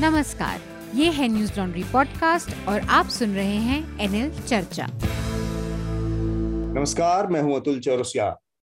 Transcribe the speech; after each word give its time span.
नमस्कार, 0.00 0.60
ये 0.94 1.10
है 1.10 1.26
न्यूज़ 1.28 1.58
लॉन्ड्री 1.58 1.82
पॉडकास्ट 1.82 2.68
और 2.68 2.80
आप 2.90 3.08
सुन 3.08 3.34
रहे 3.34 3.56
हैं 3.56 4.00
एनएल 4.00 4.30
चर्चा। 4.40 4.86
नमस्कार, 6.74 7.26
मैं 7.26 7.42
हूँ 7.42 7.54
अतुल 7.56 7.78
चौरसिया। 7.80 8.24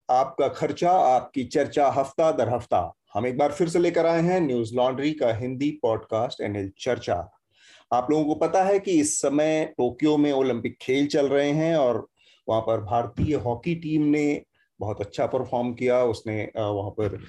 आपका 0.10 0.48
खर्चा, 0.48 0.92
आपकी 0.92 1.44
चर्चा 1.44 1.90
हफ़्ता 1.90 2.32
दर 2.32 2.50
हफ़्ता। 2.50 2.82
हम 3.14 3.28
एक 3.28 3.38
बार 3.38 3.52
फिर 3.52 3.70
से 3.70 3.80
लेकर 3.80 4.06
आए 4.06 4.22
हैं 4.22 4.40
न्यूज़ 4.42 4.74
लॉन्ड्री 4.76 5.12
का 5.12 5.34
हिंदी 5.34 5.70
पॉडकास्ट 5.84 6.42
एनएल 6.42 6.72
चर्चा। 6.80 7.16
आप 7.94 8.08
लोगों 8.12 8.26
को 8.26 8.36
पता 8.36 8.64
है 8.64 8.80
कि 8.80 9.00
इस 9.00 9.16
समय 9.22 9.66
टोक्यो 9.78 10.18
में 10.18 10.32
ओलंपिक 10.32 10.78
खेल 10.82 11.08
चल 11.08 11.28
रहे 11.28 11.52
हैं 11.52 11.76
और 11.76 12.06
वहाँ 12.48 12.62
पर 12.62 12.82
भारतीय 12.82 13.36
हॉकी 13.36 13.76
टीम 13.76 14.02
ने 14.02 14.42
बहुत 14.80 15.02
अच्छा 15.02 15.26
परफॉर्म 15.28 15.74
किया। 15.74 16.04
उसने 16.06 16.42
वहाँ 16.58 16.92
पर 16.92 17.22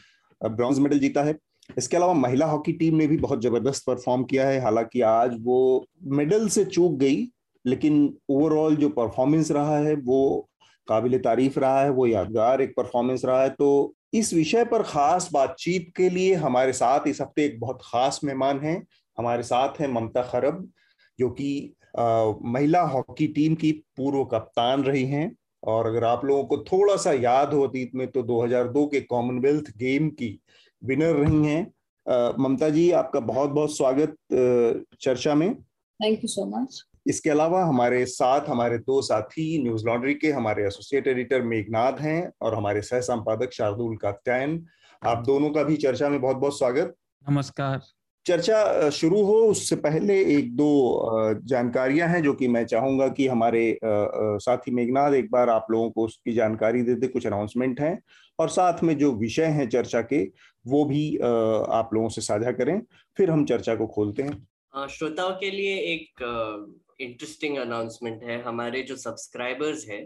ब्रॉन्ज 0.43 0.79
मेडल 0.79 0.99
जीता 0.99 1.23
है। 1.23 1.35
इसके 1.79 1.97
अलावा 1.97 2.13
महिला 2.13 2.47
हॉकी 2.47 2.73
टीम 2.73 2.95
ने 2.95 3.07
भी 3.07 3.17
बहुत 3.17 3.43
ज़बरदस्त 3.43 3.85
परफॉर्म 3.87 4.25
किया 4.25 4.49
है। 4.49 4.61
हालाँकि 4.61 5.01
आज 5.01 5.37
वो 5.41 5.87
मेडल 6.03 6.49
से 6.49 6.65
चूक 6.65 6.93
गई, 6.93 7.27
लेकिन 7.65 8.15
ओवरऑल 8.29 8.77
जो 8.77 8.89
परफॉर्मेंस 8.89 9.51
रहा 9.51 9.79
है, 9.79 9.95
वो 9.95 10.49
काबिल 10.89 11.19
तारीफ़ 11.19 11.59
रहा 11.61 11.83
है, 11.83 11.91
वो 11.91 12.07
यादगार 12.07 12.63
एक 12.63 12.75
परफॉर्मेंस 12.77 13.25
रहा 13.25 13.43
है। 13.43 13.51
तो 13.51 13.95
इस 14.15 14.33
विषय 14.35 14.65
पर 14.65 14.83
खास 14.83 15.29
बातचीत 15.33 15.93
के 15.97 16.09
लिए 16.11 16.35
हमारे 16.35 16.73
साथ 16.73 17.07
इस 17.09 17.21
हफ़्ते 17.21 17.45
एक 17.45 17.61
बहुत 17.61 17.79
खास 17.83 18.21
मेहमान 18.25 18.61
हैं। 18.61 18.83
हमारे 19.19 19.43
साथ 19.43 19.81
हैं 19.81 19.89
ममता 19.89 20.23
खरब, 20.23 20.69
जो 21.19 21.31
कि 21.31 21.73
महिला 22.45 22.81
हॉकी 22.83 23.27
टीम 23.27 23.55
की 23.55 23.73
पूर्व 23.97 24.25
कप्तान 24.25 24.83
रही 24.83 25.05
हैं। 25.05 25.31
और 25.63 25.87
अगर 25.87 26.05
आप 26.05 26.25
लोगों 26.25 26.45
को 26.45 26.57
थोड़ा 26.59 26.97
सा 26.97 27.13
याद 27.13 27.53
हो 27.55 27.63
अतीत 27.67 27.95
में 27.95 28.07
तो 28.09 28.23
2002 28.23 28.87
के 28.87 29.01
कॉमनवेल्थ 29.01 29.71
गेम 29.77 30.09
की 30.11 30.39
विनर 30.83 31.15
रही 31.17 31.47
हैं। 31.47 32.37
ममता 32.39 32.69
जी 32.69 32.91
आपका 32.91 33.21
बहुत 33.23 33.51
बहुत 33.51 33.77
स्वागत 33.77 34.15
चर्चा 35.01 35.35
में। 35.35 35.55
थैंक 35.55 36.19
यू 36.19 36.29
सो 36.29 36.45
मच 36.49 36.83
इसके 37.07 37.31
अलावा 37.31 37.63
हमारे 37.65 38.05
साथ 38.07 38.49
हमारे 38.49 38.79
दो 38.79 39.01
साथी 39.03 39.63
न्यूज़ 39.63 39.87
लॉन्ड्री 39.87 40.15
के 40.15 40.31
हमारे 40.31 40.67
एसोसिएट 40.67 41.07
एडिटर 41.09 41.43
मेघनाथ 41.43 42.01
हैं 42.01 42.31
और 42.43 42.55
हमारे 42.55 42.83
सह 42.83 43.01
संपादक 43.01 43.53
शार्दुल 43.53 43.97
कात्यायन। 43.97 44.65
आप 45.03 45.23
दोनों 45.27 45.51
का 45.51 45.63
भी 45.63 45.77
चर्चा 45.77 46.09
में 46.09 46.21
बहुत 46.21 46.37
बहुत 46.37 46.59
स्वागत। 46.59 46.95
नमस्कार। 47.27 47.81
चर्चा 48.27 48.89
शुरू 48.91 49.23
हो 49.23 49.35
उससे 49.45 49.77
पहले 49.77 50.19
एक 50.35 50.55
दो 50.57 51.41
जानकारियाँ 51.45 52.09
हैं 52.09 52.23
जो 52.23 52.33
कि 52.35 52.49
मैं 52.49 52.65
चाहूँगा 52.65 53.09
कि 53.09 53.27
हमारे 53.27 53.79
साथी 53.85 54.71
मेघनाथ 54.71 55.13
एक 55.13 55.31
बार 55.31 55.51
आप 55.51 55.67
लोगों 55.71 55.91
को 55.91 56.05
उसकी 56.05 56.33
जानकारी 56.33 56.83
दे 56.83 56.95
दे 56.95 57.07
कुछ 57.07 57.27
अनाउंसमेंट 57.27 57.81
हैं। 57.81 57.99
और 58.41 58.49
साथ 58.49 58.83
में 58.83 58.97
जो 58.99 59.11
विषय 59.15 59.45
हैं 59.57 59.69
चर्चा 59.69 60.01
के, 60.03 60.23
वो 60.67 60.85
भी 60.85 61.17
आप 61.19 61.91
लोगों 61.95 62.09
से 62.09 62.21
साझा 62.21 62.53
करें, 62.53 62.81
फिर 63.17 63.31
हम 63.31 63.45
चर्चा 63.47 63.75
को 63.75 63.87
खोलते 63.89 64.23
हैं। 64.23 64.87
श्रोताओं 64.89 65.33
के 65.33 65.51
लिए 65.51 65.77
एक 65.93 66.23
इंटरेस्टिंग 67.01 67.57
अनाउंसमेंट 67.59 68.23
है। 68.25 68.43
हमारे 68.43 68.83
जो 68.83 68.97
सब्सक्राइबर्स 68.99 69.89
हैं 69.89 70.03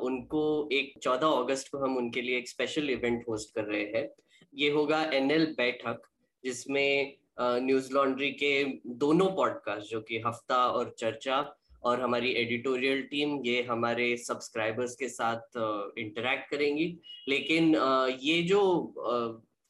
उनको 0.00 0.42
एक 0.72 0.92
14 1.02 1.38
अगस्त 1.38 1.68
को 1.72 1.78
हम 1.78 1.96
उनके 1.96 2.22
लिए 2.22 2.38
एक 2.38 2.48
स्पेशल 2.48 2.90
इवेंट 2.90 3.24
होस्ट 3.28 3.54
कर 3.54 3.64
रहे 3.64 3.84
हैं। 3.94 4.08
ये 4.52 4.70
होगा 4.70 5.02
एनएल 5.14 5.46
बैठक, 5.58 6.00
जिसमें 6.44 7.14
न्यूज़ 7.40 7.92
लॉन्ड्री 7.94 8.30
के 8.32 8.64
दोनों 8.98 9.26
पॉडकास्ट 9.36 9.90
जो 9.90 10.00
कि 10.00 10.22
हफ़्ता 10.26 10.56
और 10.68 10.94
चर्चा 10.98 11.40
और 11.84 12.00
हमारी 12.00 12.30
एडिटोरियल 12.42 13.02
टीम 13.10 13.40
ये 13.44 13.62
हमारे 13.62 14.16
सब्सक्राइबर्स 14.18 14.94
के 14.96 15.08
साथ 15.08 15.58
इंटरेक्ट 15.98 16.50
करेंगी। 16.50 16.86
लेकिन 17.28 17.74
ये 18.22 18.42
जो 18.42 18.62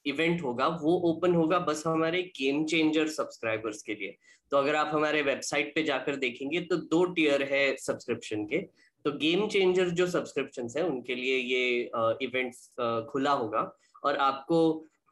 इवेंट 0.07 0.43
होगा 0.43 0.67
वो 0.83 0.95
ओपन 1.11 1.35
होगा 1.35 1.59
बस 1.69 1.83
हमारे 1.87 2.23
गेम 2.39 2.65
चेंजर 2.65 3.09
सब्सक्राइबर्स 3.09 3.83
के 3.83 3.95
लिए। 3.95 4.17
तो 4.53 4.57
अगर 4.57 4.75
आप 4.77 4.91
हमारे 4.95 5.23
वेबसाइट 5.23 5.75
पे 5.75 5.83
जाकर 5.83 6.17
देखेंगे 6.17 6.61
तो 6.63 6.77
दो 6.77 7.05
टीयर 7.15 7.43
है 7.53 7.65
सब्सक्रिप्शन 7.81 8.45
के। 8.47 8.59
तो 9.05 9.13
गेम 9.19 9.47
चेंजर 9.49 9.89
जो 9.91 10.07
सब्सक्रिप्शन 10.07 10.69
है 10.77 10.85
उनके 10.87 11.15
लिए 11.15 11.37
ये 11.37 11.91
इवेंट 12.27 12.55
खुला 13.11 13.33
होगा। 13.33 13.71
और 14.05 14.17
आपको 14.19 14.61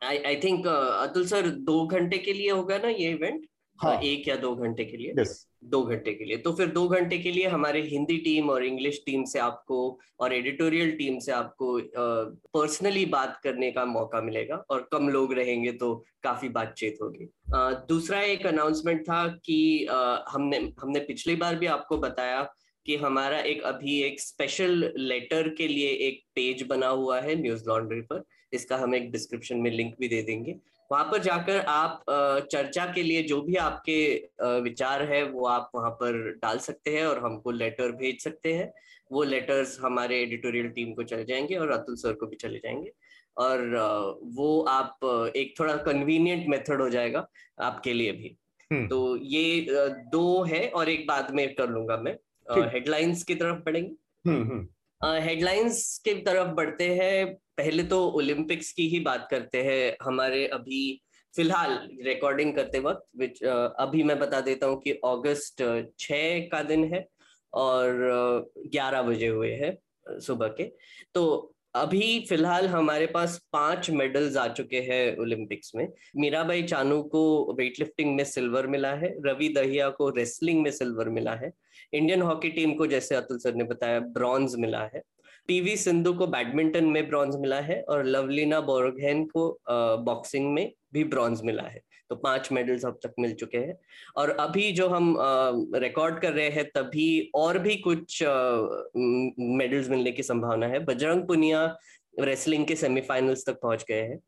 आई 0.03 0.37
थिंक 0.43 0.66
अतुल 0.66 1.26
सर 1.26 1.49
दो 1.66 1.87
घंटे 1.87 2.19
के 2.19 2.32
लिए 2.32 2.50
होगा 2.50 2.78
ना 2.78 2.88
ये 2.88 3.10
इवेंट 3.10 3.47
हाँ. 3.78 4.00
एक 4.03 4.28
या 4.28 4.37
दो 4.37 4.55
घंटे 4.56 4.84
के 4.84 4.97
लिए? 4.97 5.15
Yes. 5.15 5.32
दो 5.62 5.83
घंटे 5.83 6.12
के 6.15 6.25
लिए। 6.25 6.37
तो 6.37 6.53
फिर 6.53 6.67
दो 6.69 6.87
घंटे 6.89 7.19
के 7.19 7.31
लिए 7.33 7.47
हमारे 7.47 7.81
हिंदी 7.83 8.17
टीम 8.19 8.49
और 8.50 8.65
इंग्लिश 8.65 9.03
टीम 9.06 9.25
से 9.25 9.39
आपको 9.39 9.77
और 10.21 10.33
एडिटोरियल 10.33 10.91
टीम 10.93 11.19
से 11.19 11.33
आपको 11.33 11.78
पर्सनली 12.55 13.05
बात 13.06 13.39
करने 13.45 13.71
का 13.71 13.84
मौका 13.84 14.21
मिलेगा 14.21 14.56
और 14.71 14.89
कम 14.93 15.09
लोग 15.09 15.33
रहेंगे 15.34 15.73
तो 15.73 15.95
काफ़ी 16.23 16.49
बातचीत 16.50 16.99
होगी। 17.03 17.28
दूसरा 17.89 18.21
एक 18.23 18.47
अनाउंसमेंट 18.47 19.03
था 19.03 19.27
कि 19.45 19.87
हमने 20.28 20.59
हमने 20.81 21.00
पिछली 21.03 21.37
बार 21.37 21.56
भी 21.56 21.67
आपको 21.69 21.99
बताया 21.99 22.43
कि 22.87 22.97
हमारा 22.97 23.39
एक 23.41 23.62
अभी 23.65 24.00
एक 24.03 24.21
स्पेशल 24.21 24.93
लेटर 24.99 25.49
के 25.49 25.69
लिए 25.69 25.89
एक 26.06 26.21
पेज 26.34 26.62
बना 26.69 26.89
हुआ 26.89 27.21
है 27.21 27.34
न्यूज़ 27.43 27.65
लॉन्ड्री 27.69 28.00
पर। 28.03 28.23
इसका 28.53 28.77
हम 28.77 28.94
एक 28.94 29.11
डिस्क्रिप्शन 29.12 29.59
में 29.59 29.71
लिंक 29.71 29.94
भी 30.00 30.09
दे 30.09 30.23
देंगे। 30.23 30.55
वहाँ 30.92 31.04
पर 31.04 31.19
जाकर 31.19 31.60
आप 31.69 32.04
चर्चा 32.53 32.84
के 32.86 33.03
लिए 33.03 33.22
जो 33.22 33.41
भी 33.42 33.56
आपके 33.56 33.98
विचार 34.60 35.03
है 35.03 35.22
वो 35.25 35.47
आप 35.47 35.70
वहाँ 35.75 35.91
पर 35.91 36.19
डाल 36.42 36.58
सकते 36.58 36.97
हैं 36.97 37.06
और 37.06 37.19
हमको 37.19 37.50
लेटर 37.50 37.92
भेज 37.92 38.22
सकते 38.22 38.53
हैं। 38.54 38.72
वो 39.12 39.22
लेटर्स 39.22 39.78
हमारे 39.81 40.20
एडिटोरियल 40.22 40.69
टीम 40.69 40.92
को 40.94 41.02
चले 41.02 41.25
जाएँगे 41.25 41.56
और 41.56 41.70
अतुल 41.70 41.97
सर 41.97 42.12
को 42.12 42.26
भी 42.26 42.36
चले 42.36 42.58
जाएँगे। 42.58 42.92
और 43.36 43.60
वो 44.36 44.60
आप 44.69 45.32
एक 45.36 45.54
थोड़ा 45.60 45.76
कन्वीनियंट 45.76 46.47
मेथड 46.48 46.81
हो 46.81 46.88
जाएगा 46.91 47.26
आपके 47.60 47.92
लिए 47.92 48.12
भी। 48.12 48.36
हम्म। 48.70 48.86
तो 48.88 49.16
ये 49.16 49.66
दो 50.12 50.42
है 50.42 50.66
और 50.69 50.88
एक 50.88 51.06
बाद 51.08 51.34
में 51.34 51.54
कर 51.54 51.69
लूँगा 51.69 51.97
मैं। 51.97 52.16
हेडलाइंस 52.69 53.22
की 53.22 53.34
तरफ़ 53.34 53.58
बढ़ेंगे। 53.64 53.94
हेडलाइंस। 55.04 55.98
की 56.04 56.14
तरफ़ 56.14 56.48
बढ़ते 56.48 56.88
हैं 56.94 57.34
पहले 57.56 57.82
तो 57.82 58.06
ओलंपिक्स 58.08 58.72
की 58.72 58.88
ही 58.88 59.00
बात 59.00 59.26
करते 59.30 59.62
हैं 59.62 59.96
हमारे 60.02 60.46
अभी 60.46 61.00
फ़िलहाल 61.34 61.88
रिकॉर्डिंग 62.04 62.54
करते 62.54 62.78
वक्त 62.78 63.02
विच 63.16 63.42
अभी 63.44 64.02
मैं 64.02 64.18
बता 64.18 64.40
देता 64.40 64.66
हूँ 64.66 64.80
कि 64.80 64.90
अगस्त 65.04 65.62
छ 65.98 66.12
का 66.52 66.62
दिन 66.62 66.84
है 66.94 67.06
और 67.52 68.52
ग्यारह 68.66 69.02
बजे 69.02 69.26
हुए 69.26 69.52
हैं 69.52 69.76
सुबह 70.20 70.48
के 70.48 70.64
तो 71.14 71.51
अभी 71.75 72.27
फ़िलहाल 72.28 72.66
हमारे 72.66 73.06
पास 73.06 73.38
पाँच 73.53 73.88
मेडल्स 73.91 74.37
आ 74.37 74.47
चुके 74.49 74.81
हैं 74.81 75.16
ओलंपिक्स 75.19 75.72
में। 75.77 75.87
मीराबाई 76.16 76.62
चानू 76.62 77.00
को 77.03 77.55
वेटलिफ्टिंग 77.59 78.15
में 78.16 78.25
सिल्वर 78.25 78.66
मिला 78.66 78.91
है, 78.94 79.15
रवि 79.27 79.49
दहिया 79.49 79.88
को 79.91 80.09
रेसलिंग 80.09 80.62
में 80.62 80.71
सिल्वर 80.71 81.09
मिला 81.09 81.34
है 81.34 81.50
इंडियन 81.93 82.22
हॉकी 82.22 82.49
टीम 82.49 82.75
को 82.75 82.87
जैसे 82.87 83.15
अतुल 83.15 83.38
सर 83.38 83.55
ने 83.55 83.65
बताया 83.65 84.00
ब्रॉन्ज 84.00 84.56
मिला 84.59 84.82
है 84.94 85.03
पीवी 85.49 85.77
सिंधु 85.77 86.12
को 86.15 86.27
बैडमिंटन 86.27 86.84
में 86.84 87.09
ब्रॉन्ज 87.09 87.37
मिला 87.37 87.61
है 87.61 87.81
और 87.82 88.05
लवलीना 88.06 88.61
बोरगेन 88.61 89.25
को 89.27 89.49
बॉक्सिंग 90.05 90.53
में 90.55 90.71
भी 90.94 91.05
ब्रॉन्ज 91.05 91.41
मिला 91.44 91.62
है। 91.62 91.81
तो 92.10 92.16
पाँच 92.16 92.50
मेडल्स 92.52 92.84
अब 92.84 92.98
तक 93.02 93.14
मिल 93.18 93.32
चुके 93.34 93.58
हैं। 93.58 93.76
और 94.16 94.30
अभी 94.30 94.70
जो 94.72 94.88
हम 94.88 95.16
रिकॉर्ड 95.74 96.20
कर 96.20 96.32
रहे 96.32 96.48
हैं, 96.48 96.64
तभी 96.66 97.30
और 97.34 97.58
भी 97.58 97.76
कुछ 97.86 98.22
मेडल्स 98.22 99.88
मिलने 99.90 100.12
की 100.12 100.22
संभावना 100.22 100.66
है। 100.66 100.84
बजरंग 100.84 101.26
पुनिया 101.26 101.64
रेसलिंग 102.20 102.66
के 102.66 102.74
सेमीफाइनल्स 102.76 103.46
तक 103.46 103.60
पहुँच 103.62 103.84
गए 103.88 104.00
हैं। 104.00 104.18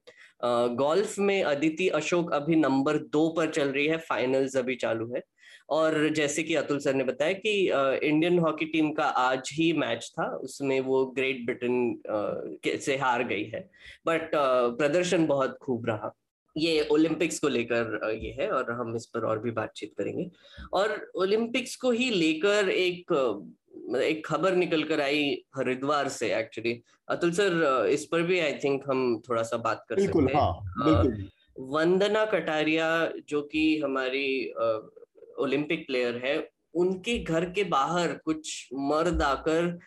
गोल्फ 0.77 1.19
में 1.19 1.43
अदिति 1.43 1.89
अशोक 1.89 2.33
अभी 2.33 2.57
नंबर 2.57 2.97
दो 3.13 3.29
पर 3.29 3.51
चल 3.51 3.69
रही 3.69 3.87
है 3.87 3.97
फाइनल्स 3.99 4.57
अभी 4.57 4.75
चालू 4.77 5.13
है। 5.15 5.23
और 5.71 6.09
जैसे 6.09 6.43
कि 6.43 6.55
अतुल 6.55 6.79
सर 6.79 6.95
ने 6.95 7.05
बताया 7.05 7.33
कि 7.37 7.51
इंडियन 8.07 8.39
हॉकी 8.39 8.65
टीम 8.65 8.91
का 8.93 9.05
आज 9.05 9.51
ही 9.53 9.73
मैच 9.73 10.11
था, 10.19 10.25
उसमें 10.37 10.81
वो 10.81 11.05
ग्रेट 11.17 11.45
ब्रिटेन 11.47 12.79
से 12.81 12.97
हार 12.97 13.25
गई 13.25 13.45
है। 13.45 13.61
बट 14.07 14.31
प्रदर्शन 14.35 15.27
बहुत 15.27 15.57
खूब 15.63 15.87
रहा। 15.87 16.15
ये 16.57 16.87
ओलंपिक्स 16.91 17.39
को 17.39 17.49
लेकर 17.49 18.11
ये 18.13 18.31
है 18.41 18.51
और 18.51 18.71
हम 18.73 18.95
इस 18.97 19.07
पर 19.07 19.25
और 19.27 19.39
भी 19.39 19.51
बातचीत 19.51 19.93
करेंगे। 19.99 20.31
और 20.73 21.11
ओलंपिक्स 21.15 21.77
को 21.77 21.91
ही 21.91 22.11
लेकर 22.11 22.69
एक 22.71 23.13
एक 23.97 24.27
खबर 24.27 24.55
निकल 24.57 24.83
कर 24.83 25.01
आई 25.01 25.45
हरिद्वार 25.57 26.09
से 26.09 26.35
एक्चुअली 26.35 26.81
अतुल 27.09 27.33
सर 27.33 27.87
इस 27.91 28.05
पर 28.05 28.23
भी 28.23 28.39
आई 28.41 28.53
थिंक 28.65 28.83
हम 28.89 29.23
थोड़ा 29.29 29.43
सा 29.43 29.57
बात 29.57 29.85
कर 29.89 30.01
सकते 30.01 30.19
हैं। 30.19 30.35
हाँ, 30.35 31.31
वंदना 31.73 32.25
कटारिया 32.25 32.89
जो 33.29 33.43
कि 33.43 33.81
हमारी 33.81 34.53
ओलंपिक 35.39 35.87
प्लेयर 35.87 36.21
है 36.25 36.37
उनके 36.75 37.19
घर 37.19 37.45
के 37.51 37.65
बाहर 37.65 38.13
कुछ 38.25 38.69
मर्द 38.75 39.23
आकर 39.23 39.79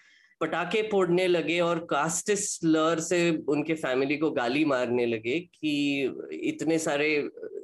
पटाखे 0.42 0.82
फोड़ने 0.92 1.28
लगे 1.28 1.60
और 1.60 1.80
कास्टिस 1.90 2.60
लर 2.64 3.00
से 3.00 3.20
उनके 3.50 3.74
फैमिली 3.74 4.18
को 4.18 4.30
गाली 4.32 4.64
मारने 4.66 5.06
लगे 5.06 5.40
कि 5.40 5.72
इतने 6.44 6.78
सारे 6.80 7.08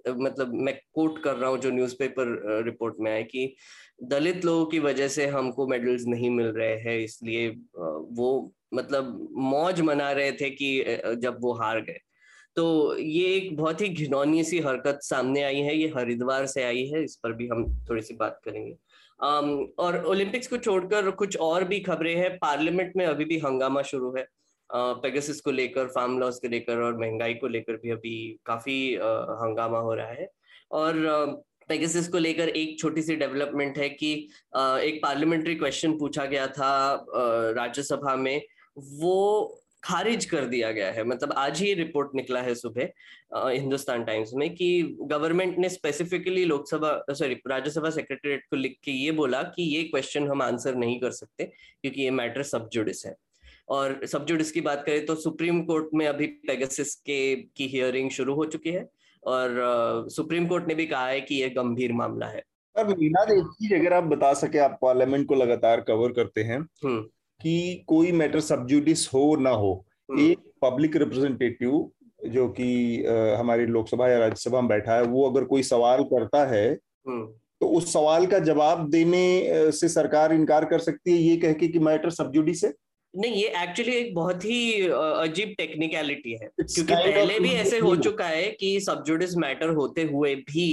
मतलब 0.09 0.53
मैं 0.53 0.73
कोट 0.93 1.21
कर 1.23 1.35
रहा 1.35 1.49
हूँ 1.49 1.57
जो 1.57 1.71
न्यूज़पेपर 1.71 2.63
रिपोर्ट 2.65 2.95
में 2.99 3.11
आए 3.11 3.23
कि 3.23 3.55
दलित 4.03 4.45
लोगों 4.45 4.65
की 4.65 4.79
वजह 4.79 5.07
से 5.07 5.27
हमको 5.27 5.67
मेडल्स 5.67 6.05
नहीं 6.07 6.29
मिल 6.29 6.47
रहे 6.47 6.75
हैं, 6.77 6.97
इसलिए 6.99 7.49
वो 7.77 8.53
मतलब 8.73 9.27
मौज 9.31 9.81
मना 9.81 10.11
रहे 10.11 10.31
थे 10.31 10.49
कि 10.51 10.83
जब 11.21 11.37
वो 11.41 11.53
हार 11.53 11.81
गए। 11.81 11.99
तो 12.55 12.97
ये 12.97 13.35
एक 13.35 13.55
बहुत 13.57 13.81
ही 13.81 13.87
घिनौनी 13.89 14.43
सी 14.43 14.59
हरकत 14.59 14.99
सामने 15.03 15.43
आई 15.43 15.59
है, 15.59 15.75
ये 15.77 15.87
हरिद्वार 15.95 16.45
से 16.47 16.63
आई 16.63 16.85
है, 16.87 17.03
इस 17.03 17.15
पर 17.23 17.33
भी 17.33 17.47
हम 17.47 17.65
थोड़ी 17.89 18.01
सी 18.01 18.13
बात 18.15 18.39
करेंगे। 18.45 18.75
और 19.23 20.03
ओलंपिक्स 20.05 20.47
को 20.47 20.57
छोड़कर 20.57 21.09
कुछ 21.11 21.37
और 21.37 21.63
भी 21.63 21.79
खबरें 21.79 22.15
हैं। 22.15 22.37
पार्लियामेंट 22.37 22.93
में 22.97 23.05
अभी 23.05 23.25
भी 23.25 23.37
हंगामा 23.39 23.81
शुरू 23.81 24.13
है। 24.17 24.27
पेगासिस 24.69 25.39
को 25.41 25.51
लेकर 25.51 25.87
फार्म 25.87 26.17
लॉस 26.19 26.39
को 26.39 26.47
लेकर 26.47 26.81
और 26.81 26.97
महँगाई 26.97 27.33
को 27.33 27.47
लेकर 27.47 27.73
भी 27.73 27.89
अभी 27.91 28.15
काफ़ी 28.45 28.93
हंगामा 28.95 29.79
हो 29.79 29.93
रहा 29.93 30.07
है। 30.07 30.29
और 30.71 30.95
पेगासिस 31.69 32.07
को 32.07 32.17
लेकर 32.17 32.49
एक 32.49 32.77
छोटी 32.79 33.01
सी 33.01 33.15
डेवलपमेंट 33.15 33.77
है 33.77 33.89
कि 33.89 34.13
एक 34.57 34.99
पार्लियामेंट्री 35.03 35.55
क्वेश्चन 35.55 35.97
पूछा 35.99 36.25
गया 36.25 36.47
था 36.47 37.05
राज्यसभा 37.57 38.15
में। 38.15 38.41
वो 38.77 39.59
खारिज 39.83 40.25
कर 40.25 40.45
दिया 40.45 40.71
गया 40.71 40.91
है। 40.91 41.03
मतलब 41.03 41.31
आज 41.38 41.62
ही 41.62 41.74
रिपोर्ट 41.74 42.15
निकला 42.15 42.41
है 42.41 42.56
सुबह 42.56 43.50
हिंदुस्तान 43.50 44.03
टाइम्स 44.03 44.31
में 44.33 44.50
कि 44.56 44.97
गवर्नमेंट 45.01 45.57
ने 45.57 45.69
specifically 45.69 46.45
Lok Sabha 46.45 47.13
sorry 47.13 47.41
Rajya Sabha 47.47 47.89
secretariat 47.89 48.45
को 48.50 48.56
लिख 48.56 48.77
के 48.83 48.91
ये 48.91 49.12
बोला 49.12 49.41
कि 49.56 49.63
ये 49.65 49.83
क्वेश्चन 49.83 50.27
हम 50.27 50.41
आंसर 50.41 50.75
नहीं 50.75 51.00
कर 51.00 51.12
सकते 51.12 51.44
क्योंकि 51.44 52.01
ये 52.01 52.12
मैटर 52.12 52.44
सब्जुडिस 52.45 53.06
है। 53.06 53.15
और 53.69 54.00
सब्जुडिस 54.06 54.51
की 54.51 54.62
बात 54.62 54.83
करें 54.85 55.06
तो 55.06 55.15
सुप्रीम 55.15 55.62
कोर्ट 55.63 55.89
में 55.94 56.06
अभी 56.07 56.27
पेगासिस 56.47 56.95
के 56.95 57.36
की 57.57 57.68
हियरिंग 57.68 58.09
शुरू 58.12 58.33
हो 58.36 58.45
चुकी 58.45 58.69
है 58.69 58.88
और 59.24 60.07
सुप्रीम 60.12 60.47
कोर्ट 60.47 60.68
ने 60.68 60.75
भी 60.75 60.86
कहा 60.86 61.07
है 61.07 61.21
कि 61.21 61.36
यह 61.36 61.53
गंभीर 61.57 61.94
मामला 61.94 62.27
है। 62.27 62.44
अब 62.75 62.89
मीना 63.00 63.21
एक 63.33 63.51
चीज़ 63.53 63.74
अगर 63.75 63.94
आप 63.94 64.03
बता 64.06 64.33
सके 64.33 64.59
आप 64.59 64.77
पार्लियामेंट 64.81 65.27
को 65.27 65.36
लगातार 65.36 65.81
कवर 65.81 66.12
करते 66.12 66.44
हैं 66.44 66.59
हम्म। 66.59 67.06
कि 67.43 67.83
कोई 67.87 68.11
मैटर 68.11 68.39
सब्जुडिस 68.41 69.07
हो 69.13 69.35
ना 69.37 69.49
हो 69.51 69.73
हम्म। 70.11 70.21
एक 70.21 70.39
पब्लिक 70.61 70.95
रिप्रेजेंटेटिव 70.95 71.85
जो 72.27 72.47
कि 72.49 72.67
हमारी 73.39 73.65
लोकसभा 73.67 74.09
या 74.09 74.17
राज्यसभा 74.19 74.61
में 74.61 74.67
बैठा 74.67 74.95
है 74.95 75.03
वो 75.05 75.29
अगर 75.29 75.43
कोई 75.45 75.63
सवाल 75.63 76.03
करता 76.05 76.45
है 76.47 76.67
हम्म। 76.71 77.25
तो 77.61 77.67
उस 77.69 77.91
सवाल 77.93 78.25
का 78.25 78.39
जवाब 78.41 78.89
देने 78.89 79.71
से 79.71 79.89
सरकार 79.89 80.33
इनकार 80.33 80.65
कर 80.65 80.79
सकती 80.81 81.11
है 81.11 81.17
ये 81.19 81.35
कह 81.37 81.53
के 81.53 81.67
कि 81.67 81.79
मैटर 81.79 82.09
सब्जुडिस 82.11 82.63
है 82.63 82.73
नहीं 83.13 83.33
ये 83.33 83.47
एक्चुअली 83.63 83.91
एक 83.91 84.13
बहुत 84.15 84.45
ही 84.45 84.87
अजीब 84.87 85.53
टेक्निकलिटी 85.57 86.31
है 86.33 86.49
क्योंकि 86.59 86.93
पहले 86.93 87.39
भी 87.39 87.49
ऐसे 87.55 87.79
हो 87.79 87.95
चुका 87.97 88.25
है 88.25 88.49
कि 88.59 88.79
सब्जुडिस 88.79 89.35
मैटर 89.37 89.69
होते 89.73 90.03
हुए 90.03 90.33
भी 90.45 90.69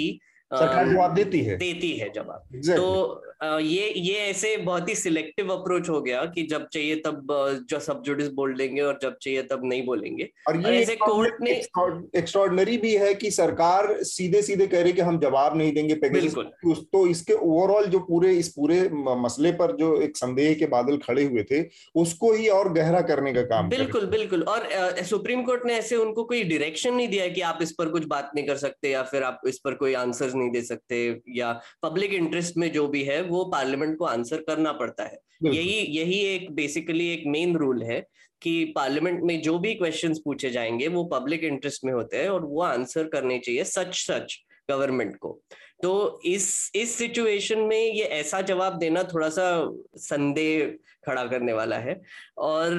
सरकार 0.51 0.89
जवाब 0.89 1.15
देती 1.15 1.41
है। 1.41 1.57
देती 1.57 1.93
है 1.93 2.11
जवाब। 2.15 2.47
Exactly. 2.51 2.77
तो 2.77 3.23
ये 3.61 3.93
ये 3.97 4.15
ऐसे 4.21 4.57
बहुत 4.57 4.89
ही 4.89 4.95
सिलेक्टिव 4.95 5.53
अप्रोच 5.53 5.89
हो 5.89 6.01
गया 6.01 6.25
कि 6.25 6.43
जब 6.43 6.67
चाहिए 6.69 6.95
तब 7.07 7.27
जो 7.71 7.79
सब 7.81 8.03
जुडिस 8.03 8.29
बोल 8.33 8.55
देंगे 8.55 8.81
और 8.83 8.99
जब 9.03 9.17
चाहिए 9.23 9.43
तब 9.43 9.61
नहीं 9.65 9.85
बोलेंगे। 9.87 10.29
और 10.49 10.57
ये 10.57 10.65
और 10.65 10.73
ऐसे 10.73 10.97
कोर्ट 10.97 11.41
ने 11.43 11.51
एक्स्ट्रॉर्डनरी 12.17 12.77
भी 12.79 12.95
है 12.95 13.13
कि 13.15 13.31
सरकार 13.31 13.93
सीधे 14.05 14.43
सीधे 14.43 14.67
कह 14.67 14.83
रही 14.83 14.93
कि 14.93 15.03
हम 15.03 15.19
जवाब 15.21 15.57
नहीं 15.59 15.73
देंगे 15.73 15.95
बिल्कुल। 16.03 16.51
तो 16.93 17.07
इसके 17.07 17.33
ओवरऑल 17.35 17.87
जो 17.87 17.99
पूरे 18.01 18.33
इस 18.33 18.49
पूरे 18.49 18.81
मसले 18.93 19.53
पर 19.53 19.77
जो 19.77 19.95
एक 20.03 20.17
संदेह 20.17 20.53
के 20.55 20.67
बादल 20.67 20.97
खड़े 20.99 21.25
हुए 21.25 21.43
थे 21.51 21.63
उसको 21.95 22.33
ही 22.33 22.49
और 22.49 22.73
गहरा 22.73 23.01
करने 23.03 23.33
का 23.33 23.43
काम 23.47 23.69
बिल्कुल 23.69 24.07
बिल्कुल। 24.09 24.43
और 24.45 24.69
सुप्रीम 25.05 25.43
कोर्ट 25.43 25.67
ने 25.67 25.75
ऐसे 25.75 25.97
उनको 25.97 26.25
कोई 26.25 26.43
डिरेक्शन 26.45 26.95
नहीं 26.95 27.09
दिया 27.09 27.29
कि 27.29 27.41
आप 27.43 27.59
इस 27.63 27.73
पर 27.73 27.89
कुछ 27.89 28.05
बात 28.07 28.31
नहीं 28.35 28.47
कर 28.47 28.57
सकते 28.59 28.91
या 28.91 29.03
फिर 29.05 29.23
आप 29.23 29.41
इस 29.47 29.59
पर 29.59 29.75
कोई 29.75 29.95
आंसर 29.97 30.39
नहीं 30.41 30.51
दे 30.51 30.63
सकते 30.63 31.21
या 31.29 31.53
पब्लिक 31.83 32.13
इंटरेस्ट 32.13 32.57
में 32.57 32.73
जो 32.73 32.87
भी 32.89 33.03
है 33.05 33.23
वो 33.23 33.45
पार्लियामेंट 33.45 33.99
को 33.99 34.05
आंसर 34.05 34.43
करना 34.43 34.73
पड़ता 34.73 35.05
है। 35.05 35.19
यही 35.45 35.79
यही 35.99 36.19
एक 36.27 36.51
बेसिकली 36.53 37.09
एक 37.13 37.23
मेन 37.27 37.57
रूल 37.57 37.83
है 37.83 38.01
कि 38.43 38.65
पार्लियामेंट 38.77 39.23
में 39.23 39.41
जो 39.43 39.59
भी 39.59 39.75
क्वेश्चंस 39.75 40.21
पूछे 40.25 40.51
जाएँगे 40.51 40.89
वो 40.89 41.05
पब्लिक 41.05 41.45
इंटरेस्ट 41.45 41.85
में 41.85 41.93
होते 41.93 42.17
हैं 42.17 42.29
और 42.29 42.45
वो 42.45 42.63
आंसर 42.63 43.09
करने 43.09 43.39
चाहिए 43.39 43.65
सच 43.65 43.95
सच 43.95 44.37
गवर्नमेंट 44.71 45.17
को। 45.17 45.41
तो 45.83 46.21
इस 46.25 46.71
इस 46.75 46.95
सिचुएशन 46.95 47.61
में 47.61 47.79
ये 47.79 48.05
ऐसा 48.05 48.41
जवाब 48.43 48.79
देना 48.79 49.03
थोड़ा 49.03 49.29
सा 49.29 49.47
संदेह 49.97 50.67
खड़ा 51.07 51.25
करने 51.25 51.53
वाला 51.53 51.79
है। 51.79 52.01
और 52.39 52.73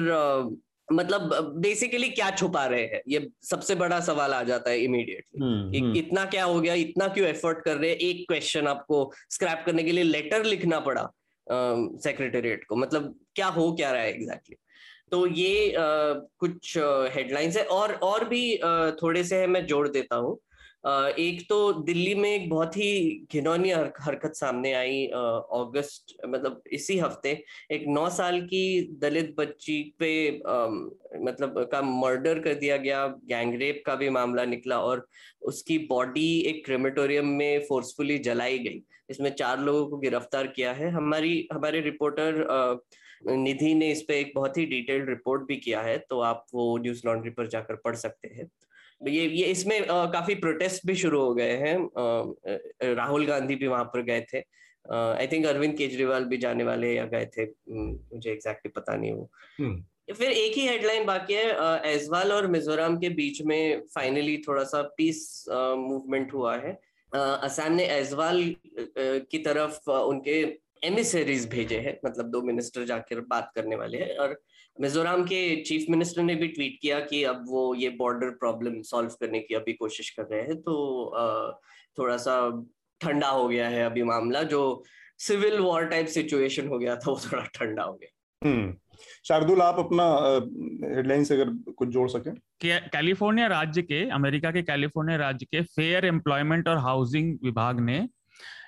मतलब 0.88 1.52
बेसिकली 1.56 2.08
क्या 2.08 2.30
छुपा 2.30 2.64
रहे 2.66 2.82
हैं? 2.82 3.00
ये 3.08 3.28
सबसे 3.42 3.74
बड़ा 3.74 4.00
सवाल 4.00 4.32
आ 4.34 4.42
जाता 4.42 4.70
है 4.70 4.80
इमीडिएटली 4.80 5.40
हम्म, 5.40 5.76
हम्म। 5.76 5.96
इतना 5.96 6.24
क्या 6.24 6.44
हो 6.44 6.60
गया? 6.60 6.74
इतना 6.74 7.08
क्यों 7.08 7.28
एफर्ट 7.28 7.64
कर 7.64 7.76
रहे 7.76 7.90
हैं? 7.90 7.96
एक 7.96 8.24
क्वेश्चन 8.28 8.66
आपको 8.66 9.10
स्क्रैप 9.30 9.62
करने 9.66 9.82
के 9.82 9.92
लिए 9.92 10.04
लेटर 10.04 10.44
लिखना 10.44 10.80
पड़ा 10.80 11.08
सेक्रेटेरिएट 12.02 12.64
को। 12.64 12.76
मतलब 12.76 13.14
क्या 13.34 13.46
हो 13.46 13.72
क्या 13.72 13.92
रहा 13.92 14.02
है 14.02 14.10
एग्जैक्टली 14.10 14.54
exactly. 14.54 15.10
तो 15.10 15.26
ये 15.26 15.72
आ, 15.72 15.80
कुछ 16.38 16.76
हेडलाइंस 17.14 17.56
है। 17.56 17.64
और 17.64 17.92
और 18.02 18.28
भी 18.28 18.56
आ, 18.56 18.90
थोड़े 18.90 19.24
से 19.24 19.36
है 19.36 19.46
मैं 19.46 19.66
जोड़ 19.66 19.88
देता 19.88 20.16
हूँ। 20.16 20.38
एक 20.84 21.42
तो 21.48 21.72
दिल्ली 21.82 22.14
में 22.14 22.28
एक 22.28 22.48
बहुत 22.50 22.76
ही 22.76 23.26
घिनौनी 23.32 23.70
हरकत 23.70 24.32
सामने 24.36 24.72
आई 24.72 25.04
अगस्त 25.06 26.14
मतलब 26.26 26.62
इसी 26.72 26.96
हफ़्ते, 26.98 27.32
एक 27.72 27.84
नौ 27.88 28.08
साल 28.10 28.40
की 28.42 28.96
दलित 29.00 29.34
बच्ची 29.38 29.82
पे 29.98 30.30
मतलब 31.24 31.62
का 31.72 31.82
मर्डर 31.82 32.38
कर 32.38 32.54
दिया 32.54 32.76
गया, 32.76 33.06
गैंगरेप 33.06 33.82
का 33.86 33.94
भी 33.94 34.08
मामला 34.10 34.44
निकला 34.44 34.78
और 34.80 35.06
उसकी 35.42 35.78
बॉडी 35.86 36.40
एक 36.40 36.64
क्रेमेटोरियम 36.64 37.28
में 37.28 37.64
फोर्सफुली 37.68 38.18
जलाई 38.20 38.58
गई। 38.58 38.82
इसमें 39.10 39.30
चार 39.32 39.60
लोगों 39.60 39.86
को 39.88 39.96
गिरफ़्तार 39.98 40.46
किया 40.46 40.72
है। 40.72 40.90
हमारी, 40.90 41.48
हमारे 41.52 41.80
रिपोर्टर 41.80 42.80
निधि 43.26 43.74
ने 43.74 43.90
इस 43.92 44.02
पे 44.02 44.18
एक 44.20 44.32
बहुत 44.34 44.56
ही 44.58 44.64
डिटेल्ड 44.66 45.08
रिपोर्ट 45.08 45.42
भी 45.48 45.56
किया 45.58 45.80
है 45.82 45.96
तो 46.10 46.20
आप 46.22 46.46
वो 46.54 46.76
न्यूज़ 46.78 47.02
लॉन्ड्री 47.06 47.30
पर 47.30 47.46
जाकर 47.48 47.76
पढ़ 47.84 47.96
सकते 47.96 48.28
हैं। 48.28 48.48
ये 49.08 49.24
ये 49.24 49.46
इसमें 49.46 49.86
आ, 49.86 50.06
काफ़ी 50.06 50.34
प्रोटेस्ट 50.34 50.86
भी 50.86 50.94
शुरू 50.94 51.20
हो 51.20 51.34
गए 51.34 51.52
हैं। 51.52 51.90
राहुल 52.94 53.26
गांधी 53.26 53.54
भी 53.54 53.66
वहाँ 53.66 53.84
पर 53.84 54.02
गए 54.02 54.20
थे। 54.20 54.38
आई 54.92 55.26
थिंक 55.26 55.46
अरविंद 55.46 55.76
केजरीवाल 55.76 56.24
भी 56.24 56.36
जाने 56.36 56.64
वाले 56.64 56.94
या 56.94 57.04
गए 57.04 57.26
थे। 57.26 57.46
मुझे 57.70 58.30
एग्जैक्टली 58.32 58.68
पता 58.68 58.96
नहीं 58.96 59.12
वो। 59.12 59.30
हम्म। 59.58 59.84
फिर 60.14 60.30
एक 60.30 60.52
ही 60.52 60.66
हेडलाइन 60.66 61.04
बाकी 61.04 61.34
है। 61.34 61.50
एजवाल 61.94 62.32
और 62.32 62.46
मिजोरम 62.46 62.96
के 62.98 63.08
बीच 63.08 63.42
में 63.42 63.82
फाइनली 63.94 64.36
थोड़ा 64.48 64.64
सा 64.64 64.82
पीस 64.82 65.44
मूवमेंट 65.50 66.34
हुआ 66.34 66.56
है। 66.56 66.80
असम 67.14 67.72
ने 67.72 67.84
एजवाल 67.84 68.54
की 68.98 69.38
तरफ़ 69.38 69.90
उनके 69.90 70.58
एमिसरीज 70.84 71.48
भेजे 71.48 71.78
हैं। 71.78 72.00
मतलब 72.04 72.30
दो 72.30 72.42
मिनिस्टर 72.42 72.84
जाकर 72.84 73.20
बात 73.20 73.52
करने 73.54 73.76
वाले 73.76 73.98
हैं। 73.98 74.16
और 74.16 74.42
मिजोरम 74.80 75.22
के 75.24 75.40
चीफ 75.62 75.86
मिनिस्टर 75.90 76.22
ने 76.22 76.34
भी 76.34 76.48
ट्वीट 76.48 76.78
किया 76.82 77.00
कि 77.00 77.22
अब 77.24 77.44
वो 77.48 77.74
ये 77.74 77.88
बॉर्डर 77.88 78.30
प्रॉब्लम 78.30 78.80
सॉल्व 78.82 79.10
करने 79.20 79.40
की 79.40 79.54
अभी 79.54 79.72
कोशिश 79.72 80.10
कर 80.10 80.22
रहे 80.22 80.40
हैं 80.42 80.56
तो 80.60 80.74
थोड़ा 81.98 82.16
सा 82.16 82.36
ठंडा 83.00 83.28
हो 83.28 83.48
गया 83.48 83.68
है 83.68 83.84
अभी 83.84 84.02
मामला 84.02 84.42
जो 84.42 84.62
सिविल 85.18 85.58
वॉर 85.58 85.84
टाइप 85.84 86.06
सिचुएशन 86.06 86.68
हो 86.68 86.78
गया 86.78 86.96
था 86.96 87.10
वो 87.10 87.20
थोड़ा 87.24 87.42
ठंडा 87.54 87.82
हो 87.82 87.92
गया। 87.92 88.48
हम्म। 88.48 88.74
शार्दुल 89.28 89.62
आप 89.62 89.78
अपना 89.78 90.04
हेडलाइन 90.96 91.24
से 91.24 91.34
अगर 91.34 91.50
कुछ 91.72 91.88
जोड़ 91.88 92.08
सके। 92.10 92.30
कैलिफ़ोर्निया 92.68 93.46
राज्य 93.46 93.82
के 93.82 94.08
अमेरिका 94.10 94.50
के 94.50 94.62
कैलिफ़ोर्निया 94.62 95.16
राज्य 95.16 95.46
के 95.46 95.62
फेयर 95.76 96.04
एम्प्लॉयमेंट 96.04 96.68
और 96.68 96.78
हाउसिंग 96.78 97.36
विभाग 97.44 97.80
ने 97.80 97.98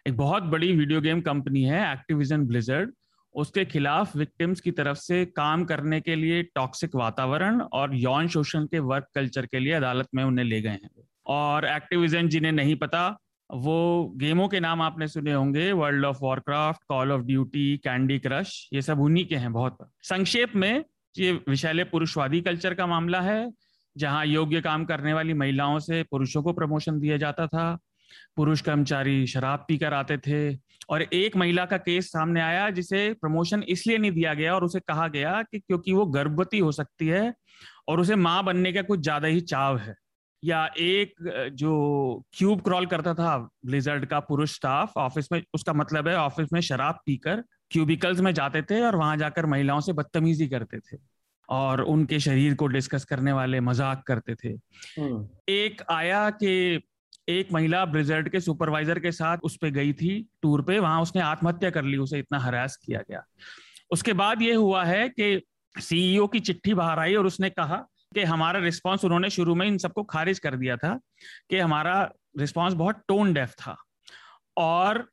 एक 0.09 0.17
बहुत 0.17 0.43
बड़ी 0.43 0.73
वीडियो 0.73 1.01
गेम 1.01 1.21
कंपनी 1.21 1.63
है 1.63 1.81
एक्टिविजन 1.93 2.47
ब्लिजर्ड 2.47 2.93
उसके 3.35 3.65
खिलाफ 3.65 4.17
विक्टिम्स 4.17 4.61
की 4.61 4.71
तरफ़ 4.71 4.99
से 4.99 5.25
काम 5.27 5.65
करने 5.65 6.01
के 6.01 6.15
लिए 6.15 6.43
टॉक्सिक 6.43 6.95
वातावरण 6.95 7.61
और 7.61 7.95
यौन 7.95 8.29
शोषण 8.29 8.65
के 8.65 8.79
वर्क 8.79 9.07
कल्चर 9.15 9.47
के 9.47 9.59
लिए 9.59 9.73
अदालत 9.73 10.09
में 10.15 10.25
उन्हें 10.25 10.47
ले 10.47 10.61
गए 10.61 10.71
हैं। 10.71 10.91
और 11.27 11.65
एक्टिविजन 11.65 12.29
जिन्हें 12.29 12.53
नहीं 12.53 12.77
पता, 12.77 13.19
वो 13.51 14.13
गेमों 14.17 14.49
के 14.49 14.61
नाम 14.61 14.83
आपने 14.83 15.09
सुने 15.09 15.33
होंगे 15.33 15.73
World 15.73 16.05
of 16.05 16.19
Warcraft 16.23 16.81
Call 16.89 17.13
of 17.13 17.23
Duty 17.23 17.77
Candy 17.77 18.19
Crush 18.19 18.69
ये 18.73 18.83
सब 18.83 19.01
उन्हीं 19.01 19.27
के 19.27 19.37
हैं 19.37 19.53
बहुत। 19.53 19.79
संक्षेप 20.03 20.57
में, 20.57 20.85
ये 21.19 21.33
विशैले 21.33 21.85
पुरुषवादी 21.85 22.41
कल्चर 22.41 22.75
का 22.75 22.87
मामला 22.87 23.21
है, 23.21 23.53
जहाँ 23.97 24.27
योग्य 24.27 24.61
काम 24.61 24.85
करने 24.85 25.13
वाली 25.13 25.35
महिलाओं 25.35 25.79
से 25.79 26.03
पुरुषों 26.03 26.43
को 26.43 26.53
प्रमोशन 26.53 27.01
दिया 27.01 27.17
जाता 27.17 27.47
था 27.47 27.79
पुरुष 28.37 28.61
कर्मचारी 28.61 29.27
शराब 29.27 29.65
पीकर 29.69 29.95
आते 29.95 30.19
थे। 30.19 30.57
और 30.91 31.03
एक 31.03 31.37
महिला 31.37 31.65
का 31.65 31.77
केस 31.79 32.11
सामने 32.13 32.41
आया 32.41 32.69
जिसे 32.71 33.13
प्रमोशन 33.13 33.63
इसलिए 33.69 33.99
नहीं 33.99 34.13
दिया 34.13 34.35
गया 34.35 34.55
और 34.55 34.65
उसे 34.65 34.81
कहा 34.81 35.09
गया 35.09 35.43
कि 35.43 35.59
क्योंकि 35.59 35.93
वो 35.93 36.07
गर्भवती 36.07 36.59
हो 36.59 36.73
सकती 36.73 37.07
है 37.09 37.33
और 37.89 38.01
उसे 38.01 38.17
माँ 38.17 38.43
बनने 38.45 38.73
का 38.73 38.83
कुछ 38.83 39.01
ज़्यादा 39.01 39.29
ही 39.29 39.41
चाव 39.43 39.79
है। 39.79 39.95
या 40.43 40.65
एक 40.79 41.15
जो 41.55 41.73
क्यूब 42.33 42.61
क्रॉल 42.61 42.87
करता 42.87 43.15
था 43.15 43.37
ब्लिजर्ड 43.67 44.05
का 44.07 44.21
पुरुष 44.21 44.55
स्टाफ 44.55 44.97
ऑफ़िस 44.97 45.33
में 45.33 45.43
उसका 45.55 45.73
मतलब 45.73 46.09
है 46.09 46.17
ऑफ़िस 46.17 46.53
में 46.53 46.61
शराब 46.61 46.99
पीकर 47.07 47.43
क्यूबिकल्स 47.71 48.21
में 48.21 48.33
जाते 48.35 48.63
थे 48.63 48.81
और 48.81 48.97
वहाँ 48.97 49.17
जाकर 49.17 49.47
महिलाओं 49.47 49.81
से 49.81 49.93
बदतमीजी 49.93 50.47
करते 50.49 50.79
थे 50.81 50.99
और 51.49 51.81
उनके 51.83 52.19
शरीर 52.21 52.55
को 52.55 52.67
डिस्कस 52.67 53.05
करने 53.05 53.33
वाले 53.33 53.61
मज़ाक 53.61 54.03
करते 54.07 54.35
थे। 54.35 54.49
हम्म। 54.99 55.27
एक 55.49 55.83
आया 55.91 56.29
कि 56.33 56.77
एक 57.29 57.53
महिला 57.53 57.85
ब्रिजर्ड 57.87 58.29
के 58.29 58.41
सुपरवाइजर 58.41 58.99
के 58.99 59.13
साथ 59.13 59.39
उस 59.43 59.57
पर 59.57 59.71
गई 59.71 59.93
थी 59.93 60.21
टूर 60.43 60.63
पे, 60.63 60.79
वहाँ 60.79 61.01
उसने 61.03 61.23
आत्महत्या 61.23 61.71
कर 61.71 61.85
ली, 61.85 61.97
उसे 61.97 62.19
इतना 62.19 62.39
हरास 62.39 62.77
किया 62.77 63.01
गया। 63.01 63.25
उसके 63.91 64.13
बाद 64.13 64.43
ये 64.43 64.55
हुआ 64.55 64.85
है 64.85 65.09
कि 65.11 65.41
सीईओ 65.75 66.27
की 66.27 66.41
चिट्ठी 66.41 66.75
बाहर 66.75 66.99
आई 66.99 67.15
और 67.15 67.27
उसने 67.27 67.51
कहा 67.51 67.77
कि 68.15 68.23
हमारा 68.23 68.61
रिस्पांस 68.61 69.05
उन्होंने 69.05 69.31
शुरू 69.31 69.55
में 69.55 69.67
इन 69.67 69.79
सबको 69.79 70.03
खारिज 70.05 70.39
कर 70.39 70.57
दिया 70.57 70.77
था 70.77 70.99
कि 71.51 71.59
हमारा 71.59 72.03
रिस्पांस 72.39 72.73
बहुत 72.75 73.03
टोन 73.09 73.33
डेफ 73.35 73.53
था। 73.53 73.77
और 74.57 75.07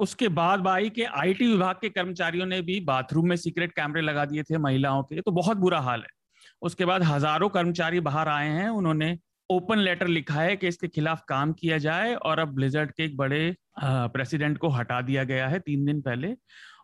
उसके 0.00 0.28
बाद 0.30 0.60
भाई 0.60 0.90
के 0.90 1.04
आईटी 1.04 1.46
विभाग 1.46 1.76
के 1.76 1.88
कर्मचारियों 1.90 2.46
ने 2.46 2.60
भी 2.62 2.78
बाथरूम 2.82 3.28
में 3.28 3.36
सीक्रेट 3.36 3.72
कैमरे 3.72 4.00
लगा 4.02 4.24
दिए 4.24 4.42
थे 4.42 4.58
महिलाओं 4.58 5.02
के 5.02 5.20
तो 5.20 5.30
बहुत 5.32 5.56
बुरा 5.56 5.80
हाल 5.80 6.00
है। 6.00 6.16
उसके 6.62 6.84
बाद 6.84 7.02
हज़ारों 7.02 7.48
कर्मचारी 7.48 8.00
बाहर 8.00 8.28
आए 8.28 8.48
हैं, 8.48 8.68
उन्होंने 8.68 9.16
ओपन 9.50 9.78
लेटर 9.78 10.06
लिखा 10.06 10.34
है 10.34 10.56
कि 10.56 10.68
इसके 10.68 10.88
खिलाफ 10.88 11.22
काम 11.28 11.52
किया 11.52 11.78
जाए 11.78 12.14
और 12.14 12.38
अब 12.38 12.48
ब्लिजर्ड 12.54 12.90
के 12.90 13.04
एक 13.04 13.16
बड़े 13.16 13.56
प्रेसिडेंट 13.80 14.58
को 14.58 14.68
हटा 14.68 15.00
दिया 15.00 15.24
गया 15.24 15.48
है 15.48 15.58
तीन 15.58 15.84
दिन 15.84 16.00
पहले 16.00 16.34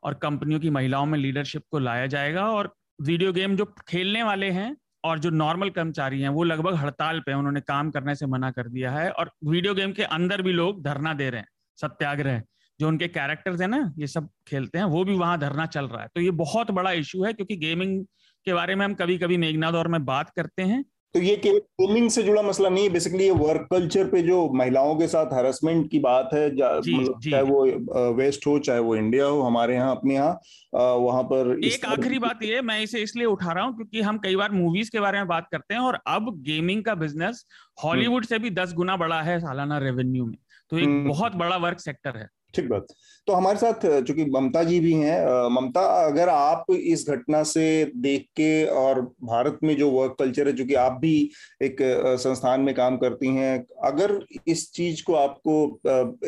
और 0.05 0.15
कंपनियों 0.15 0.61
की 0.61 0.71
महिलाओं 0.71 1.07
में 1.07 1.19
लीडरशिप 1.19 1.63
को 1.71 1.79
लाया 1.79 2.07
जाएगा 2.07 2.47
और 2.51 2.75
वीडियो 3.03 3.33
गेम 3.33 3.57
जो 3.57 3.65
खेलने 3.89 4.23
वाले 4.23 4.51
हैं 4.51 4.77
और 5.05 5.19
जो 5.19 5.31
नॉर्मल 5.31 5.71
कर्मचारी 5.71 6.21
हैं 6.21 6.29
वो 6.29 6.45
लगभग 6.45 6.75
हड़ताल 6.75 7.21
पे 7.21 7.33
उन्होंने 7.35 7.61
काम 7.61 7.91
करने 7.91 8.15
से 8.15 8.27
मना 8.27 8.51
कर 8.51 8.69
दिया 8.69 8.91
है 8.93 9.11
और 9.11 9.31
वीडियो 9.45 9.75
गेम 9.75 9.93
के 9.93 10.03
अंदर 10.03 10.43
भी 10.43 10.53
लोग 10.53 10.83
धरना 10.85 11.13
दे 11.15 11.29
रहे 11.31 11.41
हैं, 11.41 11.49
सत्याग्रह, 11.79 12.43
जो 12.81 12.89
उनके 12.89 13.09
कैरेक्टर्स 13.09 13.61
है 13.61 13.67
ना, 13.67 13.93
ये 13.99 14.07
सब 14.07 14.29
खेलते 14.49 14.79
हैं, 14.79 14.85
वो 14.85 15.05
भी 15.05 15.15
वहाँ 15.15 15.39
धरना 15.39 15.67
चल 15.67 15.87
रहा 15.87 16.03
है। 16.03 16.09
तो 16.15 16.21
ये 16.21 16.31
बहुत 16.33 16.71
बड़ा 16.71 16.93
इशू 16.93 17.25
है 17.25 17.33
क्योंकि 17.33 17.57
गेमिंग 17.57 18.05
के 18.47 18.55
बारे 18.55 18.75
में 18.75 18.85
हम 18.85 18.95
कभी 18.95 19.19
कभी 19.19 19.37
मेघनाथ 19.37 19.73
और 19.73 19.89
मैं 19.89 20.05
बात 20.05 20.31
करते 20.37 20.63
हैं। 20.63 20.85
तो 21.15 21.21
ये 21.21 21.37
केवल 21.37 21.59
गेमिंग 21.81 22.09
से 22.11 22.23
जुड़ा 22.23 22.43
मसला 22.43 22.69
नहीं 22.69 22.85
है 22.85 22.91
बेसिकली 22.91 23.25
ये 23.25 23.31
वर्क 23.31 23.67
कल्चर 23.71 24.05
पे 24.05 24.23
जो 24.23 24.49
महिलाओं 24.53 24.95
के 24.97 25.07
साथ 25.09 25.33
हरासमेंट 25.33 25.91
की 25.91 25.99
बात 25.99 26.31
है 26.35 26.47
मतलब 26.49 27.21
चाहे 27.31 27.43
वो 27.43 28.13
वेस्ट 28.13 28.47
हो 28.47 28.59
चाहे 28.59 28.81
वो 28.81 28.97
इंडिया 28.97 29.25
हो 29.25 29.43
हमारे 29.43 29.75
यहाँ 29.75 29.97
अपने 29.97 30.15
यहाँ 30.15 30.41
वहाँ 30.75 31.23
पर 31.23 31.61
एक 31.65 31.85
आखिरी 31.85 32.19
बात 32.19 32.43
ये 32.43 32.63
मैं 32.63 32.81
इसे 32.81 33.03
इसलिए 33.03 33.27
उठा 33.27 33.53
रहा 33.53 33.65
हूँ 33.65 33.77
क्योंकि 33.77 34.01
हम 34.01 34.19
कई 34.19 34.37
बार 34.37 34.53
मूवीज़ 34.53 34.91
के 34.91 35.01
बारे 35.01 35.19
में 35.19 35.27
बात 35.27 35.49
करते 35.53 35.75
हैं 35.75 35.81
और 35.81 35.99
अब 36.07 36.43
गेमिंग 36.43 36.85
का 36.85 36.95
बिज़नेस 36.95 37.47
हॉलीवुड 37.85 38.25
से 38.25 38.39
भी 38.39 38.51
दस 38.51 38.73
गुना 38.73 38.97
बड़ा 38.97 39.23
है 39.23 39.41
सालाना 39.41 39.79
रेवेन्यू 39.79 40.27
में। 40.27 40.37
तो 40.71 40.79
एक 40.79 40.85
हम्म। 40.85 41.09
बहुत 41.09 41.35
बड़ा 41.35 41.57
वर्क 41.57 41.81
सेक्टर 41.81 42.17
है। 42.17 42.29
ठीक 42.55 42.69
बात। 42.69 42.87
तो 43.29 43.33
हमारे 43.33 43.59
साथ, 43.59 43.87
चूँकि 44.03 44.25
ममता 44.27 44.63
जी 44.65 44.79
भी 44.81 44.93
हैं 44.95 45.49
ममता, 45.51 45.81
अगर 46.07 46.29
आप 46.29 46.67
इस 46.71 47.05
घटना 47.11 47.43
से 47.45 47.65
देख 47.99 48.27
के 48.37 48.65
और 48.67 49.01
भारत 49.25 49.59
में 49.63 49.77
जो 49.77 49.91
वर्क 49.91 50.17
कल्चर 50.19 50.49
है, 50.49 50.53
चूँकि 50.57 50.75
आप 50.77 50.99
भी 51.01 51.31
एक 51.63 51.77
संस्थान 52.21 52.61
में 52.61 52.75
काम 52.75 52.97
करती 52.97 53.35
हैं, 53.37 53.65
अगर 53.85 54.19
इस 54.49 54.71
चीज़ 54.73 55.03
को 55.05 55.15
आपको 55.15 55.57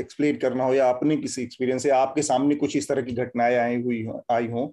एक्सप्लेन 0.01 0.37
करना 0.37 0.65
हो 0.65 0.75
या 0.75 0.87
आपने 0.89 1.17
किसी 1.17 1.43
एक्सपीरियंस 1.43 1.83
से 1.83 1.91
आपके 1.93 2.23
सामने 2.23 2.55
कुछ 2.55 2.77
इस 2.77 2.89
तरह 2.89 3.03
की 3.03 3.13
घटनाएँ 3.15 3.57
आई 3.57 3.83
हुई 3.83 4.07
आई 4.33 4.47
हों 4.49 4.67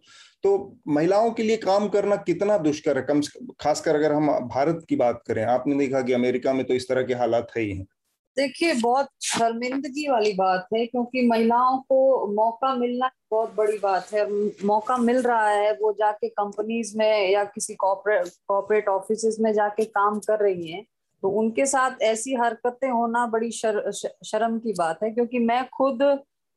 तो 0.43 0.51
महिलाओं 0.88 1.29
के 1.31 1.43
लिए 1.43 1.57
काम 1.57 1.88
करना 1.88 2.15
कितना 2.22 2.57
दुष्कर 2.60 2.98
है? 2.98 3.03
कम 3.03 3.22
खासकर 3.62 3.95
अगर 3.95 4.12
हम 4.12 4.27
भारत 4.48 4.86
की 4.89 4.95
बात 4.95 5.22
करें, 5.27 5.43
आपने 5.45 5.75
देखा 5.77 6.01
कि 6.01 6.13
अमेरिका 6.13 6.53
में 6.53 6.65
तो 6.65 6.74
इस 6.74 6.88
तरह 6.89 7.03
के 7.03 7.13
हालात 7.13 7.51
है 7.57 7.63
ही 7.63 7.72
हैं। 7.72 7.86
देखिए 8.37 8.73
बहुत 8.73 9.07
शर्मिंदगी 9.21 10.07
वाली 10.09 10.33
बात 10.33 10.67
है 10.73 10.85
क्योंकि 10.85 11.27
महिलाओं 11.27 11.77
को 11.79 12.27
मौका 12.33 12.73
मिलना 12.75 13.09
बहुत 13.31 13.53
बड़ी 13.55 13.77
बात 13.77 14.13
है। 14.13 14.25
मौका 14.65 14.97
मिल 14.97 15.21
रहा 15.21 15.47
है 15.49 15.71
वो 15.73 15.91
जाके 15.93 16.29
कंपनीज़ 16.29 16.97
में 16.97 17.29
या 17.31 17.43
किसी 17.43 17.75
कॉर्पोरेट 17.75 18.87
ऑफ़िस 18.89 19.37
में 19.39 19.51
जाके 19.53 19.85
काम 19.85 20.19
कर 20.19 20.39
रही 20.39 20.71
हैं 20.71 20.83
तो 21.23 21.29
उनके 21.29 21.65
साथ 21.65 22.01
ऐसी 22.01 22.33
हरकतें 22.33 22.89
होना 22.89 23.25
बड़ी 23.27 23.51
शर, 23.51 23.91
शर्म 23.91 24.57
की 24.59 24.73
बात 24.73 25.03
है 25.03 25.11
क्योंकि 25.11 25.39
मैं 25.39 25.63
खुद 25.69 26.03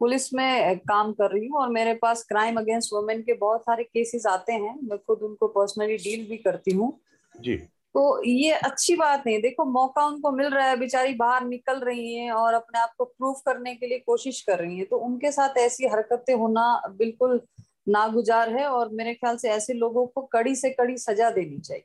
पुलिस 0.01 0.33
में 0.35 0.79
काम 0.79 1.13
कर 1.13 1.31
रही 1.31 1.47
हूँ 1.47 1.59
और 1.59 1.69
मेरे 1.69 1.95
पास 1.95 2.23
क्राइम 2.23 2.57
अगेंस्ट 2.57 2.93
वुमेन 2.93 3.23
के 3.23 3.35
बहुत 3.35 3.61
सारे 3.61 3.85
केसेस 3.85 4.27
आते 4.27 4.53
हैं 4.53 4.79
मैं 4.83 4.99
खुद 4.99 5.23
उनको 5.23 5.47
पर्सनली 5.49 5.97
डील 5.97 6.27
भी 6.29 6.37
करती 6.37 6.71
हूँ। 6.71 6.93
जी। 7.35 7.61
तो 7.97 8.23
ये 8.25 8.53
अच्छी 8.53 8.95
बात 8.97 9.23
नहीं, 9.27 9.41
देखो 9.41 9.65
मौका 9.65 10.07
उनको 10.07 10.31
मिल 10.31 10.47
रहा 10.47 10.67
है, 10.69 10.77
बेचारी 10.77 11.15
बाहर 11.15 11.45
निकल 11.45 11.79
रही 11.79 12.15
हैं 12.15 12.33
और 12.33 12.55
अपने 12.55 12.79
आप 12.79 12.93
को 12.99 13.05
प्रूफ 13.05 13.41
करने 13.47 13.75
के 13.75 13.87
लिए 13.87 13.99
कोशिश 13.99 14.41
कर 14.41 14.59
रही 14.59 14.77
हैं। 14.77 14.87
तो 14.87 14.97
उनके 14.97 15.31
साथ 15.33 15.59
ऐसी 15.59 15.87
हरकतें 15.87 16.35
होना 16.35 16.83
बिल्कुल 16.89 17.41
नागुजार 17.89 18.57
है 18.57 18.67
और 18.67 18.91
मेरे 18.93 19.15
ख्याल 19.15 19.37
से 19.37 19.49
ऐसे 19.49 19.73
लोगों 19.73 20.07
को 20.07 20.23
कड़ी 20.23 20.55
से 20.57 20.71
कड़ी 20.71 20.99
सजा 20.99 21.31
देनी 21.31 21.59
चाहिए। 21.59 21.85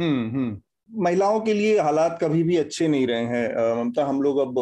हम्म 0.00 0.30
हम्म। 0.30 0.60
महिलाओं 0.90 1.40
के 1.40 1.52
लिए 1.52 1.78
हालात 1.80 2.18
कभी 2.20 2.42
भी 2.42 2.56
अच्छे 2.56 2.86
नहीं 2.88 3.06
रहे 3.06 3.24
हैं। 3.24 3.76
ममता, 3.76 4.04
हम 4.04 4.20
लोग 4.22 4.38
अब 4.38 4.58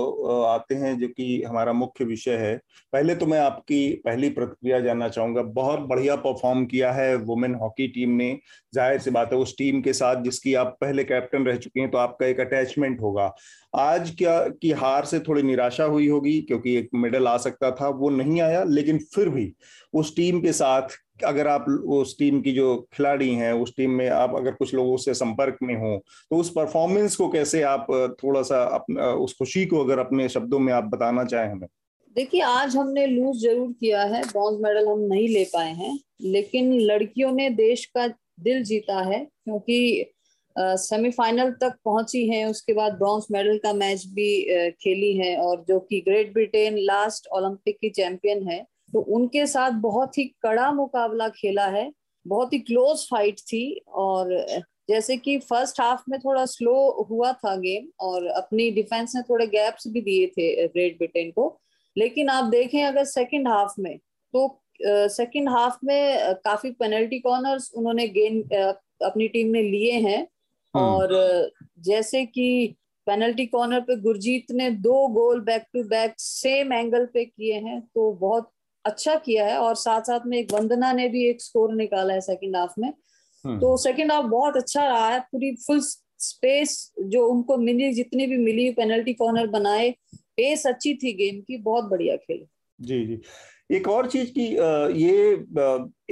आते 0.46 0.74
हैं 0.74 0.98
जो 0.98 1.08
कि 1.08 1.42
हमारा 1.42 1.72
मुख्य 1.72 2.04
विषय 2.04 2.36
है। 2.36 2.56
पहले 2.92 3.14
तो 3.14 3.26
मैं 3.26 3.38
आपकी 3.40 3.88
पहली 4.04 4.28
प्रतिक्रिया 4.30 4.80
जानना 4.80 5.08
चाहूँगा। 5.08 5.42
बहुत 5.42 5.80
बढ़िया 5.88 6.16
परफॉर्म 6.16 6.64
किया 6.66 6.92
है 6.92 7.14
वुमेन 7.16 7.54
हॉकी 7.54 7.88
टीम 7.88 8.10
ने। 8.12 8.38
ज़ाहिर 8.74 9.00
सी 9.00 9.10
बात 9.10 9.32
है, 9.32 9.38
उस 9.38 9.56
टीम 9.58 9.80
के 9.82 9.92
साथ 9.92 10.22
जिसकी 10.22 10.54
आप 10.54 10.76
पहले 10.80 11.04
कैप्टन 11.04 11.44
रह 11.44 11.56
चुके 11.56 11.80
हैं 11.80 11.90
तो 11.90 11.98
आपका 11.98 12.26
एक 12.26 12.40
अटैचमेंट 12.40 13.00
होगा। 13.00 13.32
आज 13.74 14.14
क्या, 14.18 14.40
की 14.40 14.70
हार 14.72 15.04
से 15.04 15.20
थोड़ी 15.20 15.42
निराशा 15.42 15.84
हुई 15.84 16.08
होगी, 16.08 16.40
क्योंकि 16.40 16.76
एक 16.76 16.88
मेडल 16.94 17.26
आ 17.28 17.36
सकता 17.38 17.70
था, 17.70 17.88
वो 17.88 18.10
नहीं 18.10 18.40
आया, 18.40 18.62
लेकिन 18.64 18.98
फिर 19.14 19.28
भी 19.28 19.52
उस 19.94 20.14
टीम 20.16 20.40
के 20.40 20.52
साथ 20.52 20.96
अगर 21.24 21.48
आप 21.48 21.68
उस 21.68 22.18
टीम 22.18 22.40
की 22.40 22.52
जो 22.52 22.88
खिलाड़ी 22.92 23.34
हैं 23.34 23.52
उस 23.52 23.76
टीम 23.76 23.90
में 23.90 24.08
आप 24.08 24.34
अगर 24.36 24.50
कुछ 24.50 24.74
लोगों 24.74 24.96
से 24.96 25.14
संपर्क 25.14 25.58
में 25.62 25.74
हो 25.74 26.04
तो 26.30 26.36
उस 26.36 26.50
परफॉर्मेंस 26.50 27.16
को 27.16 27.28
कैसे 27.28 27.62
आप 27.62 27.86
थोड़ा 28.22 28.42
सा 28.42 28.62
अप, 28.64 28.90
उस 29.20 29.32
खुशी 29.32 29.66
को 29.66 29.84
अगर 29.84 29.98
अपने 29.98 30.28
शब्दों 30.28 30.58
में 30.58 30.72
आप 30.72 30.84
बताना 30.84 31.24
चाहें 31.24 31.50
हमें? 31.50 31.68
देखिए 32.16 32.40
आज 32.40 32.76
हमने 32.76 33.06
लूज 33.06 33.36
ज़रूर 33.36 33.72
किया 33.72 34.02
है 34.02 34.22
ब्रॉन्ज 34.22 34.60
मेडल 34.60 34.88
हम 34.88 35.00
नहीं 35.00 35.28
ले 35.28 35.44
पाए 35.44 35.72
हैं 35.72 35.98
लेकिन 36.20 36.80
लड़कियों 36.80 37.32
ने 37.32 37.50
देश 37.50 37.84
का 37.84 38.06
दिल 38.40 38.62
जीता 38.64 39.00
है 39.00 39.24
क्योंकि 39.24 40.10
सेमीफाइनल 40.58 41.50
तक 41.50 41.72
पहुँची 41.84 42.28
हैं 42.28 42.46
उसके 42.46 42.72
बाद 42.72 42.92
ब्रॉन्ज 42.92 43.24
मेडल 43.30 43.58
का 43.58 43.72
मैच 43.72 44.06
भी 44.06 44.42
खेली 44.70 45.16
है 45.16 45.36
और 45.36 45.64
जो 45.68 45.80
कि 45.80 46.00
ग्रेट 46.00 46.32
ब्रिटेन 46.32 46.78
लास्ट 46.78 47.26
ओलंपिक 47.32 47.78
की 47.80 47.90
चैंपियन 47.90 48.48
है 48.48 48.66
तो 48.94 49.00
उनके 49.00 49.46
साथ 49.46 49.70
बहुत 49.70 50.18
ही 50.18 50.24
कड़ा 50.42 50.72
मुकाबला 50.72 51.28
खेला 51.28 51.66
है। 51.66 51.92
बहुत 52.26 52.52
ही 52.52 52.58
क्लोज 52.58 53.06
फाइट 53.10 53.38
थी 53.38 53.80
और 53.88 54.46
जैसे 54.88 55.16
कि 55.16 55.38
फ़र्स्ट 55.38 55.80
हाफ़ 55.80 56.02
में 56.08 56.18
थोड़ा 56.20 56.44
स्लो 56.46 57.06
हुआ 57.10 57.32
था 57.32 57.56
गेम 57.56 57.88
और 58.00 58.26
अपनी 58.26 58.70
डिफेंस 58.70 59.12
ने 59.16 59.22
थोड़े 59.22 59.46
गैप्स 59.46 59.88
भी 59.88 60.00
दिए 60.00 60.26
थे 60.26 60.68
ग्रेट 60.68 60.98
ब्रिटेन 60.98 61.30
को। 61.30 61.60
लेकिन 61.98 62.28
आप 62.28 62.44
देखें 62.44 62.84
अगर 62.84 63.04
सेकंड 63.04 63.48
हाफ़ 63.48 63.74
में 63.78 63.98
तो 64.34 64.60
सेकंड 64.82 65.48
uh, 65.48 65.54
हाफ़ 65.54 65.78
में 65.84 66.28
uh, 66.28 66.34
काफ़ी 66.44 66.70
पेनल्टी 66.70 67.18
कॉर्नर्स 67.18 67.70
उन्होंने 67.74 68.08
गेन 68.08 68.42
uh, 68.42 68.74
अपनी 69.04 69.28
टीम 69.28 69.48
ने 69.48 69.62
लिए 69.62 69.92
हैं। 69.92 70.28
हम्म। 70.74 70.86
और 70.86 71.50
जैसे 71.78 72.26
कि 72.26 72.76
पेनल्टी 73.06 73.46
कॉर्नर 73.46 73.80
पे 73.80 73.96
गुरजीत 73.96 74.52
ने 74.52 74.70
दो 74.70 75.08
goal 75.08 75.40
back 75.40 75.62
to 75.72 75.82
back 75.82 76.14
same 76.18 76.72
angle 76.72 77.06
पे 77.06 77.24
किए 77.24 77.54
हैं 77.54 77.80
तो 77.94 78.12
बहुत 78.12 78.50
अच्छा 78.84 79.14
किया 79.16 79.46
है 79.46 79.56
और 79.58 79.74
साथ 79.74 80.00
साथ 80.00 80.26
में 80.26 80.38
एक 80.38 80.52
वंदना 80.52 80.92
ने 80.92 81.08
भी 81.08 81.28
एक 81.28 81.42
स्कोर 81.42 81.74
निकाला 81.74 82.14
है 82.14 82.20
सेकंड 82.20 82.56
हाफ़ 82.56 82.72
में। 82.78 82.88
हम्म। 83.44 83.58
तो 83.60 83.76
सेकंड 83.76 84.12
हाफ़ 84.12 84.26
बहुत 84.26 84.56
अच्छा 84.56 84.86
रहा 84.86 85.08
है 85.08 85.20
पूरी 85.20 85.54
फुल 85.66 85.80
स्पेस 85.80 86.92
जो 87.00 87.26
उनको 87.26 87.56
मिली 87.56 87.92
जितनी 87.92 88.26
भी 88.26 88.36
मिली 88.36 88.70
पेनल्टी 88.70 89.12
कॉर्नर 89.14 89.46
बनाए 89.46 89.90
पेस 90.36 90.66
अच्छी 90.66 90.94
थी 90.94 91.12
गेम 91.12 91.40
की 91.40 91.56
बहुत 91.56 91.84
बढ़िया 91.84 92.16
खेले। 92.16 92.46
जी 92.80 93.04
जी। 93.06 93.20
एक 93.76 93.88
और 93.88 94.06
चीज़ 94.06 94.30
की 94.38 94.46
ये 95.02 95.44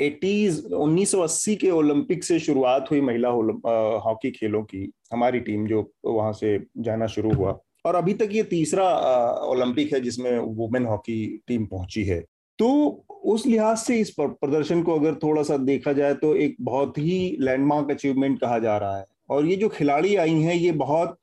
एटीज 0.06 0.72
1980 0.72 1.56
के 1.56 1.70
ओलंपिक 1.70 2.24
से 2.24 2.38
शुरुआत 2.38 2.90
हुई 2.90 3.00
महिला 3.00 3.28
हॉकी 3.98 4.30
खेलों 4.30 4.62
की 4.62 4.90
हमारी 5.12 5.40
टीम 5.40 5.66
जो 5.66 5.90
वहाँ 6.04 6.32
से 6.32 6.58
जाना 6.78 7.06
शुरू 7.06 7.32
हुआ। 7.32 7.58
और 7.86 7.94
अभी 7.94 8.14
तक 8.14 8.28
ये 8.32 8.42
तीसरा 8.42 8.84
ओलंपिक 9.42 9.92
है 9.94 10.00
जिसमें 10.00 10.38
वुमेन 10.38 10.86
हॉकी 10.86 11.42
टीम 11.46 11.66
पहुँची 11.66 12.04
है। 12.04 12.24
तो 12.62 13.04
उस 13.24 13.46
लिहाज 13.46 13.76
से 13.78 13.96
इस 14.00 14.10
प्रदर्शन 14.18 14.82
को 14.82 14.94
अगर 14.94 15.14
थोड़ा 15.14 15.42
सा 15.42 15.56
देखा 15.56 15.92
जाए 15.92 16.14
तो 16.14 16.34
एक 16.36 16.56
बहुत 16.60 16.98
ही 16.98 17.36
लैंडमार्क 17.40 17.90
अचीवमेंट 17.90 18.40
कहा 18.40 18.58
जा 18.58 18.76
रहा 18.78 18.98
है। 18.98 19.04
और 19.30 19.46
ये 19.46 19.56
जो 19.56 19.68
खिलाड़ी 19.68 20.14
आई 20.16 20.34
हैं, 20.34 20.54
ये 20.54 20.72
बहुत 20.72 21.18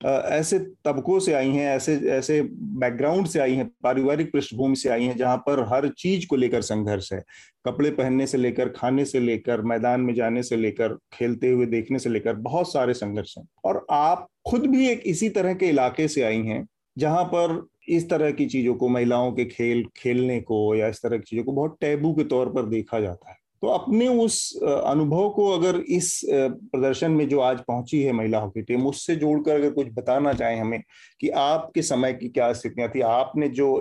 ऐसे 0.00 0.58
तबकों 0.58 1.18
से 1.20 1.32
आई 1.32 1.50
हैं, 1.50 1.68
ऐसे 1.70 1.96
ऐसे 2.10 2.40
बैकग्राउंड 2.52 3.26
से 3.26 3.40
आई 3.40 3.54
हैं, 3.54 3.70
पारिवारिक 3.82 4.32
पृष्ठभूमि 4.32 4.76
से 4.76 4.88
आई 4.88 5.04
हैं, 5.04 5.16
जहाँ 5.16 5.36
पर 5.36 5.64
हर 5.68 5.88
चीज़ 5.88 6.26
को 6.26 6.36
लेकर 6.36 6.62
संघर्ष 6.62 7.12
है। 7.12 7.22
कपड़े 7.64 7.90
पहनने 7.90 8.26
से 8.26 8.38
लेकर, 8.38 8.68
खाने 8.68 9.04
से 9.04 9.20
लेकर, 9.20 9.62
मैदान 9.62 10.00
में 10.00 10.14
जाने 10.14 10.42
से 10.42 10.56
लेकर, 10.56 10.98
खेलते 11.12 11.50
हुए 11.50 11.66
देखने 11.66 11.98
से 11.98 12.10
लेकर 12.10 12.34
बहुत 12.34 12.72
सारे 12.72 12.94
संघर्ष 12.94 13.38
हैं। 13.38 13.48
और 13.64 13.86
आप 13.90 14.28
खुद 14.50 14.66
भी 14.66 14.88
एक 14.88 15.02
इसी 15.06 15.28
तरह 15.28 15.54
के 15.54 15.66
इलाके 15.66 16.08
से 16.08 16.22
आई 16.22 16.42
हैं, 16.42 16.66
जहाँ 16.98 17.24
पर 17.24 17.66
इस 17.88 18.08
तरह 18.10 18.30
की 18.30 18.46
चीज़ों 18.46 18.74
को, 18.74 18.88
महिलाओं 18.88 19.32
के 19.32 19.44
खेल, 19.46 19.84
खेलने 19.96 20.40
को 20.42 20.74
या 20.74 20.88
इस 20.88 21.02
तरह 21.02 21.18
की 21.18 21.24
चीज़ों 21.26 21.44
को 21.44 21.52
बहुत 21.52 21.76
टैबू 21.80 22.12
के 22.14 22.24
तौर 22.26 22.52
पर 22.52 22.66
देखा 22.68 23.00
जाता 23.00 23.30
है। 23.30 23.36
तो 23.62 23.68
अपने 23.68 24.06
उस 24.18 24.36
अनुभव 24.62 25.28
को 25.30 25.46
अगर 25.50 25.76
इस 25.80 26.20
प्रदर्शन 26.24 27.10
में 27.10 27.28
जो 27.28 27.38
आज 27.40 27.60
पहुँची 27.60 28.02
है 28.02 28.12
महिला 28.12 28.38
हॉकी 28.38 28.62
टीम, 28.62 28.86
उससे 28.86 29.16
जोड़कर 29.16 29.54
अगर 29.54 29.70
कुछ 29.70 29.86
बताना 29.94 30.32
चाहें 30.32 30.60
हमें 30.60 30.82
कि 31.20 31.28
आपके 31.28 31.82
समय 31.82 32.12
की 32.12 32.28
क्या 32.28 32.52
स्थितियाँ 32.52 32.88
थी, 32.88 33.00
आपने 33.00 33.48
जो, 33.48 33.74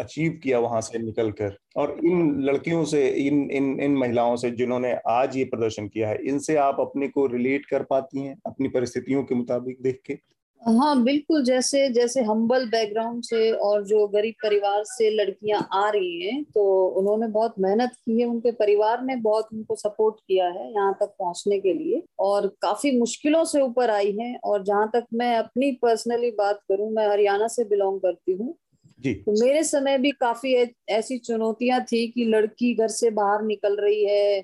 अचीव 0.00 0.38
किया 0.42 0.58
वहाँ 0.58 0.80
से 0.80 0.98
निकलकर 0.98 1.56
और 1.76 1.96
इन 2.04 2.40
लड़कियों 2.42 2.84
से, 2.84 3.06
इन 3.08 3.50
इन 3.50 3.80
इन 3.80 3.96
महिलाओं 3.96 4.36
से 4.36 4.50
जिन्होंने 4.52 4.94
आज 5.08 5.36
ये 5.36 5.44
प्रदर्शन 5.44 5.88
किया 5.88 6.08
है, 6.08 6.18
इनसे 6.24 6.56
आप 6.58 6.80
अपने 6.80 7.08
को 7.08 7.26
रिलेट 7.26 7.66
कर 7.66 7.82
पाती 7.82 8.22
हैं 8.22 8.36
अपनी 8.46 8.68
परिस्थितियों 8.68 9.22
के 9.24 9.34
मुताबिक 9.34 9.82
देख 9.82 10.00
के? 10.06 10.18
हाँ 10.62 11.02
बिल्कुल 11.02 11.42
जैसे 11.44 11.88
जैसे 11.88 12.22
हम्बल 12.22 12.64
बैकग्राउंड 12.70 13.22
से 13.24 13.50
और 13.58 13.84
जो 13.84 14.06
गरीब 14.08 14.34
परिवार 14.42 14.82
से 14.84 15.08
लड़कियाँ 15.10 15.60
आ 15.74 15.88
रही 15.90 16.20
हैं 16.22 16.42
तो 16.44 16.64
उन्होंने 16.98 17.26
बहुत 17.26 17.54
मेहनत 17.58 17.92
की 17.96 18.20
है 18.20 18.26
उनके 18.26 18.52
परिवार 18.52 19.02
ने 19.04 19.16
बहुत 19.18 19.48
उनको 19.54 19.76
सपोर्ट 19.76 20.16
किया 20.28 20.48
है 20.48 20.70
यहाँ 20.72 20.92
तक 21.00 21.14
पहुँचने 21.18 21.58
के 21.60 21.72
लिए 21.74 22.02
और 22.18 22.46
काफ़ी 22.62 22.98
मुश्किलों 22.98 23.44
से 23.44 23.60
ऊपर 23.60 23.90
आई 23.90 24.12
हैं 24.20 24.38
और 24.44 24.64
जहाँ 24.64 24.90
तक 24.94 25.06
मैं 25.14 25.36
अपनी 25.38 25.72
पर्सनली 25.82 26.30
बात 26.30 26.60
करूँ 26.68 26.90
मैं 26.92 27.08
हरियाणा 27.08 27.48
से 27.48 27.64
बिलोंग 27.64 28.00
करती 28.00 28.32
हूँ। 28.32 28.54
तो 29.26 29.32
मेरे 29.44 29.62
समय 29.64 29.98
भी 29.98 30.10
काफ़ी 30.10 30.54
ऐसी 30.88 31.18
चुनौतियाँ 31.18 31.80
थी 31.84 32.06
कि 32.08 32.24
लड़की 32.26 32.74
घर 32.74 32.88
से 32.90 33.10
बाहर 33.10 33.42
निकल 33.42 33.76
रही 33.76 34.04
है 34.04 34.42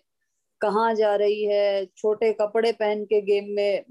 कहाँ 0.61 0.94
जा 0.94 1.14
रही 1.16 1.44
है 1.44 1.85
छोटे 1.96 2.32
कपड़े 2.32 2.73
पहन 2.73 3.04
के 3.04 3.20
गेम 3.23 3.54
में 3.56 3.85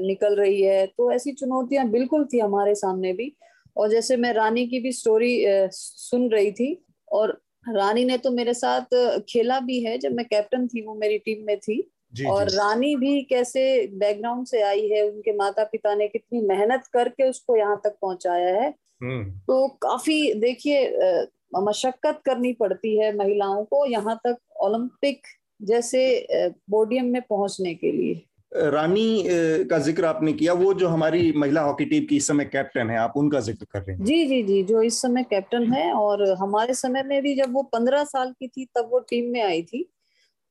निकल 0.00 0.34
रही 0.34 0.62
है 0.62 0.86
तो 0.88 1.10
ऐसी 1.12 1.32
चुनौतियाँ 1.32 1.88
बिल्कुल 1.88 2.24
थी 2.24 2.38
हमारे 2.38 2.74
सामने 2.74 3.12
भी 3.12 3.32
और 3.76 3.90
जैसे 3.90 4.16
मैं 4.16 4.32
रानी 4.32 4.66
की 4.66 4.80
भी 4.80 4.92
स्टोरी 4.92 5.34
सुन 5.72 6.30
रही 6.30 6.52
थी 6.52 6.76
और 7.08 7.40
रानी 7.68 8.04
ने 8.04 8.16
तो 8.18 8.30
मेरे 8.30 8.54
साथ 8.54 8.94
खेला 9.28 9.58
भी 9.60 9.80
है 9.80 9.98
जब 9.98 10.12
मैं 10.12 10.24
कैप्टन 10.26 10.66
थी 10.66 10.86
वो 10.86 10.94
मेरी 10.94 11.18
टीम 11.18 11.44
में 11.46 11.58
थी 11.58 11.82
जी, 12.14 12.24
और 12.24 12.48
जी. 12.48 12.56
रानी 12.56 12.94
भी 12.96 13.22
कैसे 13.22 13.62
बैकग्राउंड 13.94 14.46
से 14.46 14.62
आई 14.62 14.88
है 14.88 15.02
उनके 15.02 15.32
माता 15.36 15.64
पिता 15.64 15.94
ने 15.94 16.08
कितनी 16.08 16.40
मेहनत 16.40 16.86
करके 16.92 17.28
उसको 17.28 17.56
यहाँ 17.56 17.80
तक 17.84 17.96
पहुँचाया 18.02 18.54
है 18.54 18.68
हम्म। 19.02 19.24
तो 19.40 19.66
काफ़ी 19.82 20.32
देखिए 20.34 21.18
मशक्कत 21.56 22.20
करनी 22.26 22.52
पड़ती 22.52 22.96
है 22.98 23.14
महिलाओं 23.16 23.64
को 23.64 23.84
यहाँ 23.86 24.20
तक 24.26 24.36
ओलंपिक 24.60 25.26
जैसे 25.62 26.04
पोडियम 26.32 27.06
में 27.06 27.20
पहुँचने 27.22 27.74
के 27.74 27.92
लिए 27.92 28.14
रानी 28.56 29.22
का 29.70 29.78
ज़िक्र 29.78 30.04
आपने 30.04 30.32
किया 30.32 30.52
वो 30.54 30.72
जो 30.74 30.88
हमारी 30.88 31.32
महिला 31.36 31.62
हॉकी 31.62 31.84
टीम 31.84 32.04
की 32.06 32.16
इस 32.16 32.26
समय 32.26 32.44
कैप्टन 32.44 32.90
है 32.90 32.98
आप 32.98 33.12
उनका 33.16 33.40
ज़िक्र 33.40 33.66
कर 33.72 33.80
रहे 33.80 33.96
हैं। 33.96 34.04
जी 34.04 34.24
जी 34.26 34.42
जी 34.42 34.62
जो 34.62 34.82
इस 34.82 35.00
समय 35.02 35.22
कैप्टन 35.22 35.72
है 35.72 35.90
और 35.92 36.24
हमारे 36.38 36.74
समय 36.74 37.02
में 37.02 37.20
भी 37.22 37.34
जब 37.34 37.52
वो 37.54 37.62
पंद्रह 37.72 38.04
साल 38.04 38.32
की 38.32 38.48
थी 38.48 38.64
तब 38.74 38.88
वो 38.92 38.98
टीम 39.10 39.30
में 39.32 39.42
आई 39.42 39.62
थी 39.62 39.84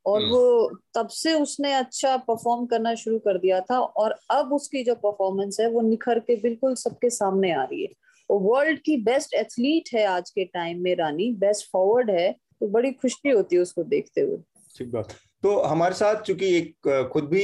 और 0.05 0.21
हम्म। 0.21 0.31
वो 0.31 0.71
तब 0.95 1.07
से 1.09 1.33
उसने 1.33 1.73
अच्छा 1.73 2.15
परफॉर्म 2.27 2.65
करना 2.65 2.93
शुरू 2.95 3.19
कर 3.19 3.37
दिया 3.37 3.59
था 3.61 3.79
और 3.79 4.15
अब 4.31 4.53
उसकी 4.53 4.83
जो 4.83 4.95
परफॉर्मेंस 4.95 5.57
है 5.59 5.69
वो 5.71 5.81
निखर 5.81 6.19
के 6.19 6.35
बिल्कुल 6.41 6.75
सबके 6.75 7.09
सामने 7.11 7.51
आ 7.51 7.63
रही 7.63 7.81
है। 7.83 7.91
वो 8.29 8.39
वर्ल्ड 8.39 8.79
की 8.79 8.97
बेस्ट 9.03 9.33
एथलीट 9.35 9.89
है 9.93 10.05
आज 10.07 10.29
के 10.29 10.45
टाइम 10.45 10.81
में 10.83 10.95
रानी 10.95 11.31
बेस्ट 11.39 11.69
फॉरवर्ड 11.71 12.11
है 12.11 12.31
तो 12.31 12.67
बड़ी 12.67 12.91
खुशी 12.91 13.29
होती 13.29 13.55
है 13.55 13.61
उसको 13.61 13.83
देखते 13.85 14.21
हुए। 14.21 14.37
ठीक 14.75 14.91
बात। 14.91 15.13
तो 15.45 15.55
हमारे 15.61 15.95
साथ 15.95 16.21
चूँकि 16.21 16.47
एक 16.57 17.09
खुद 17.13 17.23
भी 17.23 17.41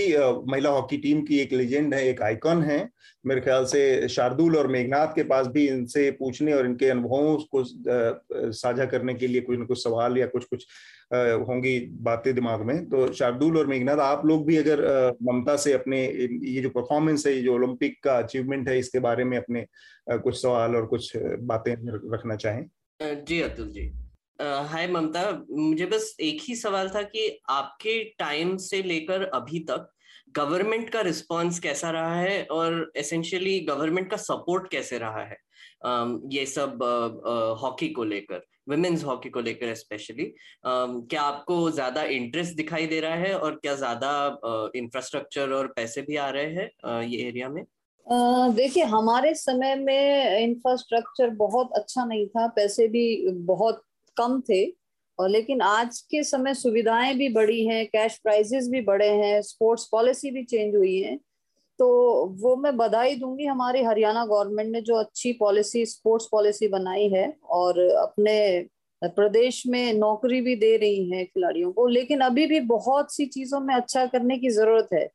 महिला 0.52 0.70
हॉकी 0.70 0.98
टीम 0.98 1.22
की 1.22 1.40
एक 1.40 1.52
लेजेंड 1.54 1.94
है, 1.94 2.08
एक 2.08 2.22
आइकॉन 2.22 2.64
है, 2.64 2.90
मेरे 3.26 3.42
ख्याल 3.42 3.66
से 3.66 4.08
शार्दुल 4.10 4.58
और 4.58 4.68
मेघनाथ 4.68 5.14
के 5.16 5.24
पास 5.24 5.48
भी 5.48 5.68
इनसे 5.68 6.10
पूछने 6.12 6.54
और 6.54 6.66
इनके 6.66 6.90
अनुभवों 6.90 7.38
को 7.52 7.64
साझा 8.54 8.86
करने 8.86 9.14
के 9.14 9.28
लिए 9.28 9.42
कुछ 9.42 9.60
न 9.60 9.66
कुछ 9.66 9.84
सवाल 9.84 10.18
या 10.18 10.28
कुछ 10.28 10.46
कुछ 10.46 10.66
होंगी 11.14 11.80
बातें 12.02 12.34
दिमाग 12.36 12.62
में। 12.62 12.86
तो 12.90 13.12
शार्दुल 13.14 13.58
और 13.58 13.68
मेघनाथ, 13.68 13.98
आप 13.98 14.26
लोग 14.26 14.46
भी 14.48 14.58
अगर 14.58 14.86
ममता 15.24 15.56
से 15.58 15.74
अपने 15.74 16.04
ये 16.04 16.62
जो 16.62 16.70
परफॉर्मेंस 16.72 17.28
है, 17.28 17.36
ये 17.36 17.42
जो 17.42 17.56
ओलंपिक 17.56 18.04
का 18.04 18.18
अचीवमेंट 18.18 18.70
है, 18.70 18.80
इसके 18.80 19.00
बारे 19.00 19.24
में 19.24 19.38
अपने 19.38 19.66
कुछ 20.12 20.42
सवाल 20.42 20.76
और 20.76 20.86
कुछ 20.88 21.12
बातें 21.18 21.74
रखना 22.14 22.36
चाहें। 22.36 22.66
जी 23.26 23.42
अतुल 23.42 23.72
जी। 23.72 23.92
हाय 24.42 24.88
ममता, 24.88 25.22
मुझे 25.52 25.86
बस 25.86 26.16
एक 26.22 26.42
ही 26.42 26.56
सवाल 26.56 26.90
था 26.90 27.02
कि 27.06 27.28
आपके 27.50 28.04
टाइम 28.20 28.56
से 28.60 28.82
लेकर 28.84 29.24
अभी 29.26 29.60
तक 29.70 29.90
गवर्नमेंट 30.36 30.90
का 30.90 31.02
रिस्पांस 31.02 31.60
कैसा 31.60 31.90
रहा 31.92 32.16
है? 32.16 32.44
और 32.44 32.92
एसेंशियली 32.98 33.60
गवर्नमेंट 33.62 34.10
का 34.12 34.18
सपोर्ट 34.18 34.70
कैसे 34.72 34.98
रहा 34.98 35.24
है? 35.24 35.38
ये 36.32 36.46
सब 36.46 36.84
हॉकी 37.62 37.90
को 37.90 38.04
लेकर 38.04 38.46
वुमेन्स 38.70 39.04
हॉकी 39.04 39.30
को 39.30 39.42
लेकर 39.42 39.74
स्पेशली 39.76 40.26
क्या 40.66 41.22
आपको 41.22 41.70
ज़्यादा 41.72 42.04
इंटरेस्ट 42.16 42.56
दिखाई 42.56 42.88
दे 42.88 43.00
रहा 43.00 43.16
है? 43.16 43.34
और 43.36 43.56
क्या 43.56 43.76
ज़्यादा 43.76 44.72
इंफ्रास्ट्रक्चर 44.76 45.52
और 45.52 45.68
पैसे 45.76 46.02
भी 46.02 46.16
आ 46.18 46.30
रहे 46.30 46.54
हैं 46.54 47.02
ये 47.04 47.28
एरिया 47.28 47.50
में? 47.50 47.64
देखिए, 48.56 48.84
हमारे 48.86 49.34
समय 49.36 49.76
में 49.76 50.40
इंफ्रास्ट्रक्चर 50.40 51.30
बहुत 51.38 51.72
अच्छा 51.76 52.06
नहीं 52.06 52.28
था, 52.28 52.48
पैसे 52.50 52.88
भी 52.88 53.30
बहुत 53.30 53.84
कम 54.18 54.40
थे 54.50 54.66
और 55.20 55.30
लेकिन 55.30 55.62
आज 55.62 56.00
के 56.12 56.24
समय 56.24 56.54
सुविधाएँ 56.54 57.14
भी 57.16 57.30
बढ़ी 57.30 57.66
हैं 57.66 57.86
कैश 57.88 58.18
प्राइजेस 58.24 58.68
भी 58.70 58.82
बढ़े 58.82 59.10
हैं 59.10 59.42
स्पोर्ट्स 59.42 59.88
पॉलिसी 59.92 60.32
भी 60.32 60.44
चेंज 60.46 60.76
हुई 60.76 61.00
है। 61.00 61.16
तो 61.80 61.88
वो 62.42 62.56
मैं 62.56 62.76
बधाई 62.78 63.16
दूँगी 63.16 63.46
हमारी 63.46 63.84
हरियाणा 63.84 64.26
गवर्नमेंट 64.26 64.72
ने 64.72 64.82
जो 64.82 64.96
अच्छी 64.96 65.32
पॉलिसी 65.34 65.86
स्पोर्ट्स 65.86 66.28
पॉलिसी 66.32 66.68
बनाई 66.68 67.08
है 67.10 67.28
और 67.52 67.80
अपने 67.80 68.38
प्रदेश 69.02 69.64
में 69.68 69.94
नौकरी 69.94 70.42
भी 70.42 70.56
दे 70.56 70.76
रही 70.78 71.10
है 71.12 71.24
खिलाड़ियों 71.26 71.72
को। 71.72 71.88
लेकिन 71.88 72.20
अभी 72.22 72.46
भी 72.48 72.60
बहुत 72.68 73.14
सी 73.16 73.26
चीज़ों 73.28 73.60
में 73.60 73.74
अच्छा 73.76 74.06
करने 74.06 74.38
की 74.38 74.50
ज़रूरत 74.50 74.90
है। 74.94 75.08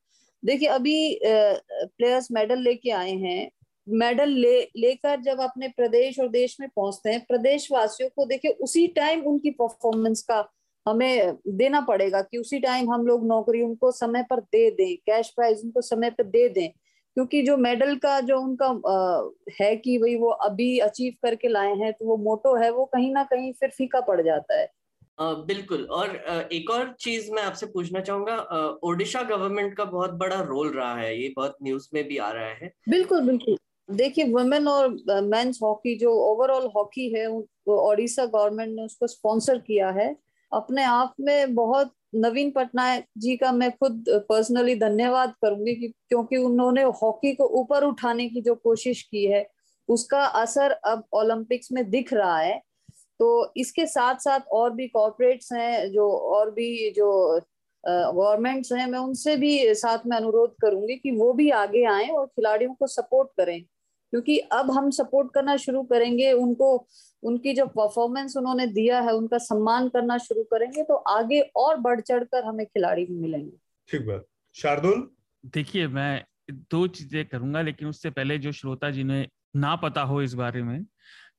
देखिए 0.42 0.68
अभी 0.68 1.18
प्लेयर्स 1.24 2.28
मेडल 2.32 2.60
लेके 2.60 2.90
आए 2.92 3.12
हैं। 3.12 3.50
मेडल 3.88 4.30
ले 4.30 4.60
लेकर 4.76 5.20
जब 5.20 5.40
अपने 5.40 5.68
प्रदेश 5.68 6.18
और 6.20 6.28
देश 6.28 6.56
में 6.60 6.68
पहुँचते 6.76 7.10
हैं 7.10 7.24
प्रदेशवासियों 7.28 8.08
को 8.16 8.24
देखिए 8.24 8.50
उसी 8.50 8.86
टाइम 8.86 9.22
उनकी 9.22 9.50
परफॉर्मेंस 9.50 10.22
का 10.22 10.44
हमें 10.86 11.36
देना 11.48 11.80
पड़ेगा 11.80 12.20
कि 12.22 12.38
उसी 12.38 12.58
टाइम 12.60 12.92
हम 12.92 13.06
लोग 13.06 13.26
नौकरी 13.26 13.62
उनको 13.62 13.90
समय 13.92 14.22
पर 14.22 14.40
दे 14.40 14.70
दें 14.70 14.96
कैश 14.96 15.28
प्राइज 15.28 15.62
उनको 15.64 15.80
समय 15.80 16.10
पर 16.10 16.24
दे 16.24 16.48
दें। 16.48 16.68
क्योंकि 17.16 17.42
जो 17.42 17.56
मेडल 17.56 17.96
का 17.96 18.20
जो 18.20 18.38
उनका 18.40 18.66
आ, 18.66 19.30
है 19.60 19.76
कि 19.76 19.98
भाई 19.98 20.16
वो 20.16 20.28
अभी 20.28 20.78
अचीव 20.78 21.12
करके 21.22 21.48
लाए 21.48 21.74
हैं 21.74 21.92
तो 21.92 22.06
वो 22.06 22.16
मोटो 22.16 22.54
है 22.56 22.70
वो 22.70 22.84
कहीं 22.84 23.12
ना 23.12 23.22
कहीं 23.24 23.52
फिर 23.52 23.70
फीका 23.70 24.00
पड़ 24.00 24.20
जाता 24.22 24.58
है। 24.60 24.68
Uh, 25.20 25.34
बिल्कुल। 25.46 25.84
और 25.90 26.16
एक 26.52 26.70
और 26.70 26.94
चीज़ 27.00 27.30
मैं 27.32 27.42
आपसे 27.42 27.66
पूछना 27.66 28.00
चाहूँगा 28.00 28.36
ओडिशा 28.84 29.22
गवर्नमेंट 29.22 29.76
का 29.76 29.84
बहुत 29.84 30.10
बड़ा 30.10 30.40
रोल 30.40 30.72
रहा 30.72 30.94
है 30.94 31.22
ये 31.22 31.32
बहुत 31.36 31.56
न्यूज़ 31.62 31.88
में 31.94 32.04
भी 32.04 32.16
आ 32.16 32.30
रहा 32.30 32.48
है। 32.54 32.72
बिल्कुल 32.88 33.20
बिल्कुल। 33.20 33.56
देखिए 33.88 34.24
वुमेन 34.24 34.68
और 34.68 34.88
मेंस 35.22 35.58
हॉकी 35.62 35.94
जो 35.98 36.12
ओवरऑल 36.22 36.66
हॉकी 36.76 37.08
है 37.14 37.26
ओडिशा 37.68 38.24
गवर्नमेंट 38.24 38.74
ने 38.76 38.84
उसको 38.84 39.06
स्पॉन्सर 39.06 39.58
किया 39.58 39.90
है। 39.90 40.14
अपने 40.52 40.82
आप 40.84 41.14
में 41.20 41.54
बहुत 41.54 41.92
नवीन 42.14 42.50
पटनायक 42.50 43.04
जी 43.18 43.36
का 43.36 43.52
मैं 43.52 43.70
खुद 43.70 44.04
पर्सनली 44.28 44.74
धन्यवाद 44.74 45.34
करूँगी 45.42 45.74
कि, 45.74 45.88
क्योंकि 45.88 46.36
उन्होंने 46.36 46.82
हॉकी 46.82 47.32
को 47.34 47.46
ऊपर 47.60 47.84
उठाने 47.84 48.28
की 48.28 48.40
जो 48.40 48.54
कोशिश 48.54 49.02
की 49.02 49.24
है, 49.26 49.46
उसका 49.88 50.24
असर 50.24 50.70
अब 50.70 51.04
ओलंपिक्स 51.12 51.72
में 51.72 51.88
दिख 51.90 52.12
रहा 52.12 52.38
है। 52.38 52.60
तो 53.20 53.52
इसके 53.56 53.86
साथ 53.86 54.14
साथ 54.14 54.40
और 54.52 54.70
भी 54.70 54.88
कॉर्पोरेट्स 54.88 55.52
हैं, 55.52 55.92
जो 55.92 56.10
और 56.10 56.50
भी 56.50 56.90
जो 56.90 57.40
गवर्नमेंट्स 57.84 58.72
हैं, 58.72 58.86
मैं 58.86 58.98
उनसे 58.98 59.36
भी 59.36 59.74
साथ 59.74 60.06
में 60.06 60.16
अनुरोध 60.16 60.54
करूँगी 60.62 60.96
कि 60.96 61.10
वो 61.10 61.32
भी 61.32 61.50
आगे 61.50 61.84
आए 61.84 62.08
और 62.08 62.26
खिलाड़ियों 62.26 62.74
को 62.74 62.86
सपोर्ट 62.86 63.28
करें। 63.36 63.64
क्योंकि 64.12 64.38
अब 64.52 64.70
हम 64.70 64.90
सपोर्ट 64.90 65.32
करना 65.34 65.56
शुरू 65.56 65.82
करेंगे 65.84 66.32
उनको 66.32 66.68
उनकी 67.22 67.54
जो 67.54 67.66
परफॉर्मेंस 67.68 68.36
उन्होंने 68.36 68.66
दिया 68.68 69.00
है 69.00 69.12
उनका 69.14 69.38
सम्मान 69.40 69.88
करना 69.88 70.18
शुरू 70.18 70.42
करेंगे 70.44 70.82
तो 70.82 70.94
आगे 70.94 71.40
और 71.56 71.76
बढ़ 71.78 72.00
चढ़ 72.00 72.24
कर 72.24 72.44
हमें 72.44 72.64
खिलाड़ी 72.66 73.04
भी 73.04 73.14
मिलेंगे। 73.14 73.56
ठीक 73.88 74.06
बात। 74.06 74.24
शार्दुल? 74.56 75.08
देखिए 75.44 75.88
मैं 75.88 76.24
दो 76.50 76.86
चीज़ें 76.88 77.24
करूँगा 77.26 77.62
लेकिन 77.62 77.88
उससे 77.88 78.10
पहले 78.10 78.38
जो 78.38 78.52
श्रोता 78.52 78.90
जिन्हें 78.90 79.26
ना 79.56 79.74
पता 79.76 80.02
हो 80.02 80.20
इस 80.22 80.34
बारे 80.34 80.62
में 80.62 80.84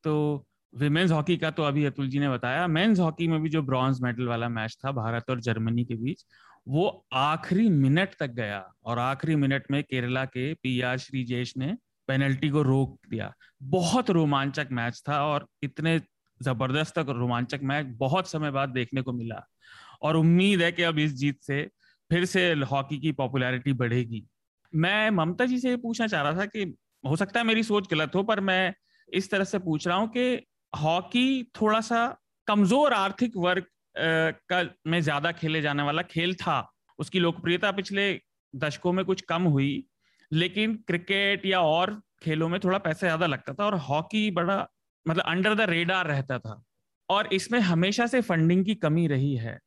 तो 0.04 0.46
विमेन्स 0.74 1.12
हॉकी 1.12 1.38
का 1.38 1.50
तो 1.52 1.64
अभी 1.64 1.86
अतुल 1.86 2.10
जी 2.10 2.20
ने 2.20 2.30
बताया। 2.30 2.68
मेंस 2.68 3.00
हॉकी 3.00 3.28
में 3.28 3.42
भी 3.42 3.50
जो 3.50 3.62
ब्रॉन्ज 3.62 4.02
मेडल 4.02 4.28
वाला 4.28 4.50
मैच 4.50 4.78
था 4.86 4.92
भारत 4.92 5.30
और 5.30 5.42
जर्मनी 5.42 5.86
के 5.86 5.96
बीच 5.96 6.26
वो 6.68 6.88
आखिरी 7.14 7.70
मिनट 7.70 8.16
तक 8.20 8.32
गया। 8.32 8.64
और 8.84 9.00
आखिरी 9.00 9.36
मिनट 9.36 9.66
में 9.72 9.84
केरला 9.84 10.26
के 10.26 10.54
पी 10.54 10.80
आर 10.82 10.98
श्रीजेश 10.98 11.54
ने 11.58 11.76
पेनल्टी 12.08 12.50
को 12.50 12.62
रोक 12.62 12.98
दिया। 13.10 13.34
बहुत 13.64 14.10
रोमांचक 14.10 14.68
मैच 14.72 15.02
था 15.10 15.22
और 15.26 15.48
इतने 15.64 16.00
ज़बरदस्त 16.42 16.98
रोमांचक 17.00 17.60
मैच 17.64 17.86
बहुत 18.00 18.28
समय 18.28 18.52
बाद 18.52 18.70
देखने 18.70 19.02
को 19.02 19.14
मिला। 19.14 19.42
और 20.02 20.16
उम्मीद 20.16 20.62
है 20.62 20.72
कि 20.72 20.84
अब 20.84 21.00
इस 21.00 21.14
जीत 21.16 21.42
से 21.44 21.62
फिर 22.12 22.26
से 22.26 22.52
हॉकी 22.72 22.98
की 23.00 23.12
पॉपुलैरिटी 23.14 23.74
बढ़ेगी। 23.74 24.24
मैं 24.74 25.10
ममता 25.12 25.46
जी 25.46 25.60
से 25.60 25.70
ये 25.70 25.78
पूछना 25.78 26.08
चाह 26.08 26.22
रहा 26.22 26.40
था 26.40 26.46
कि 26.46 26.74
हो 27.04 27.16
सकता 27.16 27.40
है 27.40 27.46
मेरी 27.46 27.64
सोच 27.64 27.88
गलत 27.92 28.16
हो, 28.16 28.24
पर 28.24 28.40
मैं 28.40 28.74
इस 29.10 29.30
तरह 29.32 29.44
से 29.44 29.60
पूछ 29.60 29.88
रहा 29.88 29.98
हूँ 29.98 30.08
कि 30.08 30.46
हॉकी 30.74 31.44
थोड़ा 31.62 31.82
सा 31.82 32.06
कमज़ोर 32.48 32.94
आर्थिक 32.94 33.38
वर्ग 33.38 33.66
का 33.96 34.64
में 34.88 35.00
ज़्यादा 35.02 35.32
खेले 35.32 35.62
जाने 35.62 35.84
वाला 35.84 36.02
खेल 36.04 36.34
था। 36.36 36.60
उसकी 37.00 37.20
लोकप्रियता 37.20 37.72
पिछले 37.72 38.14
दशकों 38.54 38.92
में 38.94 39.04
कुछ 39.06 39.22
कम 39.22 39.44
हुई। 39.44 39.86
लेकिन 40.32 40.76
क्रिकेट 40.88 41.46
या 41.46 41.62
और 41.62 42.02
खेलों 42.24 42.50
में 42.50 42.60
थोड़ा 42.60 42.78
पैसा 42.78 43.08
ज़्यादा 43.08 43.26
लगता 43.26 43.54
था 43.54 43.66
और 43.66 43.76
हॉकी 43.80 44.30
बड़ा 44.32 44.68
मतलब 45.06 45.24
अंडर 45.24 45.56
द 45.56 45.70
रेडार 45.70 46.08
रहता 46.08 46.40
था। 46.40 46.62
और 47.10 47.34
इसमें 47.34 47.60
हमेशा 47.60 48.08
से 48.08 48.22
फंडिंग 48.22 48.66
की 48.66 48.76
कमी 48.76 49.08
रही 49.08 49.36
है। 49.36 49.58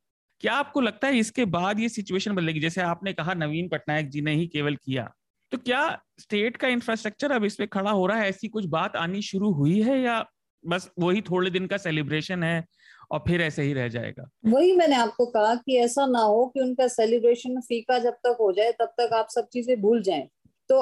क्या 0.40 0.54
आपको 0.54 0.80
लगता 0.80 1.08
है 1.08 1.18
इसके 1.18 1.44
बाद 1.44 1.80
ये 1.80 1.88
सिचुएशन 1.88 2.34
बदलेगी? 2.34 2.60
जैसे 2.60 2.80
आपने 2.82 3.12
कहा 3.12 3.34
नवीन 3.34 3.68
पटनायक 3.68 4.08
जी 4.08 4.20
ने 4.20 4.34
ही 4.34 4.46
केवल 4.46 4.76
किया। 4.76 5.08
तो 5.52 5.58
क्या 5.58 5.88
स्टेट 6.20 6.56
का 6.56 6.68
इंफ्रास्ट्रक्चर 6.68 7.32
अब 7.32 7.44
इस 7.44 7.56
पे 7.56 7.66
खड़ा 7.66 7.90
हो 7.90 8.06
रहा 8.06 8.18
है? 8.18 8.28
ऐसी 8.28 8.48
कुछ 8.48 8.66
बात 8.66 8.96
आनी 8.96 9.22
शुरू 9.22 9.52
हुई 9.52 9.80
है 9.82 10.00
या 10.00 10.24
बस 10.64 10.90
वही 10.98 11.20
थोड़े 11.20 11.50
दिन 11.50 11.66
का 11.66 11.76
सेलिब्रेशन 11.76 12.42
है 12.42 12.64
और 13.10 13.22
फिर 13.28 13.42
ऐसे 13.42 13.62
ही 13.62 13.72
रह 13.72 13.88
जाएगा? 13.88 14.28
वही 14.46 14.76
मैंने 14.76 14.96
आपको 14.96 15.26
कहा 15.26 15.54
कि 15.56 15.76
ऐसा 15.76 16.06
ना 16.06 16.20
हो 16.20 16.46
कि 16.46 16.60
उनका 16.60 16.86
सेलिब्रेशन 16.88 17.60
फीका 17.60 17.98
जब 17.98 18.14
तक 18.26 18.36
हो 18.40 18.52
जाए, 18.52 18.72
तब 18.72 18.92
तक 19.00 19.14
आप 19.14 19.28
सब 19.30 19.48
चीज़ें 19.52 19.80
भूल 19.80 20.02
जाएँ। 20.02 20.28
तो 20.70 20.80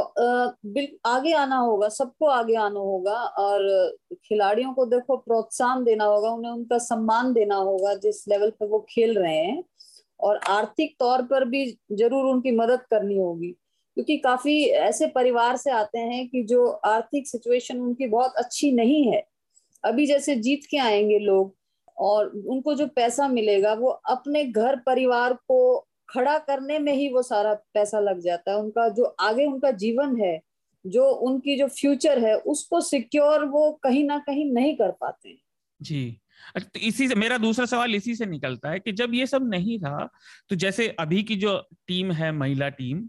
आगे 1.06 1.32
आना 1.32 1.56
होगा, 1.56 1.88
सबको 1.88 2.26
आगे 2.26 2.54
आना 2.56 2.80
होगा 2.80 3.14
और 3.14 3.96
खिलाड़ियों 4.24 4.72
को 4.74 4.84
देखो 4.86 5.16
प्रोत्साहन 5.16 5.84
देना 5.84 6.04
होगा, 6.04 6.30
उन्हें 6.30 6.52
उनका 6.52 6.78
सम्मान 6.78 7.32
देना 7.32 7.56
होगा 7.56 7.94
जिस 7.94 8.26
लेवल 8.28 8.50
पर 8.50 8.66
वो 8.66 8.86
खेल 8.90 9.18
रहे 9.18 9.36
हैं 9.36 9.62
और 10.20 10.40
आर्थिक 10.48 10.96
तौर 11.00 11.22
पर 11.22 11.44
भी 11.44 11.66
ज़रूर 11.92 12.24
उनकी 12.26 12.50
मदद 12.56 12.80
करनी 12.90 13.16
होगी। 13.16 13.50
क्योंकि 13.96 14.16
काफ़ी 14.18 14.62
ऐसे 14.64 15.06
परिवार 15.06 15.56
से 15.56 15.70
आते 15.70 15.98
हैं 15.98 16.28
कि 16.28 16.42
जो 16.44 16.66
आर्थिक 16.66 17.28
सिचुएशन 17.28 17.80
उनकी 17.80 18.06
बहुत 18.06 18.34
अच्छी 18.36 18.72
नहीं 18.72 19.04
है। 19.12 19.22
अभी 19.84 20.06
जैसे 20.06 20.36
जीत 20.36 20.66
के 20.70 20.78
आएँगे 20.78 21.18
लोग 21.18 21.54
और 21.98 22.28
उनको 22.48 22.74
जो 22.74 22.86
पैसा 22.86 23.28
मिलेगा, 23.28 23.72
वो 23.74 23.88
अपने 23.88 24.44
घर 24.44 24.76
परिवार 24.76 25.32
को 25.34 25.86
खड़ा 26.08 26.38
करने 26.40 26.78
में 26.78 26.92
ही 26.92 27.08
वो 27.08 27.22
सारा 27.22 27.54
पैसा 27.74 28.00
लग 28.00 28.20
जाता 28.20 28.50
है। 28.50 28.58
उनका 28.58 28.88
जो 28.88 29.04
आगे 29.20 29.46
उनका 29.46 29.70
जीवन 29.72 30.16
है, 30.20 30.40
जो 30.84 31.08
उनकी 31.08 31.56
जो 31.58 31.66
फ्यूचर 31.70 32.18
है, 32.18 32.34
उसको 32.36 32.80
सिक्योर 32.80 33.44
वो 33.46 33.70
कहीं 33.82 34.04
ना 34.04 34.18
कहीं 34.18 34.44
नहीं 34.52 34.74
कर 34.76 34.90
पाते। 34.90 35.36
जी। 35.80 36.20
तो 36.56 36.80
इसी 36.80 37.08
से, 37.08 37.14
मेरा 37.14 37.38
दूसरा 37.38 37.64
सवाल 37.66 37.94
इसी 37.94 38.14
से 38.14 38.26
निकलता 38.26 38.70
है 38.70 38.78
कि 38.80 38.92
जब 38.92 39.14
ये 39.14 39.26
सब 39.26 39.48
नहीं 39.50 39.78
था 39.78 40.08
तो 40.50 40.56
जैसे 40.56 40.88
अभी 41.00 41.22
की 41.22 41.36
जो 41.36 41.56
टीम 41.88 42.12
है, 42.12 42.30
महिला 42.32 42.68
टीम 42.70 43.08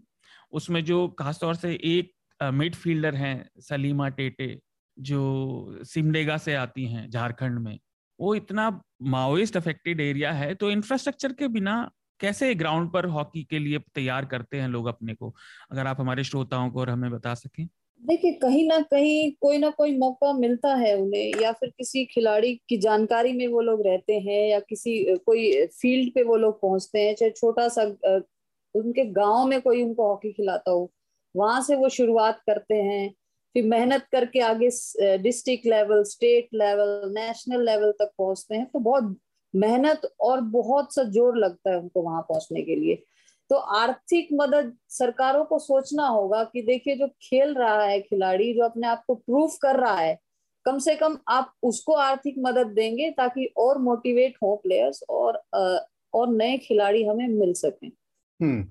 उसमें 0.51 0.83
जो 0.85 1.07
खासतौर 1.09 1.55
से 1.55 1.73
एक 1.73 2.11
मिडफील्डर 2.39 3.15
हैं, 3.15 3.49
सलीमा 3.59 4.07
टेटे, 4.09 4.57
जो 4.97 5.83
सिमडेगा 5.83 6.37
से 6.37 6.55
आती 6.55 6.85
हैं, 6.85 7.09
झारखंड 7.09 7.59
में, 7.59 7.77
वो 8.19 8.33
इतना 8.35 8.69
माओइस्ट 9.07 9.57
अफेक्टेड 9.57 10.01
एरिया 10.01 10.31
है 10.31 10.53
तो 10.55 10.71
इंफ्रास्ट्रक्चर 10.71 11.33
के 11.33 11.47
बिना 11.49 11.89
कैसे 12.19 12.53
ग्राउंड 12.55 12.91
पर 12.91 13.05
हॉकी 13.07 13.43
के 13.43 13.59
लिए 13.59 13.79
तैयार 13.95 14.25
करते 14.25 14.59
हैं 14.59 14.67
लोग 14.67 14.87
अपने 14.87 15.13
को? 15.13 15.33
अगर 15.71 15.87
आप 15.87 15.99
हमारे 15.99 16.23
श्रोताओं 16.23 16.69
को 16.71 16.79
और 16.79 16.89
हमें 16.89 17.11
बता 17.11 17.33
सकें। 17.35 17.67
देखिए, 18.01 18.31
कहीं 18.33 18.67
ना 18.67 18.79
कहीं 18.81 19.31
कोई 19.41 19.57
ना 19.57 19.69
कोई 19.69 19.97
मौका 19.97 20.31
मिलता 20.33 20.73
है 20.75 20.95
उन्हें, 20.97 21.41
या 21.41 21.51
फिर 21.51 21.69
किसी 21.69 22.05
खिलाड़ी 22.05 22.53
की 22.69 22.77
जानकारी 22.77 23.33
में 23.33 23.47
वो 23.47 23.61
लोग 23.61 23.81
रहते 23.87 24.13
हैं, 24.19 24.47
या 24.49 24.59
किसी 24.59 25.15
कोई 25.17 25.65
फ़ील्ड 25.67 26.13
पे 26.15 26.23
वो 26.23 26.35
लोग 26.37 26.61
पहुँचते 26.61 26.99
हैं, 26.99 27.15
चाहे 27.15 27.31
छोटा 27.31 27.67
सा 27.69 27.83
उनके 28.75 29.05
गाँव 29.11 29.45
में 29.47 29.61
कोई 29.61 29.83
उनको 29.83 30.07
हॉकी 30.07 30.31
खिलाता 30.33 30.71
हो, 30.71 30.91
वहाँ 31.35 31.61
से 31.61 31.75
वो 31.75 31.89
शुरुआत 31.89 32.41
करते 32.47 32.75
हैं। 32.75 33.09
फिर 33.55 33.63
मेहनत 33.65 34.05
करके 34.11 34.39
आगे 34.41 34.69
district 35.19 35.65
level, 35.65 36.03
state 36.05 36.49
level, 36.55 37.11
national 37.13 37.65
level 37.65 37.91
तक 37.91 38.11
पहुँचते 38.17 38.55
हैं 38.55 38.65
तो 38.65 38.79
बहुत 38.81 39.17
मेहनत 39.53 40.01
और 40.21 40.41
बहुत 40.51 40.93
सा 40.95 41.03
ज़ोर 41.05 41.37
लगता 41.37 41.69
है 41.71 41.77
उनको 41.79 42.01
वहाँ 42.01 42.21
पहुँचने 42.21 42.61
के 42.61 42.75
लिए। 42.75 43.03
तो 43.49 43.55
आर्थिक 43.55 44.27
मदद 44.33 44.73
सरकारों 44.89 45.43
को 45.45 45.59
सोचना 45.59 46.07
होगा 46.07 46.43
कि 46.43 46.61
देखिए 46.61 46.95
जो 46.95 47.07
खेल 47.21 47.53
रहा 47.53 47.83
है 47.83 47.99
खिलाड़ी, 48.01 48.53
जो 48.53 48.63
अपने 48.63 48.87
आप 48.87 49.03
को 49.07 49.15
प्रूफ 49.15 49.57
कर 49.61 49.79
रहा 49.79 49.95
है, 49.95 50.17
कम 50.65 50.77
से 50.79 50.95
कम 50.95 51.17
आप 51.27 51.53
उसको 51.63 51.93
आर्थिक 51.93 52.35
मदद 52.39 52.67
देंगे 52.67 53.09
ताकि 53.11 53.45
और 53.57 53.77
मोटिवेट 53.77 54.35
हो 54.43 54.55
प्लेयर्स 54.55 55.03
और 55.09 55.41
और 56.13 56.29
नए 56.29 56.57
खिलाड़ी 56.57 57.03
हमें 57.05 57.27
मिल 57.29 57.53
सकें। 57.53 57.89
हम्म 58.39 58.65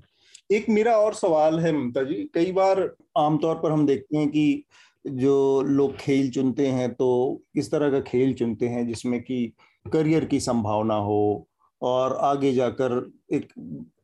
एक 0.50 0.68
मेरा 0.68 0.96
और 0.98 1.14
सवाल 1.14 1.58
है 1.60 1.72
ममता 1.72 2.02
जी। 2.02 2.14
कई 2.34 2.52
बार 2.52 2.80
आमतौर 3.18 3.54
पर 3.54 3.72
हम 3.72 3.86
देखते 3.86 4.16
हैं 4.16 4.28
कि 4.28 4.64
जो 5.04 5.62
लोग 5.62 5.96
खेल 5.96 6.30
चुनते 6.30 6.66
हैं 6.66 6.92
तो 6.94 7.08
किस 7.54 7.70
तरह 7.70 7.90
का 7.90 8.00
खेल 8.00 8.34
चुनते 8.34 8.68
हैं 8.68 8.86
जिसमें 8.86 9.20
कि 9.22 9.52
करियर 9.88 10.24
की 10.24 10.40
संभावना 10.40 10.94
हो 10.94 11.46
और 11.82 12.16
आगे 12.16 12.52
जाकर 12.52 13.10
एक 13.32 13.48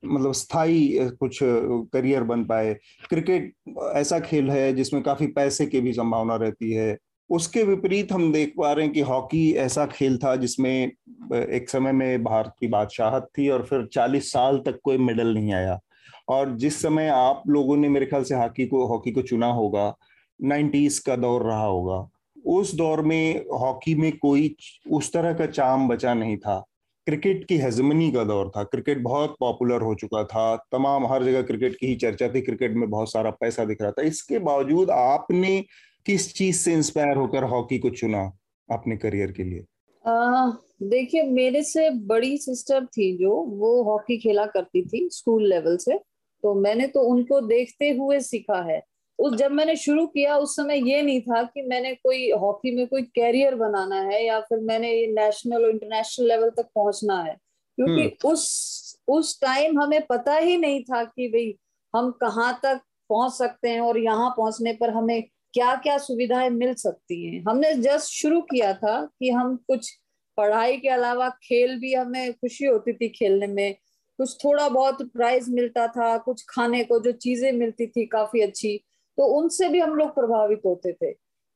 मतलब 0.05 0.33
स्थायी 0.33 0.99
कुछ 1.20 1.38
करियर 1.42 2.23
बन 2.23 2.44
पाए। 2.44 2.75
क्रिकेट 3.09 3.53
ऐसा 3.94 4.18
खेल 4.20 4.51
है 4.51 4.73
जिसमें 4.73 5.03
काफ़ी 5.03 5.27
पैसे 5.27 5.66
की 5.66 5.81
भी 5.81 5.92
संभावना 5.92 6.37
रहती 6.37 6.73
है। 6.73 6.97
उसके 7.31 7.62
विपरीत 7.62 8.12
हम 8.12 8.33
देख 8.33 8.53
पा 8.59 8.73
रहे 8.73 8.85
हैं 8.85 8.94
कि 8.94 9.01
हॉकी 9.01 9.53
ऐसा 9.53 9.87
खेल 9.87 10.18
था 10.18 10.35
जिसमें 10.37 10.92
एक 11.35 11.70
समय 11.70 11.92
में 11.92 12.25
भारत 12.25 12.53
की 12.61 12.66
बादशाहत 12.66 13.29
थी 13.38 13.49
और 13.49 13.62
फिर 13.62 13.87
40 13.92 14.33
साल 14.33 14.59
तक 14.59 14.79
कोई 14.85 14.99
मेडल 14.99 15.35
नहीं 15.35 15.53
आया। 15.53 15.79
और 16.29 16.57
जिस 16.57 16.81
समय 16.83 17.09
आप 17.09 17.42
लोगों 17.49 17.77
ने 17.77 17.88
मेरे 17.88 18.07
ख्याल 18.07 18.23
से 18.23 18.35
हॉकी 18.35 18.66
को 18.66 18.87
हॉकी 18.87 19.12
को 19.12 19.23
चुना 19.23 19.47
होगा 19.47 19.94
नाइन्टीज 20.42 20.99
का 20.99 21.16
दौर 21.16 21.42
रहा 21.42 21.64
होगा। 21.64 22.09
उस 22.47 22.75
दौर 22.75 23.01
में 23.01 23.45
हॉकी 23.53 23.95
में 23.95 24.17
कोई 24.17 24.57
उस 24.91 25.13
तरह 25.13 25.33
का 25.33 25.47
चाम 25.47 25.89
बचा 25.89 26.15
नहीं 26.15 26.37
था। 26.37 26.65
क्रिकेट 27.07 27.45
की 27.45 27.57
हजमनी 27.59 28.11
का 28.13 28.25
दौर 28.25 28.51
था। 28.57 28.63
क्रिकेट 28.65 28.99
बहुत 28.99 29.37
पॉपुलर 29.41 29.81
हो 29.81 29.95
चुका 29.95 30.25
था। 30.25 30.57
तमाम 30.73 31.07
हर 31.07 31.25
जगह 31.25 31.43
क्रिकेट 31.43 31.77
की 31.77 31.87
ही 31.87 31.97
चर्चा 31.97 32.29
थी। 32.29 32.41
क्रिकेट 32.41 32.73
में 32.73 32.91
बहुत 32.91 33.13
सारा 33.13 33.31
पैसा 33.31 33.65
दिख 33.65 33.83
रहा 33.83 33.91
था। 33.91 34.03
इसके 34.03 34.39
बावजूद 34.39 34.91
आपने 34.91 35.65
किस 36.07 36.35
चीज़ 36.35 36.57
से 36.57 36.73
इंस्पायर 36.73 37.17
होकर 37.17 37.45
हॉकी 37.45 37.79
को 37.79 37.91
चुना 37.91 38.33
अपने 38.71 38.97
करियर 38.97 39.33
के 39.33 39.45
लिए? 39.45 39.65
देखिए, 40.83 41.23
मेरे 41.23 41.63
से 41.63 41.91
बड़ी 41.91 42.37
सिस्टर 42.39 42.85
थी 42.87 43.17
जो, 43.17 43.31
वो 43.31 43.83
हॉकी 43.83 44.17
खेला 44.17 44.47
करती 44.47 44.83
थी 44.83 45.09
स्कूल 45.13 45.49
लेवल 45.49 45.77
से। 45.77 45.99
तो 46.43 46.55
मैंने 46.55 46.87
तो 46.87 47.01
उनको 47.01 47.41
देखते 47.41 47.91
हुए 47.91 48.21
सीखा 48.21 48.63
है। 48.73 48.83
उस 49.18 49.35
जब 49.35 49.50
मैंने 49.50 49.77
शुरू 49.77 50.07
किया 50.07 50.37
उस 50.37 50.57
समय 50.57 50.90
ये 50.90 51.03
नहीं 51.03 51.20
था 51.20 51.42
कि 51.42 51.62
मैंने 51.62 51.94
कोई 51.94 52.31
हॉकी 52.31 52.77
में 52.77 52.87
कोई 52.87 53.03
कैरियर 53.03 53.55
बनाना 53.55 54.00
है 54.00 54.24
या 54.27 54.40
फिर 54.40 54.59
मैंने 54.59 54.92
ये 54.92 55.07
नेशनल 55.07 55.64
और 55.64 55.70
इंटरनेशनल 55.70 56.29
लेवल 56.29 56.50
तक 56.50 56.68
पहुँचना 56.74 57.22
है। 57.22 57.37
क्योंकि 57.79 58.03
हम्म। 58.03 58.29
उस 58.31 59.00
उस 59.09 59.40
टाइम 59.40 59.81
हमें 59.81 60.07
पता 60.07 60.35
ही 60.35 60.57
नहीं 60.57 60.83
था 60.85 61.05
कि 61.05 61.29
भाई 61.29 61.55
हम 61.94 62.11
कहाँ 62.11 62.61
तक 62.62 62.81
पहुँच 63.11 63.33
सकते 63.33 63.68
हैं 63.68 63.81
और 63.81 63.98
यहाँ 63.98 64.31
पहुँचने 64.31 64.72
पर 64.72 64.90
हमें 64.90 65.22
क्या 65.55 65.74
क्या 65.74 65.98
सुविधाएँ 65.98 66.50
मिल 66.50 66.74
सकती 66.74 67.27
हैं। 67.27 67.44
हमने 67.48 67.74
जस्ट 67.74 68.12
शुरू 68.12 68.40
किया 68.40 68.72
था 68.74 69.05
कि 69.20 69.31
हम 69.31 69.57
कुछ 69.57 69.90
पढ़ाई 70.37 70.77
के 70.77 70.88
अलावा 70.88 71.29
खेल 71.29 71.79
भी 71.79 71.94
हमें 71.94 72.33
खुशी 72.33 72.66
होती 72.66 72.92
थी 72.92 73.09
खेलने 73.09 73.46
में। 73.46 73.74
कुछ 74.18 74.37
थोड़ा 74.44 74.68
बहुत 74.68 75.03
प्राइज 75.03 75.48
मिलता 75.48 75.87
था 75.88 76.18
कुछ 76.18 76.44
खाने 76.48 76.85
को 76.85 76.98
जो 77.00 77.12
चीज़ें 77.12 77.53
मिलती 77.53 77.87
थी 77.87 78.07
काफ़ी 78.07 78.40
अच्छी। 78.40 78.85
तो 79.18 79.24
उनसे 79.38 79.68
भी 79.68 79.81
हम 79.81 79.94
लोग 79.94 80.14
प्रभावित 80.14 80.62
होते 80.66 80.92
थे। 80.92 81.14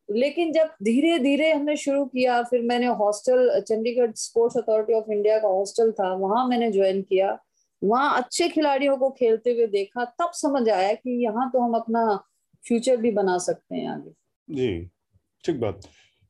लेकिन 0.08 0.52
जब 0.52 0.70
धीरे 0.82 1.18
धीरे 1.18 1.52
हमने 1.52 1.76
शुरू 1.76 2.04
किया, 2.04 2.42
फिर 2.42 2.62
मैंने 2.62 2.86
hostel, 2.86 3.60
Chandigarh 3.60 4.12
sports 4.12 4.56
authority 4.56 4.94
of 4.94 5.10
India 5.12 5.38
का 5.38 5.48
हॉस्टल 5.48 5.92
था, 5.92 6.12
वहाँ 6.14 6.46
मैंने 6.48 6.70
ज्वाइन 6.72 7.02
किया। 7.02 7.38
वहाँ 7.82 8.22
अच्छे 8.22 8.48
खिलाड़ियों 8.48 8.96
को 8.96 9.10
खेलते 9.10 9.52
हुए 9.52 9.66
देखा, 9.66 10.04
तब 10.04 10.30
समझ 10.32 10.68
आया 10.68 10.92
कि 10.92 11.24
यहाँ 11.24 11.50
तो 11.50 11.60
हम 11.60 11.74
अपना 11.74 12.24
फ्यूचर 12.64 12.96
भी 12.96 13.10
बना 13.10 13.38
सकते 13.38 13.76
हैं 13.76 13.88
आगे। 13.88 14.10
जी, 14.50 14.90
ठीक 15.44 15.60
बात। 15.60 15.80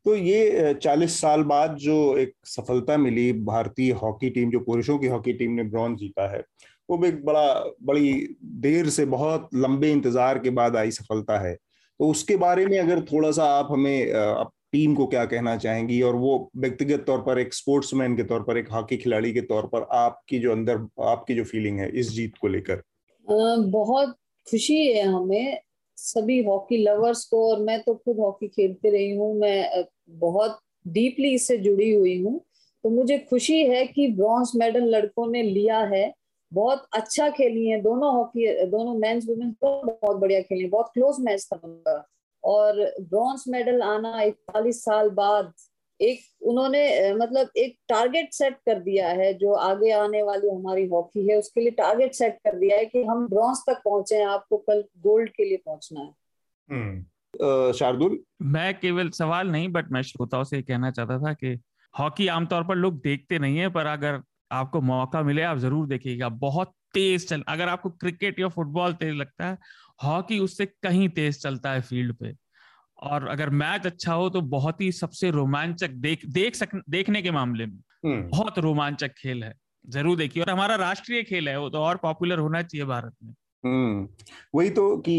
तो 0.06 0.14
ये 0.14 0.74
चालीस 0.74 1.20
साल 1.20 1.42
बाद 1.42 1.76
जो 1.76 2.16
एक 2.16 2.34
सफलता 2.44 2.96
मिली, 2.96 3.32
भारतीय 3.32 3.92
हॉकी 3.92 4.30
टीम, 4.30 4.50
जो 4.50 4.60
पुरुषों 4.60 4.98
की 4.98 5.06
हॉकी 5.06 5.32
टीम 5.32 5.52
ने 5.52 5.62
ब्रॉन्ज 5.62 5.98
जीता 5.98 6.28
है 6.32 6.42
वो 6.88 6.96
भी 6.98 7.11
बड़ा, 7.12 7.64
बड़ी 7.83 8.37
देर 8.61 8.88
से 8.88 9.05
बहुत 9.07 9.48
लंबे 9.55 9.90
इंतज़ार 9.92 10.38
के 10.38 10.51
बाद 10.51 10.77
आई 10.77 10.90
सफलता 10.90 11.38
है। 11.38 11.55
तो 11.55 12.09
उसके 12.09 12.37
बारे 12.37 12.66
में 12.66 12.79
अगर 12.79 13.01
थोड़ा 13.03 13.31
सा 13.31 13.44
आप 13.53 13.68
हमें 13.70 14.12
आप 14.12 14.53
टीम 14.72 14.94
को 14.94 15.07
क्या 15.07 15.24
कहना 15.24 15.57
चाहेंगी 15.57 16.01
और 16.03 16.16
वो 16.16 16.51
व्यक्तिगत 16.57 17.05
तौर 17.07 17.20
पर 17.22 17.38
एक 17.38 17.55
स्पोर्ट्समैन 17.55 18.16
के 18.16 18.22
तौर 18.24 18.42
पर, 18.42 18.57
एक 18.57 18.68
हॉकी 18.72 18.96
खिलाड़ी 18.96 19.33
के 19.33 19.40
तौर 19.42 19.66
पर 19.66 19.87
आपकी 19.96 20.38
जो 20.38 20.53
अंदर, 20.53 20.87
आपकी 21.03 21.35
जो 21.35 21.44
फीलिंग 21.44 21.79
है 21.81 21.88
इस 21.90 22.11
जीत 22.11 22.37
को 22.40 22.48
लेकर? 22.48 22.83
बहुत 23.27 24.14
खुशी 24.46 24.77
है 24.87 25.03
हमें 25.05 25.59
सभी 25.98 26.42
हॉकी 26.44 26.77
लवर्स 26.77 27.24
को 27.24 27.48
और 27.51 27.61
मैं 27.62 27.81
तो 27.83 27.94
खुद 27.94 28.18
हॉकी 28.18 28.48
खेलती 28.48 28.90
रही 28.90 29.11
हूँ। 29.16 29.35
मैं 29.40 29.85
बहुत 30.11 30.59
डीपली 30.87 31.33
इससे 31.35 31.57
जुड़ी 31.59 31.92
हुई 31.92 32.20
हूँ। 32.22 32.38
तो 32.85 32.90
मुझे 32.90 33.18
खुशी 33.31 33.59
है 33.66 33.85
कि 33.87 34.07
ब्रॉन्ज 34.12 34.53
मेडल 34.57 34.85
लड़कों 34.88 35.27
ने 35.31 35.42
लिया 35.42 35.79
है। 35.87 36.07
बहुत 36.52 36.87
अच्छा 36.94 37.28
खेली 37.30 37.66
है। 37.66 37.80
दोनों 37.82 38.12
हॉकी 38.14 38.46
दोनों 38.66 38.94
मेंस 38.94 39.26
वुमेन्स 39.28 39.54
बहुत 39.62 40.16
बढ़िया 40.16 40.40
खेली 40.40 40.68
बहुत 40.68 40.90
क्लोज 40.94 41.16
मैच 41.20 41.44
था 41.44 41.61
उनका। 41.64 42.06
और 42.44 42.94
ब्रॉन्ज 43.00 43.44
मेडल 43.48 43.82
आना 43.82 44.20
इकतालीस 44.22 44.84
साल 44.84 45.11
बाद 45.11 45.52
एक 46.00 46.20
उन्होंने 46.42 47.12
मतलब 47.14 47.50
एक 47.56 47.76
टारगेट 47.88 48.32
सेट 48.32 48.56
कर 48.66 48.78
दिया 48.80 49.08
है 49.08 49.32
जो 49.34 49.52
आगे 49.52 49.90
आने 49.90 50.22
वाली 50.22 50.48
हमारी 50.48 50.87
हॉकी 50.87 51.26
है। 51.28 51.38
उसके 51.38 51.61
लिए 51.61 51.70
टारगेट 51.70 52.14
सेट 52.14 52.38
कर 52.44 52.58
दिया 52.58 52.76
है 52.76 52.84
कि 52.84 53.02
हम 53.02 53.26
ब्रॉन्ज 53.28 53.58
तक 53.66 53.82
पहुँचे 53.84 54.22
आपको 54.22 54.56
कल 54.56 54.84
गोल्ड 54.98 55.30
के 55.30 55.44
लिए 55.44 55.56
पहुँचना 55.56 56.00
है। 56.00 56.12
हम्म। 56.70 57.72
शार्दुल? 57.72 58.18
मैं 58.42 58.78
केवल 58.80 59.11
सवाल 59.11 59.48
नहीं 59.48 59.68
बट 59.68 59.90
मैं 59.92 60.02
श्रोताओं 60.02 60.44
से 60.44 60.62
कहना 60.62 60.90
चाहता 60.90 61.18
था 61.18 61.32
कि 61.32 61.58
हॉकी 61.98 62.26
आमतौर 62.28 62.64
पर 62.64 62.76
लोग 62.76 63.00
देखते 63.00 63.38
नहीं 63.38 63.58
है 63.58 63.68
पर 63.68 63.87
अगर 63.87 64.20
आपको 64.50 64.80
मौका 64.82 65.22
मिले 65.22 65.42
आप 65.42 65.58
ज़रूर 65.58 65.87
देखिएगा। 65.87 66.28
बहुत 66.28 66.74
तेज 66.94 67.28
चल 67.28 67.42
अगर 67.48 67.68
आपको 67.68 67.90
क्रिकेट 67.92 68.40
या 68.40 68.48
फुटबॉल 68.48 68.92
तेज 68.94 69.14
लगता 69.14 69.46
है 69.46 69.58
हॉकी 70.04 70.38
उससे 70.38 70.66
कहीं 70.66 71.08
तेज 71.11 71.42
चलता 71.42 71.72
है 71.72 71.80
फ़ील्ड 71.82 72.14
पे। 72.16 72.34
और 73.02 73.26
अगर 73.28 73.50
मैच 73.52 73.87
अच्छा 73.87 74.12
हो 74.12 74.28
तो 74.30 74.40
बहुत 74.50 74.80
ही 74.80 74.90
सबसे 74.92 75.30
रोमांचक 75.30 75.90
देख 76.00 76.26
देख 76.28 76.54
सक 76.56 76.74
देखने 76.90 77.22
के 77.22 77.30
मामले 77.30 77.66
में 77.66 77.78
हम्म। 78.06 78.28
बहुत 78.30 78.58
रोमांचक 78.58 79.14
खेल 79.18 79.44
है। 79.44 79.52
ज़रूर 79.84 80.16
देखिए 80.16 80.42
और 80.42 80.50
हमारा 80.50 80.74
राष्ट्रीय 80.76 81.22
खेल 81.22 81.48
है 81.48 81.58
वो 81.61 81.68
तो 81.70 81.78
और 81.78 81.96
पॉपुलर 81.96 82.38
होना 82.38 82.62
चाहिए 82.62 82.87
भारत 82.87 83.14
में। 83.22 83.34
हम्म 83.64 84.07
वही 84.55 84.71
तो 84.71 84.97
कि 84.99 85.14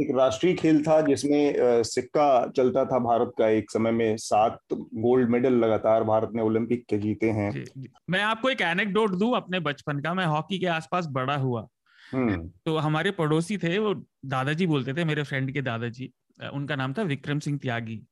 एक 0.00 0.10
राष्ट्रीय 0.16 0.54
खेल 0.54 0.82
था 0.82 1.00
जिसमें 1.00 1.82
सिक्का 1.84 2.26
चलता 2.56 2.84
था 2.84 2.98
भारत 2.98 3.32
का 3.38 3.48
एक 3.50 3.70
समय 3.70 3.90
में 3.92 4.16
सात 4.16 4.58
गोल्ड 4.72 5.30
मेडल 5.30 5.54
लगातार 5.54 6.04
भारत 6.04 6.32
ने 6.34 6.42
ओलंपिक 6.42 6.84
के 6.88 6.98
जीते 6.98 7.30
हैं 7.30 7.50
जी, 7.52 7.64
जी. 7.76 7.88
मैं 8.10 8.22
आपको 8.22 8.50
एक 8.50 8.60
एनेक्डोट 8.62 9.14
दूँ 9.14 9.34
अपने 9.36 9.60
बचपन 9.62 10.00
का 10.00 10.14
मैं 10.14 10.26
हॉकी 10.26 10.58
के 10.58 10.66
आसपास 10.72 11.06
बड़ा 11.12 11.36
हुआ 11.36 11.66
हम्म। 12.12 12.36
तो 12.66 12.76
हमारे 12.78 13.10
पड़ोसी 13.12 13.56
थे 13.58 13.78
वो 13.78 13.94
दादाजी 14.26 14.66
बोलते 14.66 14.94
थे 14.94 15.04
मेरे 15.04 15.22
फ्रेंड 15.22 15.52
के 15.52 15.62
दादाजी 15.62 16.12
उनका 16.52 16.76
नाम 16.76 16.92
था 16.92 17.02
विक्रम 17.04 17.38
सिंह 17.38 17.58
त्यागी 17.58 18.02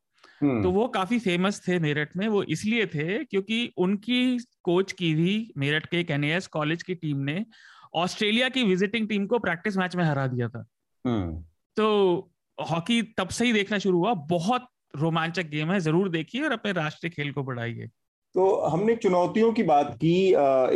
हम्म। 0.43 0.63
तो 0.63 0.71
वो 0.71 0.87
काफ़ी 0.89 1.19
फ़ेमस 1.19 1.61
थे 1.69 1.79
मेरठ 1.79 2.17
में 2.17 2.27
वो 2.29 2.43
इसलिए 2.51 2.87
थे 2.87 3.25
क्योंकि 3.25 3.59
उनकी 3.77 4.39
कोच 4.63 4.93
की 4.93 5.15
भी 5.15 5.37
मेरठ 5.59 5.87
के 5.87 6.01
एक 6.01 6.11
एनएएस 6.11 6.47
कॉलेज 6.49 6.83
की 6.83 6.95
टीम 6.95 7.19
ने 7.21 7.45
ऑस्ट्रेलिया 7.95 8.49
की 8.49 8.63
विजिटिंग 8.65 9.09
टीम 9.09 9.27
को 9.27 9.39
प्रैक्टिस 9.39 9.77
मैच 9.77 9.97
में 9.97 10.05
हरा 10.05 10.27
दिया 10.27 10.49
था। 10.49 10.65
हम्म। 11.05 11.43
तो 11.77 12.31
हॉकी 12.59 13.01
तब 13.19 13.29
से 13.29 13.45
ही 13.45 13.53
देखना 13.53 13.79
शुरू 13.79 13.99
हुआ। 13.99 14.15
बहुत 14.29 14.69
रोमांचक 14.97 15.47
गेम 15.49 15.73
है 15.73 15.79
ज़रूर 15.81 16.09
देखिए 16.09 16.43
और 16.43 16.53
अपने 16.53 16.73
राष्ट्रीय 16.73 17.11
खेल 17.11 17.33
को 17.33 17.43
बढ़ाइए। 17.43 17.87
तो 18.35 18.55
हमने 18.63 18.95
चुनौतियों 18.97 19.53
की 19.53 19.63
बात 19.63 19.93
की 19.95 20.15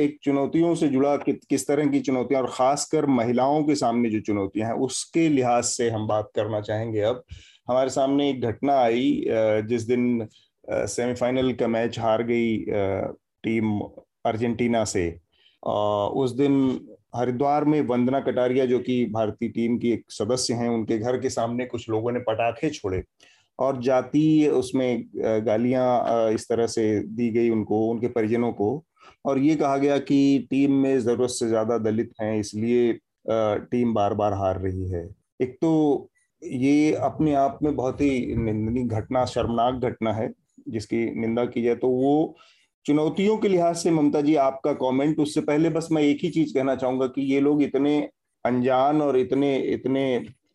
एक 0.03 0.19
चुनौतियों 0.23 0.75
से 0.75 0.89
जुड़ा 0.89 1.17
कि, 1.17 1.33
किस 1.33 1.67
तरह 1.67 1.87
की 1.87 2.01
चुनौतियाँ 2.01 2.43
और 2.43 2.49
खासकर 2.51 3.07
महिलाओं 3.07 3.63
के 3.65 3.75
सामने 3.75 4.11
जो 4.11 4.21
चुनौतियाँ 4.21 4.69
हैं 4.69 4.75
उसके 4.79 5.29
लिहाज 5.29 5.65
से 5.65 5.89
हम 5.91 6.07
बात 6.07 6.31
करना 6.35 6.61
चाहेंगे 6.61 7.01
अब। 7.01 7.23
हमारे 7.69 7.91
सामने 7.91 8.29
एक 8.31 8.41
घटना 8.41 8.79
आई 8.81 9.25
जिस 9.69 9.83
दिन 9.83 10.29
सेमीफाइनल 10.71 11.53
का 11.53 11.67
मैच 11.69 11.99
हार 11.99 12.23
गई 12.23 12.57
टीम 13.45 13.79
अर्जेंटीना 14.27 14.85
से। 14.85 15.09
उस 15.63 16.33
दिन 16.33 16.55
हरिद्वार 17.13 17.65
में 17.65 17.81
वंदना 17.87 18.21
कटारिया, 18.21 18.65
जो 18.67 18.79
कि 18.79 19.05
भारतीय 19.13 19.49
टीम 19.49 19.79
की 19.79 19.91
एक 19.93 20.05
सदस्य 20.11 20.55
हैं, 20.55 20.69
उनके 20.69 20.99
घर 20.99 21.19
के 21.21 21.31
सामने 21.31 21.67
कुछ 21.67 21.89
लोगों 21.91 22.13
ने 22.13 22.21
पटाखे 22.21 22.71
छोड़े 22.71 23.03
और 23.59 23.81
जाति 23.83 24.49
उसमें 24.49 25.05
गालियाँ 25.47 26.31
इस 26.33 26.49
तरह 26.49 26.67
से 26.67 26.99
दी 27.01 27.31
गई 27.31 27.51
उनको, 27.51 27.87
उनके 27.87 28.09
परिजनों 28.09 28.53
को। 28.53 28.85
और 29.25 29.39
ये 29.39 29.55
कहा 29.57 29.77
गया 29.79 29.99
कि 30.01 30.47
टीम 30.51 30.73
में 30.75 30.99
ज़रूरत 31.01 31.31
से 31.31 31.49
ज़्यादा 31.49 31.79
दलित 31.81 32.11
हैं, 32.21 32.39
इसलिए 32.41 32.93
टीम 33.31 33.95
बार 33.95 34.15
बार 34.15 34.33
हार 34.35 34.61
रही 34.61 34.89
है। 34.91 35.09
एक 35.41 35.57
तो 35.61 36.11
ये 36.43 36.93
अपने 36.95 37.33
आप 37.35 37.59
में 37.63 37.75
बहुत 37.77 38.01
ही 38.01 38.37
निंदनीय 38.37 38.85
घटना, 38.87 39.25
शर्मनाक 39.25 39.75
घटना 39.83 40.13
है, 40.13 40.31
जिसकी 40.69 41.05
निंदा 41.21 41.45
की 41.47 41.63
जाए 41.63 41.75
तो 41.75 41.89
वो 41.89 42.37
चुनौतियों 42.89 43.37
के 43.39 43.49
लिहाज 43.49 43.77
से 43.77 43.91
ममता 43.91 44.21
जी, 44.21 44.35
आपका 44.35 44.73
कमेंट 44.73 45.19
उससे 45.21 45.41
पहले 45.41 45.71
बस 45.71 45.89
मैं 45.93 46.03
एक 46.03 46.19
ही 46.23 46.29
चीज़ 46.31 46.53
कहना 46.55 46.75
चाहूँगा 46.77 47.07
कि 47.07 47.23
ये 47.33 47.41
लोग 47.41 47.63
इतने 47.63 47.99
अनजान 48.45 49.03
और 49.03 49.19
इतने 49.19 49.57
इतने 49.73 50.05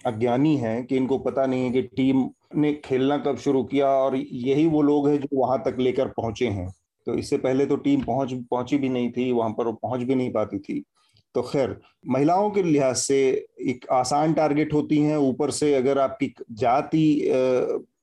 अज्ञानी 0.06 0.56
हैं 0.58 0.86
कि 0.86 0.98
इनको 0.98 1.17
पता 1.17 1.46
नहीं 1.46 1.65
है 1.65 1.72
कि 1.72 1.82
टीम 1.98 2.24
ने 2.56 2.74
खेलना 2.86 3.17
कब 3.17 3.38
शुरू 3.38 3.63
किया 3.63 3.88
और 3.88 4.15
यही 4.15 4.65
वो 4.67 4.82
लोग 4.82 5.08
हैं 5.10 5.19
जो 5.19 5.28
वहाँ 5.34 5.62
तक 5.65 5.76
लेकर 5.80 6.08
पहुँचे 6.08 6.48
हैं। 6.48 6.67
तो 7.08 7.15
इससे 7.15 7.38
पहले 7.38 7.65
तो 7.65 7.76
टीम 7.76 8.02
पहुँच, 8.02 8.34
पहुँची 8.52 8.78
भी 8.78 8.89
नहीं 8.89 9.12
थी, 9.12 9.32
वहाँ 9.32 9.50
पर 9.52 9.72
पहुँच 9.74 10.02
भी 10.02 10.15
नहीं 10.15 10.32
पाती 10.32 10.60
थी। 10.60 10.84
तो 11.36 11.41
खैर, 11.41 11.78
महिलाओं 12.08 12.50
के 12.52 12.63
लिहाज 12.63 12.96
से 12.96 13.19
एक 13.62 13.86
आसान 13.91 14.34
टारगेट 14.34 14.74
होती 14.74 14.98
हैं। 14.98 15.17
ऊपर 15.19 15.52
से 15.52 15.74
अगर 15.76 16.00
आपकी 16.00 16.34
जाति 16.54 17.06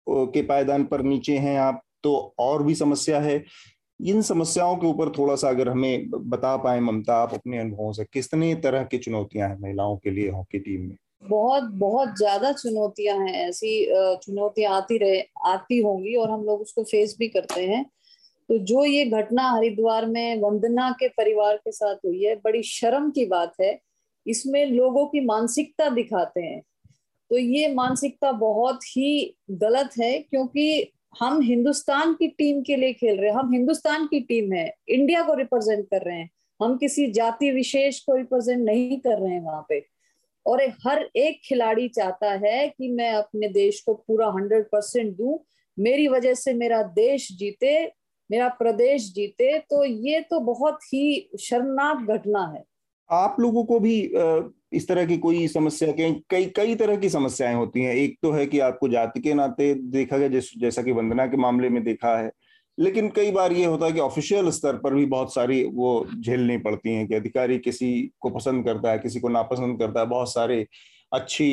के 0.09 0.43
पायदान 0.43 0.85
पर 0.85 1.03
नीचे 1.03 1.37
हैं 1.39 1.59
आप 1.59 1.83
तो 2.03 2.15
और 2.39 2.63
भी 2.63 2.75
समस्या 2.75 3.21
है। 3.21 3.43
इन 4.01 4.23
समस्याओं 4.23 4.77
के 4.77 4.87
ऊपर 4.87 5.11
थोड़ा 5.11 5.35
सा 5.37 5.49
अगर 5.49 5.69
हमें 5.69 6.11
बता 6.11 6.57
पाए 6.57 6.81
ममता, 6.81 7.15
आप 7.15 7.35
अपने 7.35 7.59
अनुभवों 7.59 7.93
से, 7.93 8.05
कितने 8.05 8.55
तरह 8.55 8.85
की 8.85 8.99
चुनौतियाँ 8.99 9.49
हैं 9.49 9.59
महिलाओं 9.61 9.97
के 9.97 10.11
लिए, 10.11 10.29
हॉकी 10.31 10.59
टीम 10.59 10.81
में? 10.81 10.97
बहुत 11.23 11.63
बहुत 11.63 12.17
ज़्यादा 12.17 12.53
चुनौतियाँ 12.53 13.17
हैं, 13.19 13.33
ऐसी 13.49 13.87
चुनौतियाँ 14.23 14.73
आती 14.73 14.99
रहे, 14.99 15.21
आती 15.47 15.79
होंगी 15.79 16.15
और 16.15 16.31
हम 16.31 16.45
लोग 16.45 16.61
उसको 16.61 16.83
फेस 16.83 17.17
भी 17.19 17.29
करते 17.29 17.67
हैं। 17.67 17.85
तो 18.49 18.59
जो 18.59 18.85
ये 18.85 19.05
घटना 19.05 19.51
हरिद्वार 19.51 20.07
में 20.07 20.41
वंदना 20.41 20.91
के 20.91 21.09
परिवार 21.09 21.57
के 21.57 21.73
साथ 21.73 21.97
हुई 22.07 22.23
है, 22.25 22.35
बड़ी 22.37 22.63
शर्म 22.63 23.11
की 23.11 23.27
बात 23.27 23.53
है। 23.61 23.79
इसमें 24.27 24.65
लोगों 24.67 25.07
की 25.07 25.21
मानसिकता 25.21 25.89
दिखाते 25.89 26.41
हैं। 26.41 26.61
तो 27.31 27.39
ये 27.39 27.73
मानसिकता 27.75 28.33
बहुत 28.33 28.85
ही 28.87 29.37
गलत 29.51 29.91
है, 29.99 30.19
क्योंकि 30.21 30.93
हम 31.15 31.41
हिंदुस्तान 31.41 32.13
की 32.15 32.29
टीम 32.29 32.61
के 32.63 32.77
लिए 32.77 32.93
खेल 32.93 33.17
रहे 33.17 33.31
हैं, 33.31 33.37
हम 33.37 33.53
हिंदुस्तान 33.53 34.07
की 34.07 34.21
टीम 34.21 34.53
है, 34.53 34.73
इंडिया 34.89 35.23
को 35.23 35.35
रिप्रेजेंट 35.35 35.87
कर 35.87 36.03
रहे 36.03 36.17
हैं, 36.17 36.31
हम 36.61 36.77
किसी 36.77 37.07
जाति 37.13 37.51
विशेष 37.51 38.01
को 38.01 38.17
रिप्रेजेंट 38.17 38.65
नहीं 38.65 38.99
कर 39.01 39.19
रहे 39.19 39.33
हैं 39.33 39.43
वहाँ 39.43 39.65
पे। 39.69 39.85
और 40.47 40.63
हर 40.87 41.09
एक 41.17 41.41
खिलाड़ी 41.45 41.89
चाहता 41.89 42.31
है 42.45 42.69
कि 42.69 42.89
मैं 42.89 43.11
अपने 43.13 43.49
देश 43.49 43.81
को 43.81 43.95
पूरा 43.95 44.29
हंड्रेड 44.29 44.65
परसेंट 44.65 45.17
दू, 45.17 45.45
मेरी 45.79 46.07
वजह 46.09 46.35
से 46.35 46.55
मेरा 46.55 46.83
देश 46.83 47.29
जीते, 47.33 47.85
मेरा 48.31 48.49
प्रदेश 48.49 49.13
जीते 49.15 49.59
तो 49.61 49.85
ये 49.85 50.21
तो 50.21 50.41
बहुत 50.41 50.83
ही 50.85 51.31
शर्मनाक 51.41 52.07
घटना 52.09 52.45
है। 52.55 52.63
आप 53.11 53.37
लोगों 53.41 53.65
को 53.65 53.79
भी 53.81 54.01
इस 54.73 54.89
तरह 54.89 55.07
की 55.07 55.17
कोई 55.19 55.47
समस्या 55.49 55.91
के 55.93 56.11
कई 56.31 56.45
कई 56.57 56.75
तरह 56.75 56.97
की 56.97 57.09
समस्याएँ 57.09 57.55
होती 57.55 57.83
हैं। 57.83 57.95
एक 57.95 58.17
तो 58.23 58.33
है 58.33 58.47
कि 58.47 58.59
आपको 58.61 58.89
जाति 58.89 59.21
के 59.21 59.35
नाते 59.35 59.73
देखा 59.75 60.19
गया 60.19 60.29
जैस, 60.29 60.53
जैसा 60.59 60.83
कि 60.83 60.93
वंदना 60.93 61.27
के 61.27 61.37
मामले 61.37 61.69
में 61.69 61.83
देखा 61.85 62.17
है। 62.19 62.31
लेकिन 62.79 63.09
कई 63.09 63.31
बार 63.31 63.53
ये 63.53 63.65
होता 63.65 63.87
है 63.87 63.93
कि 63.93 64.01
ऑफिशियल 64.01 64.51
स्तर 64.51 64.77
पर 64.77 64.95
भी 64.95 65.05
बहुत 65.07 65.35
सारी 65.35 65.63
वो 65.75 66.07
झेलनी 66.21 66.57
पड़ती 66.59 66.95
हैं 66.95 67.07
कि 67.09 67.15
अधिकारी 67.15 67.59
किसी 67.59 67.91
को 68.21 68.31
पसंद 68.31 68.65
करता 68.65 68.91
है 68.93 68.99
किसी 68.99 69.21
को 69.21 69.29
नापसंद 69.29 69.79
करता 69.79 70.01
है। 70.01 70.07
बहुत 70.07 70.33
सारे 70.33 70.67
अच्छी 71.13 71.51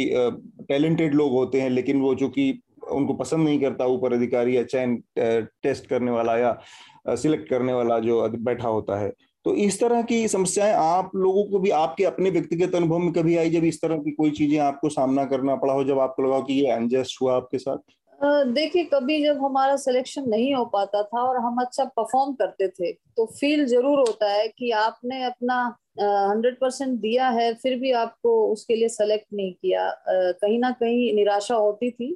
टैलेंटेड 0.67 1.15
लोग 1.15 1.31
होते 1.31 1.61
हैं 1.61 1.69
लेकिन 1.69 2.01
वो 2.01 2.13
चूँकि 2.15 2.51
उनको 2.91 3.13
पसंद 3.13 3.43
नहीं 3.45 3.59
करता 3.61 3.85
ऊपर 3.85 4.13
अधिकारी 4.13 4.55
या 4.57 4.63
चयन 4.63 4.95
टेस्ट 5.17 5.87
करने 5.87 6.11
वाला 6.11 6.37
या 6.37 7.15
सिलेक्ट 7.15 7.49
करने 7.49 7.73
वाला 7.73 7.97
जो 7.99 8.27
बैठा 8.29 8.67
होता 8.67 8.99
है। 8.99 9.11
तो 9.47 9.53
इस 9.55 9.79
तरह 9.79 10.01
की 10.03 10.27
समस्याएँ 10.27 10.73
आप 10.75 11.11
लोगों 11.15 11.43
को 11.43 11.59
भी, 11.59 11.69
आपके 11.71 12.03
अपने 12.05 12.29
व्यक्तिगत 12.29 12.73
अनुभव 12.75 12.97
में 12.99 13.11
कभी 13.13 13.35
आई 13.37 13.49
जब 13.49 13.63
इस 13.63 13.81
तरह 13.81 13.97
की 13.97 14.11
कोई 14.11 14.31
चीज़ें 14.31 14.57
आपको 14.61 14.89
सामना 14.89 15.23
करना 15.25 15.55
पड़ा 15.55 15.73
हो, 15.73 15.83
जब 15.83 15.99
आपको 15.99 16.23
लगा 16.23 16.39
कि 16.39 16.53
ये 16.53 16.71
अनजस्ट 16.71 17.21
हुआ 17.21 17.35
आपके 17.35 17.57
साथ? 17.57 17.77
देखिए, 18.49 18.83
कभी 18.83 19.21
जब 19.23 19.37
हमारा 19.43 19.75
सिलेक्शन 19.77 20.29
नहीं 20.29 20.53
हो 20.55 20.65
पाता 20.65 21.03
था 21.03 21.21
और 21.21 21.37
हम 21.37 21.61
अच्छा 21.61 21.83
परफॉर्म 21.97 22.33
करते 22.33 22.67
थे 22.69 22.91
तो 22.91 23.25
फील 23.33 23.65
ज़रूर 23.67 23.99
होता 23.99 24.31
है 24.31 24.47
कि 24.49 24.71
आपने 24.73 25.23
अपना 25.23 25.61
हंड्रेड 25.99 26.59
परसेंट 26.61 26.99
दिया 26.99 27.29
है, 27.29 27.53
फिर 27.53 27.79
भी 27.79 27.91
आपको 27.93 28.37
उसके 28.51 28.75
लिए 28.75 28.89
सेलेक्ट 28.89 29.27
नहीं 29.33 29.53
किया। 29.53 29.89
कहीं 30.09 30.59
ना 30.59 30.71
कहीं 30.73 31.13
निराशा 31.15 31.55
होती 31.57 31.91
थी, 31.91 32.15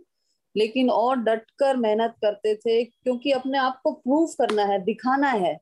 लेकिन 0.56 0.90
और 0.92 1.18
डटकर 1.24 1.78
मेहनत 1.80 2.16
करते 2.22 2.56
थे, 2.58 2.84
क्योंकि 2.84 3.32
अपने 3.32 3.58
आप 3.60 3.80
को 3.84 3.92
प्रूव 3.94 4.28
करना 4.40 4.66
है, 4.66 4.84
दिखाना 4.86 5.30
है। 5.30 5.60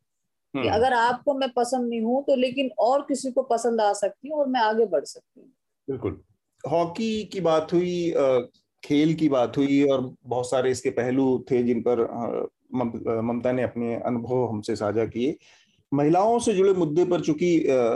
कि 0.53 0.59
हम्म। 0.59 0.69
अगर 0.69 0.93
आपको 0.93 1.33
मैं 1.33 1.49
पसंद 1.49 1.89
नहीं 1.89 2.01
हूँ 2.01 2.23
तो 2.23 2.35
लेकिन 2.35 2.69
और 2.79 3.01
किसी 3.01 3.31
को 3.31 3.41
पसंद 3.45 3.81
आ 3.81 3.91
सकती 3.93 4.29
हूँ 4.29 4.39
और 4.39 4.47
मैं 4.47 4.61
आगे 4.61 4.85
बढ़ 4.85 5.03
सकती 5.05 5.41
हूँ। 5.41 5.49
बिल्कुल। 5.87 6.19
हॉकी 6.63 7.23
की 7.23 7.41
बात 7.41 7.73
हुई 7.73 8.13
खेल 8.83 9.13
की 9.13 9.29
बात 9.29 9.57
हुई 9.57 9.83
और 9.83 10.09
बहुत 10.23 10.49
सारे 10.49 10.71
इसके 10.71 10.89
पहलू 10.91 11.27
थे 11.51 11.61
जिन 11.63 11.81
पर 11.87 12.01
ममता 12.73 13.51
ने 13.51 13.63
अपने 13.63 13.95
अनुभव 13.95 14.47
हमसे 14.49 14.75
साझा 14.75 15.05
किए। 15.05 15.35
महिलाओं 15.91 16.37
से 16.39 16.53
जुड़े 16.53 16.73
मुद्दे 16.73 17.05
पर 17.05 17.21
चूँकि 17.21 17.51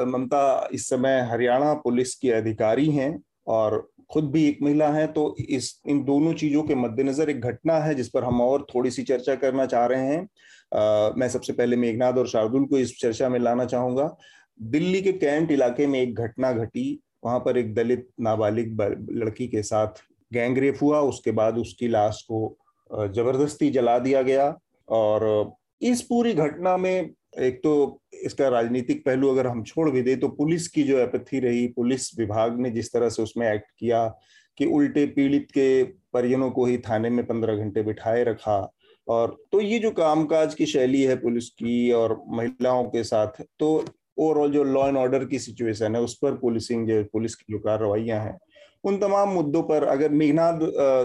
ममता 0.08 0.70
इस 0.74 0.88
समय 0.90 1.20
हरियाणा 1.32 1.74
पुलिस 1.74 2.16
की 2.16 2.30
अधिकारी 2.32 2.90
हैं 2.92 3.18
और 3.48 3.88
खुद 4.12 4.30
भी 4.32 4.48
एक 4.48 4.58
महिला 4.64 4.88
है 4.88 5.06
तो 5.08 5.36
इस 5.50 5.82
इन 5.88 6.04
दोनों 6.04 6.34
चीज़ों 6.34 6.64
के 6.64 6.76
मद्देनजर 6.76 7.30
एक 7.30 7.42
घटना 7.42 7.78
है 7.80 7.94
जिस 7.96 8.10
पर 8.10 8.24
हम 8.24 8.42
और 8.42 8.66
थोड़ी 8.76 8.92
सी 8.92 9.04
चर्चा 9.04 9.36
करना 9.36 9.66
चाह 9.66 9.86
रहे 9.86 10.08
हैं। 10.08 10.28
मैं 10.74 11.28
सबसे 11.30 11.54
पहले 11.54 11.76
मेघनाथ 11.76 12.14
और 12.14 12.28
शार्दुल 12.28 12.66
को 12.66 12.78
इस 12.78 12.98
चर्चा 13.00 13.30
में 13.30 13.40
लाना 13.40 13.66
चाहूँगा। 13.66 14.16
दिल्ली 14.60 15.02
के 15.02 15.12
कैंट 15.14 15.52
इलाके 15.52 15.88
में 15.88 16.00
एक 16.02 16.16
घटना 16.16 16.52
घटी। 16.54 17.00
वहाँ 17.26 17.40
पर 17.40 17.58
एक 17.58 17.74
दलित 17.76 18.08
नाबालिग 18.22 18.82
लड़की 19.14 19.48
के 19.48 19.64
साथ 19.64 20.04
गैंगरेप 20.32 20.78
हुआ। 20.82 21.00
उसके 21.02 21.32
बाद 21.32 21.58
उसकी 21.58 21.88
लाश 21.88 22.22
को 22.32 22.58
ज़बरदस्ती 22.90 23.70
जला 23.72 23.98
दिया 24.00 24.22
गया। 24.22 24.56
और 24.88 25.54
इस 25.82 26.02
पूरी 26.02 26.34
घटना 26.34 26.78
में 26.78 27.10
एक 27.40 27.60
तो 27.64 28.02
इसका 28.24 28.48
राजनीतिक 28.50 29.04
पहलू 29.06 29.30
अगर 29.30 29.48
हम 29.48 29.64
छोड़ 29.64 29.90
भी 29.92 30.02
दे 30.02 30.16
तो 30.16 30.28
पुलिस 30.30 30.68
की 30.68 30.84
जो 30.84 30.98
एपथी 31.00 31.40
रही, 31.40 31.68
पुलिस 31.68 32.10
विभाग 32.20 32.60
ने 32.60 32.70
जिस 32.70 32.92
तरह 32.94 33.10
से 33.10 33.22
उसमें 33.24 33.48
एक्ट 33.48 33.72
किया 33.80 34.08
कि 34.58 34.66
उल्टे 34.68 35.06
पीड़ित 35.08 35.48
के 35.52 35.84
परिजनों 35.84 36.50
को 36.52 36.66
ही 36.66 36.78
थाने 36.80 37.10
में 37.10 37.26
पंद्रह 37.26 37.56
घंटे 37.56 37.84
बिठाए 37.84 38.24
रखा। 38.24 38.62
और 39.08 39.36
तो 39.52 39.62
ये 39.62 39.80
जो 39.80 39.92
कामकाज 39.94 40.54
की 40.56 40.66
शैली 40.66 41.02
है 41.04 41.16
पुलिस 41.18 41.50
की 41.52 41.92
और 41.92 42.22
महिलाओं 42.30 42.84
के 42.86 43.04
साथ 43.04 43.42
तो 43.60 43.74
ओवरऑल 44.18 44.52
जो 44.52 44.64
लॉ 44.64 44.88
एंड 44.88 44.98
ऑर्डर 44.98 45.26
की 45.26 45.40
सिचुएशन 45.40 45.96
है, 45.96 46.02
उस 46.02 46.18
पर 46.18 46.34
पुलिसिंग 46.38 46.88
जो 46.88 47.04
पुलिस 47.04 47.36
की 47.36 47.54
जो 47.54 47.60
कार्रवाइयाँ 47.60 48.20
हैं, 48.20 48.38
उन 48.84 48.98
तमाम 49.00 49.30
मुद्दों 49.30 49.62
पर 49.64 49.84
अगर 49.86 50.10
मेघनाथ 50.12 50.60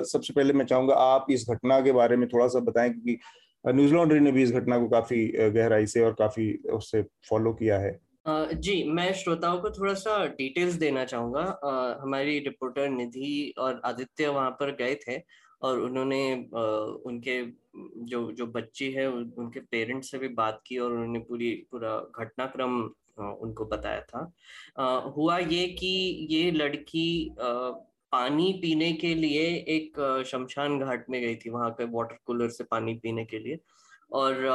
सबसे 0.07 0.33
पहले 0.35 0.53
मैं 0.53 0.65
चाहूँगा 0.67 0.95
आप 0.95 1.27
इस 1.31 1.47
घटना 1.51 1.81
के 1.81 1.93
बारे 1.93 2.17
में 2.17 2.29
थोड़ा 2.29 2.47
सा 2.49 2.61
बताएँ, 2.61 2.91
क्योंकि 2.91 3.19
न्यूज़ 3.65 3.95
लॉन्ड्री 3.95 4.21
ने 4.21 4.33
भी 4.33 4.43
इस 4.43 4.53
घटना 4.53 4.79
को 4.79 4.89
काफ़ी 4.89 5.27
गहराई 5.37 5.87
से 5.87 6.01
और 6.01 6.13
काफ़ी 6.19 6.53
उससे 6.73 7.03
फॉलो 7.29 7.53
किया 7.53 7.79
है। 7.79 7.99
जी, 8.27 8.83
मैं 8.85 9.13
श्रोताओं 9.15 9.59
को 9.59 9.71
थोड़ा 9.71 9.93
सा 9.95 10.25
डिटेल्स 10.29 10.75
देना 10.75 11.05
चाहूँगा। 11.05 11.99
हमारी 12.03 12.39
रिपोर्टर 12.39 12.89
निधि 12.91 13.55
और 13.59 13.81
आदित्य 13.85 14.29
वहाँ 14.29 14.51
पर 14.51 14.75
गए 14.77 14.95
थे। 14.97 15.17
और 15.63 15.81
उन्होंने 15.81 16.21
उनके, 17.07 17.43
जो 18.05 18.31
जो 18.33 18.47
बच्ची 18.47 18.91
है 18.93 19.09
उनके 19.11 19.61
पेरेंट्स 19.61 20.11
से 20.11 20.19
भी 20.19 20.29
बात 20.35 20.61
की 20.67 20.79
और 20.79 20.93
उन्होंने 20.93 21.19
पूरी, 21.19 21.51
पूरा 21.71 21.97
घटनाक्रम 22.19 22.81
उनको 23.19 23.65
बताया 23.65 24.01
था। 24.03 25.13
हुआ 25.17 25.39
ये 25.39 25.67
कि 25.79 26.27
ये 26.31 26.51
लड़की 26.51 27.35
पानी 28.13 28.53
पीने 28.63 28.93
के 28.93 29.15
लिए 29.15 29.47
एक 29.69 30.25
शमशान 30.27 30.79
घाट 30.79 31.05
में 31.11 31.21
गई 31.23 31.35
थी, 31.37 31.51
वहाँ 31.51 31.71
पे 31.71 31.85
वाटर 31.85 32.19
कूलर 32.27 32.49
से 32.49 32.65
पानी 32.65 32.95
पीने 32.95 33.25
के 33.25 33.39
लिए। 33.39 33.59
और 34.13 34.47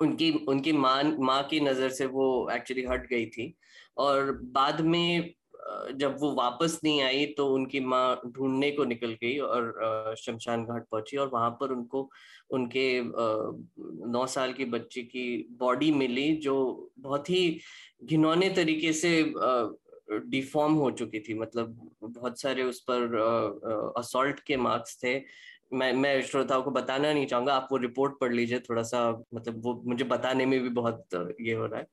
उनकी 0.00 0.30
उनकी 0.48 0.72
माँ 0.72 1.02
माँ 1.20 1.42
की 1.50 1.60
नज़र 1.60 1.90
से 1.90 2.06
वो 2.06 2.26
एक्चुअली 2.52 2.84
हट 2.84 3.06
गई 3.10 3.26
थी। 3.26 3.54
और 3.98 4.32
बाद 4.52 4.80
में 4.80 5.34
जब 5.96 6.16
वो 6.20 6.30
वापस 6.34 6.78
नहीं 6.84 7.02
आई 7.02 7.26
तो 7.26 7.46
उनकी 7.54 7.80
माँ 7.80 8.20
ढूँढने 8.26 8.70
को 8.70 8.84
निकल 8.84 9.12
गई 9.22 9.36
और 9.38 10.14
शमशान 10.18 10.64
घाट 10.64 10.86
पहुँची 10.90 11.16
और 11.16 11.28
वहाँ 11.28 11.50
पर 11.60 11.72
उनको, 11.72 12.08
उनके 12.50 13.02
नौ 14.12 14.26
साल 14.26 14.52
की 14.52 14.64
बच्ची 14.64 15.02
की 15.02 15.46
बॉडी 15.60 15.90
मिली 15.92 16.32
जो 16.36 16.56
बहुत 16.98 17.30
ही 17.30 17.60
घिनौने 18.04 18.50
तरीके 18.50 18.92
से 18.92 19.22
डिफॉर्म 20.10 20.74
हो 20.74 20.90
चुकी 20.90 21.20
थी। 21.20 21.34
मतलब 21.34 21.78
बहुत 22.02 22.40
सारे 22.40 22.62
उस 22.62 22.80
पर 22.90 23.94
असॉल्ट 23.98 24.40
के 24.40 24.56
मार्क्स 24.56 24.98
थे। 25.04 25.18
मैं 25.72 25.92
मैं 25.94 26.20
श्रोताओं 26.22 26.62
को 26.62 26.70
बताना 26.70 27.12
नहीं 27.12 27.26
चाहूँगा, 27.26 27.54
आप 27.54 27.68
वो 27.72 27.76
रिपोर्ट 27.78 28.18
पढ़ 28.20 28.32
लीजिए 28.32 28.58
थोड़ा 28.60 28.82
सा 28.82 29.08
मतलब 29.34 29.62
वो 29.64 29.82
मुझे 29.86 30.04
बताने 30.04 30.46
में 30.46 30.60
भी 30.62 30.68
बहुत 30.70 31.34
ये 31.40 31.54
हो 31.54 31.66
रहा 31.66 31.80
है। 31.80 31.86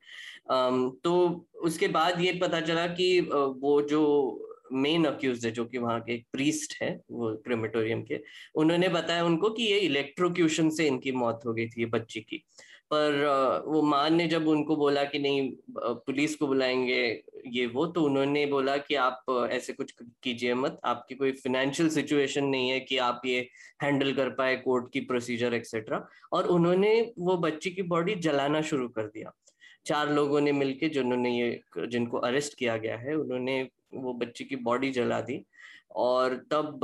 तो 1.04 1.48
उसके 1.62 1.88
बाद 1.90 2.22
ये 2.22 2.34
पता 2.42 2.62
चला 2.62 2.86
कि 2.90 3.20
वो 3.32 3.82
जो 3.90 4.46
मेन 4.74 5.06
अक्यूज 5.06 5.46
है, 5.46 5.52
जो 5.52 5.66
कि 5.66 5.78
वहाँ 5.78 6.00
के 6.02 6.14
एक 6.14 6.26
प्रीस्ट 6.34 6.76
है, 6.82 6.90
वो 7.12 7.34
क्रेमेटोरियम 7.46 8.02
के, 8.04 8.20
उन्होंने 8.56 8.90
बताया 8.90 9.24
उनको 9.26 9.50
कि 9.50 9.64
ये 9.64 9.78
इलेक्ट्रोक्यूशन 9.80 10.70
से 10.70 10.88
इनकी 10.88 11.12
मौत 11.14 11.42
हो 11.46 11.54
गई 11.54 11.68
थी, 11.68 11.82
ये 11.82 11.86
बच्ची 11.88 12.20
की। 12.22 12.44
पर 12.92 13.64
वो 13.68 13.82
मान 13.82 14.14
ने 14.16 14.28
जब 14.28 14.48
उनको 14.48 14.76
बोला 14.76 15.04
कि 15.04 15.20
नहीं 15.20 15.52
पुलिस 15.78 16.36
को 16.36 16.48
बुलाएँगे, 16.48 17.02
ये 17.48 17.66
वो 17.66 17.86
तो 17.86 18.04
उन्होंने 18.04 18.46
बोला 18.46 18.78
कि 18.78 18.96
आप 18.96 19.26
ऐसे 19.52 19.74
कुछ 19.74 19.94
कीजिए 20.24 20.54
मत, 20.54 20.80
आपकी 20.86 21.16
कोई 21.16 21.32
फिनेंशियल 21.32 21.90
सिचुएशन 21.90 22.46
नहीं 22.46 22.70
है 22.70 22.80
कि 22.80 22.98
आप 22.98 23.22
ये 23.26 23.48
हैंडल 23.84 24.14
कर 24.14 24.30
पाए 24.30 24.56
कोर्ट 24.56 24.92
की 24.94 25.00
प्रोसीजर 25.02 25.54
एक्सेट्रा 25.54 26.06
और 26.34 26.48
उन्होंने 26.48 27.14
वो 27.20 27.38
बच्ची 27.38 27.72
की 27.72 27.82
बॉडी 27.82 28.16
जलाना 28.16 28.62
शुरू 28.62 28.88
कर 28.88 29.06
दिया। 29.06 29.32
चार 29.86 30.12
लोगों 30.14 30.42
ने 30.42 30.52
मिलके 30.52 30.90
जिन्होंने 30.90 31.40
ये, 31.40 31.62
जिनको 31.88 32.18
अरेस्ट 32.18 32.58
किया 32.58 32.78
गया 32.78 32.98
है, 32.98 33.16
उन्होंने 33.16 33.62
वो 33.94 34.14
बच्ची 34.14 34.44
की 34.44 34.56
बॉडी 34.56 34.92
जला 34.92 35.22
दी। 35.22 35.44
और 35.96 36.36
तब 36.36 36.80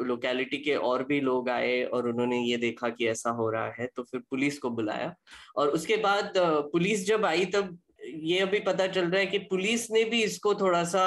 लोकेलिटी 0.00 0.58
के 0.58 0.74
और 0.74 1.04
भी 1.04 1.20
लोग 1.20 1.48
आए 1.48 1.82
और 1.84 2.08
उन्होंने 2.08 2.40
ये 2.40 2.56
देखा 2.56 2.88
कि 2.88 3.06
ऐसा 3.06 3.30
हो 3.30 3.50
रहा 3.50 3.72
है 3.78 3.86
तो 3.96 4.02
फिर 4.02 4.20
पुलिस 4.20 4.58
को 4.58 4.70
बुलाया। 4.70 5.14
और 5.56 5.68
उसके 5.68 5.96
बाद 5.96 6.32
पुलिस 6.36 7.06
जब 7.06 7.24
आई 7.24 7.44
तब 7.44 7.78
ये 8.06 8.38
अभी 8.38 8.58
पता 8.60 8.86
चल 8.86 9.04
रहा 9.04 9.20
है 9.20 9.26
कि 9.26 9.38
पुलिस 9.38 9.90
ने 9.90 10.04
भी 10.04 10.22
इसको 10.22 10.54
थोड़ा 10.54 10.84
सा 10.84 11.00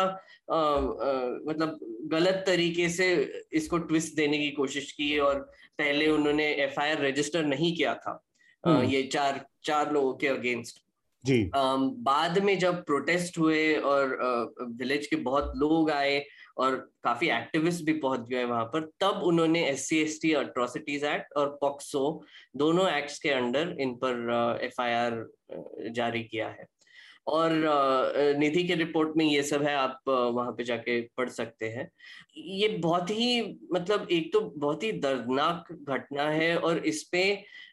आ, 0.51 0.55
आ, 0.55 0.79
मतलब 1.47 1.79
गलत 2.11 2.43
तरीके 2.47 2.89
से 2.89 3.33
इसको 3.53 3.77
ट्विस्ट 3.77 4.15
देने 4.15 4.37
की 4.37 4.51
कोशिश 4.51 4.91
की 4.91 5.19
और 5.19 5.39
पहले 5.77 6.07
उन्होंने 6.07 6.53
एफआईआर 6.53 7.01
रजिस्टर 7.01 7.45
नहीं 7.45 7.75
किया 7.75 7.93
था 7.93 8.23
आ, 8.67 8.71
हम्म। 8.71 8.83
ये 8.83 9.03
चार 9.03 9.45
चार 9.63 9.93
लोगों 9.93 10.13
के 10.13 10.27
अगेंस्ट 10.27 10.83
जी। 11.25 11.51
आ, 11.55 11.75
बाद 11.75 12.39
में 12.39 12.59
जब 12.59 12.83
प्रोटेस्ट 12.85 13.37
हुए 13.37 13.75
और 13.75 14.17
विलेज 14.69 15.07
के 15.07 15.15
बहुत 15.15 15.53
लोग 15.55 15.91
आए 15.91 16.25
और 16.57 16.75
काफ़ी 17.03 17.29
एक्टिविस्ट 17.29 17.83
भी 17.85 17.93
पहुँच 17.99 18.27
गए 18.29 18.43
वहाँ 18.43 18.65
पर। 18.65 18.89
तब 19.01 19.21
उन्होंने 19.23 19.67
S 19.69 19.87
C 19.89 20.01
S 20.01 20.19
T 20.21 20.33
atrocities 20.35 21.03
act 21.05 21.33
और 21.37 21.57
पॉक्सो 21.61 22.23
दोनों 22.57 22.89
एक्ट्स 22.91 23.19
के 23.19 23.29
अंडर 23.31 23.75
इन 23.79 23.93
पर 24.03 24.59
एफ़ 24.63 24.81
आई 24.81 24.93
आर 24.93 25.25
जारी 25.91 26.23
किया 26.23 26.47
है। 26.49 26.65
और 27.27 27.51
निधि 28.37 28.63
के 28.63 28.75
रिपोर्ट 28.75 29.17
में 29.17 29.25
ये 29.25 29.41
सब 29.43 29.63
है, 29.63 29.73
आप 29.75 30.01
वहाँ 30.07 30.51
पे 30.51 30.63
जाके 30.63 30.99
पढ़ 31.17 31.29
सकते 31.29 31.69
हैं। 31.69 31.89
ये 32.37 32.67
बहुत 32.77 33.09
ही 33.09 33.59
मतलब 33.73 34.07
एक 34.11 34.31
तो 34.33 34.41
बहुत 34.57 34.83
ही 34.83 34.91
दर्दनाक 34.99 35.71
घटना 35.73 36.29
है 36.29 36.55
और 36.57 36.77
इसपे 36.85 37.23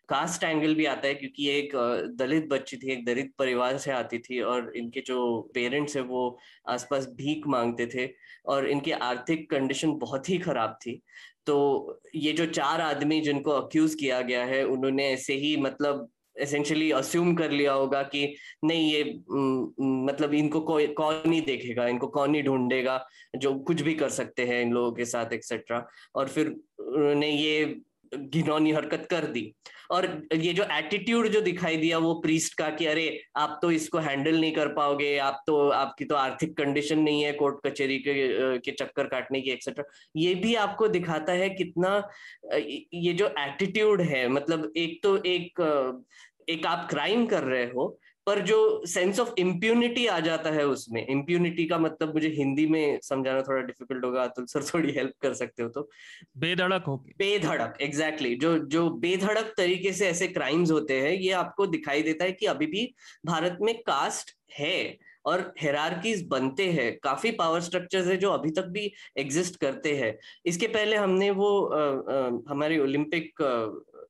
कास्ट 0.09 0.45
एंगल 0.45 0.75
भी 0.75 0.85
आता 0.87 1.09
है 1.09 1.15
क्योंकि 1.15 1.49
एक 1.51 1.73
दलित 2.19 2.49
बच्ची 2.49 2.77
थी, 2.77 2.93
एक 2.93 3.05
दलित 3.07 3.33
परिवार 3.39 3.79
से 3.79 3.91
आती 3.93 4.19
थी 4.19 4.41
और 4.43 4.73
इनके 4.77 5.01
जो 5.07 5.41
पेरेंट्स 5.55 5.97
है 5.97 6.03
वो 6.05 6.39
आसपास 6.69 7.07
भीख 7.17 7.47
मांगते 7.49 7.87
थे 7.95 8.09
और 8.47 8.69
इनकी 8.69 8.91
आर्थिक 8.93 9.51
कंडीशन 9.51 9.93
बहुत 9.99 10.29
ही 10.31 10.39
खराब 10.39 10.79
थी। 10.83 11.01
तो 11.47 12.01
ये 12.15 12.33
जो 12.33 12.47
चार 12.49 12.81
आदमी 12.81 13.21
जिनको 13.21 13.51
अक्यूज 13.53 13.95
किया 13.95 14.21
गया 14.23 14.45
है, 14.45 14.65
उन्होंने 14.65 15.09
ऐसे 15.13 15.35
ही 15.37 15.57
मतलब 15.57 16.09
एसेंशियली 16.37 16.91
अस्यूम 16.91 17.35
कर 17.37 17.51
लिया 17.51 17.73
होगा 17.73 18.03
कि 18.05 18.23
नहीं, 18.65 18.93
ये 18.93 19.03
मतलब 20.07 20.35
इनको 20.35 20.61
कोई 20.61 20.87
कौन 20.95 21.23
नहीं 21.27 21.43
देखेगा, 21.43 21.87
इनको 21.89 22.07
कौन 22.09 22.31
नहीं 22.31 22.43
ढूंढेगा, 22.43 23.05
जो 23.37 23.55
कुछ 23.61 23.83
भी 23.83 23.95
कर 23.95 24.09
सकते 24.11 24.47
हैं 24.47 24.61
इन 24.63 24.73
लोगों 24.73 24.93
के 24.93 25.05
साथ 25.05 25.33
एक्सेट्रा 25.33 25.85
और 26.17 26.29
फिर 26.29 26.49
उन्होंने 26.79 27.31
ये 27.31 27.65
घिनौनी 28.17 28.71
हरकत 28.73 29.07
कर 29.11 29.27
दी। 29.27 29.53
और 29.91 30.07
ये 30.35 30.53
जो 30.53 30.65
एटीट्यूड 30.73 31.27
जो 31.29 31.41
दिखाई 31.41 31.77
दिया 31.77 31.99
वो 31.99 32.13
प्रीस्ट 32.21 32.55
का 32.59 32.69
कि 32.71 32.87
अरे 32.87 33.07
आप 33.37 33.59
तो 33.63 33.71
इसको 33.71 33.99
हैंडल 33.99 34.41
नहीं 34.41 34.53
कर 34.53 34.69
पाओगे 34.75 35.17
आप 35.19 35.43
तो 35.47 35.69
आपकी 35.71 36.05
तो 36.05 36.15
आर्थिक 36.15 36.57
कंडीशन 36.57 36.99
नहीं 36.99 37.23
है 37.23 37.33
कोर्ट 37.33 37.67
कचहरी 37.67 37.99
के, 37.99 38.15
के 38.59 38.71
चक्कर 38.71 39.07
काटने 39.07 39.41
की 39.41 39.51
एक्सेट्रा 39.51 39.85
ये 40.17 40.35
भी 40.35 40.55
आपको 40.55 40.89
दिखाता 40.89 41.33
है 41.33 41.49
कितना 41.51 41.97
ये 42.55 43.13
जो 43.13 43.33
एटीट्यूड 43.39 44.01
है 44.03 44.27
मतलब 44.29 44.73
एक 44.77 45.01
तो 45.03 45.17
एक 45.27 45.61
एक 46.49 46.67
आप 46.67 46.87
क्राइम 46.91 47.27
कर 47.27 47.43
रहे 47.43 47.65
हो 47.67 47.87
पर 48.27 48.39
जो 48.41 48.87
सेंस 48.87 49.21
ऑफ़ 49.21 49.33
इम्प्यूनिटी 49.39 50.07
आ 50.07 50.19
जाता 50.21 50.51
है 50.51 50.67
उसमें। 50.67 51.07
इम्प्यूनिटी 51.07 51.65
का 51.67 51.79
मतलब 51.79 52.15
मुझे 52.15 52.29
हिंदी 52.29 52.67
में 52.67 52.99
समझाना 53.03 53.43
थोड़ा 53.43 53.63
डिफ़िकल्ट 53.63 54.05
होगा 54.05 54.27
तो 54.27 54.47
सर 54.47 54.65
थोड़ी 54.65 54.93
हेल्प 54.93 55.13
कर 55.21 55.35
सकते 55.35 55.63
हो 55.63 55.69
तो। 55.69 55.89
बेधड़क 56.37 56.85
हो 56.87 56.97
बेधड़क 57.19 57.79
एग्जैक्टली 57.81 58.29
exactly. 58.29 58.41
जो 58.41 58.59
जो 58.67 58.91
बेधड़क 58.91 59.55
तरीके 59.57 59.93
से 59.93 60.09
ऐसे 60.09 60.29
क्राइम्स 60.29 60.71
होते 60.71 61.01
हैं 61.01 61.13
ये 61.13 61.33
आपको 61.33 61.67
दिखाई 61.67 62.03
देता 62.03 62.25
है 62.25 62.33
कि 62.33 62.47
अभी 62.47 62.67
भी 62.67 62.95
भारत 63.27 63.59
में 63.63 63.75
कास्ट 63.79 64.37
है 64.59 64.99
और 65.27 65.41
हेरारकीज 65.61 66.27
बनते 66.27 66.67
हैं। 66.73 66.99
काफ़ी 67.03 67.31
पावर 67.31 67.61
स्ट्रक्चर्स 67.61 68.07
है 68.07 68.17
जो 68.17 68.31
अभी 68.31 68.51
तक 68.51 68.65
भी 68.69 68.93
एग्जिस्ट 69.19 69.57
करते 69.57 69.95
हैं। 69.97 70.19
इसके 70.47 70.67
पहले 70.67 70.97
हमने 70.97 71.31
वो 71.31 71.49
आ, 71.65 71.81
आ, 71.81 72.41
हमारी 72.49 72.79
ओलंपिक 72.79 73.43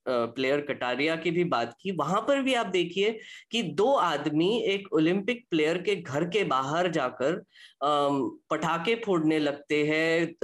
प्लेयर 0.07 0.61
कटारिया 0.61 1.17
की 1.17 1.31
भी 1.31 1.45
बात 1.47 1.75
की 1.81 1.93
वहाँ 1.93 2.21
पर 2.21 2.43
भी 2.43 2.55
आप 2.55 2.67
देखिए 2.67 3.19
कि 3.51 3.62
दो 3.75 3.93
आदमी 3.95 4.49
एक 4.67 4.93
ओलंपिक 4.93 5.45
प्लेयर 5.51 5.79
के 5.79 5.97
घर 5.97 6.25
के 6.29 6.45
बाहर 6.45 6.90
जाकर 6.90 7.43
पटाखे 7.83 8.95
फोड़ने 9.05 9.38
लगते 9.38 9.85
हैं 9.87 10.35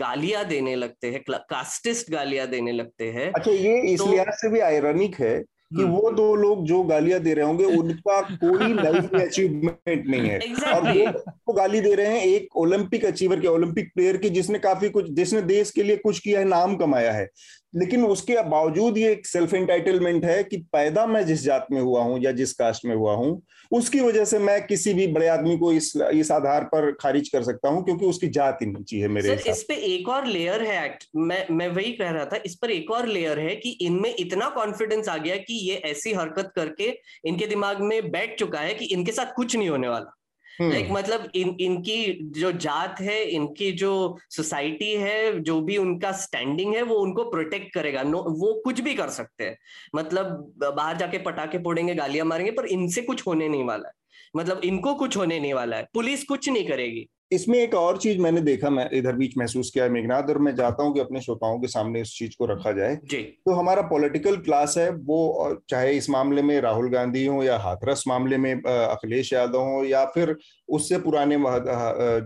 गालियाँ 0.00 0.44
देने 0.44 0.74
लगते 0.76 1.10
हैं 1.10 1.22
कास्टिस्ट 1.28 2.10
गालियाँ 2.10 2.46
देने 2.46 2.72
लगते 2.72 3.10
हैं 3.12 3.30
अच्छा 3.32 3.50
ये 3.50 3.80
इस 3.82 4.00
तो, 4.00 4.10
लिहाज 4.10 4.34
से 4.34 4.50
भी 4.50 4.60
आयरनिक 4.62 5.14
है 5.16 5.38
कि 5.70 5.82
हम्म। 5.82 5.92
वो 5.92 6.10
दो 6.10 6.34
लोग 6.34 6.64
जो 6.64 6.82
गालियाँ 6.82 7.18
दे 7.20 7.32
रहे 7.34 7.44
होंगे 7.44 7.64
उनका 7.78 8.20
कोई 8.36 8.72
लाइफ 8.74 9.10
में 9.12 9.20
अचीवमेंट 9.20 10.06
नहीं 10.06 10.28
है 10.28 10.38
exactly. 10.40 11.06
और 11.06 11.12
वो 11.12 11.20
तो 11.20 11.52
गाली 11.52 11.80
दे 11.80 11.94
रहे 11.94 12.06
हैं 12.08 12.24
एक 12.26 12.56
ओलंपिक 12.56 13.04
अचीवर 13.04 13.40
के 13.40 13.48
ओलंपिक 13.48 13.92
प्लेयर 13.94 14.16
की 14.16 14.30
जिसने 14.30 14.58
काफ़ी 14.58 14.88
कुछ 14.88 15.10
जिसने 15.12 15.42
देश 15.44 15.70
के 15.70 15.82
लिए 15.82 15.96
कुछ 15.98 16.18
किया 16.18 16.40
है 16.40 16.46
नाम 16.46 16.76
कमाया 16.76 17.12
है 17.12 17.28
लेकिन 17.74 18.04
उसके 18.04 18.42
बावजूद 18.42 18.98
ये 18.98 19.12
एक 19.12 19.26
सेल्फ 19.26 19.54
इंटाइटलमेंट 19.54 20.24
है 20.24 20.44
कि 20.44 20.56
पैदा 20.56 21.06
मैं 21.06 21.26
जिस 21.26 21.42
जात 21.42 21.66
में 21.72 21.80
हुआ 21.80 22.02
हूँ 22.02 22.18
या 22.22 22.32
जिस 22.32 22.52
कास्ट 22.52 22.84
में 22.84 22.94
हुआ 22.96 23.14
हूँ 23.14 23.42
उसकी 23.72 24.00
वजह 24.00 24.24
से 24.24 24.38
मैं 24.38 24.66
किसी 24.66 24.94
भी 24.94 25.06
बड़े 25.06 25.26
आदमी 25.28 25.56
को 25.58 25.72
इस 25.72 25.92
इस 25.96 26.30
आधार 26.32 26.64
पर 26.64 26.90
खारिज 26.92 27.28
कर 27.28 27.42
सकता 27.42 27.68
हूँ 27.68 27.84
क्योंकि 27.84 28.06
उसकी 28.06 28.28
जात 28.28 28.58
ही 28.62 28.66
नीची 28.66 29.00
है 29.00 29.08
मेरे 29.08 29.36
सर 29.36 29.50
इस 29.50 29.62
पे 29.62 29.74
एक 29.74 30.08
और 30.08 30.26
लेयर 30.26 30.62
है 30.62 30.84
एक्ट 30.84 31.04
मैं 31.16 31.46
मैं 31.50 31.68
वही 31.68 31.92
कह 31.92 32.10
रहा 32.10 32.24
था 32.24 32.42
इस 32.46 32.54
पर 32.54 32.70
एक 32.70 32.90
और 32.90 33.06
लेयर 33.06 33.38
है 33.38 33.56
कि 33.56 33.70
इनमें 33.70 34.14
इतना 34.18 34.48
कॉन्फिडेंस 34.48 35.08
आ 35.08 35.16
गया 35.16 35.36
कि 35.36 35.54
ये 35.70 35.74
ऐसी 35.74 36.12
हरकत 36.12 36.52
करके 36.56 36.98
इनके 37.24 37.46
दिमाग 37.46 37.80
में 37.80 38.10
बैठ 38.10 38.38
चुका 38.38 38.60
है 38.60 38.74
कि 38.74 38.84
इनके 38.84 39.12
साथ 39.12 39.34
कुछ 39.36 39.56
नहीं 39.56 39.68
होने 39.68 39.88
वाला। 39.88 40.17
लाइक 40.60 40.86
like, 40.86 40.96
मतलब 40.98 41.30
इन 41.34 41.56
इनकी 41.60 42.30
जो 42.40 42.52
जात 42.52 43.00
है 43.00 43.22
इनकी 43.24 43.70
जो 43.72 44.18
सोसाइटी 44.30 44.92
है 44.94 45.40
जो 45.40 45.60
भी 45.60 45.76
उनका 45.76 46.12
स्टैंडिंग 46.12 46.74
है 46.74 46.82
वो 46.82 46.94
उनको 46.94 47.24
प्रोटेक्ट 47.24 47.74
करेगा। 47.74 48.02
नो 48.02 48.18
वो 48.18 48.52
कुछ 48.64 48.80
भी 48.80 48.94
कर 48.94 49.08
सकते 49.08 49.44
हैं। 49.44 49.56
मतलब 49.94 50.52
बाहर 50.76 50.96
जाके 50.96 51.18
पटाखे 51.18 51.58
फोड़ेंगे 51.58 51.94
गालियाँ 51.94 52.26
मारेंगे 52.26 52.52
पर 52.52 52.66
इनसे 52.66 53.02
कुछ 53.02 53.26
होने 53.26 53.48
नहीं 53.48 53.64
वाला 53.64 53.88
है। 53.88 53.94
मतलब 54.36 54.60
इनको 54.64 54.94
कुछ 54.94 55.16
होने 55.16 55.40
नहीं 55.40 55.54
वाला 55.54 55.76
है। 55.76 55.86
पुलिस 55.94 56.24
कुछ 56.24 56.48
नहीं 56.48 56.66
करेगी। 56.68 57.08
इसमें 57.30 57.58
एक 57.58 57.74
और 57.74 57.96
चीज़ 57.98 58.18
मैंने 58.18 58.40
देखा 58.40 58.70
मैं 58.70 58.88
इधर 58.90 59.16
बीच 59.16 59.36
महसूस 59.38 59.70
किया 59.70 59.88
मेघनाथ 59.88 60.30
और 60.30 60.38
मैं 60.38 60.54
चाहता 60.56 60.82
हूँ 60.82 60.94
कि 60.94 61.00
अपने 61.00 61.20
श्रोताओं 61.20 61.58
के 61.60 61.68
सामने 61.68 62.00
इस 62.00 62.10
चीज़ 62.10 62.36
को 62.38 62.46
रखा 62.46 62.72
जाए। 62.72 62.98
जी। 63.04 63.22
तो 63.46 63.52
हमारा 63.52 63.82
पॉलिटिकल 63.82 64.36
क्लास 64.36 64.76
है 64.78 64.88
वो 64.90 65.60
चाहे 65.70 65.92
इस 65.92 66.08
मामले 66.10 66.42
में 66.42 66.60
राहुल 66.60 66.90
गांधी 66.90 67.26
हो 67.26 67.42
या 67.42 67.58
हाथरस 67.58 68.04
मामले 68.08 68.36
में 68.36 68.52
अखिलेश 68.54 69.32
यादव 69.32 69.60
हो 69.60 69.84
या 69.84 70.04
फिर 70.04 70.36
उससे 70.68 70.98
पुराने 70.98 71.36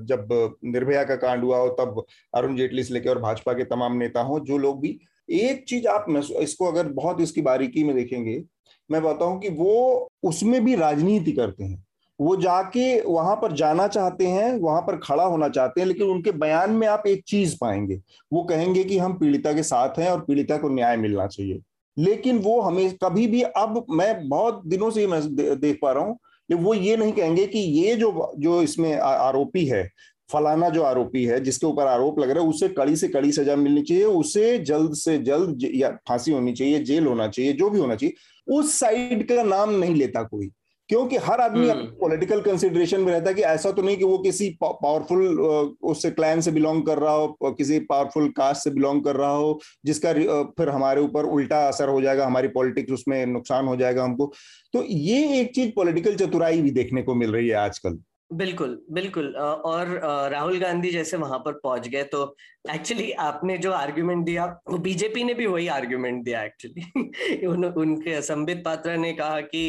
जब 0.06 0.28
निर्भया 0.64 1.04
का 1.04 1.16
कांड 1.16 1.44
हुआ 1.44 1.58
हो 1.58 1.68
तब 1.80 2.04
अरुण 2.34 2.56
जेटली 2.56 2.84
से 2.84 2.94
लेकर 2.94 3.10
और 3.10 3.18
भाजपा 3.18 3.52
के 3.52 3.64
तमाम 3.64 3.96
नेता 3.96 4.20
हो 4.22 4.40
जो 4.40 4.58
लोग 4.58 4.80
भी 4.80 4.98
एक 5.28 5.64
चीज़ 5.68 5.86
आप 5.88 6.06
इसको 6.40 6.66
अगर 6.66 6.88
बहुत 6.92 7.20
इसकी 7.20 7.42
बारीकी 7.42 7.84
में 7.84 7.94
देखेंगे 7.96 8.42
मैं 8.90 9.02
बताऊँ 9.02 9.40
कि 9.40 9.48
वो 9.48 10.10
उसमें 10.22 10.64
भी 10.64 10.74
राजनीति 10.74 11.32
करते 11.32 11.64
हैं। 11.64 11.84
वो 12.20 12.36
जाके 12.36 13.00
वहाँ 13.00 13.36
पर 13.36 13.52
जाना 13.52 13.88
चाहते 13.88 14.26
हैं, 14.26 14.58
वहाँ 14.58 14.80
पर 14.80 14.96
खड़ा 14.96 15.24
होना 15.24 15.48
चाहते 15.48 15.80
हैं, 15.80 15.88
लेकिन 15.88 16.06
उनके 16.06 16.30
बयान 16.30 16.70
में 16.70 16.88
आप 16.88 17.02
एक 17.06 17.24
चीज़ 17.26 17.56
पाएँगे। 17.60 18.00
वो 18.32 18.44
कहेंगे 18.44 18.84
कि 18.84 18.98
हम 18.98 19.12
पीड़िता 19.12 19.52
के 19.52 19.62
साथ 19.62 19.98
हैं 19.98 20.10
और 20.10 20.20
पीड़िता 20.20 20.56
को 20.56 20.68
न्याय 20.68 20.96
मिलना 20.96 21.26
चाहिए। 21.26 21.60
लेकिन 21.98 22.38
वो 22.38 22.60
हमें 22.60 22.96
कभी 23.04 23.26
भी, 23.26 23.42
अब 23.42 23.86
मैं 23.90 24.28
बहुत 24.28 24.62
दिनों 24.66 24.90
से 24.90 25.06
मैं 25.06 25.20
देख 25.60 25.78
पा 25.82 25.92
रहा 25.92 26.04
हूँ 26.04 26.18
वो 26.50 26.74
ये 26.74 26.96
नहीं 26.96 27.12
कहेंगे 27.12 27.46
कि 27.46 27.58
ये 27.58 27.96
जो 27.96 28.32
जो 28.38 28.62
इसमें 28.62 28.98
आरोपी 28.98 29.66
है, 29.66 29.90
फलाना 30.32 30.68
जो 30.68 30.82
आरोपी 30.82 31.24
है, 31.24 31.40
जिसके 31.40 31.66
ऊपर 31.66 31.86
आरोप 31.86 32.18
लग 32.18 32.30
रहा 32.30 32.44
है, 32.44 32.50
उसे 32.50 32.68
कड़ी 32.68 32.96
से 32.96 33.08
कड़ी 33.08 33.32
सजा 33.32 33.56
मिलनी 33.56 33.82
चाहिए, 33.82 34.04
उसे 34.04 34.58
जल्द 34.58 34.94
से 34.94 35.18
जल्द 35.18 35.58
या 35.74 35.90
फांसी 36.08 36.32
होनी 36.32 36.52
चाहिए, 36.52 36.78
जेल 36.78 37.06
होना 37.06 37.28
चाहिए, 37.28 37.52
जो 37.52 37.70
भी 37.70 37.78
होना 37.78 37.94
चाहिए, 37.94 38.14
उस 38.54 38.80
साइड 38.80 39.28
का 39.28 39.42
नाम 39.42 39.70
नहीं 39.70 39.94
लेता 39.94 40.22
कोई। 40.22 40.50
क्योंकि 40.88 41.16
हर 41.18 41.40
आदमी 41.40 41.66
पॉलिटिकल 42.00 42.34
हम्म। 42.34 42.44
कंसिडरेशन 42.44 43.00
में 43.00 43.12
रहता 43.12 43.28
है 43.28 43.34
कि 43.34 43.42
ऐसा 43.42 43.70
तो 43.70 43.82
नहीं 43.82 43.96
कि 43.96 44.04
वो 44.04 44.18
किसी 44.18 44.48
पावरफुल 44.62 45.40
उससे 45.82 46.10
क्लैन 46.10 46.40
से 46.40 46.50
बिलोंग 46.50 46.82
कर 46.86 46.98
रहा 46.98 47.12
हो 47.12 47.52
किसी 47.52 47.78
पावरफुल 47.86 48.28
कास्ट 48.36 48.64
से 48.64 48.70
बिलोंग 48.70 49.02
कर 49.04 49.16
रहा 49.16 49.30
हो 49.32 49.58
जिसका 49.86 50.12
फिर 50.52 50.68
हमारे 50.68 51.00
ऊपर 51.00 51.24
उल्टा 51.32 51.66
असर 51.68 51.88
हो 51.88 52.00
जाएगा 52.00 52.26
हमारी 52.26 52.48
पॉलिटिक्स 52.50 52.92
उसमें 52.92 53.24
नुकसान 53.28 53.66
हो 53.66 53.76
जाएगा 53.76 54.04
हमको 54.04 54.32
तो 54.74 54.84
ये 54.84 55.40
एक 55.40 55.54
चीज़ 55.54 55.70
पॉलिटिकल 55.76 56.16
चतुराई 56.16 56.60
भी 56.62 56.70
देखने 56.72 57.02
को 57.02 57.14
मिल 57.14 57.32
रही 57.32 57.48
है 57.48 57.54
आजकल 57.58 57.98
बिल्कुल 58.32 58.78
बिल्कुल। 58.90 59.34
और 59.36 59.88
राहुल 60.30 60.58
गांधी 60.58 60.90
जैसे 60.90 61.16
वहाँ 61.16 61.38
पर 61.38 61.52
पहुँच 61.58 61.88
गए 61.88 62.02
तो 62.06 62.20
एक्चुअली 62.66 63.10
आपने 63.20 63.56
जो 63.58 63.72
आर्ग्यूमेंट 63.72 64.24
दिया 64.26 64.44
वो 64.68 64.78
बीजेपी 64.78 65.24
ने 65.24 65.34
भी 65.34 65.46
वही 65.46 65.66
आर्ग्यूमेंट 65.70 66.22
दिया 66.24 66.42
एक्चुअली 66.42 67.46
उन, 67.46 67.64
उनके 67.66 68.20
संबित 68.22 68.62
पात्रा 68.64 68.96
ने 68.96 69.12
कहा 69.12 69.40
कि 69.46 69.64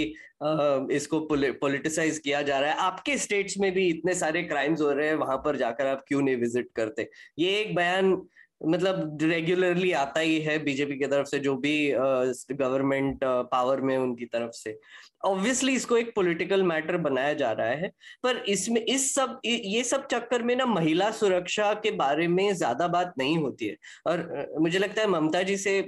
इसको 0.91 1.19
पॉलिटिसाइज 1.29 2.17
किया 2.19 2.41
जा 2.41 2.59
रहा 2.59 2.69
है। 2.71 2.77
आपके 2.79 3.17
स्टेट्स 3.17 3.57
में 3.59 3.71
भी 3.73 3.87
इतने 3.89 4.13
सारे 4.15 4.43
क्राइम्स 4.43 4.81
हो 4.81 4.91
रहे 4.91 5.07
हैं 5.07 5.15
वहाँ 5.15 5.37
पर 5.37 5.57
जाकर 5.57 5.87
आप 5.87 6.03
क्यों 6.07 6.21
नहीं 6.21 6.35
विज़िट 6.37 6.69
करते? 6.75 7.09
ये 7.39 7.59
एक 7.61 7.75
बयान 7.75 8.11
मतलब 8.61 9.17
रेगुलरली 9.21 9.91
आता 9.93 10.19
ही 10.19 10.39
है 10.41 10.57
बीजेपी 10.59 10.97
की 10.97 11.07
तरफ़ 11.07 11.27
से 11.27 11.39
जो 11.39 11.55
भी 11.57 11.73
गवर्नमेंट 12.53 13.19
पावर 13.51 13.81
में 13.81 13.97
उनकी 13.97 14.25
तरफ़ 14.25 14.51
से। 14.53 14.71
ऑब्वियसली 15.23 15.73
इसको 15.75 15.97
एक 15.97 16.11
पॉलिटिकल 16.15 16.63
मैटर 16.63 16.97
बनाया 16.99 17.33
जा 17.33 17.51
रहा 17.51 17.67
है, 17.67 17.87
पर 18.23 18.37
इसमें, 18.49 18.79
इस 18.81 19.13
सब 19.15 19.39
ये 19.45 19.83
सब 19.83 20.05
चक्कर 20.07 20.43
में 20.43 20.55
ना 20.55 20.65
महिला 20.65 21.09
सुरक्षा 21.13 21.73
के 21.75 21.91
बारे 21.93 22.27
में 22.27 22.53
ज़्यादा 22.55 22.87
बात 22.87 23.13
नहीं 23.19 23.37
होती 23.37 23.67
है। 23.67 23.75
और 24.07 24.47
मुझे 24.59 24.79
लगता 24.79 25.01
है 25.01 25.07
ममता 25.09 25.41
जी 25.43 25.57
से 25.57 25.79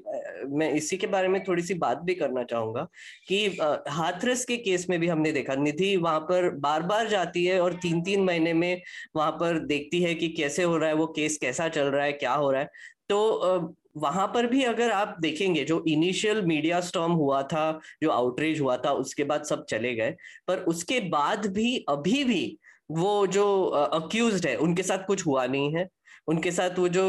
मैं 0.50 0.72
इसी 0.74 0.98
के 0.98 1.08
बारे 1.08 1.28
में 1.28 1.44
थोड़ी 1.44 1.64
सी 1.64 1.74
बात 1.76 2.02
भी 2.04 2.16
करना 2.16 2.44
चाहूँगा 2.46 2.88
कि 3.28 3.46
हाथरस 3.90 4.46
के 4.46 4.58
केस 4.60 4.90
में 4.90 5.00
भी 5.00 5.08
हमने 5.08 5.32
देखा, 5.32 5.56
निधि 5.56 5.96
वहाँ 5.98 6.20
पर 6.22 6.50
बार 6.58 6.84
बार 6.86 7.08
जाती 7.10 7.46
है 7.46 7.60
और 7.62 7.74
तीन 7.82 8.02
तीन 8.04 8.24
महीने 8.24 8.54
में 8.54 8.82
वहाँ 9.16 9.32
पर 9.34 9.60
देखती 9.66 10.02
है 10.04 10.14
कि 10.16 10.28
कैसे 10.32 10.64
हो 10.64 10.78
रहा 10.78 10.90
है, 10.90 10.96
वो 10.96 11.08
केस 11.08 11.38
कैसा 11.38 11.68
चल 11.70 11.88
रहा 11.88 12.06
है, 12.06 12.12
क्या 12.14 12.34
हो 12.34 12.52
रहा 12.52 12.62
है। 12.62 12.70
तो 13.10 13.76
वहाँ 13.96 14.28
पर 14.28 14.48
भी 14.48 14.64
अगर 14.64 14.92
आप 14.92 15.16
देखेंगे, 15.22 15.64
जो 15.64 15.84
इनिशियल 15.88 16.42
मीडिया 16.46 16.80
स्टॉम 16.82 17.12
हुआ 17.14 17.42
था, 17.44 17.80
जो 18.04 18.10
आउटरीच 18.12 18.60
हुआ 18.62 18.78
था, 18.78 18.92
उसके 18.94 19.24
बाद 19.24 19.44
सब 19.44 19.66
चले 19.66 19.94
गए। 19.96 20.16
पर 20.48 20.60
उसके 20.68 21.00
बाद 21.10 21.46
भी, 21.48 21.78
अभी 21.90 22.24
भी 22.24 22.58
वो 22.92 23.28
जो 23.28 23.64
अक्यूज 23.66 24.46
है, 24.46 24.56
उनके 24.58 24.84
साथ 24.84 25.06
कुछ 25.08 25.26
हुआ 25.28 25.46
नहीं 25.48 25.76
है। 25.76 25.88
उनके 26.28 26.52
साथ 26.52 26.78
वो 26.80 26.88
जो 26.90 27.04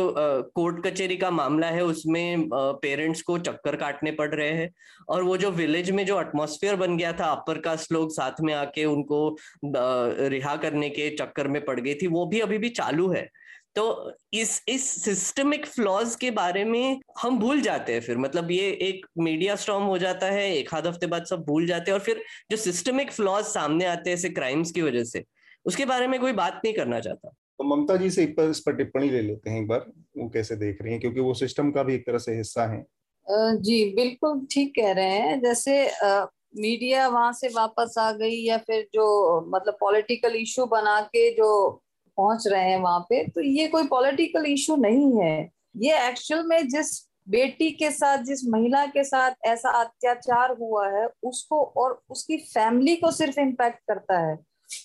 कोर्ट 0.55 0.87
कचेरी 0.87 1.17
का 1.17 1.31
मामला 1.31 1.67
है, 1.67 1.85
उसमें 1.85 2.49
पेरेंट्स 2.53 3.23
को 3.23 3.39
चक्कर 3.39 3.77
काटने 3.77 4.11
पड़ 4.13 4.35
रहे 4.35 4.51
हैं। 4.51 4.71
और 5.09 5.23
वो 5.23 5.37
जो 5.37 5.51
विलेज 5.51 5.91
में 5.91 6.05
जो 6.07 6.21
एटमोसफियर 6.21 6.77
बन 6.77 6.97
गया 6.97 7.13
था 7.13 7.31
अपर 7.33 7.59
कास्ट 7.61 7.93
लोग 7.93 8.11
साथ 8.13 8.41
में 8.41 8.53
आके 8.55 8.85
उनको 8.85 9.37
रिहा 9.65 10.57
करने 10.57 10.91
के 10.91 11.09
चक्कर 11.17 11.49
में 11.49 11.65
पड़ 11.65 11.79
गई 11.81 11.95
थी, 11.95 12.07
वो 12.07 12.27
भी 12.27 12.41
अभी 12.41 12.59
भी 12.59 12.69
चालू 12.71 13.11
है। 13.13 13.29
तो 13.77 14.13
इस 14.33 14.63
इस 14.69 14.85
सिस्टमिक 15.05 15.67
फ्लॉज 15.67 16.15
के 16.17 16.31
बारे 16.31 16.65
में 16.65 17.01
हम 17.23 17.39
भूल 17.39 17.61
जाते 17.61 17.93
हैं 17.93 18.01
फिर। 18.01 18.19
मतलब 18.19 18.51
ये 18.51 18.71
एक 18.83 19.07
मीडिया 19.19 19.57
स्ट्रॉम 19.57 19.83
हो 19.83 19.99
जाता 19.99 20.27
है 20.27 20.51
एक 20.57 20.75
आध 20.75 20.87
हफ़्ते 20.87 21.07
बाद 21.07 21.25
सब 21.25 21.45
भूल 21.45 21.67
जाते 21.67 21.91
हैं 21.91 21.99
और 21.99 22.05
फिर 22.05 22.23
जो 22.51 22.57
सिस्टमिक 22.57 23.13
फ्लॉज 23.13 23.45
सामने 23.45 23.85
आते 23.85 24.11
हैं 24.11 24.17
ऐसे 24.17 24.29
क्राइम्स 24.31 24.71
की 24.71 24.83
वजह 24.83 25.05
से 25.05 25.25
उसके 25.67 25.85
बारे 25.85 26.07
में 26.07 26.19
कोई 26.21 26.33
बात 26.33 26.61
नहीं 26.65 26.75
करना 26.75 27.01
चाहता। 27.01 27.29
तो 27.29 27.65
ममता 27.65 27.97
जी 27.97 28.11
से 28.11 28.25
इस 28.25 28.61
पर 28.61 28.77
टिप्पणी 28.77 29.11
ले 29.11 29.23
लेते 29.23 29.51
हैं 29.51 29.61
एक 29.61 29.69
बार 29.69 29.87
वो 30.19 30.29
कैसे 30.29 30.57
देख 30.57 30.83
रही 30.83 30.93
हैं? 30.93 31.01
क्योंकि 31.01 31.21
वो 31.21 31.35
सिस्टम 31.35 31.71
का 31.71 31.83
भी 31.83 31.95
एक 31.95 32.07
तरह 32.07 32.19
से 32.19 32.37
हिस्सा 32.37 32.67
है। 32.67 32.85
जी 33.61 33.85
बिल्कुल 33.95 34.47
ठीक 34.51 34.73
कह 34.77 34.93
रहे 34.93 35.19
हैं। 35.19 35.41
जैसे 35.41 35.85
मीडिया 36.57 37.09
वहाँ 37.09 37.33
से 37.33 37.49
वापस 37.49 37.95
आ 37.99 38.11
गई 38.13 38.37
या 38.45 38.59
फिर 38.59 38.87
जो 38.95 39.41
मतलब 39.55 39.77
पॉलिटिकल 39.81 40.37
इशू 40.37 40.67
बना 40.67 41.01
के 41.01 41.31
जो 41.31 41.49
पहुँच 42.17 42.47
रहे 42.47 42.71
हैं 42.71 42.79
वहाँ 42.79 43.01
पे 43.01 43.23
तो 43.29 43.41
ये 43.41 43.67
कोई 43.69 43.87
पॉलिटिकल 43.87 44.47
इशू 44.47 44.77
नहीं 44.77 45.21
है। 45.21 45.51
ये 45.77 46.07
एक्चुअल 46.09 46.47
में 46.47 46.69
जिस 46.69 47.05
बेटी 47.29 47.71
के 47.71 47.91
साथ, 47.91 48.19
जिस 48.19 48.45
महिला 48.49 48.85
के 48.87 49.05
साथ 49.05 49.47
ऐसा 49.47 49.71
अत्याचार 49.81 50.57
हुआ 50.61 50.89
है, 50.91 51.09
उसको 51.23 51.63
और 51.77 52.01
उसकी 52.11 52.37
फैमिली 52.37 52.95
को 52.97 53.11
सिर्फ़ 53.11 53.41
इम्पैक्ट 53.41 53.79
करता 53.89 54.19
है। 54.21 54.39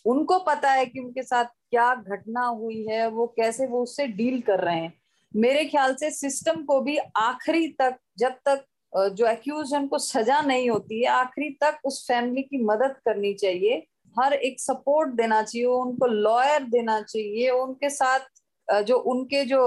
उनको 0.06 0.38
पता 0.40 0.72
है 0.72 0.86
कि 0.86 1.00
उनके 1.00 1.24
साथ 1.24 1.46
क्या 1.46 1.94
घटना 1.96 2.46
हुई 2.46 2.86
है, 2.90 3.08
वो 3.08 3.28
कैसे 3.38 3.68
वो 3.68 3.82
उससे 3.84 4.08
डील 4.08 4.42
कर 4.42 4.60
रहे 4.60 4.76
हैं। 4.76 4.94
मेरे 5.32 5.66
ख्याल 5.66 5.94
से 5.96 6.10
सिस्टम 6.12 6.64
को 6.64 6.80
भी 6.82 6.98
आखिरी 6.98 7.68
तक, 7.80 7.98
जब 8.18 8.36
तक 8.46 8.66
जो 8.94 9.28
एक्यूज 9.28 9.74
उनको 9.74 9.98
सजा 9.98 10.42
नहीं 10.42 10.70
होती 10.70 11.02
है, 11.02 11.08
आखिरी 11.08 11.50
तक 11.62 11.80
उस 11.86 12.04
फैमिली 12.08 12.42
की 12.42 12.64
मदद 12.64 12.96
करनी 13.06 13.34
चाहिए। 13.34 13.86
हर 14.20 14.34
एक 14.34 14.60
सपोर्ट 14.60 15.10
देना 15.10 15.42
चाहिए 15.44 15.68
उनको 15.68 16.08
लॉयर 16.08 16.64
देना 16.64 17.02
चाहिए 17.02 17.50
उनके 17.50 17.90
साथ 17.90 18.82
जो 18.84 18.98
उनके 19.12 19.44
जो 19.46 19.62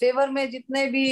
फेवर 0.00 0.30
में 0.30 0.48
जितने 0.50 0.86
भी 0.86 1.06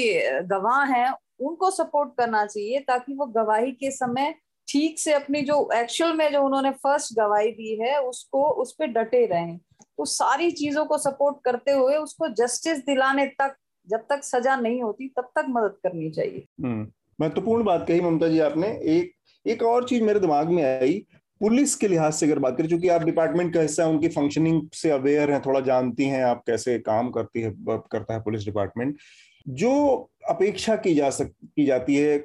गवाह 0.46 0.84
हैं 0.84 1.12
उनको 1.40 1.70
सपोर्ट 1.70 2.10
करना 2.18 2.44
चाहिए 2.46 2.80
ताकि 2.80 3.14
वो 3.14 3.26
गवाही 3.26 3.72
के 3.72 3.90
समय 3.90 4.34
ठीक 4.68 4.98
से 4.98 5.12
अपनी 5.12 5.40
जो 5.42 5.56
एक्चुअल 5.74 6.12
में 6.12 6.30
जो 6.32 6.42
उन्होंने 6.42 6.70
फ़र्स्ट 6.82 7.14
गवाही 7.16 7.50
दी 7.52 7.74
है 7.80 8.00
उसको 8.02 8.44
उस 8.62 8.72
पर 8.72 8.86
डटे 8.86 9.24
रहें। 9.26 9.56
तो 9.58 10.04
सारी 10.04 10.50
चीज़ों 10.50 10.84
को 10.84 10.98
सपोर्ट 10.98 11.36
करते 11.44 11.72
हुए 11.72 11.96
उसको 11.96 12.28
जस्टिस 12.34 12.78
दिलाने 12.86 13.26
तक 13.40 13.56
जब 13.88 14.06
तक 14.10 14.22
सजा 14.24 14.56
नहीं 14.56 14.82
होती 14.82 15.08
तब 15.08 15.30
तक 15.36 15.46
मदद 15.48 15.76
करनी 15.82 16.10
चाहिए। 16.10 16.44
हम्म, 16.62 16.86
महत्वपूर्ण 17.20 17.64
बात 17.64 17.86
कही 17.88 18.00
ममता 18.00 18.28
जी 18.28 18.38
आपने। 18.40 18.68
एक 18.68 19.12
एक 19.46 19.62
और 19.62 19.88
चीज़ 19.88 20.02
मेरे 20.02 20.20
दिमाग 20.20 20.48
में 20.48 20.62
आई 20.62 21.04
पुलिस 21.40 21.74
के 21.74 21.88
लिहाज 21.88 22.12
से 22.14 22.26
अगर 22.26 22.38
बात 22.38 22.56
करें, 22.58 22.68
चूँकि 22.68 22.88
आप 22.88 23.02
डिपार्टमेंट 23.04 23.52
का 23.54 23.60
हिस्सा 23.60 23.84
है, 23.84 23.88
उनकी 23.90 24.08
फंक्शनिंग 24.08 24.60
से 24.74 24.90
अवेयर 24.90 25.30
हैं, 25.32 25.40
थोड़ा 25.46 25.60
जानती 25.60 26.04
हैं 26.04 26.22
आप 26.24 26.42
कैसे 26.46 26.78
काम 26.80 27.10
करती 27.10 27.40
है 27.40 27.54
करता 27.60 28.14
है 28.14 28.20
पुलिस 28.20 28.44
डिपार्टमेंट 28.44 28.96
जो 29.46 29.70
अपेक्षा 30.28 30.76
की 30.76 30.94
जा 30.94 31.08
सक, 31.10 31.30
की 31.46 31.64
जाती 31.66 31.96
है 31.96 32.16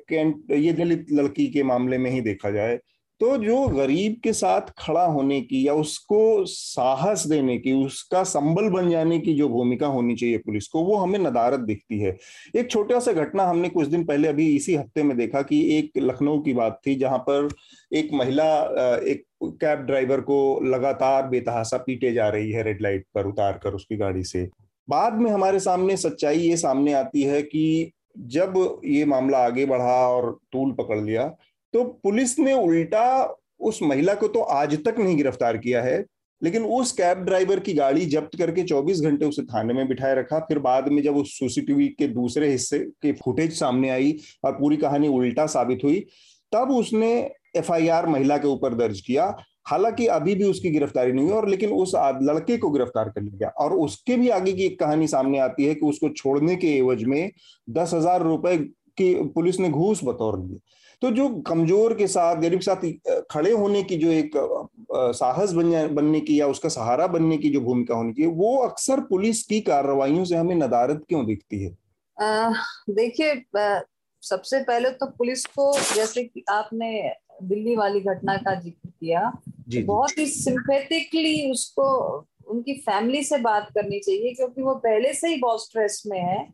ये 0.59 0.73
दलित 0.73 1.07
लड़की 1.11 1.47
के 1.47 1.63
मामले 1.63 1.97
में 1.97 2.09
ही 2.11 2.21
देखा 2.21 2.51
जाए 2.51 2.79
तो 3.21 3.35
जो 3.37 3.67
गरीब 3.67 4.15
के 4.23 4.31
साथ 4.33 4.69
खड़ा 4.77 5.03
होने 5.05 5.39
की 5.41 5.67
या 5.67 5.73
उसको 5.73 6.45
साहस 6.45 7.25
देने 7.27 7.57
की, 7.57 7.71
उसका 7.75 8.23
संबल 8.23 8.69
बन 8.69 8.89
जाने 8.89 9.19
की 9.19 9.33
जो 9.33 9.47
भूमिका 9.49 9.87
होनी 9.87 10.15
चाहिए 10.15 10.37
पुलिस 10.37 10.67
को, 10.67 10.83
वो 10.83 10.95
हमें 10.95 11.17
नदारत 11.19 11.59
दिखती 11.59 11.99
है। 11.99 12.15
एक 12.55 12.69
छोटा 12.71 12.99
सा 12.99 13.13
घटना 13.13 13.45
हमने 13.45 13.69
कुछ 13.69 13.87
दिन 13.87 14.03
पहले 14.05 14.27
अभी 14.27 14.47
इसी 14.55 14.75
हफ़्ते 14.75 15.03
में 15.03 15.15
देखा 15.17 15.41
कि 15.41 15.61
एक 15.77 15.91
लखनऊ 15.97 16.39
की 16.39 16.53
बात 16.53 16.79
थी, 16.87 16.95
जहाँ 16.95 17.17
पर 17.19 17.49
एक 17.91 18.09
महिला 18.13 18.45
एक 19.03 19.25
कैब 19.43 19.79
ड्राइवर 19.79 20.21
को 20.21 20.59
लगातार 20.65 21.27
बेतहासा 21.27 21.77
पीटे 21.77 22.13
जा 22.13 22.29
रही 22.29 22.51
है, 22.51 22.63
रेड 22.63 22.81
लाइट 22.81 23.05
पर 23.15 23.27
उतार 23.27 23.59
कर 23.63 23.73
उसकी 23.73 23.97
गाड़ी 23.97 24.23
से। 24.23 24.49
बाद 24.87 25.13
में 25.13 25.29
हमारे 25.31 25.59
सामने 25.59 25.97
सच्चाई 25.97 26.39
ये 26.39 26.57
सामने 26.57 26.93
आती 26.93 27.23
है 27.23 27.41
कि 27.41 27.91
जब 28.17 28.81
ये 28.85 29.05
मामला 29.05 29.37
आगे 29.37 29.65
बढ़ा 29.65 29.93
और 30.07 30.37
तूल 30.51 30.71
पकड़ 30.71 30.99
लिया 30.99 31.31
तो 31.73 31.83
पुलिस 32.03 32.37
ने 32.39 32.53
उल्टा 32.55 33.35
उस 33.59 33.81
महिला 33.83 34.13
को 34.15 34.27
तो 34.27 34.39
आज 34.41 34.77
तक 34.85 34.99
नहीं 34.99 35.15
गिरफ़्तार 35.17 35.57
किया 35.57 35.81
है, 35.81 36.03
लेकिन 36.41 36.63
उस 36.65 36.91
कैब 36.91 37.23
ड्राइवर 37.25 37.59
की 37.59 37.73
गाड़ी 37.73 38.05
जब्त 38.05 38.37
करके 38.37 38.63
24 38.63 39.01
घंटे 39.01 39.25
उसे 39.25 39.43
थाने 39.43 39.73
में 39.73 39.87
बिठाए 39.87 40.15
रखा। 40.15 40.39
फिर 40.39 40.59
बाद 40.59 40.87
में 40.87 41.01
जब 41.03 41.17
उस 41.17 41.37
सीसीटीवी 41.39 41.87
के 41.89 42.07
दूसरे 42.09 42.51
हिस्से 42.51 42.79
की 42.79 43.11
फुटेज 43.15 43.59
सामने 43.59 43.89
आई 43.89 44.15
और 44.43 44.51
पूरी 44.51 44.77
कहानी 44.77 45.07
उल्टा 45.09 45.45
साबित 45.47 45.83
हुई, 45.83 45.99
तब 46.51 46.71
उसने 46.71 47.11
एफआईआर 47.57 48.07
महिला 48.07 48.37
के 48.37 48.47
ऊपर 48.47 48.73
दर्ज 48.75 49.01
किया। 49.01 49.35
हालाँकि 49.67 50.05
अभी 50.07 50.35
भी 50.35 50.43
उसकी 50.43 50.69
गिरफ्तारी 50.71 51.11
नहीं 51.11 51.25
हुई 51.25 51.33
और 51.33 51.47
लेकिन 51.49 51.71
उस 51.71 51.91
लड़के 52.23 52.57
को 52.57 52.69
गिरफ़्तार 52.69 53.09
कर 53.09 53.21
लिया 53.21 53.37
गया। 53.37 53.49
और 53.59 53.73
उसके 53.75 54.15
भी 54.17 54.29
आगे 54.29 54.53
की 54.53 54.63
एक 54.63 54.79
कहानी 54.79 55.07
सामने 55.07 55.39
आती 55.39 55.65
है 55.65 55.75
कि 55.75 55.85
उसको 55.85 56.09
छोड़ने 56.09 56.55
के 56.55 56.75
एवज 56.77 57.03
में 57.03 57.31
दस 57.69 57.93
हज़ार 57.93 58.23
रुपए 58.23 58.57
की 58.57 59.13
पुलिस 59.35 59.59
ने 59.59 59.69
घूस 59.69 60.03
बतौर 60.03 60.39
लिए। 60.39 60.59
तो 61.01 61.09
जो 61.11 61.27
कमज़ोर 61.47 61.93
के 61.93 62.07
साथ 62.07 62.35
गरीब 62.35 62.59
के 62.59 62.65
साथ 62.65 63.21
खड़े 63.31 63.51
होने 63.51 63.83
की 63.83 63.97
जो 63.97 64.11
एक 64.11 64.31
साहस 65.15 65.51
बन 65.53 65.95
बनने 65.95 66.19
की 66.19 66.39
या 66.39 66.47
उसका 66.47 66.69
सहारा 66.69 67.07
बनने 67.07 67.37
की 67.37 67.49
जो 67.49 67.61
भूमिका 67.61 67.95
होनी 67.95 68.13
चाहिए 68.13 68.31
वो 68.31 68.55
अक्सर 68.57 68.99
पुलिस 69.09 69.43
की 69.43 69.59
कार्रवाइयों 69.61 70.25
से 70.25 70.35
हमें 70.35 70.55
नदारत 70.55 71.03
क्यों 71.09 71.25
दिखती 71.25 71.63
है? 71.63 71.75
देखिए 72.89 73.43
सबसे 74.23 74.59
पहले 74.63 74.89
तो 74.91 75.05
पुलिस 75.05 75.45
को 75.45 75.73
जैसे 75.95 76.23
कि 76.23 76.43
आपने 76.49 76.91
दिल्ली 77.43 77.75
वाली 77.75 77.99
घटना 78.01 78.35
का 78.37 78.53
ज़िक्र 78.55 78.89
किया 78.89 79.31
जी, 79.69 79.83
बहुत 79.83 80.17
ही 80.17 80.25
सिंपेटिकली 80.25 81.51
उसको 81.51 81.85
उनकी 82.47 82.73
फैमिली 82.79 83.23
से 83.23 83.37
बात 83.37 83.69
करनी 83.75 83.99
चाहिए 83.99 84.33
क्योंकि 84.33 84.61
वो 84.61 84.73
पहले 84.75 85.13
से 85.13 85.27
ही 85.27 85.37
बहुत 85.37 85.63
स्ट्रेस 85.65 86.03
में 86.07 86.19
है। 86.19 86.47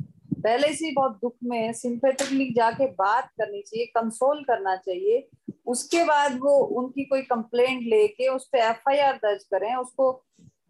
पहले 0.46 0.74
से 0.74 0.86
ही 0.86 0.92
बहुत 0.94 1.12
दुख 1.22 1.34
में 1.44 1.58
है 1.58 1.72
सिंपेटिकली 1.74 2.50
जाके 2.54 2.86
बात 2.94 3.30
करनी 3.40 3.62
चाहिए 3.62 3.86
कंसोल 3.88 4.44
करना 4.44 4.76
चाहिए। 4.78 5.28
उसके 5.68 6.04
बाद 6.04 6.38
वो 6.42 6.58
उनकी 6.80 7.04
कोई 7.06 7.22
कंप्लेंट 7.24 7.82
लेके 7.86 8.28
उस 8.30 8.48
पर 8.48 8.60
एफ़ 8.60 9.18
दर्ज 9.18 9.44
करें, 9.46 9.76
उसको 9.76 10.12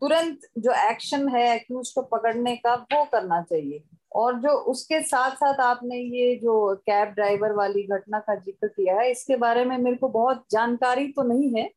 तुरंत 0.02 0.40
जो 0.58 0.72
एक्शन 0.90 1.28
है 1.30 1.44
एक्यूज 1.56 1.90
को 1.90 2.02
पकड़ने 2.08 2.56
का 2.58 2.74
वो 2.94 3.04
करना 3.12 3.42
चाहिए। 3.44 3.84
और 4.16 4.40
जो 4.42 4.50
उसके 4.72 5.00
साथ 5.04 5.32
साथ 5.36 5.60
आपने 5.62 5.98
ये 5.98 6.36
जो 6.36 6.54
कैब 6.86 7.10
ड्राइवर 7.10 7.54
वाली 7.54 7.84
घटना 7.86 8.20
का 8.20 8.36
ज़िक्र 8.36 8.68
किया 8.68 8.96
है, 9.00 9.10
इसके 9.12 9.36
बारे 9.38 9.66
में 9.66 9.78
मेरे 9.78 9.98
को 9.98 10.08
बहुत 10.10 10.46
जानकारी 10.52 11.08
तो 11.08 11.24
नहीं 11.24 11.54
है, 11.56 11.70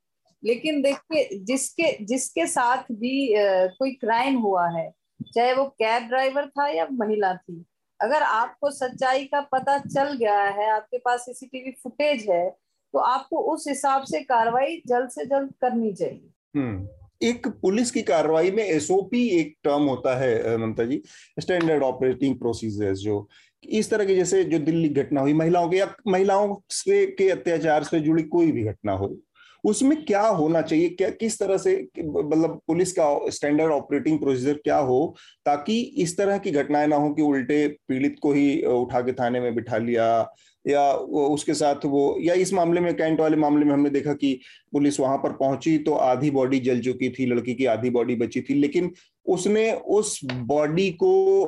लेकिन 0.43 0.81
देखिए, 0.83 1.29
जिसके 1.41 1.93
जिसके 2.05 2.47
साथ 2.47 2.93
भी 2.93 3.35
कोई 3.79 3.91
क्राइम 3.95 4.37
हुआ 4.39 4.69
है, 4.71 4.91
चाहे 5.35 5.55
वो 5.55 5.65
कैब 5.79 6.09
ड्राइवर 6.09 6.47
था 6.49 6.69
या 6.69 6.87
महिला 6.93 7.35
थी 7.35 7.65
अगर 8.01 8.23
आपको 8.23 8.71
सच्चाई 8.71 9.25
का 9.25 9.41
पता 9.53 9.79
चल 9.79 10.17
गया 10.17 10.41
है 10.41 10.71
आपके 10.71 10.99
पास 10.99 11.21
सीसीटीवी 11.21 11.71
फुटेज 11.83 12.27
है 12.31 12.49
तो 12.95 12.99
आपको 12.99 13.39
उस 13.55 13.65
हिसाब 13.69 14.03
से 14.03 14.21
कार्रवाई 14.21 14.83
जल्द 14.87 15.11
से 15.11 15.25
जल्द 15.25 15.53
करनी 15.61 15.93
चाहिए। 15.93 16.31
हम्म, 16.57 16.89
एक 17.23 17.47
पुलिस 17.63 17.91
की 17.91 18.03
कार्रवाई 18.03 18.51
में 18.51 18.63
एसओपी 18.65 19.27
एक 19.29 19.55
टर्म 19.65 19.83
होता 19.83 20.17
है 20.17 20.57
Mamta 20.59 20.85
ji 20.85 21.03
standard 21.41 21.83
operating 21.83 22.39
procedures 22.39 22.99
जो। 22.99 23.29
इस 23.65 23.91
तरह 23.91 24.05
की 24.05 24.15
जैसे 24.15 24.43
जो 24.45 24.59
दिल्ली 24.59 24.89
घटना 24.89 25.21
हुई 25.21 25.33
महिलाओं 25.33 25.69
के 25.71 25.77
या 25.77 25.95
महिलाओं 26.07 26.57
से 26.71 27.07
के 27.07 27.29
अत्याचार 27.31 27.85
से 27.85 28.01
जुड़ी 28.01 28.23
कोई 28.23 28.53
भी 28.53 28.65
घटना 28.65 28.93
हो 28.93 29.09
उसमें 29.69 30.05
क्या 30.05 30.23
होना 30.23 30.63
चाहिए? 30.63 30.89
क्या, 30.89 31.09
किस 31.11 31.39
तरह 31.39 31.59
से 31.59 31.77
मतलब 31.99 32.61
पुलिस 32.67 32.93
का 32.93 33.09
स्टैंडर्ड 33.31 33.73
ऑपरेटिंग 33.73 34.19
प्रोसीजर 34.19 34.55
क्या 34.65 34.79
हो 34.79 35.15
ताकि 35.47 35.81
इस 35.99 36.17
तरह 36.17 36.39
की 36.39 36.51
घटनाएँ 36.53 36.87
ना 36.87 36.97
हो 36.97 37.11
कि 37.15 37.23
उल्टे 37.23 37.67
पीड़ित 37.89 38.17
को 38.23 38.33
ही 38.33 38.63
उठा 38.65 39.01
के 39.01 39.13
थाने 39.13 39.41
में 39.41 39.55
बिठा 39.55 39.79
लिया 39.79 40.07
या 40.65 40.93
उसके 40.93 41.55
साथ 41.55 41.85
वो, 41.85 42.17
या 42.21 42.35
इस 42.35 42.53
मामले 42.53 42.81
में, 42.81 42.95
कैंट 42.97 43.21
वाले 43.21 43.37
मामले 43.37 43.65
में 43.65 43.73
हमने 43.73 43.91
देखा 43.91 44.13
कि 44.15 44.39
पुलिस 44.73 44.99
वहाँ 45.01 45.17
पर 45.19 45.33
पहुँची 45.33 45.77
तो 45.79 45.93
आधी 45.95 46.31
बॉडी 46.31 46.59
जल 46.61 46.81
चुकी 46.81 47.09
थी, 47.11 47.27
लड़की 47.27 47.55
की 47.55 47.67
आधी 47.67 47.91
बॉडी 47.91 48.15
बची 48.17 48.41
थी, 48.41 48.55
लेकिन 48.55 48.91
उसने 49.29 49.73
उस 49.73 50.21
बॉडी 50.25 50.91
को 50.93 51.45